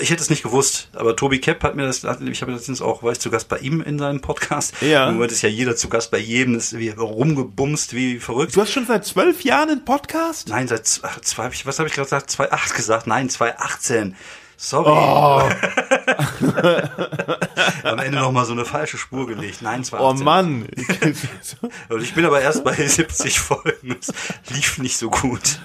Ich 0.00 0.10
hätte 0.10 0.20
es 0.20 0.28
nicht 0.28 0.42
gewusst, 0.42 0.88
aber 0.94 1.14
Tobi 1.14 1.38
Kepp 1.38 1.62
hat 1.62 1.76
mir 1.76 1.86
das, 1.86 2.02
ich 2.02 2.42
habe 2.42 2.52
letztens 2.52 2.82
auch, 2.82 3.04
war 3.04 3.12
ich 3.12 3.20
zu 3.20 3.30
Gast 3.30 3.48
bei 3.48 3.58
ihm 3.58 3.80
in 3.80 3.98
seinem 4.00 4.20
Podcast. 4.20 4.74
Ja. 4.80 5.08
Im 5.08 5.14
Moment 5.14 5.30
ist 5.30 5.42
ja 5.42 5.48
jeder 5.48 5.76
zu 5.76 5.88
Gast 5.88 6.10
bei 6.10 6.18
jedem, 6.18 6.56
ist 6.56 6.76
wie 6.76 6.88
rumgebumst, 6.88 7.94
wie 7.94 8.18
verrückt. 8.18 8.56
Du 8.56 8.60
hast 8.60 8.72
schon 8.72 8.86
seit 8.86 9.04
zwölf 9.04 9.42
Jahren 9.42 9.70
einen 9.70 9.84
Podcast? 9.84 10.48
Nein, 10.48 10.66
seit 10.66 11.00
ach, 11.02 11.20
zwei, 11.20 11.50
was 11.64 11.78
habe 11.78 11.88
ich 11.88 11.94
gerade 11.94 12.06
gesagt? 12.06 12.30
2008 12.30 12.74
gesagt? 12.74 13.06
Nein, 13.06 13.30
2018. 13.30 14.16
Sorry. 14.56 14.90
Oh. 14.90 15.48
Am 17.82 17.98
Ende 17.98 18.18
noch 18.18 18.32
mal 18.32 18.44
so 18.44 18.52
eine 18.52 18.64
falsche 18.64 18.98
Spur 18.98 19.26
gelegt. 19.26 19.62
Nein, 19.62 19.80
Oh 19.80 19.84
2018. 19.84 20.24
Mann. 20.24 20.66
Und 21.88 22.02
ich 22.02 22.14
bin 22.14 22.24
aber 22.24 22.40
erst 22.40 22.64
bei 22.64 22.74
70 22.74 23.40
Folgen. 23.40 23.96
Es 24.00 24.12
lief 24.54 24.78
nicht 24.78 24.96
so 24.96 25.10
gut. 25.10 25.58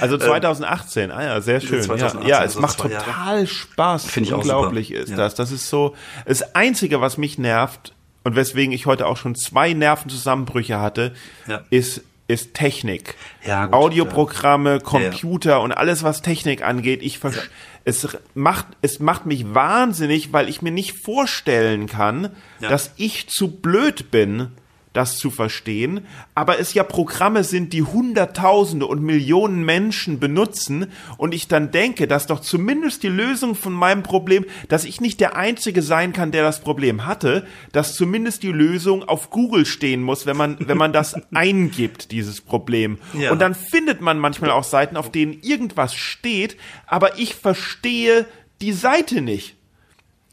Also 0.00 0.16
2018, 0.16 1.10
ah 1.10 1.22
ja, 1.22 1.40
sehr 1.42 1.60
schön. 1.60 1.82
2018, 1.82 2.22
ja, 2.22 2.28
ja, 2.28 2.36
es 2.44 2.56
also 2.56 2.60
macht 2.60 2.78
zwei 2.78 2.88
Jahre. 2.88 3.04
total 3.04 3.46
Spaß. 3.46 4.06
Finde 4.06 4.28
ich 4.28 4.32
auch 4.32 4.38
Unglaublich 4.38 4.88
super. 4.88 5.00
ist 5.00 5.10
Ja. 5.10 5.16
das. 5.16 5.34
Das 5.34 5.52
ist 5.52 5.68
so, 5.68 5.94
das 6.24 6.54
Einzige, 6.54 7.02
was 7.02 7.18
mich 7.18 7.36
nervt 7.36 7.92
und 8.24 8.36
weswegen 8.36 8.72
ich 8.72 8.86
heute 8.86 9.06
auch 9.06 9.18
schon 9.18 9.34
zwei 9.34 9.74
Nervenzusammenbrüche 9.74 10.80
hatte, 10.80 11.14
Ja. 11.46 11.60
ist, 11.68 12.00
ist 12.26 12.54
Technik. 12.54 13.16
Ja, 13.44 13.66
gut, 13.66 13.74
Audioprogramme, 13.74 14.80
Computer 14.80 15.60
und 15.60 15.72
alles, 15.72 16.02
was 16.02 16.22
Technik 16.22 16.62
angeht. 16.62 17.02
Ich 17.02 17.18
versch 17.18 17.50
es 17.86 18.06
macht, 18.34 18.66
es 18.82 18.98
macht 19.00 19.24
mich 19.26 19.54
wahnsinnig, 19.54 20.32
weil 20.32 20.48
ich 20.50 20.60
mir 20.60 20.72
nicht 20.72 20.98
vorstellen 20.98 21.86
kann, 21.86 22.30
Ja. 22.60 22.68
dass 22.68 22.92
ich 22.96 23.28
zu 23.28 23.48
blöd 23.48 24.10
bin, 24.10 24.48
das 24.96 25.18
zu 25.18 25.30
verstehen, 25.30 26.06
aber 26.34 26.58
es 26.58 26.72
ja 26.74 26.82
Programme 26.82 27.44
sind, 27.44 27.72
die 27.72 27.82
Hunderttausende 27.82 28.86
und 28.86 29.02
Millionen 29.02 29.64
Menschen 29.64 30.18
benutzen 30.18 30.86
und 31.18 31.34
ich 31.34 31.48
dann 31.48 31.70
denke, 31.70 32.06
dass 32.08 32.26
doch 32.26 32.40
zumindest 32.40 33.02
die 33.02 33.08
Lösung 33.08 33.54
von 33.54 33.72
meinem 33.72 34.02
Problem, 34.02 34.46
dass 34.68 34.84
ich 34.84 35.00
nicht 35.00 35.20
der 35.20 35.36
Einzige 35.36 35.82
sein 35.82 36.12
kann, 36.12 36.32
der 36.32 36.42
das 36.42 36.60
Problem 36.60 37.06
hatte, 37.06 37.46
dass 37.72 37.94
zumindest 37.94 38.42
die 38.42 38.52
Lösung 38.52 39.04
auf 39.04 39.30
Google 39.30 39.66
stehen 39.66 40.02
muss, 40.02 40.24
wenn 40.24 40.36
man, 40.36 40.56
wenn 40.60 40.78
man 40.78 40.92
das 40.92 41.14
eingibt, 41.34 42.10
dieses 42.10 42.40
Problem. 42.40 42.98
Ja. 43.12 43.32
Und 43.32 43.40
dann 43.40 43.54
findet 43.54 44.00
man 44.00 44.18
manchmal 44.18 44.50
auch 44.50 44.64
Seiten, 44.64 44.96
auf 44.96 45.12
denen 45.12 45.40
irgendwas 45.42 45.94
steht, 45.94 46.56
aber 46.86 47.18
ich 47.18 47.34
verstehe 47.34 48.26
die 48.62 48.72
Seite 48.72 49.20
nicht. 49.20 49.56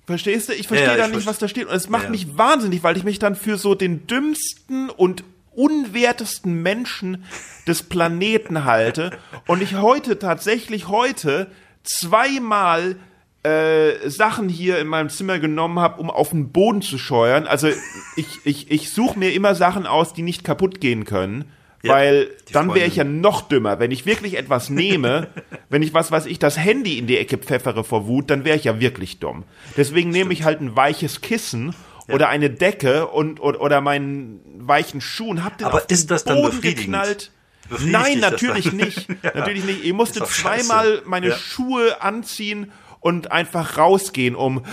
Verstehst 0.05 0.49
du? 0.49 0.53
Ich 0.53 0.67
verstehe 0.67 0.97
Ja, 0.97 1.07
ich 1.07 1.15
nicht, 1.15 1.25
was 1.27 1.39
da 1.39 1.47
steht. 1.47 1.67
Und 1.67 1.75
es 1.75 1.89
macht 1.89 2.03
Ja, 2.03 2.07
ja. 2.07 2.11
mich 2.11 2.37
wahnsinnig, 2.37 2.83
weil 2.83 2.97
ich 2.97 3.03
mich 3.03 3.19
dann 3.19 3.35
für 3.35 3.57
so 3.57 3.73
den 3.75 4.05
dümmsten 4.07 4.89
und 4.89 5.23
unwertesten 5.51 6.61
Menschen 6.61 7.23
des 7.67 7.83
Planeten 7.83 8.65
halte. 8.65 9.11
Und 9.47 9.61
ich 9.61 9.75
heute 9.75 10.19
tatsächlich 10.19 10.87
heute 10.87 11.47
zweimal 11.83 12.97
äh, 13.43 14.09
Sachen 14.09 14.49
hier 14.49 14.79
in 14.79 14.87
meinem 14.87 15.09
Zimmer 15.09 15.39
genommen 15.39 15.79
habe, 15.79 16.01
um 16.01 16.09
auf 16.09 16.29
den 16.31 16.51
Boden 16.51 16.81
zu 16.81 16.97
scheuern. 16.97 17.45
Also 17.45 17.67
ich, 18.15 18.39
ich, 18.45 18.71
ich 18.71 18.89
suche 18.91 19.19
mir 19.19 19.33
immer 19.33 19.53
Sachen 19.55 19.85
aus, 19.85 20.13
die 20.13 20.21
nicht 20.21 20.43
kaputt 20.43 20.81
gehen 20.81 21.05
können. 21.05 21.45
Ja, 21.83 21.93
weil 21.93 22.29
dann 22.53 22.73
wäre 22.73 22.87
ich 22.87 22.95
ja 22.95 23.03
noch 23.03 23.41
dümmer. 23.41 23.77
Wenn 23.79 23.91
ich 23.91 24.05
wirklich 24.05 24.37
etwas 24.37 24.69
nehme, 24.69 25.27
wenn 25.69 25.83
ich 25.83 25.93
was, 25.93 26.11
weiß 26.11 26.25
ich, 26.27 26.39
das 26.39 26.57
Handy 26.57 26.97
in 26.97 27.07
die 27.07 27.17
Ecke 27.17 27.37
pfeffere 27.37 27.83
vor 27.83 28.07
Wut, 28.07 28.29
dann 28.29 28.45
wäre 28.45 28.55
ich 28.57 28.63
ja 28.63 28.79
wirklich 28.79 29.19
dumm. 29.19 29.43
Deswegen 29.75 30.09
nehme 30.09 30.31
ich 30.31 30.43
halt 30.43 30.61
ein 30.61 30.75
weiches 30.77 31.19
Kissen 31.19 31.75
oder 32.07 32.29
eine 32.29 32.49
Decke 32.49 33.07
und, 33.07 33.39
oder, 33.41 33.59
oder 33.61 33.81
meinen 33.81 34.39
weichen 34.59 35.01
Schuh 35.01 35.29
und 35.29 35.43
hab 35.43 35.57
den 35.57 35.67
Aber 35.67 35.77
auf 35.79 35.87
den 35.87 35.93
ist 35.95 36.09
das 36.09 36.23
dann 36.23 36.37
Boden 36.41 36.61
geknallt. 36.61 37.31
Nein, 37.79 38.19
natürlich 38.19 38.71
nicht. 38.73 39.07
Ja. 39.23 39.31
Natürlich 39.35 39.63
nicht. 39.63 39.85
Ich 39.85 39.93
musste 39.93 40.19
Ist 40.19 40.23
doch 40.23 40.31
scheiße. 40.31 40.67
zweimal 40.67 41.01
meine 41.05 41.29
Ja. 41.29 41.35
Schuhe 41.37 42.01
anziehen 42.01 42.71
und 43.03 43.33
einfach 43.33 43.77
rausgehen, 43.77 44.33
um 44.33 44.63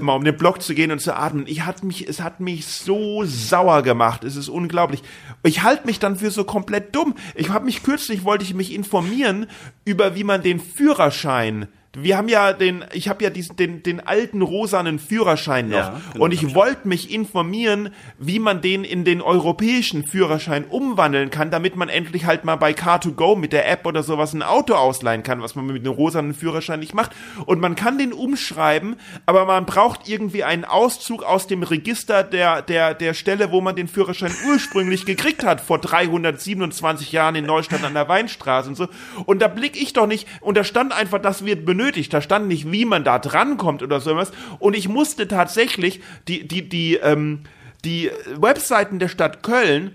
mal 0.00 0.14
um 0.14 0.24
den 0.24 0.36
Block 0.36 0.62
zu 0.62 0.74
gehen 0.74 0.92
und 0.92 1.00
zu 1.00 1.16
atmen. 1.16 1.46
Ich 1.48 1.62
hat 1.66 1.82
mich, 1.82 2.08
es 2.08 2.20
hat 2.20 2.38
mich 2.38 2.66
so 2.66 3.24
sauer 3.24 3.82
gemacht. 3.82 4.22
Es 4.22 4.36
ist 4.36 4.48
unglaublich. 4.48 5.02
Ich 5.42 5.62
halte 5.64 5.86
mich 5.86 5.98
dann 5.98 6.16
für 6.16 6.30
so 6.30 6.44
komplett 6.44 6.94
dumm. 6.94 7.14
Ich 7.34 7.50
habe 7.50 7.64
mich 7.64 7.82
kürzlich 7.82 8.24
wollte 8.24 8.44
ich 8.44 8.54
mich 8.54 8.72
informieren 8.72 9.46
über 9.84 10.14
wie 10.14 10.24
man 10.24 10.42
den 10.42 10.60
Führerschein 10.60 11.66
wir 12.02 12.16
haben 12.16 12.28
ja 12.28 12.52
den, 12.52 12.84
ich 12.92 13.08
habe 13.08 13.24
ja 13.24 13.30
diesen, 13.30 13.56
den, 13.56 13.82
den 13.82 14.00
alten 14.00 14.42
rosanen 14.42 14.98
Führerschein 14.98 15.68
noch. 15.68 15.76
Ja, 15.76 16.00
genau, 16.12 16.24
und 16.24 16.32
ich 16.32 16.54
wollte 16.54 16.88
mich 16.88 17.10
informieren, 17.12 17.90
wie 18.18 18.38
man 18.38 18.60
den 18.60 18.84
in 18.84 19.04
den 19.04 19.20
europäischen 19.20 20.06
Führerschein 20.06 20.64
umwandeln 20.64 21.30
kann, 21.30 21.50
damit 21.50 21.76
man 21.76 21.88
endlich 21.88 22.26
halt 22.26 22.44
mal 22.44 22.56
bei 22.56 22.72
Car2Go 22.72 23.36
mit 23.36 23.52
der 23.52 23.70
App 23.70 23.86
oder 23.86 24.02
sowas 24.02 24.32
ein 24.32 24.42
Auto 24.42 24.74
ausleihen 24.74 25.22
kann, 25.22 25.42
was 25.42 25.54
man 25.54 25.66
mit 25.66 25.84
einem 25.84 25.94
rosanen 25.94 26.34
Führerschein 26.34 26.80
nicht 26.80 26.94
macht. 26.94 27.12
Und 27.46 27.60
man 27.60 27.74
kann 27.74 27.98
den 27.98 28.12
umschreiben, 28.12 28.96
aber 29.26 29.44
man 29.44 29.66
braucht 29.66 30.08
irgendwie 30.08 30.44
einen 30.44 30.64
Auszug 30.64 31.22
aus 31.22 31.46
dem 31.46 31.62
Register 31.62 32.22
der, 32.22 32.62
der, 32.62 32.94
der 32.94 33.14
Stelle, 33.14 33.50
wo 33.52 33.60
man 33.60 33.76
den 33.76 33.88
Führerschein 33.88 34.32
ursprünglich 34.48 35.04
gekriegt 35.04 35.44
hat, 35.44 35.60
vor 35.60 35.78
327 35.78 37.12
Jahren 37.12 37.34
in 37.34 37.46
Neustadt 37.46 37.84
an 37.84 37.94
der 37.94 38.08
Weinstraße 38.08 38.68
und 38.68 38.74
so. 38.76 38.88
Und 39.26 39.40
da 39.40 39.48
blick 39.48 39.80
ich 39.80 39.92
doch 39.92 40.06
nicht, 40.06 40.26
und 40.40 40.56
da 40.56 40.64
stand 40.64 40.92
einfach, 40.92 41.20
das 41.20 41.44
wird 41.44 41.64
benötigt. 41.64 41.87
Da 42.08 42.20
stand 42.20 42.48
nicht, 42.48 42.70
wie 42.70 42.84
man 42.84 43.04
da 43.04 43.18
drankommt 43.18 43.82
oder 43.82 44.00
sowas. 44.00 44.32
Und 44.58 44.76
ich 44.76 44.88
musste 44.88 45.28
tatsächlich 45.28 46.00
die, 46.28 46.46
die, 46.46 46.68
die, 46.68 46.96
ähm, 46.96 47.40
die 47.84 48.10
Webseiten 48.36 48.98
der 48.98 49.08
Stadt 49.08 49.42
Köln 49.42 49.94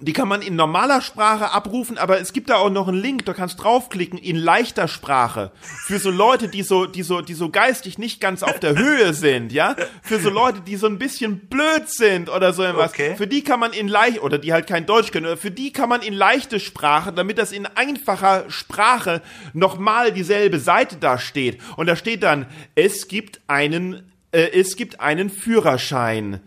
die 0.00 0.12
kann 0.12 0.28
man 0.28 0.42
in 0.42 0.56
normaler 0.56 1.00
Sprache 1.00 1.52
abrufen, 1.52 1.98
aber 1.98 2.20
es 2.20 2.32
gibt 2.32 2.50
da 2.50 2.56
auch 2.56 2.70
noch 2.70 2.88
einen 2.88 3.00
Link, 3.00 3.24
da 3.24 3.34
kannst 3.34 3.62
draufklicken 3.62 4.18
in 4.18 4.36
leichter 4.36 4.88
Sprache. 4.88 5.50
Für 5.60 5.98
so 5.98 6.10
Leute, 6.10 6.48
die 6.48 6.62
so, 6.62 6.86
die 6.86 7.02
so, 7.02 7.20
die 7.20 7.34
so 7.34 7.50
geistig 7.50 7.98
nicht 7.98 8.20
ganz 8.20 8.42
auf 8.42 8.58
der 8.60 8.76
Höhe 8.76 9.14
sind, 9.14 9.52
ja? 9.52 9.76
Für 10.02 10.18
so 10.18 10.30
Leute, 10.30 10.60
die 10.60 10.76
so 10.76 10.86
ein 10.86 10.98
bisschen 10.98 11.40
blöd 11.48 11.88
sind 11.88 12.28
oder 12.28 12.52
so 12.52 12.62
etwas. 12.62 12.92
Okay. 12.92 13.16
Für 13.16 13.26
die 13.26 13.42
kann 13.42 13.60
man 13.60 13.72
in 13.72 13.88
leicht, 13.88 14.22
oder 14.22 14.38
die 14.38 14.52
halt 14.52 14.66
kein 14.66 14.86
Deutsch 14.86 15.10
können, 15.10 15.26
oder 15.26 15.36
für 15.36 15.50
die 15.50 15.72
kann 15.72 15.88
man 15.88 16.02
in 16.02 16.14
leichte 16.14 16.60
Sprache, 16.60 17.12
damit 17.12 17.38
das 17.38 17.52
in 17.52 17.66
einfacher 17.66 18.44
Sprache 18.48 19.22
nochmal 19.52 20.12
dieselbe 20.12 20.58
Seite 20.58 20.96
da 20.96 21.18
steht. 21.18 21.60
Und 21.76 21.86
da 21.86 21.96
steht 21.96 22.22
dann, 22.22 22.46
es 22.74 23.08
gibt 23.08 23.40
einen 23.46 24.12
äh, 24.32 24.50
es 24.60 24.76
gibt 24.76 25.00
einen 25.00 25.30
Führerschein. 25.30 26.40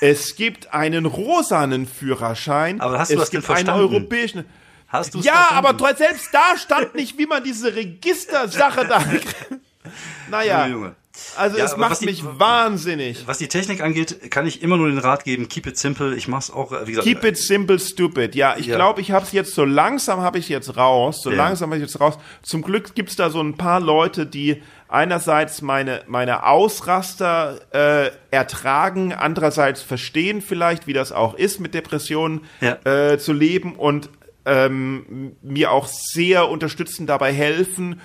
Es 0.00 0.36
gibt 0.36 0.72
einen 0.72 1.06
rosanen 1.06 1.86
Führerschein. 1.86 2.80
Aber 2.80 2.98
hast 2.98 3.10
du 3.10 3.14
es 3.14 3.20
das 3.20 3.30
denn 3.30 3.40
gibt 3.40 3.50
einen 3.50 3.66
verstanden? 3.66 3.94
europäischen. 3.94 4.44
Hast 4.88 5.14
du's 5.14 5.24
Ja, 5.24 5.32
verstanden? 5.34 5.66
aber 5.66 5.96
selbst 5.96 6.28
da 6.32 6.56
stand 6.56 6.94
nicht, 6.94 7.18
wie 7.18 7.26
man 7.26 7.42
diese 7.44 7.74
Registersache 7.74 8.86
da. 8.86 9.02
naja, 10.30 10.66
Junge, 10.66 10.72
Junge. 10.74 10.96
also 11.36 11.58
Ja, 11.58 11.64
es 11.64 11.76
macht 11.76 12.00
die- 12.00 12.06
mich 12.06 12.22
wahnsinnig. 12.24 13.26
Was 13.26 13.38
die 13.38 13.48
Technik 13.48 13.82
angeht, 13.82 14.30
kann 14.30 14.46
ich 14.46 14.62
immer 14.62 14.76
nur 14.76 14.88
den 14.88 14.98
Rat 14.98 15.24
geben, 15.24 15.48
keep 15.48 15.66
it 15.66 15.76
simple. 15.78 16.14
Ich 16.16 16.28
mach's 16.28 16.50
auch, 16.50 16.72
äh, 16.72 16.86
wie 16.86 16.92
gesagt. 16.92 17.06
Keep 17.06 17.24
it 17.24 17.36
simple, 17.36 17.78
stupid. 17.78 18.34
Ja, 18.34 18.56
ich 18.56 18.66
Ja. 18.66 18.76
glaube, 18.76 19.00
ich 19.00 19.10
habe 19.10 19.24
es 19.26 19.32
jetzt 19.32 19.54
so 19.54 19.64
langsam 19.64 20.20
habe 20.20 20.38
ich 20.38 20.48
jetzt 20.48 20.76
raus. 20.76 21.20
So 21.22 21.30
Ja. 21.30 21.36
langsam 21.36 21.70
habe 21.70 21.76
ich 21.76 21.82
jetzt 21.90 22.00
raus. 22.00 22.18
Zum 22.42 22.62
Glück 22.62 22.94
gibt's 22.94 23.16
da 23.16 23.30
so 23.30 23.40
ein 23.42 23.56
paar 23.56 23.80
Leute, 23.80 24.26
die 24.26 24.62
einerseits 24.88 25.62
meine 25.62 26.02
meine 26.06 26.44
Ausraster 26.46 27.60
äh, 27.72 28.10
ertragen, 28.30 29.12
andererseits 29.12 29.82
verstehen 29.82 30.40
vielleicht, 30.40 30.86
wie 30.86 30.92
das 30.92 31.12
auch 31.12 31.34
ist, 31.34 31.60
mit 31.60 31.74
Depressionen 31.74 32.42
Ja. 32.60 32.78
äh, 32.84 33.18
zu 33.18 33.32
leben 33.32 33.74
und 33.74 34.10
ähm, 34.46 35.36
mir 35.42 35.72
auch 35.72 35.86
sehr 35.86 36.48
unterstützen, 36.48 37.06
dabei 37.06 37.32
helfen 37.32 38.00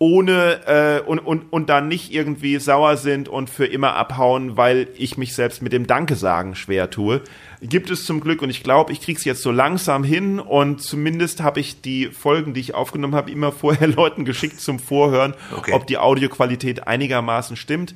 ohne 0.00 0.60
äh, 0.66 1.00
und, 1.04 1.18
und, 1.18 1.52
und 1.52 1.68
dann 1.68 1.88
nicht 1.88 2.12
irgendwie 2.12 2.58
sauer 2.58 2.96
sind 2.96 3.28
und 3.28 3.50
für 3.50 3.66
immer 3.66 3.94
abhauen, 3.96 4.56
weil 4.56 4.86
ich 4.96 5.18
mich 5.18 5.34
selbst 5.34 5.60
mit 5.60 5.72
dem 5.72 5.88
Danke 5.88 6.14
sagen 6.14 6.54
schwer 6.54 6.88
tue. 6.90 7.20
Gibt 7.60 7.90
es 7.90 8.04
zum 8.04 8.20
Glück 8.20 8.42
und 8.42 8.50
ich 8.50 8.62
glaube, 8.62 8.92
ich 8.92 9.00
krieg's 9.00 9.24
jetzt 9.24 9.42
so 9.42 9.50
langsam 9.50 10.04
hin 10.04 10.38
und 10.38 10.80
zumindest 10.82 11.42
habe 11.42 11.58
ich 11.60 11.80
die 11.80 12.06
Folgen, 12.06 12.54
die 12.54 12.60
ich 12.60 12.74
aufgenommen 12.74 13.14
habe, 13.14 13.30
immer 13.30 13.52
vorher 13.52 13.88
Leuten 13.88 14.24
geschickt 14.24 14.60
zum 14.60 14.78
Vorhören, 14.78 15.34
Okay. 15.56 15.72
ob 15.72 15.86
die 15.86 15.98
Audioqualität 15.98 16.86
einigermaßen 16.86 17.56
stimmt. 17.56 17.94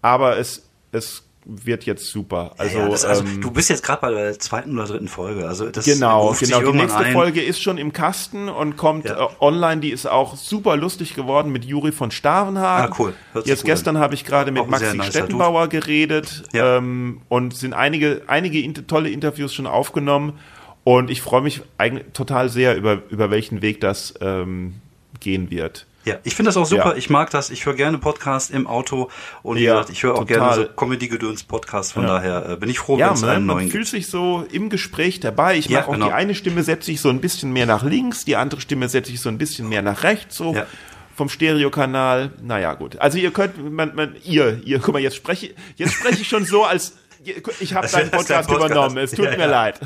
Aber 0.00 0.38
es, 0.38 0.68
es 0.92 1.24
wird 1.44 1.84
jetzt 1.84 2.06
super. 2.06 2.52
Also, 2.58 2.78
ja, 2.78 2.88
das, 2.88 3.04
also 3.04 3.24
ähm, 3.24 3.40
du 3.40 3.50
bist 3.50 3.68
jetzt 3.70 3.82
gerade 3.82 4.00
bei 4.00 4.10
der 4.12 4.38
zweiten 4.38 4.78
oder 4.78 4.86
dritten 4.86 5.08
Folge. 5.08 5.46
Also 5.48 5.68
das 5.70 5.84
Genau, 5.84 6.34
genau. 6.38 6.60
Die 6.60 6.78
nächste 6.78 6.98
ein. 6.98 7.12
Folge 7.12 7.42
ist 7.42 7.60
schon 7.62 7.78
im 7.78 7.92
Kasten 7.92 8.48
und 8.48 8.76
kommt 8.76 9.06
Ja. 9.06 9.26
äh, 9.26 9.28
online. 9.40 9.80
Die 9.80 9.90
ist 9.90 10.06
auch 10.06 10.36
super 10.36 10.76
lustig 10.76 11.14
geworden 11.14 11.50
mit 11.50 11.64
Juri 11.64 11.92
von 11.92 12.10
Stavenhagen. 12.10 12.92
Ah, 12.92 12.96
cool. 12.98 13.14
Hört 13.32 13.46
Jetzt 13.46 13.64
gestern 13.64 13.98
habe 13.98 14.14
ich 14.14 14.24
gerade 14.24 14.52
mit 14.52 14.62
Auch 14.62 14.68
Maxi 14.68 15.02
Stettenbauer 15.02 15.68
geredet 15.68 16.44
Ja. 16.52 16.78
ähm, 16.78 17.22
und 17.28 17.56
sind 17.56 17.74
einige, 17.74 18.22
einige 18.28 18.60
inter 18.60 18.86
tolle 18.86 19.10
Interviews 19.10 19.52
schon 19.52 19.66
aufgenommen. 19.66 20.38
Und 20.84 21.10
ich 21.10 21.22
freue 21.22 21.42
mich 21.42 21.62
eigentlich 21.78 22.06
total 22.12 22.48
sehr 22.48 22.76
über, 22.76 23.02
über 23.10 23.30
welchen 23.30 23.62
Weg 23.62 23.80
das 23.80 24.14
ähm, 24.20 24.74
gehen 25.20 25.50
wird. 25.50 25.86
Ja, 26.04 26.16
ich 26.24 26.34
finde 26.34 26.48
das 26.48 26.56
auch 26.56 26.66
super. 26.66 26.90
Ja. 26.92 26.96
Ich 26.96 27.10
mag 27.10 27.30
das. 27.30 27.50
Ich 27.50 27.64
höre 27.64 27.74
gerne 27.74 27.98
Podcasts 27.98 28.50
im 28.50 28.66
Auto 28.66 29.08
und 29.42 29.56
wie 29.58 29.62
Ja, 29.64 29.74
gesagt, 29.74 29.90
ich 29.90 30.02
höre 30.02 30.14
auch 30.14 30.26
total. 30.26 30.36
gerne 30.38 30.54
so 30.54 30.64
Comedy-Gedöns-Podcasts. 30.74 31.92
Von 31.92 32.06
daher 32.06 32.48
äh, 32.50 32.56
bin 32.56 32.68
ich 32.68 32.78
froh, 32.80 32.98
Ja, 32.98 33.06
wenn 33.08 33.14
es 33.14 33.22
einen 33.22 33.32
man, 33.32 33.46
man 33.46 33.56
neuen 33.58 33.70
fühlt 33.70 33.86
sich 33.86 34.08
so 34.08 34.44
im 34.50 34.68
Gespräch 34.68 35.20
dabei. 35.20 35.56
Ich 35.56 35.66
Ja, 35.66 35.80
mag 35.80 35.88
auch 35.88 35.92
genau. 35.92 36.06
die 36.06 36.12
eine 36.12 36.34
Stimme 36.34 36.62
setze 36.64 36.90
ich 36.90 37.00
so 37.00 37.08
ein 37.08 37.20
bisschen 37.20 37.52
mehr 37.52 37.66
nach 37.66 37.84
links, 37.84 38.24
die 38.24 38.36
andere 38.36 38.60
Stimme 38.60 38.88
setze 38.88 39.12
ich 39.12 39.20
so 39.20 39.28
ein 39.28 39.38
bisschen 39.38 39.68
mehr 39.68 39.82
nach 39.82 40.02
rechts, 40.02 40.36
so 40.36 40.54
Ja. 40.54 40.66
vom 41.14 41.28
Stereokanal. 41.28 42.30
Naja, 42.42 42.74
gut. 42.74 42.98
Also 42.98 43.18
ihr 43.18 43.30
könnt, 43.30 43.70
man, 43.72 43.94
man, 43.94 44.16
ihr, 44.24 44.60
ihr, 44.64 44.78
guck 44.80 44.94
mal, 44.94 45.00
jetzt 45.02 45.16
spreche, 45.16 45.54
jetzt 45.76 45.92
spreche 45.92 46.20
ich 46.22 46.28
schon 46.28 46.44
so, 46.44 46.64
als 46.64 46.96
ich 47.60 47.74
habe 47.74 47.86
deinen 47.88 48.10
Podcast, 48.10 48.48
Podcast. 48.48 48.70
übernommen. 48.70 48.98
Es 48.98 49.10
tut 49.12 49.24
Ja, 49.26 49.30
mir 49.32 49.38
ja. 49.38 49.46
leid. 49.46 49.80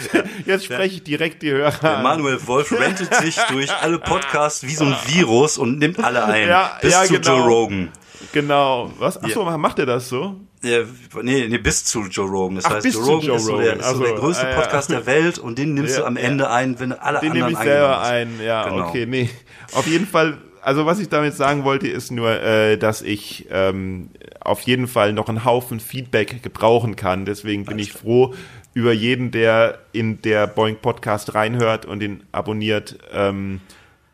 Jetzt 0.46 0.64
spreche 0.64 0.96
ich 0.96 1.02
direkt 1.04 1.42
die 1.42 1.50
Hörer 1.50 1.70
Der 1.82 1.96
an. 1.98 2.02
Manuel 2.02 2.46
Wolf 2.46 2.72
rentet 2.72 3.14
sich 3.14 3.36
durch 3.50 3.72
alle 3.74 3.98
Podcasts 3.98 4.62
wie 4.62 4.74
so 4.74 4.84
ein 4.84 4.96
Virus 5.06 5.58
und 5.58 5.78
nimmt 5.78 6.02
alle 6.02 6.24
ein. 6.24 6.48
Ja, 6.48 6.78
bis 6.80 6.92
ja, 6.92 7.04
zu 7.04 7.14
genau. 7.14 7.36
Joe 7.38 7.46
Rogan. 7.46 7.88
Genau. 8.32 8.92
Was? 8.98 9.22
Achso, 9.22 9.44
macht 9.58 9.78
er 9.78 9.86
das 9.86 10.08
so? 10.08 10.36
Ja, 10.62 10.78
nee, 11.22 11.48
nee, 11.48 11.58
bis 11.58 11.84
zu 11.84 12.02
Joe 12.02 12.28
Rogan. 12.28 12.56
Das 12.56 12.66
Ach, 12.66 12.74
heißt, 12.74 12.86
Joe 12.86 13.04
Rogan 13.04 13.26
Joe 13.26 13.36
ist 13.36 13.44
so 13.46 13.58
der, 13.58 13.76
ist 13.76 13.84
so 13.88 13.98
der 13.98 14.10
Also, 14.10 14.20
größte 14.20 14.46
ah, 14.46 14.50
ja. 14.50 14.60
Podcast 14.60 14.90
der 14.90 15.06
Welt 15.06 15.38
und 15.38 15.58
den 15.58 15.74
nimmst 15.74 15.96
du 15.96 16.00
Ja, 16.02 16.06
am 16.06 16.16
ja. 16.16 16.22
Ende 16.22 16.50
ein, 16.50 16.78
wenn 16.78 16.92
alle 16.92 17.18
Den 17.18 17.30
anderen 17.32 17.48
nehme 17.50 17.58
ich 17.60 17.64
selber 17.64 18.00
ein. 18.02 18.40
Ja, 18.40 18.68
Genau. 18.68 18.88
okay, 18.88 19.06
nee. 19.06 19.28
Auf 19.72 19.86
jeden 19.88 20.06
Fall, 20.06 20.38
also 20.62 20.86
was 20.86 20.98
ich 21.00 21.08
damit 21.08 21.34
sagen 21.34 21.64
wollte, 21.64 21.88
ist 21.88 22.10
nur, 22.10 22.30
äh, 22.40 22.78
dass 22.78 23.02
ich 23.02 23.46
ähm, 23.50 24.10
auf 24.40 24.60
jeden 24.62 24.86
Fall 24.88 25.12
noch 25.12 25.28
einen 25.28 25.44
Haufen 25.44 25.80
Feedback 25.80 26.42
gebrauchen 26.42 26.96
kann. 26.96 27.24
Deswegen 27.24 27.64
bin 27.64 27.78
ich 27.78 27.92
froh 27.92 28.34
über 28.74 28.92
jeden, 28.92 29.30
der 29.30 29.80
in 29.92 30.22
der 30.22 30.46
Boeing 30.46 30.76
Podcast 30.76 31.34
reinhört 31.34 31.84
und 31.84 32.02
ihn 32.02 32.22
abonniert. 32.32 32.96
Ähm, 33.12 33.60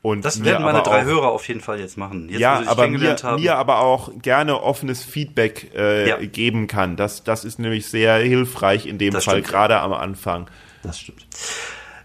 und 0.00 0.24
Das 0.24 0.42
werden 0.44 0.64
meine 0.64 0.82
drei 0.82 1.02
auch, 1.02 1.04
Hörer 1.06 1.28
auf 1.28 1.46
jeden 1.48 1.60
Fall 1.60 1.80
jetzt 1.80 1.98
machen. 1.98 2.28
Jetzt, 2.28 2.40
Ja, 2.40 2.62
aber 2.66 2.86
mir, 2.88 3.16
mir 3.38 3.56
aber 3.56 3.80
auch 3.80 4.10
gerne 4.22 4.62
offenes 4.62 5.02
Feedback 5.04 5.72
äh, 5.76 6.08
Ja. 6.08 6.16
geben 6.18 6.66
kann. 6.66 6.96
Das, 6.96 7.24
das 7.24 7.44
ist 7.44 7.58
nämlich 7.58 7.88
sehr 7.88 8.16
hilfreich 8.16 8.86
in 8.86 8.98
dem 8.98 9.12
Das 9.12 9.24
Fall, 9.24 9.34
stimmt. 9.38 9.48
gerade 9.48 9.80
am 9.80 9.92
Anfang. 9.92 10.48
Das 10.82 10.98
stimmt. 11.00 11.26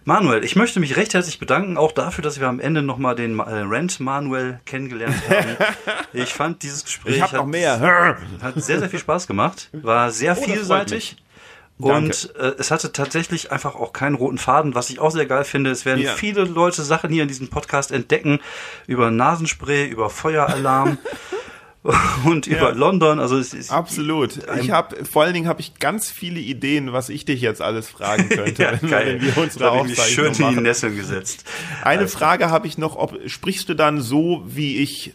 Manuel, 0.06 0.43
ich 0.43 0.56
möchte 0.56 0.80
mich 0.80 0.97
recht 0.97 1.14
herzlich 1.14 1.39
bedanken, 1.39 1.78
auch 1.78 1.91
dafür, 1.93 2.24
dass 2.24 2.39
wir 2.39 2.47
am 2.47 2.60
Ende 2.60 2.82
nochmal 2.82 3.16
den 3.16 3.39
äh, 3.39 3.43
Rent 3.43 3.99
Manuel 3.99 4.60
kennengelernt 4.66 5.16
haben. 5.30 5.58
ich 6.14 6.34
fand 6.34 6.62
dieses 6.64 6.84
Gespräch 6.84 7.16
Ich 7.18 7.22
habe 7.22 7.38
noch 7.38 7.45
mehr. 7.45 7.80
hat 8.41 8.62
sehr, 8.62 8.80
sehr 8.80 8.89
viel 8.89 8.99
Spaß 8.99 9.28
gemacht, 9.28 9.70
war 9.72 10.12
sehr 10.12 10.38
Oh, 10.38 10.43
vielseitig. 10.43 11.18
Und 11.80 12.34
äh, 12.38 12.54
es 12.60 12.70
hatte 12.70 12.91
tatsächlich 12.91 13.51
einfach 13.51 13.76
auch 13.76 13.93
keinen 13.93 14.16
roten 14.16 14.38
Faden, 14.38 14.76
was 14.76 14.89
ich 14.89 14.99
auch 14.99 15.10
sehr 15.12 15.26
geil 15.26 15.43
finde. 15.43 15.72
Es 15.72 15.86
werden 15.86 16.04
Ja. 16.04 16.14
viele 16.14 16.43
Leute 16.43 16.84
Sachen 16.84 17.10
hier 17.10 17.24
in 17.24 17.28
diesem 17.28 17.49
Podcast 17.49 17.91
entdecken 17.91 18.39
über 18.88 19.10
Nasenspray, 19.10 19.88
über 19.88 20.10
Feueralarm 20.10 20.97
und 22.26 22.48
über 22.48 22.74
London. 22.74 23.20
Also 23.20 23.38
es 23.38 23.54
ist 23.54 23.72
Absolut. 23.72 24.40
Ich 24.60 24.72
habe 24.72 25.04
vor 25.06 25.24
allen 25.24 25.34
Dingen 25.34 25.48
habe 25.48 25.60
ich 25.60 25.76
ganz 25.80 26.10
viele 26.10 26.40
Ideen, 26.40 26.94
was 26.94 27.10
ich 27.10 27.26
dich 27.26 27.42
jetzt 27.42 27.62
alles 27.62 27.90
fragen 27.90 28.30
könnte, 28.30 28.64
ja, 28.64 28.82
wenn, 28.82 28.90
geil. 28.90 29.20
wenn 29.22 29.36
wir 29.36 29.50
Da 29.58 29.76
hab 29.76 29.86
ich 29.86 29.98
mich 29.98 30.00
schön 30.00 30.34
in 30.34 30.56
die. 30.56 30.62
Nesseln 30.62 30.96
gesetzt. 30.96 31.44
Eine 31.84 32.08
Frage 32.08 32.50
habe 32.50 32.68
ich 32.68 32.78
noch: 32.78 32.96
Ob 32.96 33.18
sprichst 33.28 33.68
du 33.68 33.74
dann 33.74 34.02
so, 34.02 34.44
wie 34.46 34.78
ich 34.78 35.14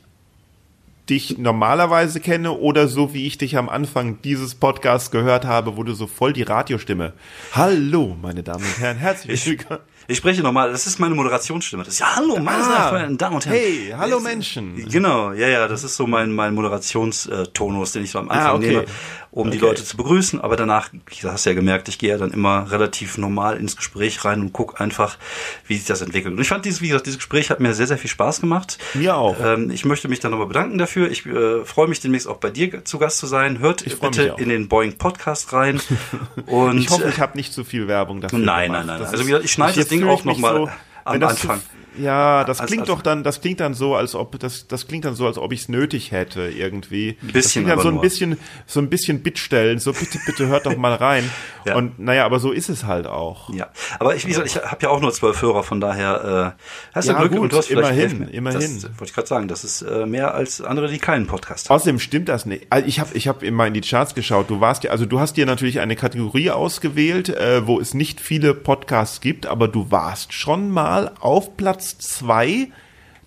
dich 1.09 1.39
normalerweise 1.39 2.21
kenne, 2.21 2.53
oder 2.53 2.87
so, 2.87 3.14
wie 3.14 3.27
ich 3.27 3.39
dich 3.39 3.57
am 3.57 3.71
Anfang 3.71 4.21
dieses 4.21 4.55
Podcasts 4.55 5.11
gehört 5.11 5.47
habe, 5.47 5.79
wo 5.79 5.83
du 5.83 5.95
so 5.95 6.07
voll 6.07 6.35
die 6.35 6.43
Radiostimme. 6.43 7.14
Hallo, 7.53 8.14
meine 8.21 8.43
Damen 8.43 8.64
und 8.64 8.79
Herren, 8.79 8.99
herzlich 8.99 9.47
willkommen. 9.47 9.81
Ich 10.11 10.17
spreche 10.17 10.43
nochmal, 10.43 10.73
das 10.73 10.87
ist 10.87 10.99
meine 10.99 11.15
Moderationsstimme. 11.15 11.85
Das 11.85 11.93
ist 11.93 12.01
ja, 12.01 12.17
hallo, 12.17 12.39
meine 12.39 12.63
Ah. 12.63 12.65
sehr 12.65 12.89
verehrten 12.89 13.19
Damen 13.19 13.35
und 13.35 13.45
Herren. 13.45 13.59
Hey, 13.59 13.95
hallo 13.95 14.21
Menschen. 14.21 14.89
Genau, 14.89 15.33
ja, 15.33 15.49
ja, 15.49 15.69
das 15.69 15.85
ist 15.85 15.97
so 15.97 16.07
mein, 16.07 16.33
mein 16.33 16.55
Moderationstonus, 16.55 17.93
den 17.93 18.05
ich 18.05 18.11
so 18.13 18.19
am 18.21 18.31
Anfang 18.31 18.47
Ah, 18.47 18.55
okay. 18.55 18.69
nehme, 18.69 18.85
um 19.31 19.51
die 19.51 19.59
Okay. 19.59 19.67
Leute 19.67 19.85
zu 19.85 19.99
begrüßen. 19.99 20.41
Aber 20.41 20.57
danach, 20.57 20.89
du 21.21 21.29
hast 21.31 21.45
ja 21.45 21.53
gemerkt, 21.53 21.89
ich 21.89 21.99
gehe 21.99 22.09
ja 22.09 22.17
dann 22.17 22.31
immer 22.31 22.71
relativ 22.73 23.19
normal 23.19 23.59
ins 23.59 23.77
Gespräch 23.77 24.25
rein 24.25 24.41
und 24.41 24.55
gucke 24.55 24.81
einfach, 24.81 25.19
wie 25.67 25.77
sich 25.77 25.85
das 25.87 26.01
entwickelt. 26.01 26.35
Und 26.35 26.41
ich 26.41 26.49
fand 26.49 26.65
dieses, 26.65 26.81
wie 26.81 26.89
gesagt, 26.89 27.05
dieses 27.05 27.19
Gespräch 27.19 27.51
hat 27.51 27.61
mir 27.61 27.75
sehr, 27.75 27.87
sehr 27.87 27.99
viel 27.99 28.09
Spaß 28.09 28.41
gemacht. 28.41 28.79
Mir 28.95 29.15
auch. 29.15 29.37
Ähm, 29.45 29.71
ich 29.71 29.85
möchte 29.85 30.09
mich 30.09 30.21
dann 30.21 30.31
nochmal 30.31 30.47
bedanken 30.49 30.79
dafür. 30.79 31.11
Ich 31.11 31.27
äh, 31.27 31.67
freue 31.67 31.87
mich 31.87 32.01
demnächst 32.01 32.29
auch 32.29 32.39
bei 32.39 32.49
dir 32.49 32.83
zu 32.87 32.99
Gast 32.99 33.19
zu 33.19 33.27
sein. 33.27 33.59
Hört 33.59 33.85
bitte 34.01 34.37
in 34.39 34.49
den 34.49 34.69
Boeing 34.69 34.97
Podcast 34.97 35.53
rein. 35.53 35.79
Und 36.47 36.79
Ich 36.79 36.89
hoffe, 36.89 37.05
äh, 37.05 37.11
ich 37.11 37.21
habe 37.21 37.37
nicht 37.37 37.53
zu 37.53 37.63
viel 37.63 37.89
Werbung 37.89 38.23
dafür 38.23 38.39
Nein, 38.39 38.69
gemacht. 38.69 38.87
nein, 38.87 38.97
nein, 38.97 39.01
Das. 39.03 39.11
Also 39.13 39.25
wie 39.27 39.29
gesagt, 39.33 39.45
ich 39.45 39.53
schneide 39.53 39.79
das 39.79 39.89
Ding 39.89 39.97
auch 40.05 40.18
ich 40.18 40.24
mich 40.24 40.38
noch 40.38 40.53
mal 40.53 40.55
so, 40.55 40.70
am 41.05 41.22
Anfang. 41.22 41.61
Ja, 41.97 42.45
das 42.45 42.61
Als- 42.61 42.68
klingt 42.68 42.82
als- 42.82 42.89
doch 42.91 43.03
dann, 43.03 43.22
das 43.24 43.41
klingt 43.41 43.61
dann 43.61 43.74
so, 43.74 43.95
als 43.95 44.14
ob 44.14 44.39
das, 44.39 44.66
das 44.68 44.86
klingt 44.86 45.05
dann 45.05 45.14
so, 45.14 45.26
als 45.26 45.39
ob 45.39 45.53
ich 45.53 45.61
es 45.62 45.68
nötig 45.68 46.12
hätte 46.12 46.43
irgendwie. 46.49 47.11
Ein 47.22 47.26
das 47.28 47.32
bisschen, 47.32 47.64
klingt 47.64 47.76
dann 47.78 47.82
so 47.82 47.89
ein 47.89 47.95
nur. 47.95 48.03
bisschen, 48.03 48.39
so 48.66 48.80
ein 48.80 48.89
bisschen 48.91 49.22
Bittstellen, 49.22 49.78
so 49.78 49.93
bitte, 49.93 50.18
bitte 50.26 50.47
hört 50.49 50.66
doch 50.66 50.76
mal 50.76 50.95
rein. 50.95 51.28
Ja. 51.64 51.76
Und 51.76 51.99
naja, 51.99 52.24
aber 52.24 52.39
so 52.39 52.51
ist 52.51 52.70
es 52.70 52.84
halt 52.84 53.07
auch. 53.07 53.53
Ja, 53.53 53.66
aber 53.99 54.14
ich, 54.16 54.24
wie 54.24 54.30
gesagt, 54.30 54.47
ich 54.47 54.57
habe 54.57 54.78
ja 54.80 54.89
auch 54.89 55.03
nur 55.03 55.12
zwölf 55.12 55.43
Hörer, 55.43 55.62
von 55.62 55.82
daher 55.82 56.55
äh, 56.57 56.62
hast 56.95 57.09
du 57.09 57.12
Ja, 57.12 57.18
Glück 57.18 57.32
gut, 57.32 57.41
und 57.43 57.53
du 57.53 57.59
hast 57.59 57.70
immerhin, 57.70 58.26
immerhin. 58.28 58.61
Das 58.80 58.84
wollte 58.84 59.05
ich 59.05 59.12
gerade 59.12 59.28
sagen, 59.28 59.49
das 59.49 59.64
ist 59.64 59.82
äh, 59.82 60.07
mehr 60.07 60.32
als 60.34 60.62
andere, 60.62 60.89
die 60.89 60.97
keinen 60.99 61.26
Podcast 61.26 61.68
haben. 61.68 61.76
Außerdem 61.76 61.99
stimmt 61.99 62.30
das 62.30 62.47
nicht. 62.47 62.68
Also 62.70 62.86
ich 62.89 63.01
habe 63.01 63.11
ich 63.12 63.28
hab 63.28 63.43
immer 63.43 63.66
in 63.66 63.74
die 63.74 63.82
Charts 63.82 64.14
geschaut. 64.14 64.49
Du 64.49 64.62
warst 64.62 64.82
ja, 64.84 64.93
also 64.93 65.05
du 65.05 65.20
hast 65.20 65.36
dir 65.36 65.45
natürlich 65.45 65.80
eine 65.80 65.95
Kategorie 65.95 66.51
ausgewählt, 66.51 67.28
äh, 67.28 67.66
wo 67.66 67.78
es 67.80 67.93
nicht 67.93 68.18
viele 68.22 68.55
Podcasts 68.55 69.20
gibt, 69.20 69.45
aber 69.45 69.68
du 69.68 69.91
warst 69.91 70.32
schon 70.32 70.70
mal 70.70 71.12
auf 71.20 71.55
Platz 71.59 71.78
zwei 71.83 72.68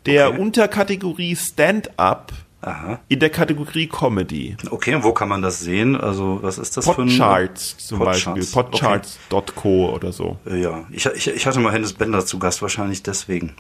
der 0.06 0.30
Okay. 0.30 0.40
Unterkategorie 0.40 1.36
Stand-up 1.36 2.32
in 3.10 3.20
der 3.20 3.32
Kategorie 3.32 3.88
Comedy. 3.88 4.56
Okay, 4.70 4.94
und 4.94 5.04
wo 5.04 5.14
kann 5.14 5.28
man 5.30 5.42
das 5.42 5.62
sehen? 5.62 5.96
Also, 5.96 6.40
was 6.44 6.60
ist 6.60 6.78
das 6.78 6.86
für 6.86 7.02
ein... 7.02 7.08
Podcharts 7.08 7.76
zum 7.78 7.98
Podcharts, 7.98 8.26
Beispiel. 8.26 8.64
Podcharts.co 8.64 9.90
oder 9.96 10.12
so. 10.12 10.38
Äh, 10.46 10.62
Ja, 10.62 10.86
ich, 10.92 11.08
ich, 11.08 11.28
ich 11.28 11.46
hatte 11.48 11.60
mal 11.60 11.74
Hennes 11.74 11.94
Bender 11.94 12.24
zu 12.24 12.38
Gast, 12.38 12.62
wahrscheinlich 12.62 13.02
deswegen. 13.02 13.54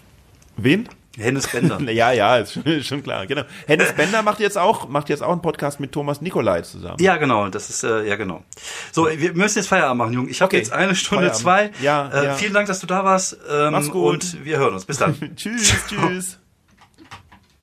Wen? 0.55 0.87
Hennes 1.17 1.47
Bender. 1.47 1.79
Ja, 1.91 2.11
ja, 2.11 2.37
ist 2.37 2.53
schon, 2.53 2.83
schon 2.83 3.03
klar. 3.03 3.25
Genau. 3.27 3.43
Hennes 3.67 3.91
Bender 3.93 4.21
macht 4.21 4.39
jetzt 4.39 4.57
auch 4.57 4.87
macht 4.87 5.09
jetzt 5.09 5.21
auch 5.21 5.31
einen 5.31 5.41
Podcast 5.41 5.79
mit 5.79 5.91
Thomas 5.91 6.21
Nikolai 6.21 6.61
zusammen. 6.61 6.97
ja, 6.99 7.17
genau, 7.17 7.49
das 7.49 7.69
ist, 7.69 7.83
äh, 7.83 8.07
ja, 8.07 8.15
genau. 8.15 8.43
So, 8.91 9.07
wir 9.09 9.33
müssen 9.33 9.57
jetzt 9.59 9.67
Feierabend 9.67 9.97
machen, 9.97 10.13
Junge. 10.13 10.29
Ich 10.29 10.41
habe 10.41 10.47
Okay, 10.49 10.57
jetzt 10.57 10.71
eine 10.71 10.95
Stunde 10.95 11.31
Feierabend. 11.33 11.73
zwei. 11.77 11.83
Ja, 11.83 12.09
äh, 12.09 12.25
ja. 12.27 12.33
Vielen 12.35 12.53
Dank, 12.53 12.67
dass 12.67 12.79
du 12.79 12.87
da 12.87 13.03
warst. 13.03 13.37
Ähm, 13.51 13.71
Mach's 13.73 13.89
gut. 13.89 14.13
Und 14.13 14.45
wir 14.45 14.57
hören 14.57 14.73
uns. 14.73 14.85
Bis 14.85 14.97
dann. 14.97 15.15
tschüss, 15.35 15.73
tschüss. 15.89 16.37